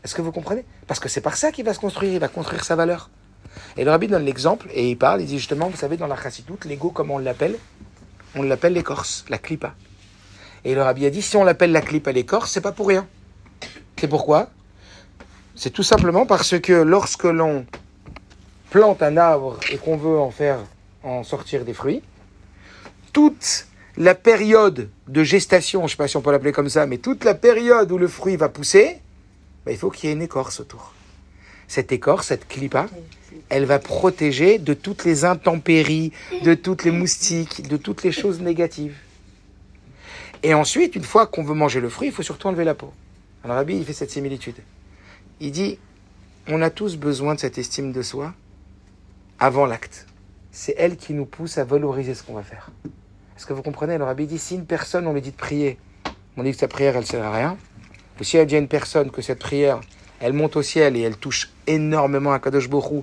Est-ce 0.02 0.14
que 0.14 0.22
vous 0.22 0.32
comprenez? 0.32 0.64
Parce 0.86 0.98
que 0.98 1.10
c'est 1.10 1.20
par 1.20 1.36
ça 1.36 1.52
qu'il 1.52 1.64
va 1.64 1.74
se 1.74 1.78
construire, 1.78 2.12
il 2.14 2.18
va 2.18 2.28
construire 2.28 2.64
sa 2.64 2.74
valeur. 2.74 3.10
Et 3.76 3.84
le 3.84 3.90
rabbi 3.90 4.08
donne 4.08 4.24
l'exemple 4.24 4.68
et 4.72 4.90
il 4.90 4.96
parle, 4.96 5.20
il 5.20 5.26
dit 5.26 5.38
justement, 5.38 5.68
vous 5.68 5.76
savez, 5.76 5.96
dans 5.96 6.06
la 6.06 6.16
chassidoute, 6.16 6.64
l'ego, 6.64 6.90
comment 6.90 7.16
on 7.16 7.18
l'appelle? 7.18 7.56
On 8.34 8.42
l'appelle 8.42 8.72
l'écorce, 8.72 9.24
la 9.28 9.38
clipa. 9.38 9.74
Et 10.64 10.74
le 10.74 10.82
rabbi 10.82 11.04
a 11.04 11.10
dit, 11.10 11.20
si 11.20 11.36
on 11.36 11.44
l'appelle 11.44 11.72
la 11.72 11.82
clipa 11.82 12.12
l'écorce, 12.12 12.50
c'est 12.52 12.60
pas 12.60 12.72
pour 12.72 12.88
rien. 12.88 13.06
C'est 13.98 14.08
pourquoi? 14.08 14.48
C'est 15.62 15.68
tout 15.68 15.82
simplement 15.82 16.24
parce 16.24 16.58
que 16.58 16.72
lorsque 16.72 17.24
l'on 17.24 17.66
plante 18.70 19.02
un 19.02 19.18
arbre 19.18 19.60
et 19.70 19.76
qu'on 19.76 19.98
veut 19.98 20.18
en 20.18 20.30
faire 20.30 20.58
en 21.02 21.22
sortir 21.22 21.66
des 21.66 21.74
fruits, 21.74 22.00
toute 23.12 23.66
la 23.98 24.14
période 24.14 24.88
de 25.06 25.22
gestation, 25.22 25.80
je 25.80 25.84
ne 25.84 25.88
sais 25.90 25.96
pas 25.98 26.08
si 26.08 26.16
on 26.16 26.22
peut 26.22 26.32
l'appeler 26.32 26.52
comme 26.52 26.70
ça, 26.70 26.86
mais 26.86 26.96
toute 26.96 27.24
la 27.24 27.34
période 27.34 27.92
où 27.92 27.98
le 27.98 28.08
fruit 28.08 28.36
va 28.36 28.48
pousser, 28.48 29.00
ben, 29.66 29.72
il 29.72 29.76
faut 29.76 29.90
qu'il 29.90 30.08
y 30.08 30.10
ait 30.10 30.16
une 30.16 30.22
écorce 30.22 30.60
autour. 30.60 30.94
Cette 31.68 31.92
écorce, 31.92 32.28
cette 32.28 32.48
clipa, 32.48 32.86
elle 33.50 33.66
va 33.66 33.78
protéger 33.78 34.58
de 34.58 34.72
toutes 34.72 35.04
les 35.04 35.26
intempéries, 35.26 36.10
de 36.42 36.54
toutes 36.54 36.84
les 36.84 36.90
moustiques, 36.90 37.68
de 37.68 37.76
toutes 37.76 38.02
les 38.02 38.12
choses 38.12 38.40
négatives. 38.40 38.96
Et 40.42 40.54
ensuite, 40.54 40.96
une 40.96 41.04
fois 41.04 41.26
qu'on 41.26 41.42
veut 41.42 41.52
manger 41.52 41.80
le 41.80 41.90
fruit, 41.90 42.08
il 42.08 42.14
faut 42.14 42.22
surtout 42.22 42.46
enlever 42.46 42.64
la 42.64 42.74
peau. 42.74 42.94
Alors 43.44 43.58
Rabbi, 43.58 43.76
il 43.76 43.84
fait 43.84 43.92
cette 43.92 44.10
similitude. 44.10 44.56
Il 45.42 45.52
dit, 45.52 45.78
on 46.48 46.60
a 46.60 46.68
tous 46.68 46.96
besoin 46.96 47.34
de 47.34 47.40
cette 47.40 47.56
estime 47.56 47.92
de 47.92 48.02
soi 48.02 48.34
avant 49.38 49.64
l'acte. 49.64 50.06
C'est 50.52 50.74
elle 50.76 50.98
qui 50.98 51.14
nous 51.14 51.24
pousse 51.24 51.56
à 51.56 51.64
valoriser 51.64 52.14
ce 52.14 52.22
qu'on 52.22 52.34
va 52.34 52.42
faire. 52.42 52.70
Est-ce 53.36 53.46
que 53.46 53.54
vous 53.54 53.62
comprenez? 53.62 53.96
Le 53.96 54.04
Rabbi 54.04 54.26
dit, 54.26 54.38
si 54.38 54.56
une 54.56 54.66
personne, 54.66 55.06
on 55.06 55.14
lui 55.14 55.22
dit 55.22 55.30
de 55.30 55.36
prier, 55.36 55.78
on 56.36 56.42
dit 56.42 56.50
que 56.50 56.58
sa 56.58 56.68
prière, 56.68 56.94
elle 56.94 57.04
ne 57.04 57.06
sert 57.06 57.24
à 57.24 57.34
rien, 57.34 57.56
ou 58.20 58.24
si 58.24 58.36
elle 58.36 58.46
dit 58.46 58.56
à 58.56 58.58
une 58.58 58.68
personne 58.68 59.10
que 59.10 59.22
cette 59.22 59.38
prière, 59.38 59.80
elle 60.20 60.34
monte 60.34 60.56
au 60.56 60.62
ciel 60.62 60.94
et 60.94 61.00
elle 61.00 61.16
touche 61.16 61.48
énormément 61.66 62.32
à 62.32 62.38
Kadosh 62.38 62.68
Borou, 62.68 63.02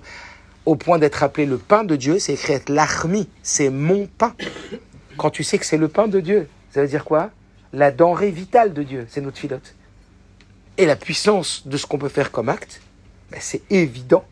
au 0.67 0.75
point 0.75 0.99
d'être 0.99 1.23
appelé 1.23 1.47
le 1.47 1.57
pain 1.57 1.83
de 1.83 1.95
Dieu, 1.95 2.19
c'est 2.19 2.33
écrit 2.33 2.53
être 2.53 2.69
l'achmi, 2.69 3.27
c'est 3.41 3.71
mon 3.71 4.05
pain. 4.05 4.35
Quand 5.17 5.31
tu 5.31 5.43
sais 5.43 5.57
que 5.57 5.65
c'est 5.65 5.77
le 5.77 5.88
pain 5.88 6.07
de 6.07 6.19
Dieu, 6.19 6.47
ça 6.69 6.81
veut 6.81 6.88
dire 6.88 7.03
quoi? 7.03 7.31
La 7.73 7.89
denrée 7.89 8.29
vitale 8.29 8.73
de 8.73 8.83
Dieu, 8.83 9.07
c'est 9.09 9.21
notre 9.21 9.39
filote. 9.39 9.73
Et 10.78 10.86
la 10.86 10.95
puissance 10.95 11.63
de 11.65 11.78
ce 11.78 11.86
qu'on 11.86 11.97
peut 11.97 12.09
faire 12.09 12.32
comme 12.32 12.49
acte, 12.49 12.82
ben, 13.32 13.39
c'est 13.41 13.61
évident 13.71 14.23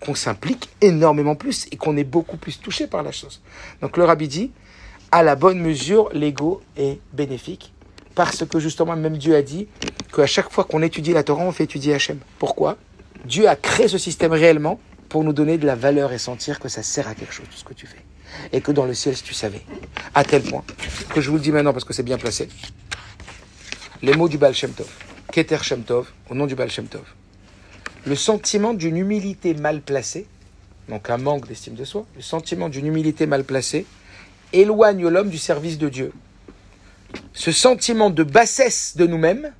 qu'on 0.00 0.14
s'implique 0.14 0.68
énormément 0.80 1.34
plus 1.34 1.66
et 1.72 1.76
qu'on 1.76 1.96
est 1.96 2.04
beaucoup 2.04 2.36
plus 2.36 2.60
touché 2.60 2.86
par 2.86 3.02
la 3.02 3.10
chose. 3.10 3.40
Donc 3.80 3.96
le 3.96 4.04
rabbi 4.04 4.28
dit, 4.28 4.50
à 5.10 5.22
la 5.22 5.34
bonne 5.34 5.60
mesure, 5.60 6.10
l'ego 6.12 6.60
est 6.76 6.98
bénéfique 7.12 7.72
parce 8.14 8.44
que 8.44 8.60
justement 8.60 8.96
même 8.96 9.16
Dieu 9.16 9.34
a 9.34 9.42
dit 9.42 9.66
qu'à 10.14 10.26
chaque 10.26 10.50
fois 10.52 10.64
qu'on 10.64 10.82
étudie 10.82 11.12
la 11.12 11.24
Torah, 11.24 11.44
on 11.44 11.52
fait 11.52 11.64
étudier 11.64 11.94
Hachem. 11.94 12.18
Pourquoi? 12.38 12.76
Dieu 13.24 13.48
a 13.48 13.56
créé 13.56 13.88
ce 13.88 13.98
système 13.98 14.32
réellement 14.32 14.78
pour 15.08 15.24
nous 15.24 15.32
donner 15.32 15.58
de 15.58 15.66
la 15.66 15.74
valeur 15.74 16.12
et 16.12 16.18
sentir 16.18 16.60
que 16.60 16.68
ça 16.68 16.82
sert 16.82 17.08
à 17.08 17.14
quelque 17.14 17.32
chose, 17.32 17.46
ce 17.50 17.64
que 17.64 17.72
tu 17.74 17.86
fais. 17.86 18.02
Et 18.52 18.60
que 18.60 18.72
dans 18.72 18.84
le 18.84 18.94
ciel, 18.94 19.16
si 19.16 19.22
tu 19.22 19.32
savais, 19.32 19.62
à 20.14 20.24
tel 20.24 20.42
point, 20.42 20.64
que 21.14 21.20
je 21.20 21.30
vous 21.30 21.36
le 21.36 21.42
dis 21.42 21.52
maintenant 21.52 21.72
parce 21.72 21.84
que 21.84 21.92
c'est 21.92 22.02
bien 22.02 22.18
placé, 22.18 22.48
les 24.02 24.14
mots 24.14 24.28
du 24.28 24.38
Baal 24.38 24.54
Shem 24.54 24.72
Tov, 24.72 24.88
Keter 25.34 25.64
Shem 25.64 25.82
Tov, 25.82 26.12
au 26.30 26.36
nom 26.36 26.46
du 26.46 26.54
Baal 26.54 26.70
Shem 26.70 26.86
Tov, 26.86 27.02
le 28.06 28.14
sentiment 28.14 28.72
d'une 28.72 28.96
humilité 28.96 29.52
mal 29.52 29.80
placée, 29.80 30.28
donc 30.88 31.10
un 31.10 31.16
manque 31.16 31.48
d'estime 31.48 31.74
de 31.74 31.84
soi, 31.84 32.06
le 32.14 32.22
sentiment 32.22 32.68
d'une 32.68 32.86
humilité 32.86 33.26
mal 33.26 33.42
placée, 33.42 33.84
éloigne 34.52 35.08
l'homme 35.08 35.30
du 35.30 35.38
service 35.38 35.76
de 35.76 35.88
Dieu. 35.88 36.12
Ce 37.32 37.50
sentiment 37.50 38.10
de 38.10 38.22
bassesse 38.22 38.96
de 38.96 39.08
nous-mêmes, 39.08 39.52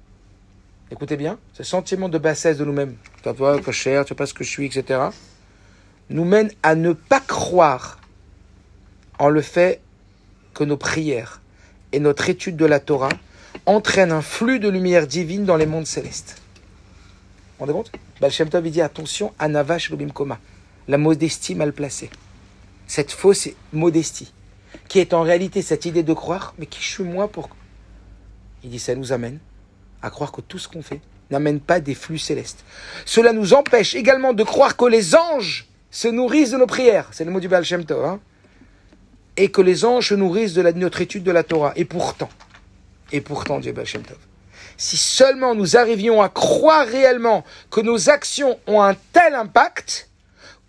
écoutez 0.92 1.16
bien, 1.16 1.40
ce 1.54 1.64
sentiment 1.64 2.08
de 2.08 2.18
bassesse 2.18 2.58
de 2.58 2.64
nous-mêmes, 2.64 2.94
tu 3.24 3.30
vois 3.30 3.60
pas 3.60 3.72
cher, 3.72 4.04
tu 4.04 4.10
sais 4.10 4.14
pas 4.14 4.26
ce 4.26 4.34
que 4.34 4.44
je 4.44 4.50
suis, 4.50 4.66
etc., 4.66 5.00
nous 6.08 6.24
mène 6.24 6.52
à 6.62 6.76
ne 6.76 6.92
pas 6.92 7.18
croire 7.18 7.98
en 9.18 9.28
le 9.28 9.40
fait 9.40 9.80
que 10.54 10.62
nos 10.62 10.76
prières 10.76 11.42
et 11.90 11.98
notre 11.98 12.30
étude 12.30 12.54
de 12.54 12.64
la 12.64 12.78
Torah 12.78 13.08
entraînent 13.66 14.12
un 14.12 14.22
flux 14.22 14.58
de 14.58 14.68
lumière 14.68 15.06
divine 15.06 15.44
dans 15.44 15.56
les 15.56 15.66
mondes 15.66 15.86
célestes. 15.86 16.36
Vous 16.36 17.66
vous 17.66 17.72
rendez 17.72 17.72
compte 17.72 17.92
Baal 18.20 18.30
Shem 18.30 18.48
Tov, 18.48 18.66
il 18.66 18.72
dit 18.72 18.80
attention, 18.80 19.32
Anavash 19.38 19.90
Lubim 19.90 20.10
Koma, 20.10 20.38
la 20.88 20.98
modestie 20.98 21.54
mal 21.54 21.72
placée. 21.72 22.10
Cette 22.86 23.12
fausse 23.12 23.48
modestie, 23.72 24.32
qui 24.88 24.98
est 24.98 25.14
en 25.14 25.22
réalité 25.22 25.62
cette 25.62 25.86
idée 25.86 26.02
de 26.02 26.12
croire, 26.12 26.54
mais 26.58 26.66
qui 26.66 26.80
je 26.80 26.88
suis 26.88 27.04
moi 27.04 27.28
pour. 27.28 27.48
Il 28.62 28.70
dit 28.70 28.78
ça 28.78 28.94
nous 28.94 29.12
amène 29.12 29.38
à 30.02 30.10
croire 30.10 30.32
que 30.32 30.40
tout 30.40 30.58
ce 30.58 30.68
qu'on 30.68 30.82
fait 30.82 31.00
n'amène 31.30 31.60
pas 31.60 31.80
des 31.80 31.94
flux 31.94 32.18
célestes. 32.18 32.64
Cela 33.06 33.32
nous 33.32 33.54
empêche 33.54 33.94
également 33.94 34.32
de 34.32 34.42
croire 34.42 34.76
que 34.76 34.84
les 34.84 35.14
anges 35.14 35.66
se 35.90 36.08
nourrissent 36.08 36.50
de 36.50 36.58
nos 36.58 36.66
prières. 36.66 37.08
C'est 37.12 37.24
le 37.24 37.30
mot 37.30 37.40
du 37.40 37.48
Baal 37.48 37.64
Shem 37.64 37.84
Tov. 37.84 38.04
Hein 38.04 38.20
et 39.36 39.50
que 39.50 39.60
les 39.60 39.84
anges 39.84 40.10
se 40.10 40.14
nourrissent 40.14 40.54
de 40.54 40.62
la, 40.62 40.72
notre 40.72 41.00
étude 41.00 41.24
de 41.24 41.30
la 41.30 41.42
Torah. 41.42 41.72
Et 41.76 41.84
pourtant, 41.84 42.28
et 43.14 43.20
pourtant, 43.20 43.60
Dieu 43.60 43.70
Baal 43.70 43.86
Shem 43.86 44.02
Tov, 44.02 44.18
si 44.76 44.96
seulement 44.96 45.54
nous 45.54 45.76
arrivions 45.76 46.20
à 46.20 46.28
croire 46.28 46.84
réellement 46.84 47.44
que 47.70 47.80
nos 47.80 48.10
actions 48.10 48.58
ont 48.66 48.82
un 48.82 48.94
tel 49.12 49.36
impact 49.36 50.10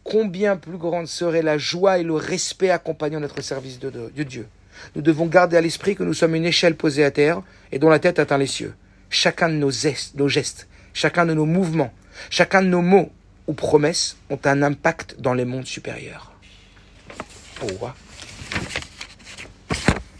combien 0.03 0.55
plus 0.55 0.77
grande 0.77 1.07
serait 1.07 1.41
la 1.41 1.57
joie 1.57 1.97
et 1.97 2.03
le 2.03 2.13
respect 2.13 2.69
accompagnant 2.69 3.19
notre 3.19 3.41
service 3.41 3.79
de, 3.79 4.11
Dieu. 4.23 4.47
Nous 4.95 5.01
devons 5.01 5.25
garder 5.25 5.57
à 5.57 5.61
l'esprit 5.61 5.95
que 5.95 6.03
nous 6.03 6.13
sommes 6.13 6.35
une 6.35 6.45
échelle 6.45 6.75
posée 6.75 7.03
à 7.03 7.09
terre 7.09 7.41
et 7.71 7.79
dont 7.79 7.89
la 7.89 7.97
tête 7.97 8.19
atteint 8.19 8.37
les 8.37 8.45
cieux. 8.45 8.75
Chacun 9.09 9.49
de 9.49 9.55
nos 9.55 9.71
gestes, 9.71 10.67
chacun 10.93 11.25
de 11.25 11.33
nos 11.33 11.47
mouvements, 11.47 11.91
chacun 12.29 12.61
de 12.61 12.67
nos 12.67 12.83
mots 12.83 13.09
ou 13.47 13.53
promesses 13.53 14.17
ont 14.29 14.39
un 14.45 14.61
impact 14.61 15.15
dans 15.17 15.33
les 15.33 15.45
mondes 15.45 15.65
supérieurs. 15.65 16.31
Oh, 17.63 17.67
ouais. 17.81 17.89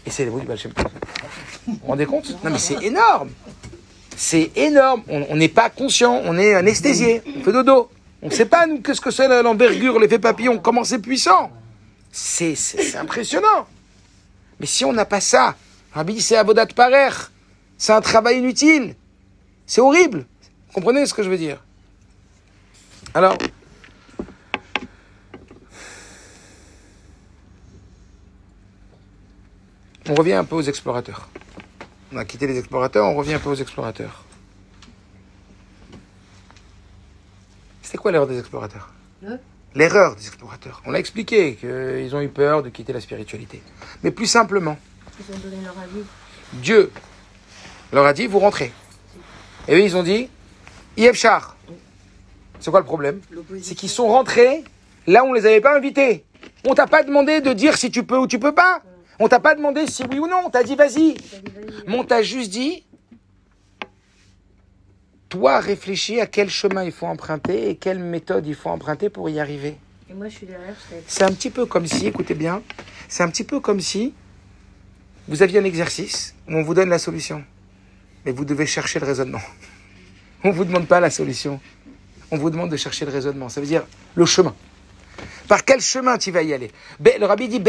Et 0.06 0.10
c'est 0.10 0.24
les 0.24 0.30
mots 0.30 0.40
du. 0.40 0.46
Vous 1.66 1.74
vous 1.82 1.86
rendez 1.86 2.06
compte? 2.06 2.30
Non 2.44 2.50
mais 2.50 2.58
c'est 2.58 2.82
énorme 2.82 3.30
C'est 4.16 4.50
énorme 4.56 5.02
On 5.08 5.36
n'est 5.36 5.48
pas 5.48 5.70
conscient, 5.70 6.22
on 6.24 6.38
est 6.38 6.54
anesthésié, 6.54 7.22
on 7.36 7.42
fait 7.42 7.52
dodo. 7.52 7.90
On 8.22 8.28
ne 8.28 8.32
sait 8.32 8.46
pas, 8.46 8.66
nous, 8.66 8.80
qu'est-ce 8.80 9.00
que 9.00 9.10
c'est 9.10 9.28
l'envergure, 9.42 9.98
l'effet 9.98 10.18
papillon, 10.18 10.58
comment 10.58 10.84
c'est 10.84 11.00
puissant. 11.00 11.50
C'est 12.10 12.56
impressionnant. 12.96 13.66
Mais 14.58 14.66
si 14.66 14.84
on 14.84 14.92
n'a 14.92 15.04
pas 15.04 15.20
ça, 15.20 15.54
Rabbi 15.92 16.14
dit 16.14 16.22
c'est 16.22 16.36
avodat 16.36 16.66
parer, 16.66 17.10
c'est 17.76 17.92
un 17.92 18.00
travail 18.00 18.38
inutile. 18.38 18.94
C'est 19.66 19.80
horrible. 19.80 20.26
Vous 20.68 20.72
comprenez 20.74 21.04
ce 21.06 21.12
que 21.12 21.22
je 21.22 21.28
veux 21.28 21.36
dire? 21.36 21.62
Alors, 23.12 23.36
on 30.08 30.14
revient 30.14 30.34
un 30.34 30.44
peu 30.44 30.56
aux 30.56 30.62
explorateurs. 30.62 31.28
On 32.12 32.16
a 32.16 32.24
quitté 32.24 32.46
les 32.46 32.58
explorateurs, 32.58 33.04
on 33.06 33.14
revient 33.14 33.34
un 33.34 33.38
peu 33.38 33.50
aux 33.50 33.54
explorateurs. 33.54 34.24
C'était 37.82 37.98
quoi 37.98 38.12
l'erreur 38.12 38.26
des 38.28 38.38
explorateurs? 38.38 38.92
Le? 39.22 39.38
L'erreur 39.74 40.16
des 40.16 40.26
explorateurs. 40.26 40.82
On 40.86 40.90
l'a 40.90 40.98
expliqué, 40.98 41.56
qu'ils 41.56 42.14
ont 42.14 42.20
eu 42.20 42.28
peur 42.28 42.62
de 42.62 42.68
quitter 42.68 42.92
la 42.92 43.00
spiritualité. 43.00 43.62
Mais 44.02 44.10
plus 44.10 44.26
simplement, 44.26 44.78
Ils 45.18 45.34
ont 45.34 45.38
donné 45.38 45.56
leur 45.62 45.78
avis. 45.78 46.02
Dieu 46.54 46.90
leur 47.92 48.06
a 48.06 48.12
dit, 48.12 48.26
vous 48.26 48.38
rentrez. 48.38 48.72
Et 49.68 49.74
eux, 49.74 49.80
ils 49.80 49.96
ont 49.96 50.02
dit, 50.02 50.28
Yevchar. 50.96 51.56
C'est 52.60 52.70
quoi 52.70 52.80
le 52.80 52.86
problème? 52.86 53.20
C'est 53.62 53.74
qu'ils 53.74 53.90
sont 53.90 54.08
rentrés 54.08 54.64
là 55.06 55.24
où 55.24 55.28
on 55.28 55.32
les 55.32 55.46
avait 55.46 55.60
pas 55.60 55.76
invités. 55.76 56.24
On 56.64 56.74
t'a 56.74 56.86
pas 56.86 57.02
demandé 57.02 57.40
de 57.40 57.52
dire 57.52 57.76
si 57.76 57.90
tu 57.90 58.02
peux 58.04 58.18
ou 58.18 58.26
tu 58.26 58.38
peux 58.38 58.54
pas. 58.54 58.82
On 59.18 59.28
t'a 59.28 59.40
pas 59.40 59.54
demandé 59.54 59.86
si 59.86 60.04
oui 60.10 60.18
ou 60.18 60.26
non. 60.26 60.42
On 60.46 60.50
t'a 60.50 60.62
dit 60.62 60.76
vas-y. 60.76 61.16
Mais 61.86 61.96
on 61.96 62.04
t'a 62.04 62.22
juste 62.22 62.50
dit, 62.50 62.84
toi 65.28 65.60
réfléchis 65.60 66.20
à 66.20 66.26
quel 66.26 66.48
chemin 66.48 66.84
il 66.84 66.92
faut 66.92 67.06
emprunter 67.06 67.70
et 67.70 67.76
quelle 67.76 67.98
méthode 67.98 68.46
il 68.46 68.54
faut 68.54 68.70
emprunter 68.70 69.10
pour 69.10 69.28
y 69.28 69.40
arriver. 69.40 69.76
Et 70.08 70.14
moi, 70.14 70.28
je 70.28 70.36
suis 70.36 70.46
derrière, 70.46 70.74
je 70.90 70.96
C'est 71.06 71.24
un 71.24 71.32
petit 71.32 71.50
peu 71.50 71.66
comme 71.66 71.86
si, 71.86 72.06
écoutez 72.06 72.34
bien, 72.34 72.62
c'est 73.08 73.22
un 73.22 73.28
petit 73.28 73.44
peu 73.44 73.58
comme 73.58 73.80
si 73.80 74.14
vous 75.26 75.42
aviez 75.42 75.58
un 75.58 75.64
exercice 75.64 76.34
où 76.48 76.54
on 76.54 76.62
vous 76.62 76.74
donne 76.74 76.88
la 76.88 76.98
solution, 76.98 77.42
mais 78.24 78.30
vous 78.30 78.44
devez 78.44 78.66
chercher 78.66 79.00
le 79.00 79.06
raisonnement. 79.06 79.40
On 80.44 80.48
ne 80.48 80.52
vous 80.52 80.64
demande 80.64 80.86
pas 80.86 81.00
la 81.00 81.10
solution, 81.10 81.60
on 82.30 82.36
vous 82.36 82.50
demande 82.50 82.70
de 82.70 82.76
chercher 82.76 83.04
le 83.04 83.10
raisonnement. 83.10 83.48
Ça 83.48 83.60
veut 83.60 83.66
dire 83.66 83.84
le 84.14 84.26
chemin. 84.26 84.54
Par 85.48 85.64
quel 85.64 85.80
chemin 85.80 86.18
tu 86.18 86.30
vas 86.30 86.42
y 86.42 86.52
aller 86.52 86.70
Le 87.00 87.24
rabbi 87.24 87.48
dit 87.48 87.62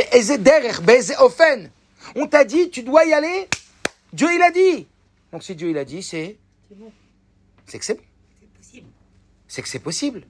ofen. 1.19 1.69
On 2.15 2.27
t'a 2.27 2.43
dit, 2.43 2.69
tu 2.69 2.83
dois 2.83 3.05
y 3.05 3.13
aller. 3.13 3.47
Dieu, 4.13 4.27
il 4.33 4.41
a 4.41 4.51
dit. 4.51 4.87
Donc 5.31 5.43
si 5.43 5.55
Dieu, 5.55 5.69
il 5.69 5.77
a 5.77 5.85
dit, 5.85 6.01
c'est. 6.01 6.37
C'est 7.65 7.79
que 7.79 7.85
c'est 7.85 7.95
bon. 7.95 8.01
C'est 9.47 9.61
que 9.61 9.67
c'est 9.67 9.79
possible. 9.79 10.23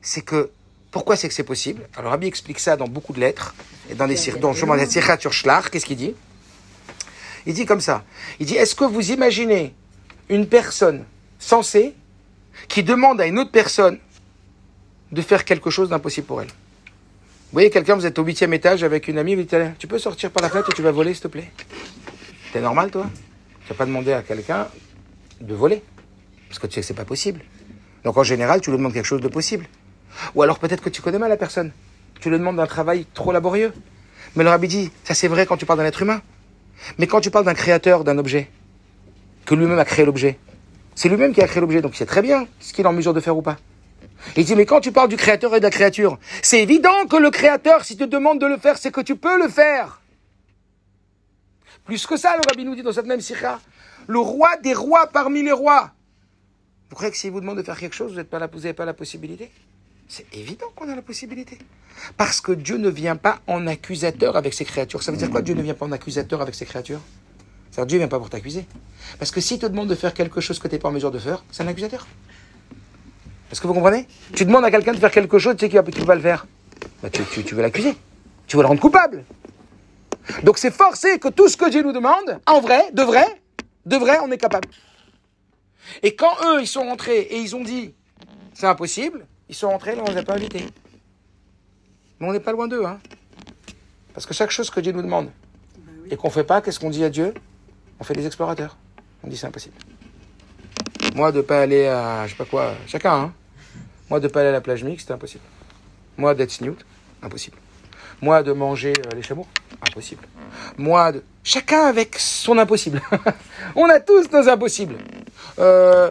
C'est 0.00 0.22
que. 0.22 0.50
Pourquoi 0.90 1.16
c'est 1.16 1.28
que 1.28 1.34
c'est 1.34 1.44
possible? 1.44 1.86
Alors 1.96 2.12
Rabbi 2.12 2.26
explique 2.26 2.58
ça 2.58 2.76
dans 2.76 2.88
beaucoup 2.88 3.12
de 3.12 3.20
lettres. 3.20 3.54
Et 3.90 3.94
dans 3.94 4.06
les 4.06 4.16
dans 4.40 4.54
qu'est-ce 4.54 5.86
qu'il 5.86 5.96
dit? 5.96 6.14
Il 7.46 7.54
dit 7.54 7.66
comme 7.66 7.80
ça. 7.80 8.04
Il 8.40 8.46
dit 8.46 8.56
Est-ce 8.56 8.74
que 8.74 8.84
vous 8.84 9.12
imaginez 9.12 9.74
une 10.28 10.48
personne 10.48 11.04
sensée 11.38 11.94
qui 12.68 12.82
demande 12.82 13.20
à 13.20 13.26
une 13.26 13.38
autre 13.38 13.52
personne 13.52 13.98
de 15.12 15.22
faire 15.22 15.44
quelque 15.44 15.70
chose 15.70 15.88
d'impossible 15.88 16.26
pour 16.26 16.42
elle 16.42 16.48
Vous 16.48 17.52
voyez 17.52 17.70
quelqu'un, 17.70 17.94
vous 17.94 18.06
êtes 18.06 18.18
au 18.18 18.24
huitième 18.24 18.52
étage 18.52 18.82
avec 18.84 19.08
une 19.08 19.18
amie, 19.18 19.34
vous 19.34 19.42
dites 19.42 19.56
Tu 19.78 19.86
peux 19.86 19.98
sortir 19.98 20.30
par 20.30 20.42
la 20.42 20.50
fenêtre 20.50 20.68
et 20.70 20.74
tu 20.74 20.82
vas 20.82 20.90
voler, 20.90 21.14
s'il 21.14 21.22
te 21.22 21.28
plaît? 21.28 21.50
T'es 22.52 22.60
normal, 22.60 22.90
toi? 22.90 23.06
Tu 23.64 23.68
vas 23.72 23.74
pas 23.76 23.86
demander 23.86 24.12
à 24.12 24.22
quelqu'un 24.22 24.68
de 25.40 25.54
voler. 25.54 25.82
Parce 26.48 26.58
que 26.58 26.66
tu 26.66 26.74
sais 26.74 26.80
que 26.80 26.86
c'est 26.86 26.94
pas 26.94 27.04
possible. 27.04 27.40
Donc 28.04 28.16
en 28.16 28.22
général, 28.22 28.60
tu 28.60 28.70
lui 28.70 28.78
demandes 28.78 28.94
quelque 28.94 29.04
chose 29.04 29.20
de 29.20 29.28
possible. 29.28 29.66
Ou 30.34 30.42
alors 30.42 30.58
peut-être 30.58 30.82
que 30.82 30.88
tu 30.88 31.02
connais 31.02 31.18
mal 31.18 31.28
la 31.28 31.36
personne. 31.36 31.72
Tu 32.20 32.30
lui 32.30 32.38
demandes 32.38 32.56
d'un 32.56 32.66
travail 32.66 33.06
trop 33.14 33.32
laborieux. 33.32 33.72
Mais 34.34 34.44
le 34.44 34.50
rabbi 34.50 34.68
dit, 34.68 34.90
ça 35.04 35.14
c'est 35.14 35.28
vrai 35.28 35.46
quand 35.46 35.56
tu 35.56 35.66
parles 35.66 35.78
d'un 35.78 35.84
être 35.84 36.02
humain. 36.02 36.22
Mais 36.98 37.06
quand 37.06 37.20
tu 37.20 37.30
parles 37.30 37.44
d'un 37.44 37.54
créateur 37.54 38.04
d'un 38.04 38.18
objet, 38.18 38.48
que 39.44 39.54
lui-même 39.54 39.78
a 39.78 39.84
créé 39.84 40.04
l'objet, 40.04 40.38
c'est 40.94 41.08
lui-même 41.08 41.32
qui 41.32 41.40
a 41.40 41.46
créé 41.46 41.60
l'objet, 41.60 41.80
donc 41.80 41.94
il 41.94 41.98
sait 41.98 42.06
très 42.06 42.22
bien 42.22 42.46
ce 42.60 42.72
qu'il 42.72 42.84
est 42.84 42.88
en 42.88 42.92
mesure 42.92 43.14
de 43.14 43.20
faire 43.20 43.36
ou 43.36 43.42
pas. 43.42 43.56
Il 44.36 44.44
dit, 44.44 44.54
mais 44.54 44.66
quand 44.66 44.80
tu 44.80 44.92
parles 44.92 45.08
du 45.08 45.16
créateur 45.16 45.54
et 45.54 45.60
de 45.60 45.64
la 45.64 45.70
créature, 45.70 46.18
c'est 46.42 46.62
évident 46.62 47.06
que 47.08 47.16
le 47.16 47.30
créateur, 47.30 47.84
si 47.84 47.96
te 47.96 48.04
demande 48.04 48.40
de 48.40 48.46
le 48.46 48.58
faire, 48.58 48.78
c'est 48.78 48.90
que 48.90 49.00
tu 49.00 49.16
peux 49.16 49.38
le 49.40 49.48
faire. 49.48 50.00
Plus 51.84 52.06
que 52.06 52.16
ça, 52.16 52.36
le 52.36 52.42
rabbi 52.48 52.64
nous 52.64 52.74
dit 52.74 52.82
dans 52.82 52.92
cette 52.92 53.06
même 53.06 53.20
sikha, 53.20 53.60
le 54.06 54.18
roi 54.18 54.56
des 54.58 54.74
rois 54.74 55.06
parmi 55.06 55.42
les 55.42 55.52
rois. 55.52 55.92
Vous 56.90 56.96
croyez 56.96 57.10
que 57.10 57.18
s'il 57.18 57.30
vous 57.30 57.40
demande 57.40 57.58
de 57.58 57.62
faire 57.62 57.78
quelque 57.78 57.94
chose, 57.94 58.10
vous 58.10 58.16
n'avez 58.16 58.28
pas, 58.28 58.48
pas 58.74 58.84
la 58.84 58.94
possibilité? 58.94 59.50
C'est 60.08 60.26
évident 60.34 60.66
qu'on 60.74 60.88
a 60.88 60.96
la 60.96 61.02
possibilité. 61.02 61.58
Parce 62.16 62.40
que 62.40 62.52
Dieu 62.52 62.78
ne 62.78 62.88
vient 62.88 63.16
pas 63.16 63.40
en 63.46 63.66
accusateur 63.66 64.36
avec 64.36 64.54
ses 64.54 64.64
créatures. 64.64 65.02
Ça 65.02 65.12
veut 65.12 65.18
dire 65.18 65.30
quoi 65.30 65.42
Dieu 65.42 65.54
ne 65.54 65.62
vient 65.62 65.74
pas 65.74 65.84
en 65.84 65.92
accusateur 65.92 66.40
avec 66.40 66.54
ses 66.54 66.64
créatures? 66.64 67.00
C'est-à-dire 67.70 67.86
Dieu 67.86 67.98
ne 67.98 68.02
vient 68.02 68.08
pas 68.08 68.18
pour 68.18 68.30
t'accuser. 68.30 68.64
Parce 69.18 69.30
que 69.30 69.40
s'il 69.40 69.58
te 69.58 69.66
demande 69.66 69.88
de 69.88 69.94
faire 69.94 70.14
quelque 70.14 70.40
chose 70.40 70.58
que 70.58 70.66
tu 70.66 70.74
n'es 70.74 70.78
pas 70.78 70.88
en 70.88 70.92
mesure 70.92 71.10
de 71.10 71.18
faire, 71.18 71.44
c'est 71.50 71.62
un 71.62 71.66
accusateur. 71.66 72.06
Est-ce 73.50 73.60
que 73.60 73.66
vous 73.66 73.74
comprenez? 73.74 74.06
Tu 74.34 74.44
demandes 74.44 74.64
à 74.64 74.70
quelqu'un 74.70 74.92
de 74.92 74.98
faire 74.98 75.10
quelque 75.10 75.38
chose, 75.38 75.56
tu 75.56 75.64
sais 75.64 75.68
qu'il 75.70 75.78
va, 75.80 75.84
qu'il 75.90 76.04
va 76.04 76.14
le 76.14 76.20
faire. 76.20 76.46
Bah, 77.02 77.10
tu, 77.10 77.22
tu- 77.24 77.44
tu 77.44 77.54
veux 77.54 77.62
l'accuser. 77.62 77.94
Tu 78.46 78.56
veux 78.56 78.62
le 78.62 78.68
rendre 78.68 78.80
coupable. 78.80 79.24
Donc 80.42 80.58
c'est 80.58 80.70
forcé 80.70 81.18
que 81.18 81.28
tout 81.28 81.48
ce 81.48 81.56
que 81.56 81.70
Dieu 81.70 81.82
nous 81.82 81.92
demande, 81.92 82.40
en 82.46 82.60
vrai, 82.60 82.90
de 82.92 83.02
vrai, 83.02 83.24
de 83.86 83.96
vrai, 83.96 84.18
on 84.22 84.30
est 84.30 84.38
capable. 84.38 84.68
Et 86.02 86.14
quand 86.14 86.32
eux, 86.44 86.60
ils 86.60 86.66
sont 86.66 86.82
rentrés 86.84 87.20
et 87.20 87.38
ils 87.38 87.56
ont 87.56 87.62
dit, 87.62 87.94
c'est 88.52 88.66
impossible, 88.66 89.26
ils 89.48 89.54
sont 89.54 89.68
rentrés, 89.70 89.94
là, 89.96 90.02
on 90.06 90.10
ne 90.10 90.14
les 90.14 90.18
a 90.18 90.22
pas 90.22 90.34
invités. 90.34 90.66
Mais 92.20 92.28
on 92.28 92.32
n'est 92.32 92.40
pas 92.40 92.52
loin 92.52 92.68
d'eux, 92.68 92.84
hein. 92.84 92.98
Parce 94.12 94.26
que 94.26 94.34
chaque 94.34 94.50
chose 94.50 94.68
que 94.68 94.80
Dieu 94.80 94.92
nous 94.92 95.02
demande 95.02 95.30
et 96.10 96.16
qu'on 96.16 96.28
ne 96.28 96.32
fait 96.32 96.44
pas, 96.44 96.60
qu'est-ce 96.60 96.80
qu'on 96.80 96.90
dit 96.90 97.04
à 97.04 97.08
Dieu? 97.10 97.32
On 98.00 98.04
fait 98.04 98.14
des 98.14 98.26
explorateurs. 98.26 98.76
On 99.22 99.28
dit 99.28 99.36
c'est 99.36 99.46
impossible. 99.46 99.76
Moi, 101.14 101.32
de 101.32 101.40
pas 101.40 101.60
aller 101.62 101.86
à, 101.86 102.26
je 102.26 102.32
sais 102.32 102.36
pas 102.36 102.44
quoi, 102.44 102.74
chacun, 102.86 103.14
hein. 103.14 103.32
Moi, 104.10 104.20
de 104.20 104.28
pas 104.28 104.40
aller 104.40 104.48
à 104.48 104.52
la 104.52 104.60
plage 104.60 104.84
mixte, 104.84 105.10
impossible. 105.10 105.44
Moi, 106.16 106.34
d'être 106.34 106.50
snoot, 106.50 106.78
impossible. 107.22 107.56
Moi, 108.20 108.42
de 108.42 108.52
manger 108.52 108.92
euh, 109.06 109.14
les 109.14 109.22
chameaux, 109.22 109.46
impossible. 109.86 110.26
Moi, 110.76 111.12
de... 111.12 111.22
chacun 111.44 111.82
avec 111.82 112.18
son 112.18 112.58
impossible. 112.58 113.00
on 113.76 113.88
a 113.88 114.00
tous 114.00 114.30
nos 114.32 114.48
impossibles. 114.48 114.96
Euh, 115.58 116.10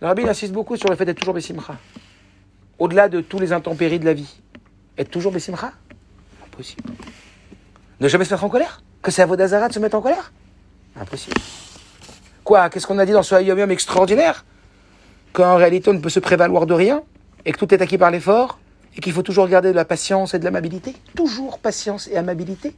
le 0.00 0.06
rabbi 0.06 0.22
insiste 0.22 0.52
beaucoup 0.52 0.76
sur 0.76 0.88
le 0.88 0.96
fait 0.96 1.04
d'être 1.04 1.18
toujours 1.18 1.34
Bessimcha. 1.34 1.76
Au-delà 2.78 3.08
de 3.08 3.20
tous 3.20 3.38
les 3.38 3.52
intempéries 3.52 3.98
de 3.98 4.04
la 4.04 4.14
vie. 4.14 4.40
Être 4.96 5.10
toujours 5.10 5.32
Bessimcha? 5.32 5.72
Impossible. 6.46 6.82
Ne 8.00 8.08
jamais 8.08 8.24
se 8.24 8.32
mettre 8.32 8.44
en 8.44 8.48
colère? 8.48 8.82
Que 9.02 9.10
c'est 9.10 9.22
à 9.22 9.26
Vodazara 9.26 9.68
de 9.68 9.74
se 9.74 9.78
mettre 9.78 9.96
en 9.96 10.00
colère? 10.00 10.32
Impossible. 10.96 11.36
Quoi 12.44 12.70
Qu'est-ce 12.70 12.86
qu'on 12.86 12.98
a 12.98 13.06
dit 13.06 13.12
dans 13.12 13.22
ce 13.22 13.34
Hayom 13.34 13.58
Yom 13.58 13.70
extraordinaire? 13.70 14.44
Qu'en 15.32 15.56
réalité, 15.56 15.90
on 15.90 15.94
ne 15.94 16.00
peut 16.00 16.10
se 16.10 16.20
prévaloir 16.20 16.66
de 16.66 16.74
rien? 16.74 17.02
Et 17.44 17.52
que 17.52 17.58
tout 17.58 17.72
est 17.74 17.80
acquis 17.82 17.98
par 17.98 18.10
l'effort 18.10 18.58
et 18.96 19.00
qu'il 19.00 19.12
faut 19.12 19.22
toujours 19.22 19.48
garder 19.48 19.70
de 19.70 19.74
la 19.74 19.84
patience 19.84 20.34
et 20.34 20.38
de 20.38 20.44
l'amabilité. 20.44 20.94
Toujours 21.16 21.58
patience 21.58 22.08
et 22.08 22.16
amabilité. 22.16 22.74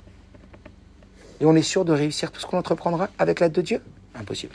Et 1.40 1.46
on 1.46 1.54
est 1.56 1.62
sûr 1.62 1.84
de 1.84 1.92
réussir 1.92 2.30
tout 2.30 2.40
ce 2.40 2.46
qu'on 2.46 2.58
entreprendra 2.58 3.08
avec 3.18 3.40
l'aide 3.40 3.52
de 3.52 3.62
Dieu 3.62 3.82
Impossible. 4.14 4.54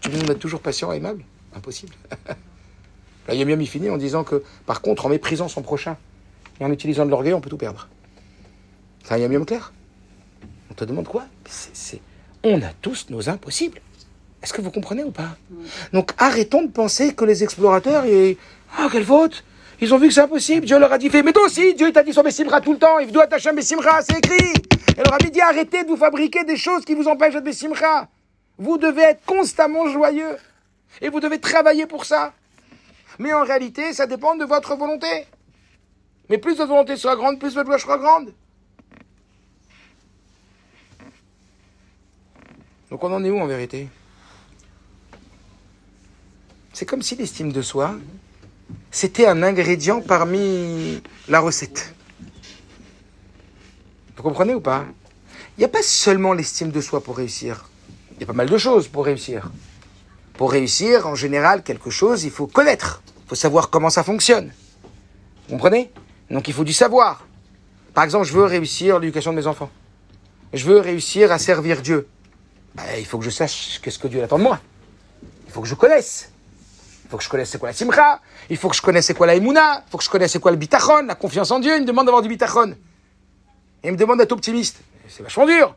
Tu 0.00 0.10
veux 0.10 0.22
nous 0.22 0.30
être 0.30 0.38
toujours 0.38 0.60
patient 0.60 0.92
et 0.92 0.96
aimable? 0.96 1.24
Impossible. 1.54 1.94
Là, 3.28 3.34
Yom 3.34 3.48
Yom, 3.48 3.60
il 3.60 3.66
finit 3.66 3.90
en 3.90 3.96
disant 3.96 4.24
que, 4.24 4.42
par 4.66 4.82
contre, 4.82 5.06
en 5.06 5.08
méprisant 5.08 5.48
son 5.48 5.62
prochain 5.62 5.96
et 6.60 6.64
en 6.64 6.70
utilisant 6.70 7.06
de 7.06 7.10
l'orgueil, 7.10 7.32
on 7.32 7.40
peut 7.40 7.50
tout 7.50 7.56
perdre. 7.56 7.88
C'est 9.04 9.14
un 9.14 9.18
Yom 9.18 9.32
Yom 9.32 9.46
clair? 9.46 9.72
On 10.70 10.74
te 10.74 10.84
demande 10.84 11.08
quoi? 11.08 11.24
On 12.44 12.60
a 12.60 12.72
tous 12.82 13.06
nos 13.08 13.28
impossibles. 13.28 13.80
Est-ce 14.42 14.52
que 14.52 14.62
vous 14.62 14.70
comprenez 14.70 15.04
ou 15.04 15.10
pas? 15.10 15.36
Donc 15.92 16.12
arrêtons 16.18 16.62
de 16.62 16.70
penser 16.70 17.14
que 17.14 17.24
les 17.24 17.42
explorateurs, 17.42 18.04
et... 18.04 18.38
ah, 18.76 18.88
quelle 18.90 19.04
faute 19.04 19.44
Ils 19.80 19.92
ont 19.92 19.98
vu 19.98 20.08
que 20.08 20.14
c'est 20.14 20.20
impossible. 20.20 20.66
Dieu 20.66 20.78
leur 20.78 20.92
a 20.92 20.98
dit, 20.98 21.10
fais, 21.10 21.22
mais 21.22 21.32
toi 21.32 21.44
aussi, 21.46 21.74
Dieu 21.74 21.92
t'a 21.92 22.02
dit 22.02 22.12
sur 22.12 22.22
Bessimra 22.22 22.60
tout 22.60 22.72
le 22.72 22.78
temps. 22.78 22.98
Il 22.98 23.12
doit 23.12 23.24
attacher 23.24 23.50
un 23.50 23.54
Bessimra, 23.54 24.02
c'est 24.02 24.18
écrit. 24.18 24.52
Et 24.96 25.02
leur 25.02 25.14
a 25.14 25.18
dit, 25.18 25.40
arrêtez 25.40 25.84
de 25.84 25.88
vous 25.88 25.96
fabriquer 25.96 26.44
des 26.44 26.56
choses 26.56 26.84
qui 26.84 26.94
vous 26.94 27.08
empêchent 27.08 27.34
d'être 27.34 27.44
Bessimra. 27.44 28.08
Vous 28.58 28.78
devez 28.78 29.02
être 29.02 29.24
constamment 29.24 29.88
joyeux. 29.88 30.36
Et 31.00 31.08
vous 31.08 31.20
devez 31.20 31.40
travailler 31.40 31.86
pour 31.86 32.04
ça. 32.04 32.32
Mais 33.18 33.32
en 33.32 33.44
réalité, 33.44 33.92
ça 33.92 34.06
dépend 34.06 34.34
de 34.34 34.44
votre 34.44 34.76
volonté. 34.76 35.26
Mais 36.28 36.38
plus 36.38 36.56
votre 36.56 36.68
volonté 36.68 36.96
sera 36.96 37.16
grande, 37.16 37.38
plus 37.38 37.54
votre 37.54 37.66
joie 37.66 37.78
sera 37.78 37.98
grande. 37.98 38.32
Donc 42.90 43.02
on 43.04 43.12
en 43.12 43.24
est 43.24 43.30
où 43.30 43.38
en 43.38 43.46
vérité? 43.46 43.88
C'est 46.72 46.86
comme 46.86 47.02
si 47.02 47.16
l'estime 47.16 47.52
de 47.52 47.62
soi, 47.62 47.94
c'était 48.90 49.26
un 49.26 49.42
ingrédient 49.42 50.00
parmi 50.00 51.02
la 51.28 51.40
recette. 51.40 51.94
Vous 54.16 54.22
comprenez 54.22 54.54
ou 54.54 54.60
pas? 54.60 54.84
Il 55.56 55.60
n'y 55.60 55.64
a 55.64 55.68
pas 55.68 55.82
seulement 55.82 56.32
l'estime 56.32 56.70
de 56.70 56.80
soi 56.80 57.02
pour 57.02 57.16
réussir. 57.16 57.68
Il 58.14 58.20
y 58.20 58.24
a 58.24 58.26
pas 58.26 58.32
mal 58.32 58.48
de 58.48 58.58
choses 58.58 58.88
pour 58.88 59.04
réussir. 59.04 59.50
Pour 60.34 60.52
réussir, 60.52 61.06
en 61.06 61.14
général, 61.14 61.62
quelque 61.62 61.90
chose, 61.90 62.24
il 62.24 62.30
faut 62.30 62.46
connaître. 62.46 63.02
Il 63.24 63.28
faut 63.28 63.34
savoir 63.34 63.70
comment 63.70 63.90
ça 63.90 64.02
fonctionne. 64.02 64.52
Vous 65.48 65.54
comprenez? 65.54 65.92
Donc 66.30 66.48
il 66.48 66.54
faut 66.54 66.64
du 66.64 66.72
savoir. 66.72 67.26
Par 67.94 68.04
exemple, 68.04 68.26
je 68.26 68.32
veux 68.32 68.44
réussir 68.44 68.98
l'éducation 68.98 69.32
de 69.32 69.36
mes 69.36 69.46
enfants. 69.46 69.70
Je 70.52 70.64
veux 70.64 70.78
réussir 70.78 71.30
à 71.32 71.38
servir 71.38 71.82
Dieu. 71.82 72.08
Ben, 72.74 72.84
il 72.98 73.06
faut 73.06 73.18
que 73.18 73.24
je 73.24 73.30
sache 73.30 73.80
qu'est-ce 73.82 73.98
que 73.98 74.08
Dieu 74.08 74.22
attend 74.22 74.38
de 74.38 74.44
moi. 74.44 74.60
Il 75.46 75.52
faut 75.52 75.60
que 75.60 75.68
je 75.68 75.74
connaisse. 75.74 76.29
Il 77.10 77.14
faut 77.14 77.16
que 77.18 77.24
je 77.24 77.28
connaisse 77.28 77.50
c'est 77.50 77.58
quoi 77.58 77.70
la 77.70 77.72
simcha. 77.74 78.20
Il 78.48 78.56
faut 78.56 78.68
que 78.68 78.76
je 78.76 78.82
connaisse 78.82 79.04
c'est 79.06 79.14
quoi 79.14 79.26
la 79.26 79.34
imuna. 79.34 79.82
Il 79.84 79.90
faut 79.90 79.98
que 79.98 80.04
je 80.04 80.08
connaisse 80.10 80.30
c'est 80.30 80.38
quoi 80.38 80.52
le 80.52 80.56
bitachon, 80.56 81.06
la 81.06 81.16
confiance 81.16 81.50
en 81.50 81.58
Dieu. 81.58 81.74
Il 81.74 81.80
me 81.82 81.86
demande 81.86 82.06
d'avoir 82.06 82.22
du 82.22 82.28
bitachon. 82.28 82.70
Et 83.82 83.88
il 83.88 83.92
me 83.92 83.96
demande 83.96 84.18
d'être 84.18 84.30
optimiste. 84.30 84.78
C'est 85.08 85.24
vachement 85.24 85.44
dur. 85.44 85.74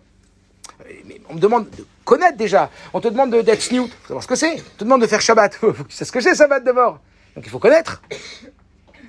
Mais 1.05 1.19
on 1.29 1.33
me 1.33 1.39
demande 1.39 1.67
de 1.71 1.87
connaître 2.05 2.37
déjà. 2.37 2.69
On 2.93 3.01
te 3.01 3.07
demande 3.07 3.31
de- 3.31 3.41
d'être 3.41 3.63
snoot. 3.63 3.89
Faut 4.03 4.07
savoir 4.09 4.21
ce 4.21 4.27
que 4.27 4.35
c'est. 4.35 4.59
On 4.59 4.77
te 4.77 4.83
demande 4.83 5.01
de 5.01 5.07
faire 5.07 5.21
Shabbat. 5.21 5.55
Faut 5.55 5.71
que 5.73 5.81
tu 5.89 5.95
saches 5.95 6.07
ce 6.09 6.11
que 6.11 6.21
c'est 6.21 6.35
Shabbat 6.35 6.63
d'abord. 6.63 6.99
Donc 7.35 7.45
il 7.47 7.49
faut 7.49 7.57
connaître. 7.57 8.03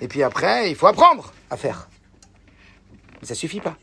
Et 0.01 0.09
puis 0.09 0.23
après, 0.23 0.71
il 0.71 0.77
faut 0.77 0.87
apprendre 0.87 1.31
à 1.51 1.59
faire. 1.59 1.89
Mais 3.21 3.27
ça 3.29 3.35
suffit 3.35 3.61
pas. 3.61 3.77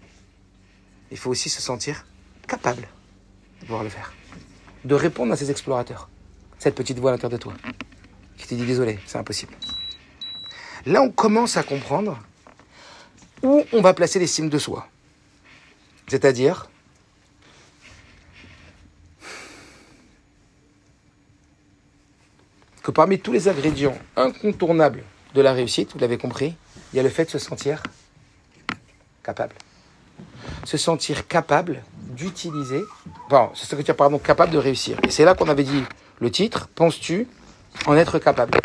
Il 1.11 1.17
faut 1.17 1.29
aussi 1.29 1.47
se 1.49 1.61
sentir 1.61 2.05
capable 2.47 2.87
de 3.61 3.65
pouvoir 3.67 3.83
le 3.83 3.89
faire. 3.89 4.11
De 4.83 4.95
répondre 4.95 5.31
à 5.31 5.35
ces 5.35 5.51
explorateurs. 5.51 6.09
Cette 6.57 6.73
petite 6.73 6.97
voix 6.97 7.11
à 7.11 7.13
l'intérieur 7.13 7.37
de 7.37 7.43
toi. 7.43 7.53
Qui 8.41 8.47
te 8.47 8.55
dit 8.55 8.65
désolé, 8.65 8.97
c'est 9.05 9.19
impossible. 9.19 9.53
Là, 10.87 11.03
on 11.03 11.11
commence 11.11 11.57
à 11.57 11.63
comprendre 11.63 12.17
où 13.43 13.63
on 13.71 13.81
va 13.81 13.93
placer 13.93 14.17
l'estime 14.17 14.49
de 14.49 14.57
soi. 14.57 14.87
C'est-à-dire 16.07 16.69
que 22.81 22.89
parmi 22.89 23.19
tous 23.19 23.31
les 23.31 23.47
ingrédients 23.47 23.97
incontournables 24.17 25.03
de 25.35 25.41
la 25.41 25.53
réussite, 25.53 25.93
vous 25.93 25.99
l'avez 25.99 26.17
compris, 26.17 26.55
il 26.91 26.97
y 26.97 26.99
a 26.99 27.03
le 27.03 27.09
fait 27.09 27.25
de 27.25 27.29
se 27.29 27.39
sentir 27.39 27.83
capable. 29.23 29.55
Se 30.65 30.77
sentir 30.77 31.27
capable 31.27 31.83
d'utiliser, 31.95 32.81
bon, 33.29 33.51
se 33.53 33.67
sentir 33.67 33.95
pardon, 33.95 34.17
capable 34.17 34.51
de 34.51 34.57
réussir. 34.57 34.97
Et 35.03 35.11
c'est 35.11 35.25
là 35.25 35.35
qu'on 35.35 35.47
avait 35.47 35.63
dit 35.63 35.83
le 36.19 36.31
titre, 36.31 36.67
penses-tu 36.73 37.27
en 37.85 37.95
être 37.95 38.19
capable 38.19 38.59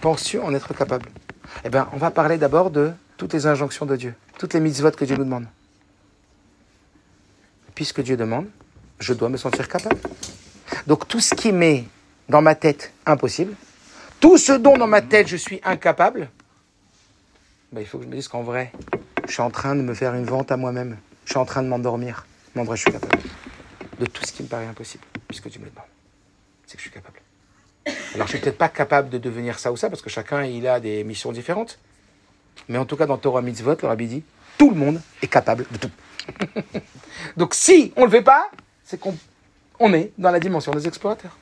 Penses-tu 0.00 0.40
en 0.40 0.52
être 0.52 0.74
capable? 0.74 1.06
Eh 1.64 1.68
bien, 1.68 1.88
on 1.92 1.96
va 1.96 2.10
parler 2.10 2.36
d'abord 2.36 2.70
de 2.70 2.92
toutes 3.16 3.34
les 3.34 3.46
injonctions 3.46 3.86
de 3.86 3.94
Dieu, 3.94 4.14
toutes 4.38 4.54
les 4.54 4.60
mitzvot 4.60 4.90
que 4.90 5.04
Dieu 5.04 5.16
nous 5.16 5.24
demande. 5.24 5.46
Puisque 7.74 8.02
Dieu 8.02 8.16
demande, 8.16 8.48
je 8.98 9.14
dois 9.14 9.28
me 9.28 9.36
sentir 9.36 9.68
capable. 9.68 10.00
Donc 10.86 11.06
tout 11.06 11.20
ce 11.20 11.34
qui 11.34 11.52
m'est 11.52 11.84
dans 12.28 12.42
ma 12.42 12.54
tête 12.54 12.92
impossible, 13.06 13.54
tout 14.18 14.38
ce 14.38 14.52
dont 14.52 14.76
dans 14.76 14.86
ma 14.88 15.02
tête 15.02 15.28
je 15.28 15.36
suis 15.36 15.60
incapable, 15.62 16.28
ben, 17.70 17.80
il 17.80 17.86
faut 17.86 17.98
que 17.98 18.04
je 18.04 18.08
me 18.08 18.14
dise 18.14 18.28
qu'en 18.28 18.42
vrai, 18.42 18.72
je 19.26 19.32
suis 19.32 19.42
en 19.42 19.50
train 19.50 19.74
de 19.74 19.82
me 19.82 19.94
faire 19.94 20.14
une 20.14 20.24
vente 20.24 20.52
à 20.52 20.56
moi-même. 20.56 20.98
Je 21.24 21.30
suis 21.30 21.38
en 21.38 21.44
train 21.44 21.62
de 21.62 21.68
m'endormir. 21.68 22.26
Mais 22.54 22.60
en 22.60 22.64
vrai, 22.64 22.76
je 22.76 22.82
suis 22.82 22.92
capable 22.92 23.22
de 23.98 24.06
tout 24.06 24.24
ce 24.24 24.32
qui 24.32 24.42
me 24.42 24.48
paraît 24.48 24.66
impossible, 24.66 25.04
puisque 25.28 25.48
tu 25.48 25.58
me 25.58 25.66
le. 25.66 25.91
C'est 26.72 26.78
que 26.78 26.84
je 26.84 26.88
suis 26.88 26.90
capable. 26.90 27.20
Alors, 28.14 28.26
je 28.26 28.32
suis 28.32 28.40
peut-être 28.40 28.56
pas 28.56 28.70
capable 28.70 29.10
de 29.10 29.18
devenir 29.18 29.58
ça 29.58 29.70
ou 29.70 29.76
ça, 29.76 29.90
parce 29.90 30.00
que 30.00 30.08
chacun, 30.08 30.42
il 30.42 30.66
a 30.66 30.80
des 30.80 31.04
missions 31.04 31.30
différentes. 31.30 31.78
Mais 32.66 32.78
en 32.78 32.86
tout 32.86 32.96
cas, 32.96 33.04
dans 33.04 33.18
Torah 33.18 33.42
Mitzvot, 33.42 33.76
le 33.82 33.88
Rabbi 33.88 34.06
dit, 34.06 34.24
tout 34.56 34.70
le 34.70 34.76
monde 34.76 34.98
est 35.20 35.26
capable 35.26 35.66
de 35.70 35.76
tout. 35.76 35.90
Donc, 37.36 37.52
si 37.52 37.92
on 37.94 38.00
ne 38.00 38.06
le 38.06 38.10
fait 38.10 38.22
pas, 38.22 38.50
c'est 38.84 38.98
qu'on 38.98 39.14
on 39.80 39.92
est 39.92 40.12
dans 40.16 40.30
la 40.30 40.40
dimension 40.40 40.72
des 40.72 40.88
explorateurs. 40.88 41.36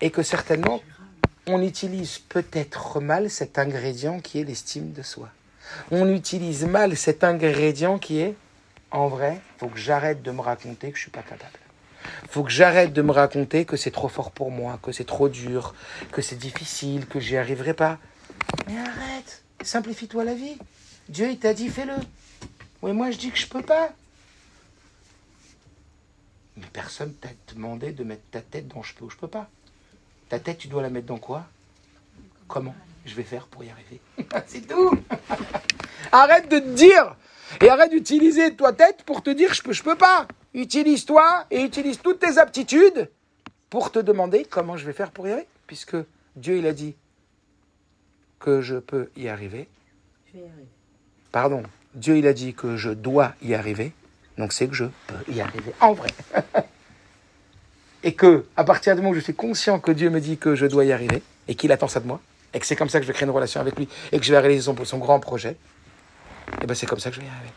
Et 0.00 0.10
que 0.10 0.24
certainement, 0.24 0.82
on 1.46 1.62
utilise 1.62 2.18
peut-être 2.18 2.98
mal 2.98 3.30
cet 3.30 3.60
ingrédient 3.60 4.18
qui 4.18 4.40
est 4.40 4.44
l'estime 4.44 4.90
de 4.90 5.02
soi. 5.02 5.28
On 5.92 6.12
utilise 6.12 6.64
mal 6.64 6.96
cet 6.96 7.22
ingrédient 7.22 8.00
qui 8.00 8.18
est, 8.18 8.34
en 8.90 9.06
vrai, 9.06 9.40
faut 9.58 9.68
que 9.68 9.78
j'arrête 9.78 10.20
de 10.22 10.32
me 10.32 10.40
raconter 10.40 10.90
que 10.90 10.96
je 10.96 11.02
suis 11.02 11.12
pas 11.12 11.22
capable. 11.22 11.58
Faut 12.28 12.42
que 12.42 12.50
j'arrête 12.50 12.92
de 12.92 13.02
me 13.02 13.12
raconter 13.12 13.64
que 13.64 13.76
c'est 13.76 13.90
trop 13.90 14.08
fort 14.08 14.30
pour 14.30 14.50
moi, 14.50 14.78
que 14.82 14.92
c'est 14.92 15.04
trop 15.04 15.28
dur, 15.28 15.74
que 16.12 16.22
c'est 16.22 16.36
difficile, 16.36 17.06
que 17.06 17.20
j'y 17.20 17.36
arriverai 17.36 17.74
pas. 17.74 17.98
Mais 18.66 18.78
arrête, 18.78 19.42
simplifie-toi 19.62 20.24
la 20.24 20.34
vie. 20.34 20.56
Dieu, 21.08 21.30
il 21.30 21.38
t'a 21.38 21.54
dit, 21.54 21.68
fais-le. 21.68 21.94
Oui, 22.82 22.92
moi, 22.92 23.10
je 23.10 23.18
dis 23.18 23.30
que 23.30 23.38
je 23.38 23.46
peux 23.46 23.62
pas. 23.62 23.90
Mais 26.56 26.66
personne 26.72 27.12
t'a 27.14 27.28
demandé 27.52 27.92
de 27.92 28.02
mettre 28.02 28.22
ta 28.30 28.40
tête 28.40 28.68
dans 28.68 28.82
je 28.82 28.94
peux 28.94 29.04
ou 29.04 29.10
je 29.10 29.16
peux 29.16 29.28
pas. 29.28 29.48
Ta 30.28 30.38
tête, 30.38 30.58
tu 30.58 30.68
dois 30.68 30.82
la 30.82 30.90
mettre 30.90 31.06
dans 31.06 31.18
quoi? 31.18 31.46
Comment? 32.48 32.74
Je 33.04 33.14
vais 33.14 33.22
faire 33.22 33.46
pour 33.46 33.62
y 33.62 33.70
arriver 33.70 34.00
C'est 34.46 34.66
tout 34.66 34.90
Arrête 36.12 36.48
de 36.50 36.58
te 36.58 36.74
dire 36.74 37.16
et 37.60 37.68
arrête 37.68 37.90
d'utiliser 37.90 38.54
toi 38.54 38.72
tête 38.72 39.04
pour 39.04 39.22
te 39.22 39.30
dire 39.30 39.54
je 39.54 39.62
peux, 39.62 39.72
je 39.72 39.82
peux 39.82 39.94
pas. 39.94 40.26
Utilise-toi 40.56 41.44
et 41.50 41.60
utilise 41.62 42.00
toutes 42.00 42.18
tes 42.18 42.38
aptitudes 42.38 43.10
pour 43.68 43.92
te 43.92 43.98
demander 43.98 44.44
comment 44.48 44.76
je 44.78 44.86
vais 44.86 44.94
faire 44.94 45.10
pour 45.10 45.28
y 45.28 45.32
arriver. 45.32 45.46
Puisque 45.66 45.96
Dieu, 46.34 46.56
il 46.56 46.66
a 46.66 46.72
dit 46.72 46.96
que 48.40 48.62
je 48.62 48.76
peux 48.76 49.10
y 49.16 49.28
arriver. 49.28 49.68
Je 50.28 50.38
vais 50.38 50.44
y 50.46 50.48
arriver. 50.48 50.66
Pardon, 51.30 51.62
Dieu, 51.94 52.16
il 52.16 52.26
a 52.26 52.32
dit 52.32 52.54
que 52.54 52.76
je 52.76 52.88
dois 52.90 53.34
y 53.42 53.52
arriver. 53.54 53.92
Donc 54.38 54.52
c'est 54.54 54.66
que 54.66 54.74
je 54.74 54.86
peux 55.06 55.32
y 55.32 55.40
arriver 55.42 55.72
en 55.80 55.92
vrai. 55.92 56.08
et 58.02 58.14
que, 58.14 58.46
à 58.56 58.64
partir 58.64 58.94
du 58.94 59.02
moment 59.02 59.10
où 59.12 59.14
je 59.14 59.20
suis 59.20 59.34
conscient 59.34 59.78
que 59.78 59.90
Dieu 59.92 60.08
me 60.08 60.20
dit 60.20 60.38
que 60.38 60.54
je 60.54 60.64
dois 60.66 60.84
y 60.86 60.92
arriver 60.92 61.22
et 61.48 61.54
qu'il 61.54 61.70
attend 61.72 61.88
ça 61.88 62.00
de 62.00 62.06
moi, 62.06 62.20
et 62.54 62.60
que 62.60 62.66
c'est 62.66 62.76
comme 62.76 62.88
ça 62.88 62.98
que 62.98 63.04
je 63.04 63.08
vais 63.08 63.14
créer 63.14 63.26
une 63.26 63.34
relation 63.34 63.60
avec 63.60 63.76
lui 63.76 63.88
et 64.12 64.18
que 64.18 64.24
je 64.24 64.32
vais 64.32 64.38
réaliser 64.38 64.62
son, 64.62 64.84
son 64.84 64.98
grand 64.98 65.20
projet, 65.20 65.56
et 66.62 66.66
ben 66.66 66.74
c'est 66.74 66.86
comme 66.86 66.98
ça 66.98 67.10
que 67.10 67.16
je 67.16 67.20
vais 67.20 67.26
y 67.26 67.30
arriver. 67.30 67.52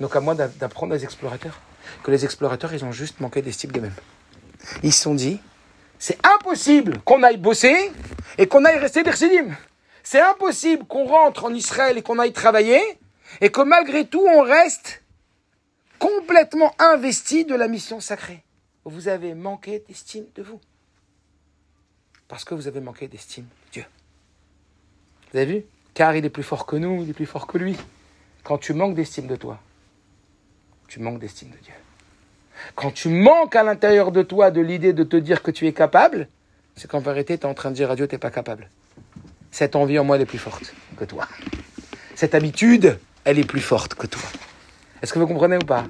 Donc 0.00 0.14
à 0.16 0.20
moi 0.20 0.34
d'a- 0.34 0.48
d'apprendre 0.48 0.92
des 0.94 1.04
explorateurs 1.04 1.60
que 2.02 2.10
les 2.10 2.24
explorateurs, 2.24 2.72
ils 2.74 2.84
ont 2.84 2.92
juste 2.92 3.20
manqué 3.20 3.42
d'estime 3.42 3.70
d'eux-mêmes. 3.70 3.94
Ils 4.82 4.92
se 4.92 5.02
sont 5.02 5.14
dit, 5.14 5.40
c'est 5.98 6.18
impossible 6.26 6.98
qu'on 7.00 7.22
aille 7.22 7.36
bosser 7.36 7.92
et 8.38 8.46
qu'on 8.46 8.64
aille 8.64 8.78
rester 8.78 9.02
Bersidim. 9.02 9.54
C'est 10.02 10.20
impossible 10.20 10.84
qu'on 10.84 11.06
rentre 11.06 11.44
en 11.44 11.54
Israël 11.54 11.98
et 11.98 12.02
qu'on 12.02 12.18
aille 12.18 12.32
travailler 12.32 12.80
et 13.40 13.50
que 13.50 13.60
malgré 13.62 14.06
tout 14.06 14.24
on 14.26 14.42
reste 14.42 15.02
complètement 15.98 16.74
investi 16.78 17.44
de 17.44 17.54
la 17.54 17.68
mission 17.68 18.00
sacrée. 18.00 18.44
Vous 18.84 19.08
avez 19.08 19.34
manqué 19.34 19.82
d'estime 19.88 20.26
de 20.34 20.42
vous. 20.42 20.60
Parce 22.28 22.44
que 22.44 22.54
vous 22.54 22.68
avez 22.68 22.80
manqué 22.80 23.08
d'estime 23.08 23.44
de 23.44 23.72
Dieu. 23.72 23.84
Vous 25.32 25.38
avez 25.38 25.46
vu? 25.46 25.64
Car 25.94 26.14
il 26.14 26.24
est 26.24 26.30
plus 26.30 26.42
fort 26.42 26.66
que 26.66 26.76
nous, 26.76 27.02
il 27.02 27.10
est 27.10 27.14
plus 27.14 27.26
fort 27.26 27.46
que 27.46 27.58
lui. 27.58 27.76
Quand 28.44 28.58
tu 28.58 28.74
manques 28.74 28.94
d'estime 28.94 29.26
de 29.26 29.36
toi, 29.36 29.58
tu 30.88 31.00
manques 31.00 31.18
d'estime 31.18 31.50
de 31.50 31.56
Dieu. 31.58 31.72
Quand 32.74 32.90
tu 32.90 33.08
manques 33.08 33.54
à 33.56 33.62
l'intérieur 33.62 34.12
de 34.12 34.22
toi 34.22 34.50
de 34.50 34.60
l'idée 34.60 34.92
de 34.92 35.04
te 35.04 35.16
dire 35.16 35.42
que 35.42 35.50
tu 35.50 35.66
es 35.66 35.72
capable, 35.72 36.28
c'est 36.74 36.88
qu'en 36.90 37.00
vérité, 37.00 37.36
tu 37.38 37.44
es 37.44 37.46
en 37.48 37.54
train 37.54 37.70
de 37.70 37.76
dire 37.76 37.90
à 37.90 37.96
Dieu, 37.96 38.06
tu 38.08 38.14
n'es 38.14 38.18
pas 38.18 38.30
capable. 38.30 38.68
Cette 39.50 39.76
envie 39.76 39.98
en 39.98 40.04
moi, 40.04 40.16
elle 40.16 40.22
est 40.22 40.26
plus 40.26 40.38
forte 40.38 40.74
que 40.96 41.04
toi. 41.04 41.26
Cette 42.14 42.34
habitude, 42.34 42.98
elle 43.24 43.38
est 43.38 43.44
plus 43.46 43.60
forte 43.60 43.94
que 43.94 44.06
toi. 44.06 44.22
Est-ce 45.02 45.12
que 45.12 45.18
vous 45.18 45.26
comprenez 45.26 45.56
ou 45.56 45.66
pas? 45.66 45.86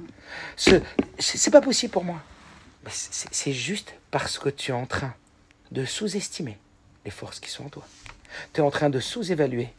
Ce- 0.55 0.81
C'est 1.19 1.37
c'est 1.37 1.51
pas 1.51 1.61
possible 1.61 1.91
pour 1.93 2.03
moi. 2.03 2.21
C'est 2.89 3.51
juste 3.53 3.93
parce 4.11 4.37
que 4.39 4.49
tu 4.49 4.71
es 4.71 4.73
en 4.73 4.85
train 4.85 5.13
de 5.71 5.83
sous-estimer 5.85 6.57
les 7.05 7.11
forces 7.11 7.39
qui 7.39 7.49
sont 7.49 7.65
en 7.65 7.69
toi. 7.69 7.85
Tu 8.53 8.61
es 8.61 8.63
en 8.63 8.71
train 8.71 8.89
de 8.89 8.99
sous-évaluer 8.99 9.69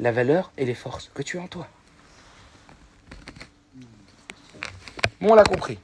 la 0.00 0.10
valeur 0.10 0.50
et 0.56 0.64
les 0.64 0.74
forces 0.74 1.10
que 1.14 1.22
tu 1.22 1.38
as 1.38 1.42
en 1.42 1.46
toi. 1.48 1.68
Bon, 5.22 5.30
on 5.30 5.34
l'a 5.36 5.44
compris. 5.44 5.78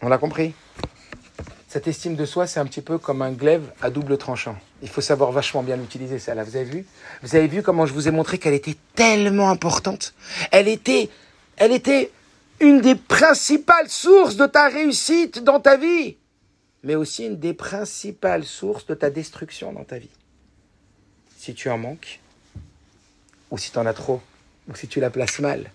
On 0.00 0.08
l'a 0.08 0.16
compris. 0.16 0.54
Cette 1.66 1.88
estime 1.88 2.14
de 2.14 2.24
soi, 2.24 2.46
c'est 2.46 2.60
un 2.60 2.66
petit 2.66 2.80
peu 2.80 2.98
comme 2.98 3.20
un 3.20 3.32
glaive 3.32 3.68
à 3.82 3.90
double 3.90 4.16
tranchant. 4.16 4.56
Il 4.80 4.88
faut 4.88 5.00
savoir 5.00 5.32
vachement 5.32 5.64
bien 5.64 5.76
l'utiliser, 5.76 6.20
ça. 6.20 6.36
Là, 6.36 6.44
vous 6.44 6.54
avez 6.54 6.66
vu? 6.66 6.86
Vous 7.24 7.34
avez 7.34 7.48
vu 7.48 7.62
comment 7.64 7.84
je 7.84 7.92
vous 7.92 8.06
ai 8.06 8.12
montré 8.12 8.38
qu'elle 8.38 8.54
était 8.54 8.76
tellement 8.94 9.50
importante? 9.50 10.14
Elle 10.52 10.68
était, 10.68 11.10
elle 11.56 11.72
était 11.72 12.12
une 12.60 12.80
des 12.80 12.94
principales 12.94 13.90
sources 13.90 14.36
de 14.36 14.46
ta 14.46 14.68
réussite 14.68 15.42
dans 15.42 15.58
ta 15.58 15.76
vie, 15.76 16.16
mais 16.84 16.94
aussi 16.94 17.26
une 17.26 17.40
des 17.40 17.54
principales 17.54 18.44
sources 18.44 18.86
de 18.86 18.94
ta 18.94 19.10
destruction 19.10 19.72
dans 19.72 19.82
ta 19.82 19.98
vie. 19.98 20.10
si 21.36 21.54
tu 21.54 21.68
en 21.70 21.78
manques, 21.78 22.20
ou 23.50 23.58
si 23.58 23.72
tu 23.72 23.78
en 23.78 23.86
as 23.86 23.94
trop, 23.94 24.22
ou 24.68 24.76
si 24.76 24.86
tu 24.86 25.00
la 25.00 25.10
places 25.10 25.40
mal. 25.40 25.72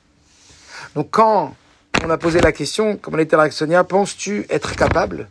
Donc 0.96 1.10
quand 1.12 1.56
on 2.04 2.10
a 2.10 2.18
posé 2.18 2.40
la 2.40 2.52
question, 2.52 2.98
comme 2.98 3.16
on 3.16 3.20
était 3.20 3.36
avec 3.36 3.54
Sonia, 3.54 3.84
penses-tu 3.84 4.46
être 4.50 4.76
capable? 4.76 5.28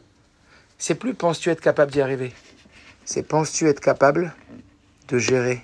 C'est 0.78 0.94
plus 0.94 1.14
penses-tu 1.14 1.50
être 1.50 1.60
capable 1.60 1.90
d'y 1.90 2.00
arriver. 2.00 2.32
C'est 3.04 3.22
penses-tu 3.22 3.68
être 3.68 3.80
capable 3.80 4.34
de 5.08 5.18
gérer 5.18 5.62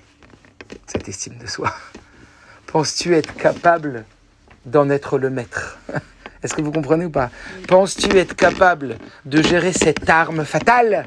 cette 0.86 1.08
estime 1.08 1.36
de 1.38 1.46
soi? 1.46 1.72
Penses-tu 2.66 3.14
être 3.14 3.34
capable 3.36 4.04
d'en 4.66 4.88
être 4.90 5.18
le 5.18 5.30
maître? 5.30 5.78
Est-ce 6.42 6.54
que 6.54 6.62
vous 6.62 6.72
comprenez 6.72 7.04
ou 7.04 7.10
pas? 7.10 7.30
Penses-tu 7.68 8.16
être 8.18 8.34
capable 8.34 8.98
de 9.24 9.42
gérer 9.42 9.72
cette 9.72 10.08
arme 10.08 10.44
fatale? 10.44 11.04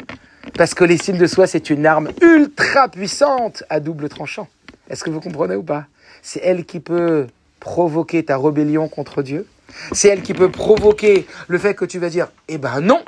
Parce 0.56 0.74
que 0.74 0.84
l'estime 0.84 1.18
de 1.18 1.28
soi, 1.28 1.48
c'est 1.48 1.70
une 1.70 1.86
arme 1.86 2.10
ultra 2.22 2.88
puissante 2.88 3.64
à 3.70 3.80
double 3.80 4.10
tranchant. 4.10 4.48
Est-ce 4.90 5.04
que 5.04 5.10
vous 5.10 5.20
comprenez 5.20 5.56
ou 5.56 5.64
pas? 5.64 5.86
C'est 6.22 6.40
elle 6.44 6.66
qui 6.66 6.80
peut 6.80 7.28
provoquer 7.60 8.24
ta 8.24 8.38
rébellion 8.38 8.88
contre 8.88 9.22
Dieu. 9.22 9.46
C'est 9.92 10.10
elle 10.10 10.22
qui 10.22 10.34
peut 10.34 10.52
provoquer 10.52 11.28
le 11.48 11.58
fait 11.58 11.76
que 11.76 11.86
tu 11.86 12.00
vas 12.00 12.10
dire, 12.10 12.28
eh 12.48 12.58
ben 12.58 12.82
non, 12.82 13.04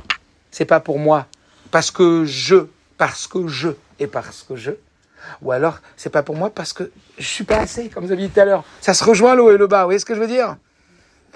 c'est 0.52 0.66
pas 0.66 0.80
pour 0.80 1.00
moi, 1.00 1.28
parce 1.72 1.92
que 1.92 2.26
je, 2.26 2.68
parce 2.98 3.28
que 3.28 3.48
je, 3.48 3.70
et 4.00 4.08
parce 4.08 4.44
que 4.44 4.56
je. 4.56 4.72
Ou 5.42 5.52
alors, 5.52 5.80
c'est 5.98 6.10
pas 6.10 6.24
pour 6.24 6.36
moi 6.36 6.50
parce 6.50 6.74
que 6.74 6.92
je 7.18 7.26
suis 7.26 7.44
pas 7.44 7.58
assez, 7.58 7.90
comme 7.90 8.06
vous 8.06 8.12
avez 8.12 8.28
dit 8.28 8.30
tout 8.30 8.40
à 8.40 8.46
l'heure. 8.46 8.64
Ça 8.82 8.94
se 8.94 9.04
rejoint 9.04 9.36
le 9.36 9.44
haut 9.44 9.52
et 9.52 9.58
le 9.58 9.68
bas, 9.68 9.82
vous 9.82 9.88
voyez 9.88 10.00
ce 10.00 10.06
que 10.06 10.16
je 10.16 10.20
veux 10.20 10.28
dire? 10.28 10.58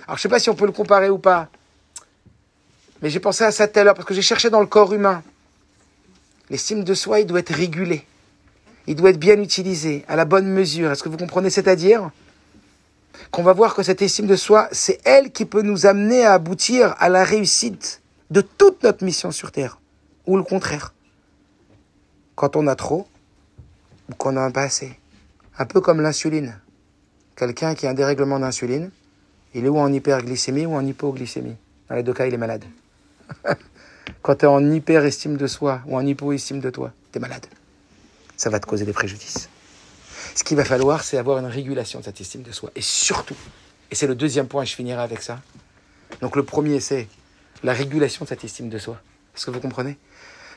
Alors, 0.07 0.17
je 0.17 0.21
sais 0.21 0.29
pas 0.29 0.39
si 0.39 0.49
on 0.49 0.55
peut 0.55 0.65
le 0.65 0.71
comparer 0.71 1.09
ou 1.09 1.17
pas. 1.17 1.49
Mais 3.01 3.09
j'ai 3.09 3.19
pensé 3.19 3.43
à 3.43 3.51
ça 3.51 3.67
tout 3.67 3.79
à 3.79 3.83
l'heure 3.83 3.93
parce 3.93 4.07
que 4.07 4.13
j'ai 4.13 4.21
cherché 4.21 4.49
dans 4.49 4.61
le 4.61 4.67
corps 4.67 4.93
humain. 4.93 5.21
L'estime 6.49 6.83
de 6.83 6.93
soi, 6.93 7.19
il 7.19 7.27
doit 7.27 7.39
être 7.39 7.53
régulé. 7.53 8.05
Il 8.87 8.95
doit 8.95 9.11
être 9.11 9.19
bien 9.19 9.39
utilisé, 9.41 10.03
à 10.07 10.15
la 10.15 10.25
bonne 10.25 10.47
mesure. 10.47 10.91
Est-ce 10.91 11.03
que 11.03 11.09
vous 11.09 11.17
comprenez 11.17 11.49
C'est-à-dire? 11.49 12.09
Qu'on 13.31 13.43
va 13.43 13.53
voir 13.53 13.75
que 13.75 13.83
cette 13.83 14.01
estime 14.01 14.27
de 14.27 14.35
soi, 14.35 14.67
c'est 14.71 14.99
elle 15.05 15.31
qui 15.31 15.45
peut 15.45 15.61
nous 15.61 15.85
amener 15.85 16.23
à 16.23 16.33
aboutir 16.33 16.95
à 16.99 17.09
la 17.09 17.23
réussite 17.23 18.01
de 18.31 18.41
toute 18.41 18.83
notre 18.83 19.03
mission 19.03 19.31
sur 19.31 19.51
Terre. 19.51 19.79
Ou 20.25 20.37
le 20.37 20.43
contraire. 20.43 20.93
Quand 22.35 22.55
on 22.55 22.67
a 22.67 22.75
trop, 22.75 23.07
ou 24.09 24.15
qu'on 24.15 24.37
a 24.37 24.49
pas 24.51 24.63
assez. 24.63 24.97
Un 25.57 25.65
peu 25.65 25.81
comme 25.81 26.01
l'insuline. 26.01 26.57
Quelqu'un 27.35 27.75
qui 27.75 27.87
a 27.87 27.91
un 27.91 27.93
dérèglement 27.93 28.39
d'insuline, 28.39 28.89
il 29.53 29.65
est 29.65 29.69
ou 29.69 29.77
en 29.77 29.91
hyperglycémie 29.91 30.65
ou 30.65 30.73
en 30.73 30.85
hypoglycémie. 30.85 31.55
Dans 31.89 31.95
les 31.95 32.03
deux 32.03 32.13
cas, 32.13 32.25
il 32.25 32.33
est 32.33 32.37
malade. 32.37 32.65
Quand 34.21 34.35
tu 34.35 34.45
es 34.45 34.47
en 34.47 34.71
hyperestime 34.71 35.37
de 35.37 35.47
soi 35.47 35.81
ou 35.85 35.95
en 35.95 36.05
hypoestime 36.05 36.59
de 36.59 36.69
toi, 36.69 36.91
tu 37.11 37.19
es 37.19 37.21
malade. 37.21 37.45
Ça 38.35 38.49
va 38.49 38.59
te 38.59 38.65
causer 38.65 38.85
des 38.85 38.93
préjudices. 38.93 39.49
Ce 40.35 40.43
qu'il 40.43 40.57
va 40.57 40.65
falloir, 40.65 41.03
c'est 41.03 41.17
avoir 41.17 41.37
une 41.37 41.45
régulation 41.45 41.99
de 41.99 42.05
cette 42.05 42.19
estime 42.19 42.41
de 42.41 42.51
soi. 42.51 42.71
Et 42.75 42.81
surtout, 42.81 43.35
et 43.91 43.95
c'est 43.95 44.07
le 44.07 44.15
deuxième 44.15 44.47
point, 44.47 44.63
et 44.63 44.65
je 44.65 44.75
finirai 44.75 45.01
avec 45.01 45.21
ça. 45.21 45.39
Donc 46.21 46.35
le 46.35 46.43
premier, 46.43 46.79
c'est 46.79 47.07
la 47.63 47.73
régulation 47.73 48.25
de 48.25 48.29
cette 48.29 48.43
estime 48.43 48.69
de 48.69 48.77
soi. 48.77 48.99
Est-ce 49.35 49.45
que 49.45 49.51
vous 49.51 49.59
comprenez? 49.59 49.97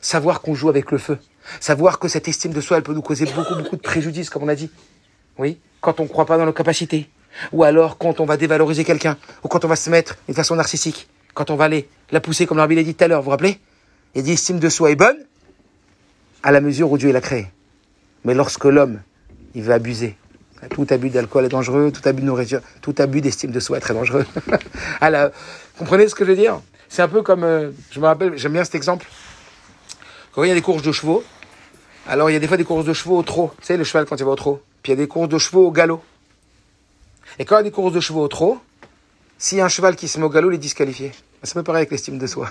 Savoir 0.01 0.41
qu'on 0.41 0.55
joue 0.55 0.68
avec 0.68 0.91
le 0.91 0.99
feu. 0.99 1.18
Savoir 1.61 1.99
que 1.99 2.09
cette 2.09 2.29
estime 2.29 2.53
de 2.53 2.61
soi, 2.61 2.79
elle 2.79 2.83
peut 2.83 2.95
nous 2.95 3.03
causer 3.03 3.27
beaucoup, 3.27 3.55
beaucoup 3.55 3.77
de 3.77 3.83
préjudices, 3.83 4.31
comme 4.31 4.45
on 4.45 4.49
a 4.49 4.55
dit. 4.55 4.70
Oui? 5.39 5.59
Quand 5.81 6.01
on 6.01 6.05
ne 6.05 6.09
croit 6.09 6.27
pas 6.27 6.39
dans 6.39 6.47
nos 6.47 6.53
capacités. 6.53 7.09
Ou 7.53 7.64
alors 7.64 7.99
quand 7.99 8.20
on 8.20 8.24
va 8.24 8.37
dévaloriser 8.37 8.85
quelqu'un. 8.85 9.18
Ou 9.45 9.49
quand 9.49 9.64
on 9.64 9.68
va 9.68 9.77
se 9.77 9.91
mettre 9.91 10.16
d'une 10.27 10.35
façon 10.35 10.57
narcissique. 10.57 11.09
Quand 11.35 11.51
on 11.51 11.57
va 11.57 11.64
aller 11.64 11.89
la 12.11 12.20
pousser, 12.20 12.47
comme 12.47 12.57
l'arbitre 12.57 12.81
l'a 12.81 12.85
dit 12.85 12.95
tout 12.95 13.05
à 13.05 13.09
l'heure, 13.09 13.20
vous 13.20 13.27
vous 13.27 13.31
rappelez? 13.31 13.61
Il 14.14 14.22
dit 14.22 14.33
estime 14.33 14.59
de 14.59 14.68
soi 14.70 14.91
est 14.91 14.97
bonne 14.97 15.18
à 16.43 16.51
la 16.51 16.61
mesure 16.62 16.91
où 16.91 16.97
Dieu 16.97 17.12
l'a 17.12 17.20
créée. 17.20 17.49
Mais 18.24 18.33
lorsque 18.33 18.64
l'homme, 18.64 19.01
il 19.57 19.62
veut 19.62 19.72
abuser, 19.72 20.16
tout 20.70 20.86
abus 20.90 21.09
d'alcool 21.09 21.46
est 21.46 21.48
dangereux, 21.48 21.90
tout 21.90 22.07
abus 22.07 22.20
de 22.20 22.26
nourriture, 22.26 22.61
tout 22.82 22.94
abus 22.98 23.22
d'estime 23.22 23.50
de 23.50 23.59
soi 23.59 23.78
est 23.78 23.80
très 23.80 23.94
dangereux. 23.94 24.26
Alors, 25.00 25.30
comprenez 25.78 26.09
ce 26.09 26.14
que 26.14 26.24
je 26.24 26.30
veux 26.30 26.36
dire? 26.36 26.61
C'est 26.90 27.00
un 27.00 27.09
peu 27.09 27.22
comme, 27.22 27.42
euh, 27.42 27.70
je 27.90 27.98
me 27.98 28.04
rappelle, 28.04 28.36
j'aime 28.36 28.52
bien 28.52 28.64
cet 28.64 28.74
exemple. 28.74 29.07
Quand 30.32 30.44
il 30.44 30.48
y 30.48 30.52
a 30.52 30.54
des 30.54 30.61
courses 30.61 30.82
de 30.82 30.92
chevaux, 30.92 31.24
alors 32.07 32.28
il 32.28 32.34
y 32.34 32.36
a 32.36 32.38
des 32.38 32.46
fois 32.46 32.59
des 32.59 32.64
courses 32.64 32.84
de 32.84 32.92
chevaux 32.92 33.16
au 33.16 33.22
trot. 33.22 33.50
Tu 33.61 33.66
sais, 33.66 33.76
le 33.78 33.84
cheval 33.84 34.04
quand 34.04 34.16
il 34.16 34.24
va 34.24 34.30
au 34.30 34.36
trot. 34.36 34.61
Puis 34.82 34.92
il 34.92 34.96
y 34.96 34.98
a 34.98 35.02
des 35.02 35.09
courses 35.09 35.30
de 35.30 35.38
chevaux 35.38 35.66
au 35.66 35.72
galop. 35.72 36.02
Et 37.38 37.46
quand 37.46 37.57
il 37.57 37.59
y 37.59 37.61
a 37.61 37.64
des 37.64 37.70
courses 37.70 37.94
de 37.94 38.00
chevaux 38.00 38.22
au 38.22 38.28
trot, 38.28 38.59
s'il 39.38 39.59
y 39.59 39.61
a 39.62 39.64
un 39.64 39.68
cheval 39.68 39.96
qui 39.96 40.07
se 40.07 40.18
met 40.18 40.26
au 40.26 40.28
galop, 40.28 40.50
il 40.50 40.57
est 40.57 40.59
disqualifié. 40.59 41.12
Ça 41.42 41.54
peut 41.54 41.62
pareil 41.62 41.80
avec 41.80 41.90
l'estime 41.90 42.18
de 42.18 42.26
soi. 42.26 42.50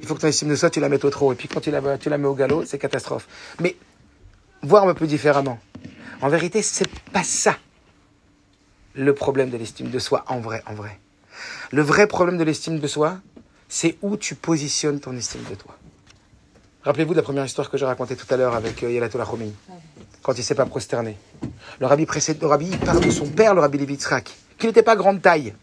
Il 0.00 0.06
faut 0.06 0.14
que 0.14 0.20
ton 0.20 0.28
estime 0.28 0.48
de 0.48 0.56
soi, 0.56 0.70
tu 0.70 0.78
la 0.78 0.88
mettes 0.88 1.04
au 1.04 1.10
trot. 1.10 1.32
Et 1.32 1.36
puis 1.36 1.48
quand 1.48 1.60
tu 1.60 1.70
la, 1.70 1.98
tu 1.98 2.08
la 2.08 2.18
mets 2.18 2.28
au 2.28 2.34
galop, 2.34 2.64
c'est 2.64 2.78
catastrophe. 2.78 3.26
Mais 3.60 3.76
voir 4.62 4.88
un 4.88 4.94
peu 4.94 5.06
différemment. 5.06 5.58
En 6.20 6.28
vérité, 6.28 6.62
c'est 6.62 6.88
pas 7.12 7.24
ça 7.24 7.56
le 8.94 9.14
problème 9.14 9.50
de 9.50 9.56
l'estime 9.56 9.90
de 9.90 9.98
soi 9.98 10.24
en 10.28 10.38
vrai, 10.40 10.62
en 10.66 10.74
vrai. 10.74 10.98
Le 11.72 11.82
vrai 11.82 12.06
problème 12.06 12.38
de 12.38 12.44
l'estime 12.44 12.78
de 12.78 12.86
soi, 12.86 13.18
c'est 13.68 13.96
où 14.02 14.16
tu 14.16 14.34
positionnes 14.34 15.00
ton 15.00 15.16
estime 15.16 15.42
de 15.50 15.56
toi. 15.56 15.76
Rappelez-vous 16.84 17.12
de 17.12 17.18
la 17.18 17.22
première 17.22 17.44
histoire 17.44 17.70
que 17.70 17.76
j'ai 17.76 17.86
racontée 17.86 18.14
tout 18.14 18.26
à 18.32 18.36
l'heure 18.36 18.54
avec 18.54 18.82
euh, 18.82 18.92
Yalatola 18.92 19.24
Khomeini, 19.24 19.54
quand 20.22 20.38
il 20.38 20.44
s'est 20.44 20.54
pas 20.54 20.66
prosterné. 20.66 21.16
Le 21.80 21.86
rabbi 21.86 22.06
précédent, 22.06 22.40
le 22.42 22.46
rabbi, 22.48 22.68
il 22.70 22.78
parle 22.78 23.00
de 23.00 23.10
son 23.10 23.26
père, 23.26 23.54
le 23.54 23.60
rabbi 23.60 23.78
Levitzrak, 23.78 24.30
qui 24.58 24.66
n'était 24.66 24.82
pas 24.82 24.94
grande 24.94 25.22
taille. 25.22 25.54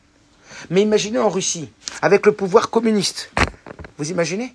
Mais 0.70 0.82
imaginez 0.82 1.20
en 1.20 1.30
Russie, 1.30 1.72
avec 2.02 2.26
le 2.26 2.32
pouvoir 2.32 2.70
communiste. 2.70 3.32
Vous 3.98 4.12
imaginez 4.12 4.54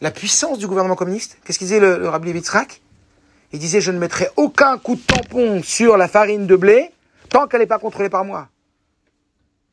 la 0.00 0.10
puissance 0.10 0.58
du 0.58 0.66
gouvernement 0.66 0.96
communiste? 0.96 1.38
Qu'est-ce 1.44 1.58
qu'il 1.58 1.68
disait 1.68 1.80
le, 1.80 1.98
le 1.98 2.08
rabbi 2.08 2.28
Levitzrak 2.28 2.82
Il 3.52 3.58
disait 3.58 3.80
Je 3.80 3.90
ne 3.90 3.98
mettrai 3.98 4.28
aucun 4.36 4.78
coup 4.78 4.96
de 4.96 5.00
tampon 5.00 5.62
sur 5.62 5.96
la 5.96 6.08
farine 6.08 6.46
de 6.46 6.56
blé 6.56 6.90
tant 7.30 7.46
qu'elle 7.46 7.60
n'est 7.60 7.66
pas 7.66 7.78
contrôlée 7.78 8.10
par 8.10 8.24
moi. 8.24 8.48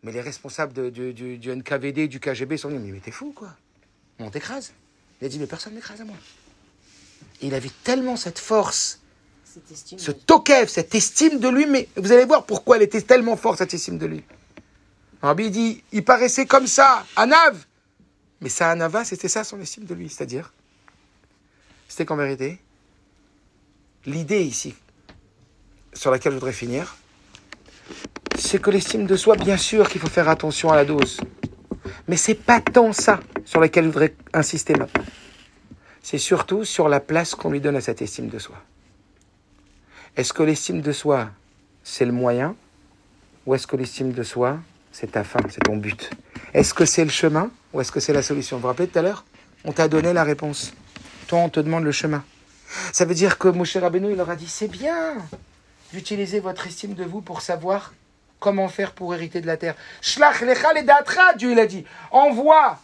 Mais 0.04 0.12
les 0.12 0.22
responsables 0.22 0.74
de- 0.74 0.90
du, 0.90 1.14
du- 1.14 1.38
du 1.38 1.50
NKVD, 1.52 2.08
du 2.08 2.20
KGB 2.20 2.58
sont 2.58 2.70
venus 2.70 2.94
Mais 2.94 3.00
t'es 3.00 3.12
fou, 3.12 3.34
quoi 3.36 3.50
On 4.20 4.30
t'écrase. 4.30 4.72
Il 5.22 5.26
a 5.26 5.30
dit 5.30 5.40
Mais 5.40 5.48
personne 5.48 5.74
n'écrase 5.74 6.02
à 6.02 6.06
moi. 6.06 6.16
Et 7.42 7.48
il 7.48 7.54
avait 7.56 7.72
tellement 7.84 8.16
cette 8.16 8.40
force, 8.40 9.00
Cette 9.44 10.00
ce 10.00 10.12
tokev, 10.12 10.68
cette 10.68 10.94
estime 10.96 11.40
de 11.40 11.50
lui, 11.50 11.66
mais 11.66 11.88
vous 11.98 12.12
allez 12.12 12.26
voir 12.26 12.46
pourquoi 12.46 12.76
elle 12.78 12.84
était 12.84 13.02
tellement 13.02 13.36
forte, 13.38 13.58
cette 13.58 13.74
estime 13.74 13.98
de 13.98 14.06
lui. 14.06 14.24
Rabbi 15.22 15.50
dit, 15.50 15.84
il 15.92 16.04
paraissait 16.04 16.46
comme 16.46 16.68
ça, 16.68 17.06
Anav. 17.16 17.66
Mais 18.42 18.50
ça, 18.50 18.70
Anava, 18.70 19.04
c'était 19.06 19.30
ça 19.30 19.44
son 19.44 19.60
estime 19.60 19.86
de 19.86 19.94
lui. 19.96 20.10
C'est-à-dire, 20.10 20.54
c'était 21.88 22.06
qu'en 22.06 22.18
vérité, 22.18 22.60
l'idée 24.06 24.44
ici, 24.44 24.76
sur 25.94 26.12
laquelle 26.12 26.34
je 26.34 26.38
voudrais 26.38 26.54
finir, 26.54 26.96
c'est 28.38 28.62
que 28.62 28.70
l'estime 28.70 29.06
de 29.06 29.16
soi, 29.16 29.36
bien 29.36 29.58
sûr 29.58 29.90
qu'il 29.90 30.02
faut 30.02 30.10
faire 30.10 30.30
attention 30.30 30.72
à 30.72 30.76
la 30.76 30.86
dose. 30.86 31.20
Mais 32.08 32.18
c'est 32.18 32.36
pas 32.36 32.62
tant 32.62 32.94
ça 32.94 33.20
sur 33.46 33.60
laquelle 33.60 33.86
je 33.86 33.90
voudrais 33.90 34.16
insister 34.34 34.76
maintenant. 34.76 35.04
C'est 36.02 36.18
surtout 36.18 36.66
sur 36.66 36.88
la 36.90 37.00
place 37.00 37.34
qu'on 37.34 37.50
lui 37.50 37.62
donne 37.62 37.76
à 37.76 37.82
cette 37.82 38.02
estime 38.02 38.28
de 38.28 38.38
soi. 38.38 38.58
Est-ce 40.16 40.34
que 40.34 40.44
l'estime 40.44 40.82
de 40.82 40.92
soi, 40.92 41.30
c'est 41.84 42.06
le 42.06 42.12
moyen 42.12 42.56
Ou 43.46 43.56
est-ce 43.56 43.68
que 43.68 43.76
l'estime 43.76 44.12
de 44.12 44.24
soi, 44.24 44.60
c'est 44.92 45.14
ta 45.14 45.24
fin, 45.24 45.40
c'est 45.50 45.64
ton 45.64 45.78
but? 45.78 46.12
Est-ce 46.54 46.74
que 46.74 46.86
c'est 46.86 47.04
le 47.04 47.10
chemin 47.10 47.50
ou 47.74 47.82
est-ce 47.82 47.92
que 47.92 48.00
c'est 48.00 48.14
la 48.14 48.22
solution? 48.22 48.58
Vous 48.58 48.62
vous 48.62 48.68
rappelez 48.68 48.88
tout 48.88 49.00
à 49.00 49.02
l'heure 49.02 49.26
On 49.64 49.72
t'a 49.72 49.88
donné 49.88 50.14
la 50.14 50.24
réponse. 50.24 50.74
Toi, 51.28 51.40
on 51.40 51.50
te 51.50 51.60
demande 51.60 51.84
le 51.84 51.92
chemin. 51.92 52.24
Ça 52.92 53.06
veut 53.06 53.14
dire 53.14 53.38
que 53.38 53.48
Moshe 53.48 53.78
Rabbeinu, 53.78 54.12
il 54.12 54.18
leur 54.18 54.30
a 54.30 54.36
dit, 54.36 54.48
c'est 54.48 54.68
bien 54.68 55.18
d'utiliser 55.94 56.40
votre 56.40 56.68
estime 56.68 56.94
de 56.94 57.04
vous 57.04 57.22
pour 57.22 57.42
savoir 57.42 57.94
comment 58.40 58.68
faire 58.68 58.92
pour 58.92 59.14
hériter 59.14 59.42
de 59.42 59.48
la 59.48 59.58
terre. 59.58 59.76
Shlach 60.02 60.42
lecha 60.42 60.74
ledatra, 60.74 61.34
Dieu 61.34 61.52
il 61.52 61.60
a 61.60 61.66
dit. 61.66 61.86
Envoie, 62.12 62.80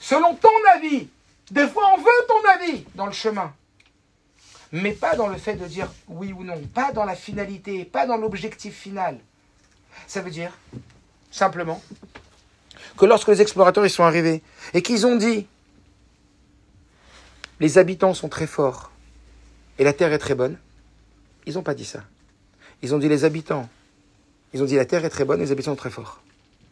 selon 0.00 0.34
ton 0.34 0.48
avis. 0.74 1.08
Des 1.50 1.68
fois, 1.68 1.84
on 1.94 1.98
veut 1.98 2.26
ton 2.26 2.48
avis 2.48 2.84
dans 2.94 3.06
le 3.06 3.12
chemin. 3.12 3.52
Mais 4.72 4.92
pas 4.92 5.14
dans 5.14 5.28
le 5.28 5.36
fait 5.36 5.54
de 5.54 5.66
dire 5.66 5.88
oui 6.08 6.32
ou 6.32 6.42
non. 6.42 6.60
Pas 6.74 6.92
dans 6.92 7.04
la 7.04 7.14
finalité, 7.14 7.84
pas 7.84 8.06
dans 8.06 8.16
l'objectif 8.16 8.76
final. 8.76 9.18
Ça 10.06 10.20
veut 10.20 10.30
dire, 10.30 10.58
simplement, 11.30 11.80
que 12.96 13.06
lorsque 13.06 13.28
les 13.28 13.40
explorateurs 13.40 13.86
ils 13.86 13.90
sont 13.90 14.04
arrivés 14.04 14.42
et 14.74 14.82
qu'ils 14.82 15.06
ont 15.06 15.16
dit 15.16 15.46
les 17.60 17.78
habitants 17.78 18.14
sont 18.14 18.28
très 18.28 18.46
forts 18.46 18.90
et 19.78 19.84
la 19.84 19.92
terre 19.92 20.12
est 20.12 20.18
très 20.18 20.34
bonne, 20.34 20.56
ils 21.46 21.54
n'ont 21.54 21.62
pas 21.62 21.74
dit 21.74 21.84
ça. 21.84 22.00
Ils 22.82 22.94
ont 22.94 22.98
dit 22.98 23.08
les 23.08 23.24
habitants, 23.24 23.68
ils 24.52 24.62
ont 24.62 24.66
dit 24.66 24.76
la 24.76 24.84
terre 24.84 25.04
est 25.04 25.10
très 25.10 25.24
bonne, 25.24 25.40
les 25.40 25.52
habitants 25.52 25.72
sont 25.72 25.76
très 25.76 25.90
forts. 25.90 26.22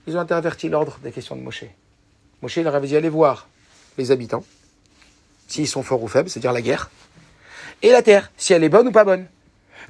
Ils 0.07 0.16
ont 0.16 0.20
interverti 0.20 0.68
l'ordre 0.68 0.99
des 1.03 1.12
questions 1.12 1.37
de 1.37 1.41
Moshe. 1.41 1.64
Moshe 2.43 2.59
leur 2.59 2.74
avait 2.74 2.89
dit 2.89 2.97
allez 2.97 3.09
voir 3.09 3.49
les 3.97 4.11
habitants, 4.11 4.45
s'ils 5.49 5.68
sont 5.68 5.82
forts 5.82 6.03
ou 6.03 6.09
faibles, 6.09 6.28
c'est-à-dire 6.28 6.53
la 6.53 6.62
guerre, 6.62 6.91
et 7.82 7.91
la 7.91 8.03
terre, 8.03 8.30
si 8.37 8.53
elle 8.53 8.64
est 8.64 8.68
bonne 8.68 8.89
ou 8.89 8.93
pas 8.93 9.05
bonne. 9.05 9.26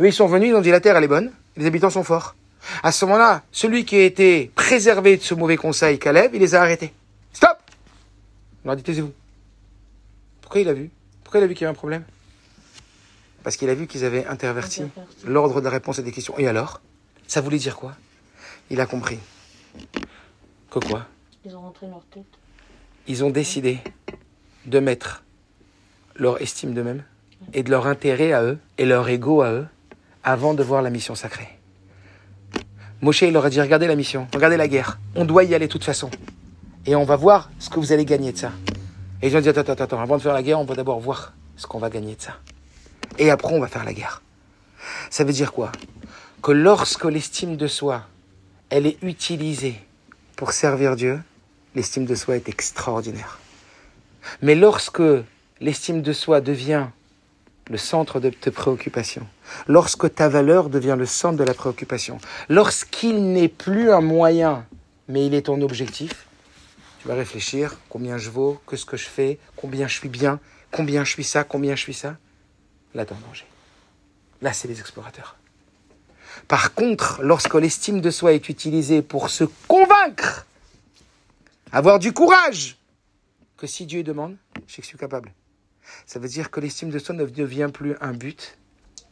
Eux, 0.00 0.06
ils 0.06 0.12
sont 0.12 0.26
venus, 0.26 0.50
ils 0.50 0.54
ont 0.54 0.60
dit 0.60 0.70
la 0.70 0.80
terre 0.80 0.96
elle 0.96 1.04
est 1.04 1.08
bonne, 1.08 1.32
les 1.56 1.66
habitants 1.66 1.90
sont 1.90 2.04
forts. 2.04 2.34
À 2.82 2.92
ce 2.92 3.04
moment-là, 3.04 3.42
celui 3.52 3.84
qui 3.84 3.96
a 3.96 4.02
été 4.02 4.50
préservé 4.54 5.16
de 5.16 5.22
ce 5.22 5.34
mauvais 5.34 5.56
conseil, 5.56 5.98
Caleb, 5.98 6.34
il 6.34 6.40
les 6.40 6.54
a 6.54 6.62
arrêtés. 6.62 6.92
Stop 7.32 7.58
On 8.64 8.68
leur 8.68 8.76
dit 8.76 8.82
taisez-vous. 8.82 9.12
Pourquoi 10.54 10.70
il 10.72 10.78
a 10.78 10.80
vu? 10.80 10.90
Pourquoi 11.24 11.40
il 11.40 11.42
a 11.42 11.46
vu 11.48 11.54
qu'il 11.54 11.62
y 11.62 11.64
avait 11.64 11.72
un 11.72 11.74
problème? 11.74 12.04
Parce 13.42 13.56
qu'il 13.56 13.68
a 13.70 13.74
vu 13.74 13.88
qu'ils 13.88 14.04
avaient 14.04 14.24
interverti 14.24 14.84
l'ordre 15.24 15.58
de 15.58 15.64
la 15.64 15.70
réponse 15.70 15.98
à 15.98 16.02
des 16.02 16.12
questions. 16.12 16.38
Et 16.38 16.46
alors? 16.46 16.80
Ça 17.26 17.40
voulait 17.40 17.58
dire 17.58 17.74
quoi? 17.74 17.96
Il 18.70 18.80
a 18.80 18.86
compris. 18.86 19.18
Que 20.70 20.78
quoi? 20.78 21.08
Ils 21.44 21.56
ont 21.56 21.60
rentré 21.62 21.88
leur 21.88 22.04
tête. 22.04 22.22
Ils 23.08 23.24
ont 23.24 23.30
décidé 23.30 23.80
de 24.66 24.78
mettre 24.78 25.24
leur 26.14 26.40
estime 26.40 26.72
d'eux-mêmes 26.72 27.02
et 27.52 27.64
de 27.64 27.70
leur 27.72 27.88
intérêt 27.88 28.32
à 28.32 28.44
eux 28.44 28.58
et 28.78 28.84
leur 28.84 29.08
ego 29.08 29.42
à 29.42 29.50
eux 29.50 29.66
avant 30.22 30.54
de 30.54 30.62
voir 30.62 30.82
la 30.82 30.90
mission 30.90 31.16
sacrée. 31.16 31.48
Moshe, 33.00 33.22
il 33.22 33.32
leur 33.32 33.44
a 33.44 33.50
dit, 33.50 33.60
regardez 33.60 33.88
la 33.88 33.96
mission, 33.96 34.28
regardez 34.32 34.56
la 34.56 34.68
guerre. 34.68 35.00
On 35.16 35.24
doit 35.24 35.42
y 35.42 35.52
aller 35.52 35.66
de 35.66 35.72
toute 35.72 35.82
façon. 35.82 36.12
Et 36.86 36.94
on 36.94 37.02
va 37.02 37.16
voir 37.16 37.50
ce 37.58 37.70
que 37.70 37.80
vous 37.80 37.90
allez 37.90 38.04
gagner 38.04 38.30
de 38.30 38.38
ça. 38.38 38.52
Et 39.24 39.28
ils 39.28 39.36
ont 39.38 39.40
dit, 39.40 39.48
attends, 39.48 39.62
attends, 39.62 39.84
attends, 39.84 40.00
avant 40.02 40.18
de 40.18 40.22
faire 40.22 40.34
la 40.34 40.42
guerre, 40.42 40.60
on 40.60 40.66
va 40.66 40.74
d'abord 40.74 41.00
voir 41.00 41.32
ce 41.56 41.66
qu'on 41.66 41.78
va 41.78 41.88
gagner 41.88 42.14
de 42.14 42.20
ça. 42.20 42.36
Et 43.18 43.30
après, 43.30 43.54
on 43.54 43.58
va 43.58 43.68
faire 43.68 43.82
la 43.82 43.94
guerre. 43.94 44.20
Ça 45.08 45.24
veut 45.24 45.32
dire 45.32 45.54
quoi? 45.54 45.72
Que 46.42 46.52
lorsque 46.52 47.06
l'estime 47.06 47.56
de 47.56 47.66
soi, 47.66 48.02
elle 48.68 48.86
est 48.86 49.02
utilisée 49.02 49.80
pour 50.36 50.52
servir 50.52 50.94
Dieu, 50.94 51.22
l'estime 51.74 52.04
de 52.04 52.14
soi 52.14 52.36
est 52.36 52.50
extraordinaire. 52.50 53.38
Mais 54.42 54.54
lorsque 54.54 55.02
l'estime 55.58 56.02
de 56.02 56.12
soi 56.12 56.42
devient 56.42 56.88
le 57.70 57.78
centre 57.78 58.20
de 58.20 58.28
tes 58.28 58.50
préoccupations, 58.50 59.26
lorsque 59.66 60.14
ta 60.14 60.28
valeur 60.28 60.68
devient 60.68 60.96
le 60.98 61.06
centre 61.06 61.38
de 61.38 61.44
la 61.44 61.54
préoccupation, 61.54 62.18
lorsqu'il 62.50 63.32
n'est 63.32 63.48
plus 63.48 63.90
un 63.90 64.02
moyen, 64.02 64.66
mais 65.08 65.24
il 65.24 65.32
est 65.32 65.46
ton 65.46 65.62
objectif, 65.62 66.26
tu 67.04 67.10
réfléchir 67.10 67.78
combien 67.88 68.16
je 68.16 68.30
vaux, 68.30 68.60
que 68.66 68.76
ce 68.76 68.86
que 68.86 68.96
je 68.96 69.06
fais, 69.06 69.38
combien 69.56 69.86
je 69.88 69.98
suis 69.98 70.08
bien, 70.08 70.40
combien 70.70 71.04
je 71.04 71.10
suis 71.10 71.24
ça, 71.24 71.44
combien 71.44 71.76
je 71.76 71.82
suis 71.82 71.94
ça. 71.94 72.16
Là, 72.94 73.04
t'es 73.04 73.12
en 73.12 73.28
danger. 73.28 73.44
Là, 74.40 74.52
c'est 74.52 74.68
les 74.68 74.80
explorateurs. 74.80 75.36
Par 76.48 76.74
contre, 76.74 77.22
lorsque 77.22 77.54
l'estime 77.54 78.00
de 78.00 78.10
soi 78.10 78.32
est 78.32 78.48
utilisée 78.48 79.02
pour 79.02 79.30
se 79.30 79.44
convaincre, 79.68 80.46
avoir 81.72 81.98
du 81.98 82.12
courage, 82.12 82.78
que 83.56 83.66
si 83.66 83.86
Dieu 83.86 84.02
demande, 84.02 84.36
je 84.66 84.74
sais 84.74 84.76
que 84.78 84.82
je 84.82 84.88
suis 84.88 84.98
capable. 84.98 85.32
Ça 86.06 86.18
veut 86.18 86.28
dire 86.28 86.50
que 86.50 86.60
l'estime 86.60 86.90
de 86.90 86.98
soi 86.98 87.14
ne 87.14 87.24
devient 87.24 87.70
plus 87.72 87.96
un 88.00 88.12
but, 88.12 88.58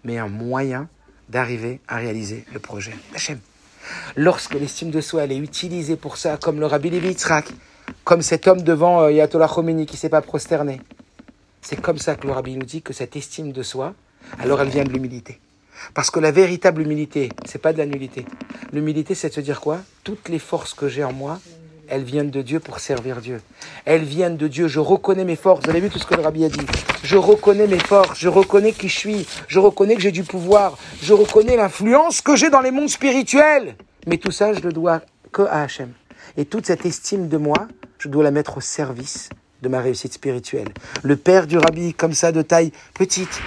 mais 0.04 0.18
un 0.18 0.28
moyen 0.28 0.88
d'arriver 1.28 1.80
à 1.88 1.96
réaliser 1.96 2.44
le 2.52 2.58
projet 2.58 2.94
Hachem. 3.14 3.40
Lorsque 4.16 4.54
l'estime 4.54 4.90
de 4.90 5.00
soi 5.00 5.24
elle 5.24 5.32
est 5.32 5.38
utilisée 5.38 5.96
pour 5.96 6.16
ça, 6.16 6.36
comme 6.36 6.60
le 6.60 6.66
Rabbi 6.66 6.90
Levi 6.90 7.14
comme 8.04 8.22
cet 8.22 8.46
homme 8.46 8.62
devant 8.62 9.02
euh, 9.02 9.12
Yatollah 9.12 9.48
Khomeini 9.48 9.86
qui 9.86 9.94
ne 9.94 9.98
s'est 9.98 10.08
pas 10.08 10.22
prosterné, 10.22 10.80
c'est 11.60 11.80
comme 11.80 11.98
ça 11.98 12.16
que 12.16 12.26
le 12.26 12.32
Rabbi 12.32 12.56
nous 12.56 12.66
dit 12.66 12.82
que 12.82 12.92
cette 12.92 13.16
estime 13.16 13.52
de 13.52 13.62
soi, 13.62 13.94
alors 14.38 14.60
elle 14.60 14.68
vient 14.68 14.84
de 14.84 14.90
l'humilité. 14.90 15.40
Parce 15.94 16.10
que 16.10 16.20
la 16.20 16.30
véritable 16.30 16.82
humilité, 16.82 17.30
c'est 17.44 17.60
pas 17.60 17.72
de 17.72 17.78
la 17.78 17.86
nullité. 17.86 18.24
L'humilité, 18.72 19.14
c'est 19.14 19.28
de 19.28 19.34
se 19.34 19.40
dire 19.40 19.60
quoi? 19.60 19.78
Toutes 20.04 20.28
les 20.28 20.38
forces 20.38 20.74
que 20.74 20.88
j'ai 20.88 21.04
en 21.04 21.12
moi, 21.12 21.40
elles 21.88 22.04
viennent 22.04 22.30
de 22.30 22.42
Dieu 22.42 22.60
pour 22.60 22.78
servir 22.78 23.20
Dieu. 23.20 23.40
Elles 23.84 24.04
viennent 24.04 24.36
de 24.36 24.48
Dieu. 24.48 24.68
Je 24.68 24.80
reconnais 24.80 25.24
mes 25.24 25.36
forces. 25.36 25.64
Vous 25.64 25.70
avez 25.70 25.80
vu 25.80 25.90
tout 25.90 25.98
ce 25.98 26.06
que 26.06 26.14
le 26.14 26.22
rabbi 26.22 26.44
a 26.44 26.48
dit? 26.48 26.66
Je 27.02 27.16
reconnais 27.16 27.66
mes 27.66 27.78
forces. 27.78 28.18
Je 28.18 28.28
reconnais 28.28 28.72
qui 28.72 28.88
je 28.88 28.96
suis. 28.96 29.26
Je 29.48 29.58
reconnais 29.58 29.96
que 29.96 30.00
j'ai 30.00 30.12
du 30.12 30.22
pouvoir. 30.22 30.78
Je 31.02 31.12
reconnais 31.12 31.56
l'influence 31.56 32.20
que 32.20 32.36
j'ai 32.36 32.48
dans 32.48 32.60
les 32.60 32.70
mondes 32.70 32.88
spirituels. 32.88 33.74
Mais 34.06 34.16
tout 34.16 34.30
ça, 34.30 34.54
je 34.54 34.60
le 34.60 34.72
dois 34.72 35.02
que 35.32 35.42
à 35.42 35.62
Hachem. 35.62 35.92
Et 36.36 36.44
toute 36.44 36.66
cette 36.66 36.86
estime 36.86 37.28
de 37.28 37.36
moi, 37.36 37.68
je 38.02 38.08
dois 38.08 38.24
la 38.24 38.32
mettre 38.32 38.56
au 38.56 38.60
service 38.60 39.28
de 39.62 39.68
ma 39.68 39.80
réussite 39.80 40.12
spirituelle. 40.12 40.66
Le 41.04 41.16
père 41.16 41.46
du 41.46 41.56
rabbi, 41.56 41.94
comme 41.94 42.14
ça, 42.14 42.32
de 42.32 42.42
taille 42.42 42.72
petite, 42.94 43.40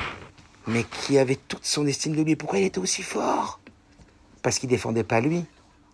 mais 0.65 0.85
qui 0.85 1.17
avait 1.17 1.35
toute 1.35 1.65
son 1.65 1.85
estime 1.85 2.15
de 2.15 2.21
lui. 2.21 2.37
Pourquoi 2.37 2.59
il 2.59 2.65
était 2.65 2.79
aussi 2.79 3.03
fort? 3.03 3.59
Parce 4.41 4.57
qu'il 4.57 4.69
défendait 4.69 5.03
pas 5.03 5.19
lui, 5.19 5.43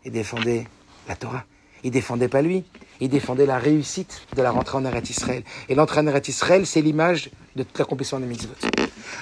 il 0.05 0.11
défendait 0.11 0.67
la 1.07 1.15
Torah. 1.15 1.43
Il 1.83 1.89
défendait 1.89 2.27
pas 2.27 2.43
lui, 2.43 2.63
il 2.99 3.09
défendait 3.09 3.47
la 3.47 3.57
réussite 3.57 4.27
de 4.35 4.43
la 4.43 4.51
rentrée 4.51 4.77
en 4.77 4.85
Eretz 4.85 5.09
Israël. 5.09 5.43
Et 5.67 5.73
l'entrée 5.73 6.01
en 6.01 6.05
Eretz 6.05 6.27
Israël, 6.27 6.67
c'est 6.67 6.81
l'image 6.81 7.31
de 7.55 7.63
toute 7.63 7.79
l'accomplissement 7.79 8.19
des 8.19 8.27
mitzvot. 8.27 8.53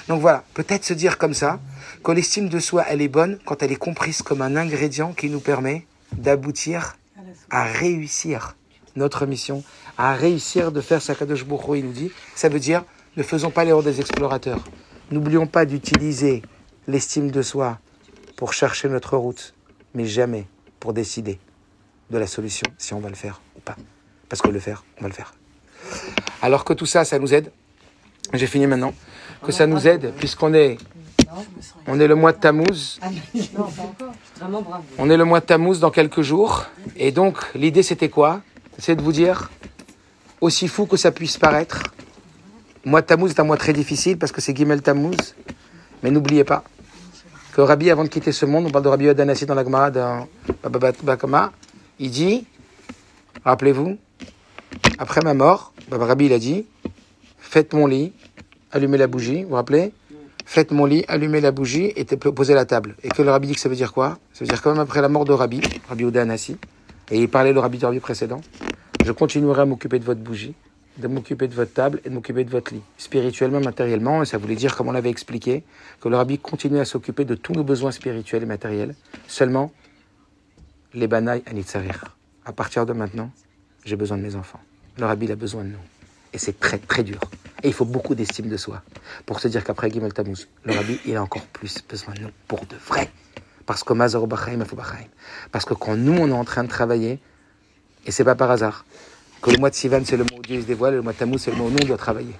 Donc 0.08 0.20
voilà, 0.20 0.44
peut-être 0.52 0.84
se 0.84 0.92
dire 0.92 1.16
comme 1.16 1.32
ça 1.32 1.60
que 2.04 2.12
l'estime 2.12 2.50
de 2.50 2.58
soi, 2.58 2.84
elle 2.90 3.00
est 3.00 3.08
bonne 3.08 3.38
quand 3.46 3.62
elle 3.62 3.72
est 3.72 3.76
comprise 3.76 4.20
comme 4.20 4.42
un 4.42 4.56
ingrédient 4.56 5.14
qui 5.14 5.30
nous 5.30 5.40
permet 5.40 5.86
d'aboutir 6.12 6.98
à 7.48 7.64
réussir 7.64 8.54
notre 8.96 9.26
mission, 9.26 9.62
à 9.98 10.14
réussir 10.14 10.72
de 10.72 10.80
faire 10.80 11.02
sa 11.02 11.14
Kadosh 11.14 11.44
Baruch 11.44 11.68
Hu, 11.68 11.78
il 11.78 11.86
nous 11.86 11.92
dit. 11.92 12.10
Ça 12.34 12.48
veut 12.48 12.60
dire, 12.60 12.84
ne 13.16 13.22
faisons 13.22 13.50
pas 13.50 13.64
l'erreur 13.64 13.82
des 13.82 14.00
explorateurs. 14.00 14.64
N'oublions 15.10 15.46
pas 15.46 15.64
d'utiliser 15.64 16.42
l'estime 16.86 17.30
de 17.30 17.42
soi 17.42 17.78
pour 18.36 18.52
chercher 18.52 18.88
notre 18.88 19.16
route, 19.16 19.54
mais 19.94 20.06
jamais 20.06 20.46
pour 20.78 20.92
décider 20.92 21.38
de 22.10 22.18
la 22.18 22.26
solution, 22.26 22.66
si 22.78 22.94
on 22.94 23.00
va 23.00 23.08
le 23.08 23.14
faire 23.14 23.40
ou 23.56 23.60
pas. 23.60 23.76
Parce 24.28 24.40
que 24.42 24.48
le 24.48 24.60
faire, 24.60 24.84
on 24.98 25.02
va 25.02 25.08
le 25.08 25.14
faire. 25.14 25.34
Alors 26.42 26.64
que 26.64 26.72
tout 26.72 26.86
ça, 26.86 27.04
ça 27.04 27.18
nous 27.18 27.34
aide. 27.34 27.52
J'ai 28.32 28.46
fini 28.46 28.66
maintenant. 28.66 28.94
Que 29.42 29.52
ça 29.52 29.66
nous 29.66 29.86
aide, 29.86 30.12
puisqu'on 30.18 30.54
est, 30.54 30.78
on 31.86 31.98
est 31.98 32.06
le 32.06 32.14
mois 32.14 32.32
de 32.32 32.38
Tammuz. 32.38 33.00
Bravo. 33.52 33.94
On 34.98 35.10
est 35.10 35.16
le 35.16 35.24
mois 35.24 35.40
de 35.40 35.46
Tammuz 35.46 35.80
dans 35.80 35.90
quelques 35.90 36.22
jours. 36.22 36.66
Et 36.96 37.10
donc, 37.10 37.38
l'idée, 37.54 37.82
c'était 37.82 38.08
quoi? 38.08 38.42
C'est 38.80 38.96
de 38.96 39.02
vous 39.02 39.12
dire, 39.12 39.50
aussi 40.40 40.66
fou 40.66 40.86
que 40.86 40.96
ça 40.96 41.12
puisse 41.12 41.36
paraître, 41.36 41.82
de 42.86 43.00
Tammuz 43.00 43.30
est 43.30 43.38
un 43.38 43.44
mois 43.44 43.58
très 43.58 43.74
difficile 43.74 44.16
parce 44.16 44.32
que 44.32 44.40
c'est 44.40 44.56
Gimel 44.56 44.80
Tammuz. 44.80 45.34
Mais 46.02 46.10
n'oubliez 46.10 46.44
pas 46.44 46.64
que 47.52 47.60
Rabbi, 47.60 47.90
avant 47.90 48.04
de 48.04 48.08
quitter 48.08 48.32
ce 48.32 48.46
monde, 48.46 48.64
on 48.66 48.70
parle 48.70 48.84
de 48.84 48.88
Rabbi 48.88 49.04
Yodanassi 49.04 49.44
dans 49.44 49.54
la 49.54 49.64
Gemara 49.64 49.90
dans 49.90 50.26
Bakama, 51.02 51.52
il 51.98 52.10
dit, 52.10 52.46
rappelez-vous, 53.44 53.98
après 54.98 55.20
ma 55.20 55.34
mort, 55.34 55.74
Rabbi 55.90 56.26
il 56.26 56.32
a 56.32 56.38
dit, 56.38 56.64
faites 57.38 57.74
mon 57.74 57.86
lit, 57.86 58.14
allumez 58.72 58.96
la 58.96 59.08
bougie, 59.08 59.42
vous 59.42 59.50
vous 59.50 59.54
rappelez? 59.56 59.92
Faites 60.46 60.70
mon 60.70 60.86
lit, 60.86 61.04
allumez 61.06 61.42
la 61.42 61.52
bougie 61.52 61.92
et 61.96 62.04
posez 62.04 62.54
la 62.54 62.64
table. 62.64 62.96
Et 63.02 63.08
que 63.10 63.20
le 63.20 63.30
Rabbi 63.30 63.48
dit 63.48 63.54
que 63.56 63.60
ça 63.60 63.68
veut 63.68 63.76
dire 63.76 63.92
quoi? 63.92 64.18
Ça 64.32 64.40
veut 64.40 64.46
dire 64.46 64.62
quand 64.62 64.70
même 64.70 64.80
après 64.80 65.02
la 65.02 65.10
mort 65.10 65.26
de 65.26 65.34
Rabbi, 65.34 65.60
Rabbi 65.90 66.04
et 67.10 67.20
il 67.20 67.28
parlait 67.28 67.52
le 67.52 67.60
Rabbi 67.60 67.78
du 67.78 67.84
Rabbi 67.84 68.00
précédent, 68.00 68.40
je 69.04 69.12
continuerai 69.12 69.62
à 69.62 69.64
m'occuper 69.64 69.98
de 69.98 70.04
votre 70.04 70.20
bougie, 70.20 70.54
de 70.98 71.08
m'occuper 71.08 71.48
de 71.48 71.54
votre 71.54 71.72
table 71.72 72.00
et 72.04 72.10
de 72.10 72.14
m'occuper 72.14 72.44
de 72.44 72.50
votre 72.50 72.72
lit. 72.72 72.82
Spirituellement, 72.98 73.60
matériellement, 73.60 74.22
et 74.22 74.26
ça 74.26 74.38
voulait 74.38 74.56
dire, 74.56 74.76
comme 74.76 74.88
on 74.88 74.92
l'avait 74.92 75.10
expliqué, 75.10 75.64
que 76.00 76.08
le 76.08 76.16
Rabbi 76.16 76.38
continue 76.38 76.78
à 76.78 76.84
s'occuper 76.84 77.24
de 77.24 77.34
tous 77.34 77.52
nos 77.52 77.64
besoins 77.64 77.90
spirituels 77.90 78.42
et 78.42 78.46
matériels. 78.46 78.94
Seulement, 79.26 79.72
les 80.94 81.06
banaï 81.06 81.42
anitzarir. 81.46 82.16
À 82.44 82.52
partir 82.52 82.86
de 82.86 82.92
maintenant, 82.92 83.30
j'ai 83.84 83.96
besoin 83.96 84.18
de 84.18 84.22
mes 84.22 84.36
enfants. 84.36 84.60
Le 84.98 85.06
Rabbi 85.06 85.26
il 85.26 85.32
a 85.32 85.36
besoin 85.36 85.64
de 85.64 85.68
nous. 85.68 85.84
Et 86.32 86.38
c'est 86.38 86.58
très 86.60 86.78
très 86.78 87.02
dur. 87.02 87.20
Et 87.62 87.68
il 87.68 87.74
faut 87.74 87.84
beaucoup 87.84 88.14
d'estime 88.14 88.48
de 88.48 88.56
soi 88.56 88.82
pour 89.26 89.40
se 89.40 89.48
dire 89.48 89.64
qu'après 89.64 89.90
Gimel 89.90 90.12
le 90.64 90.72
Rabbi 90.72 90.98
il 91.06 91.16
a 91.16 91.22
encore 91.22 91.42
plus 91.46 91.82
besoin 91.88 92.14
de 92.14 92.20
nous 92.20 92.30
pour 92.46 92.60
de 92.66 92.76
vrai. 92.76 93.10
Parce 93.70 93.84
que 93.84 93.92
Mazor 93.92 94.26
Bachaim. 94.26 94.64
Parce 95.52 95.64
que 95.64 95.74
quand 95.74 95.96
nous 95.96 96.18
on 96.18 96.26
est 96.26 96.32
en 96.32 96.42
train 96.42 96.64
de 96.64 96.68
travailler, 96.68 97.20
et 98.04 98.10
c'est 98.10 98.24
pas 98.24 98.34
par 98.34 98.50
hasard, 98.50 98.84
que 99.42 99.52
le 99.52 99.58
mois 99.58 99.70
de 99.70 99.76
Sivan 99.76 100.00
c'est 100.04 100.16
le 100.16 100.24
mois 100.24 100.40
où 100.40 100.42
Dieu 100.42 100.60
se 100.60 100.66
dévoile, 100.66 100.94
et 100.94 100.96
le 100.96 101.02
mois 101.02 101.12
de 101.12 101.18
Tammuz 101.18 101.38
c'est 101.38 101.52
le 101.52 101.56
mois 101.56 101.68
où 101.68 101.70
nous 101.70 101.78
on 101.80 101.86
doit 101.86 101.96
travailler. 101.96 102.34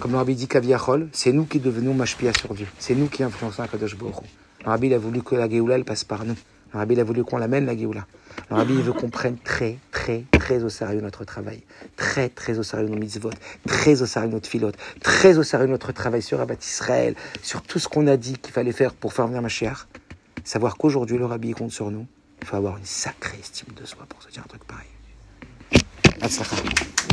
Comme 0.00 0.20
le 0.20 0.34
dit 0.34 0.48
Kaviachol, 0.48 1.08
c'est 1.12 1.30
nous 1.30 1.44
qui 1.44 1.60
devenons 1.60 1.94
mashpia 1.94 2.32
sur 2.32 2.52
Dieu. 2.52 2.66
C'est 2.80 2.96
nous 2.96 3.06
qui 3.06 3.22
influençons 3.22 3.62
la 3.62 3.68
Kadosh 3.68 3.96
Baruch. 3.96 4.16
Le 4.64 4.68
Rabbi 4.68 4.88
il 4.88 4.94
a 4.94 4.98
voulu 4.98 5.22
que 5.22 5.36
la 5.36 5.48
Géoula 5.48 5.76
elle 5.76 5.84
passe 5.84 6.02
par 6.02 6.24
nous. 6.24 6.34
Le 6.74 6.78
Rabbi 6.80 6.94
il 6.94 7.00
a 7.00 7.04
voulu 7.04 7.22
qu'on 7.22 7.38
l'amène 7.38 7.64
la 7.64 7.76
Géoula. 7.76 8.04
Le 8.50 8.56
Rabbi 8.56 8.74
il 8.74 8.82
veut 8.82 8.92
qu'on 8.92 9.08
prenne 9.08 9.38
très, 9.38 9.78
très, 9.92 10.24
très 10.32 10.64
au 10.64 10.68
sérieux 10.68 11.00
notre 11.00 11.24
travail. 11.24 11.62
Très, 11.94 12.28
très 12.28 12.58
au 12.58 12.64
sérieux 12.64 12.88
nos 12.88 12.98
mitzvot. 12.98 13.30
Très 13.68 14.02
au 14.02 14.06
sérieux 14.06 14.30
notre 14.30 14.48
filote. 14.48 14.74
Très 15.00 15.38
au 15.38 15.44
sérieux 15.44 15.68
notre 15.68 15.92
travail 15.92 16.22
sur 16.22 16.40
Abbat 16.40 16.56
Israël. 16.60 17.14
Sur 17.40 17.62
tout 17.62 17.78
ce 17.78 17.86
qu'on 17.86 18.08
a 18.08 18.16
dit 18.16 18.36
qu'il 18.36 18.52
fallait 18.52 18.72
faire 18.72 18.94
pour 18.94 19.12
faire 19.12 19.28
venir 19.28 19.42
Mashiach. 19.42 19.86
Savoir 20.46 20.76
qu'aujourd'hui 20.76 21.18
le 21.18 21.26
Rabbi 21.26 21.50
compte 21.50 21.72
sur 21.72 21.90
nous. 21.90 22.06
Il 22.40 22.46
faut 22.46 22.54
avoir 22.54 22.76
une 22.76 22.84
sacrée 22.84 23.36
estime 23.40 23.74
de 23.74 23.84
soi 23.84 24.06
pour 24.08 24.22
se 24.22 24.28
dire 24.28 24.44
un 24.44 24.48
truc 24.48 24.62
pareil. 24.62 24.86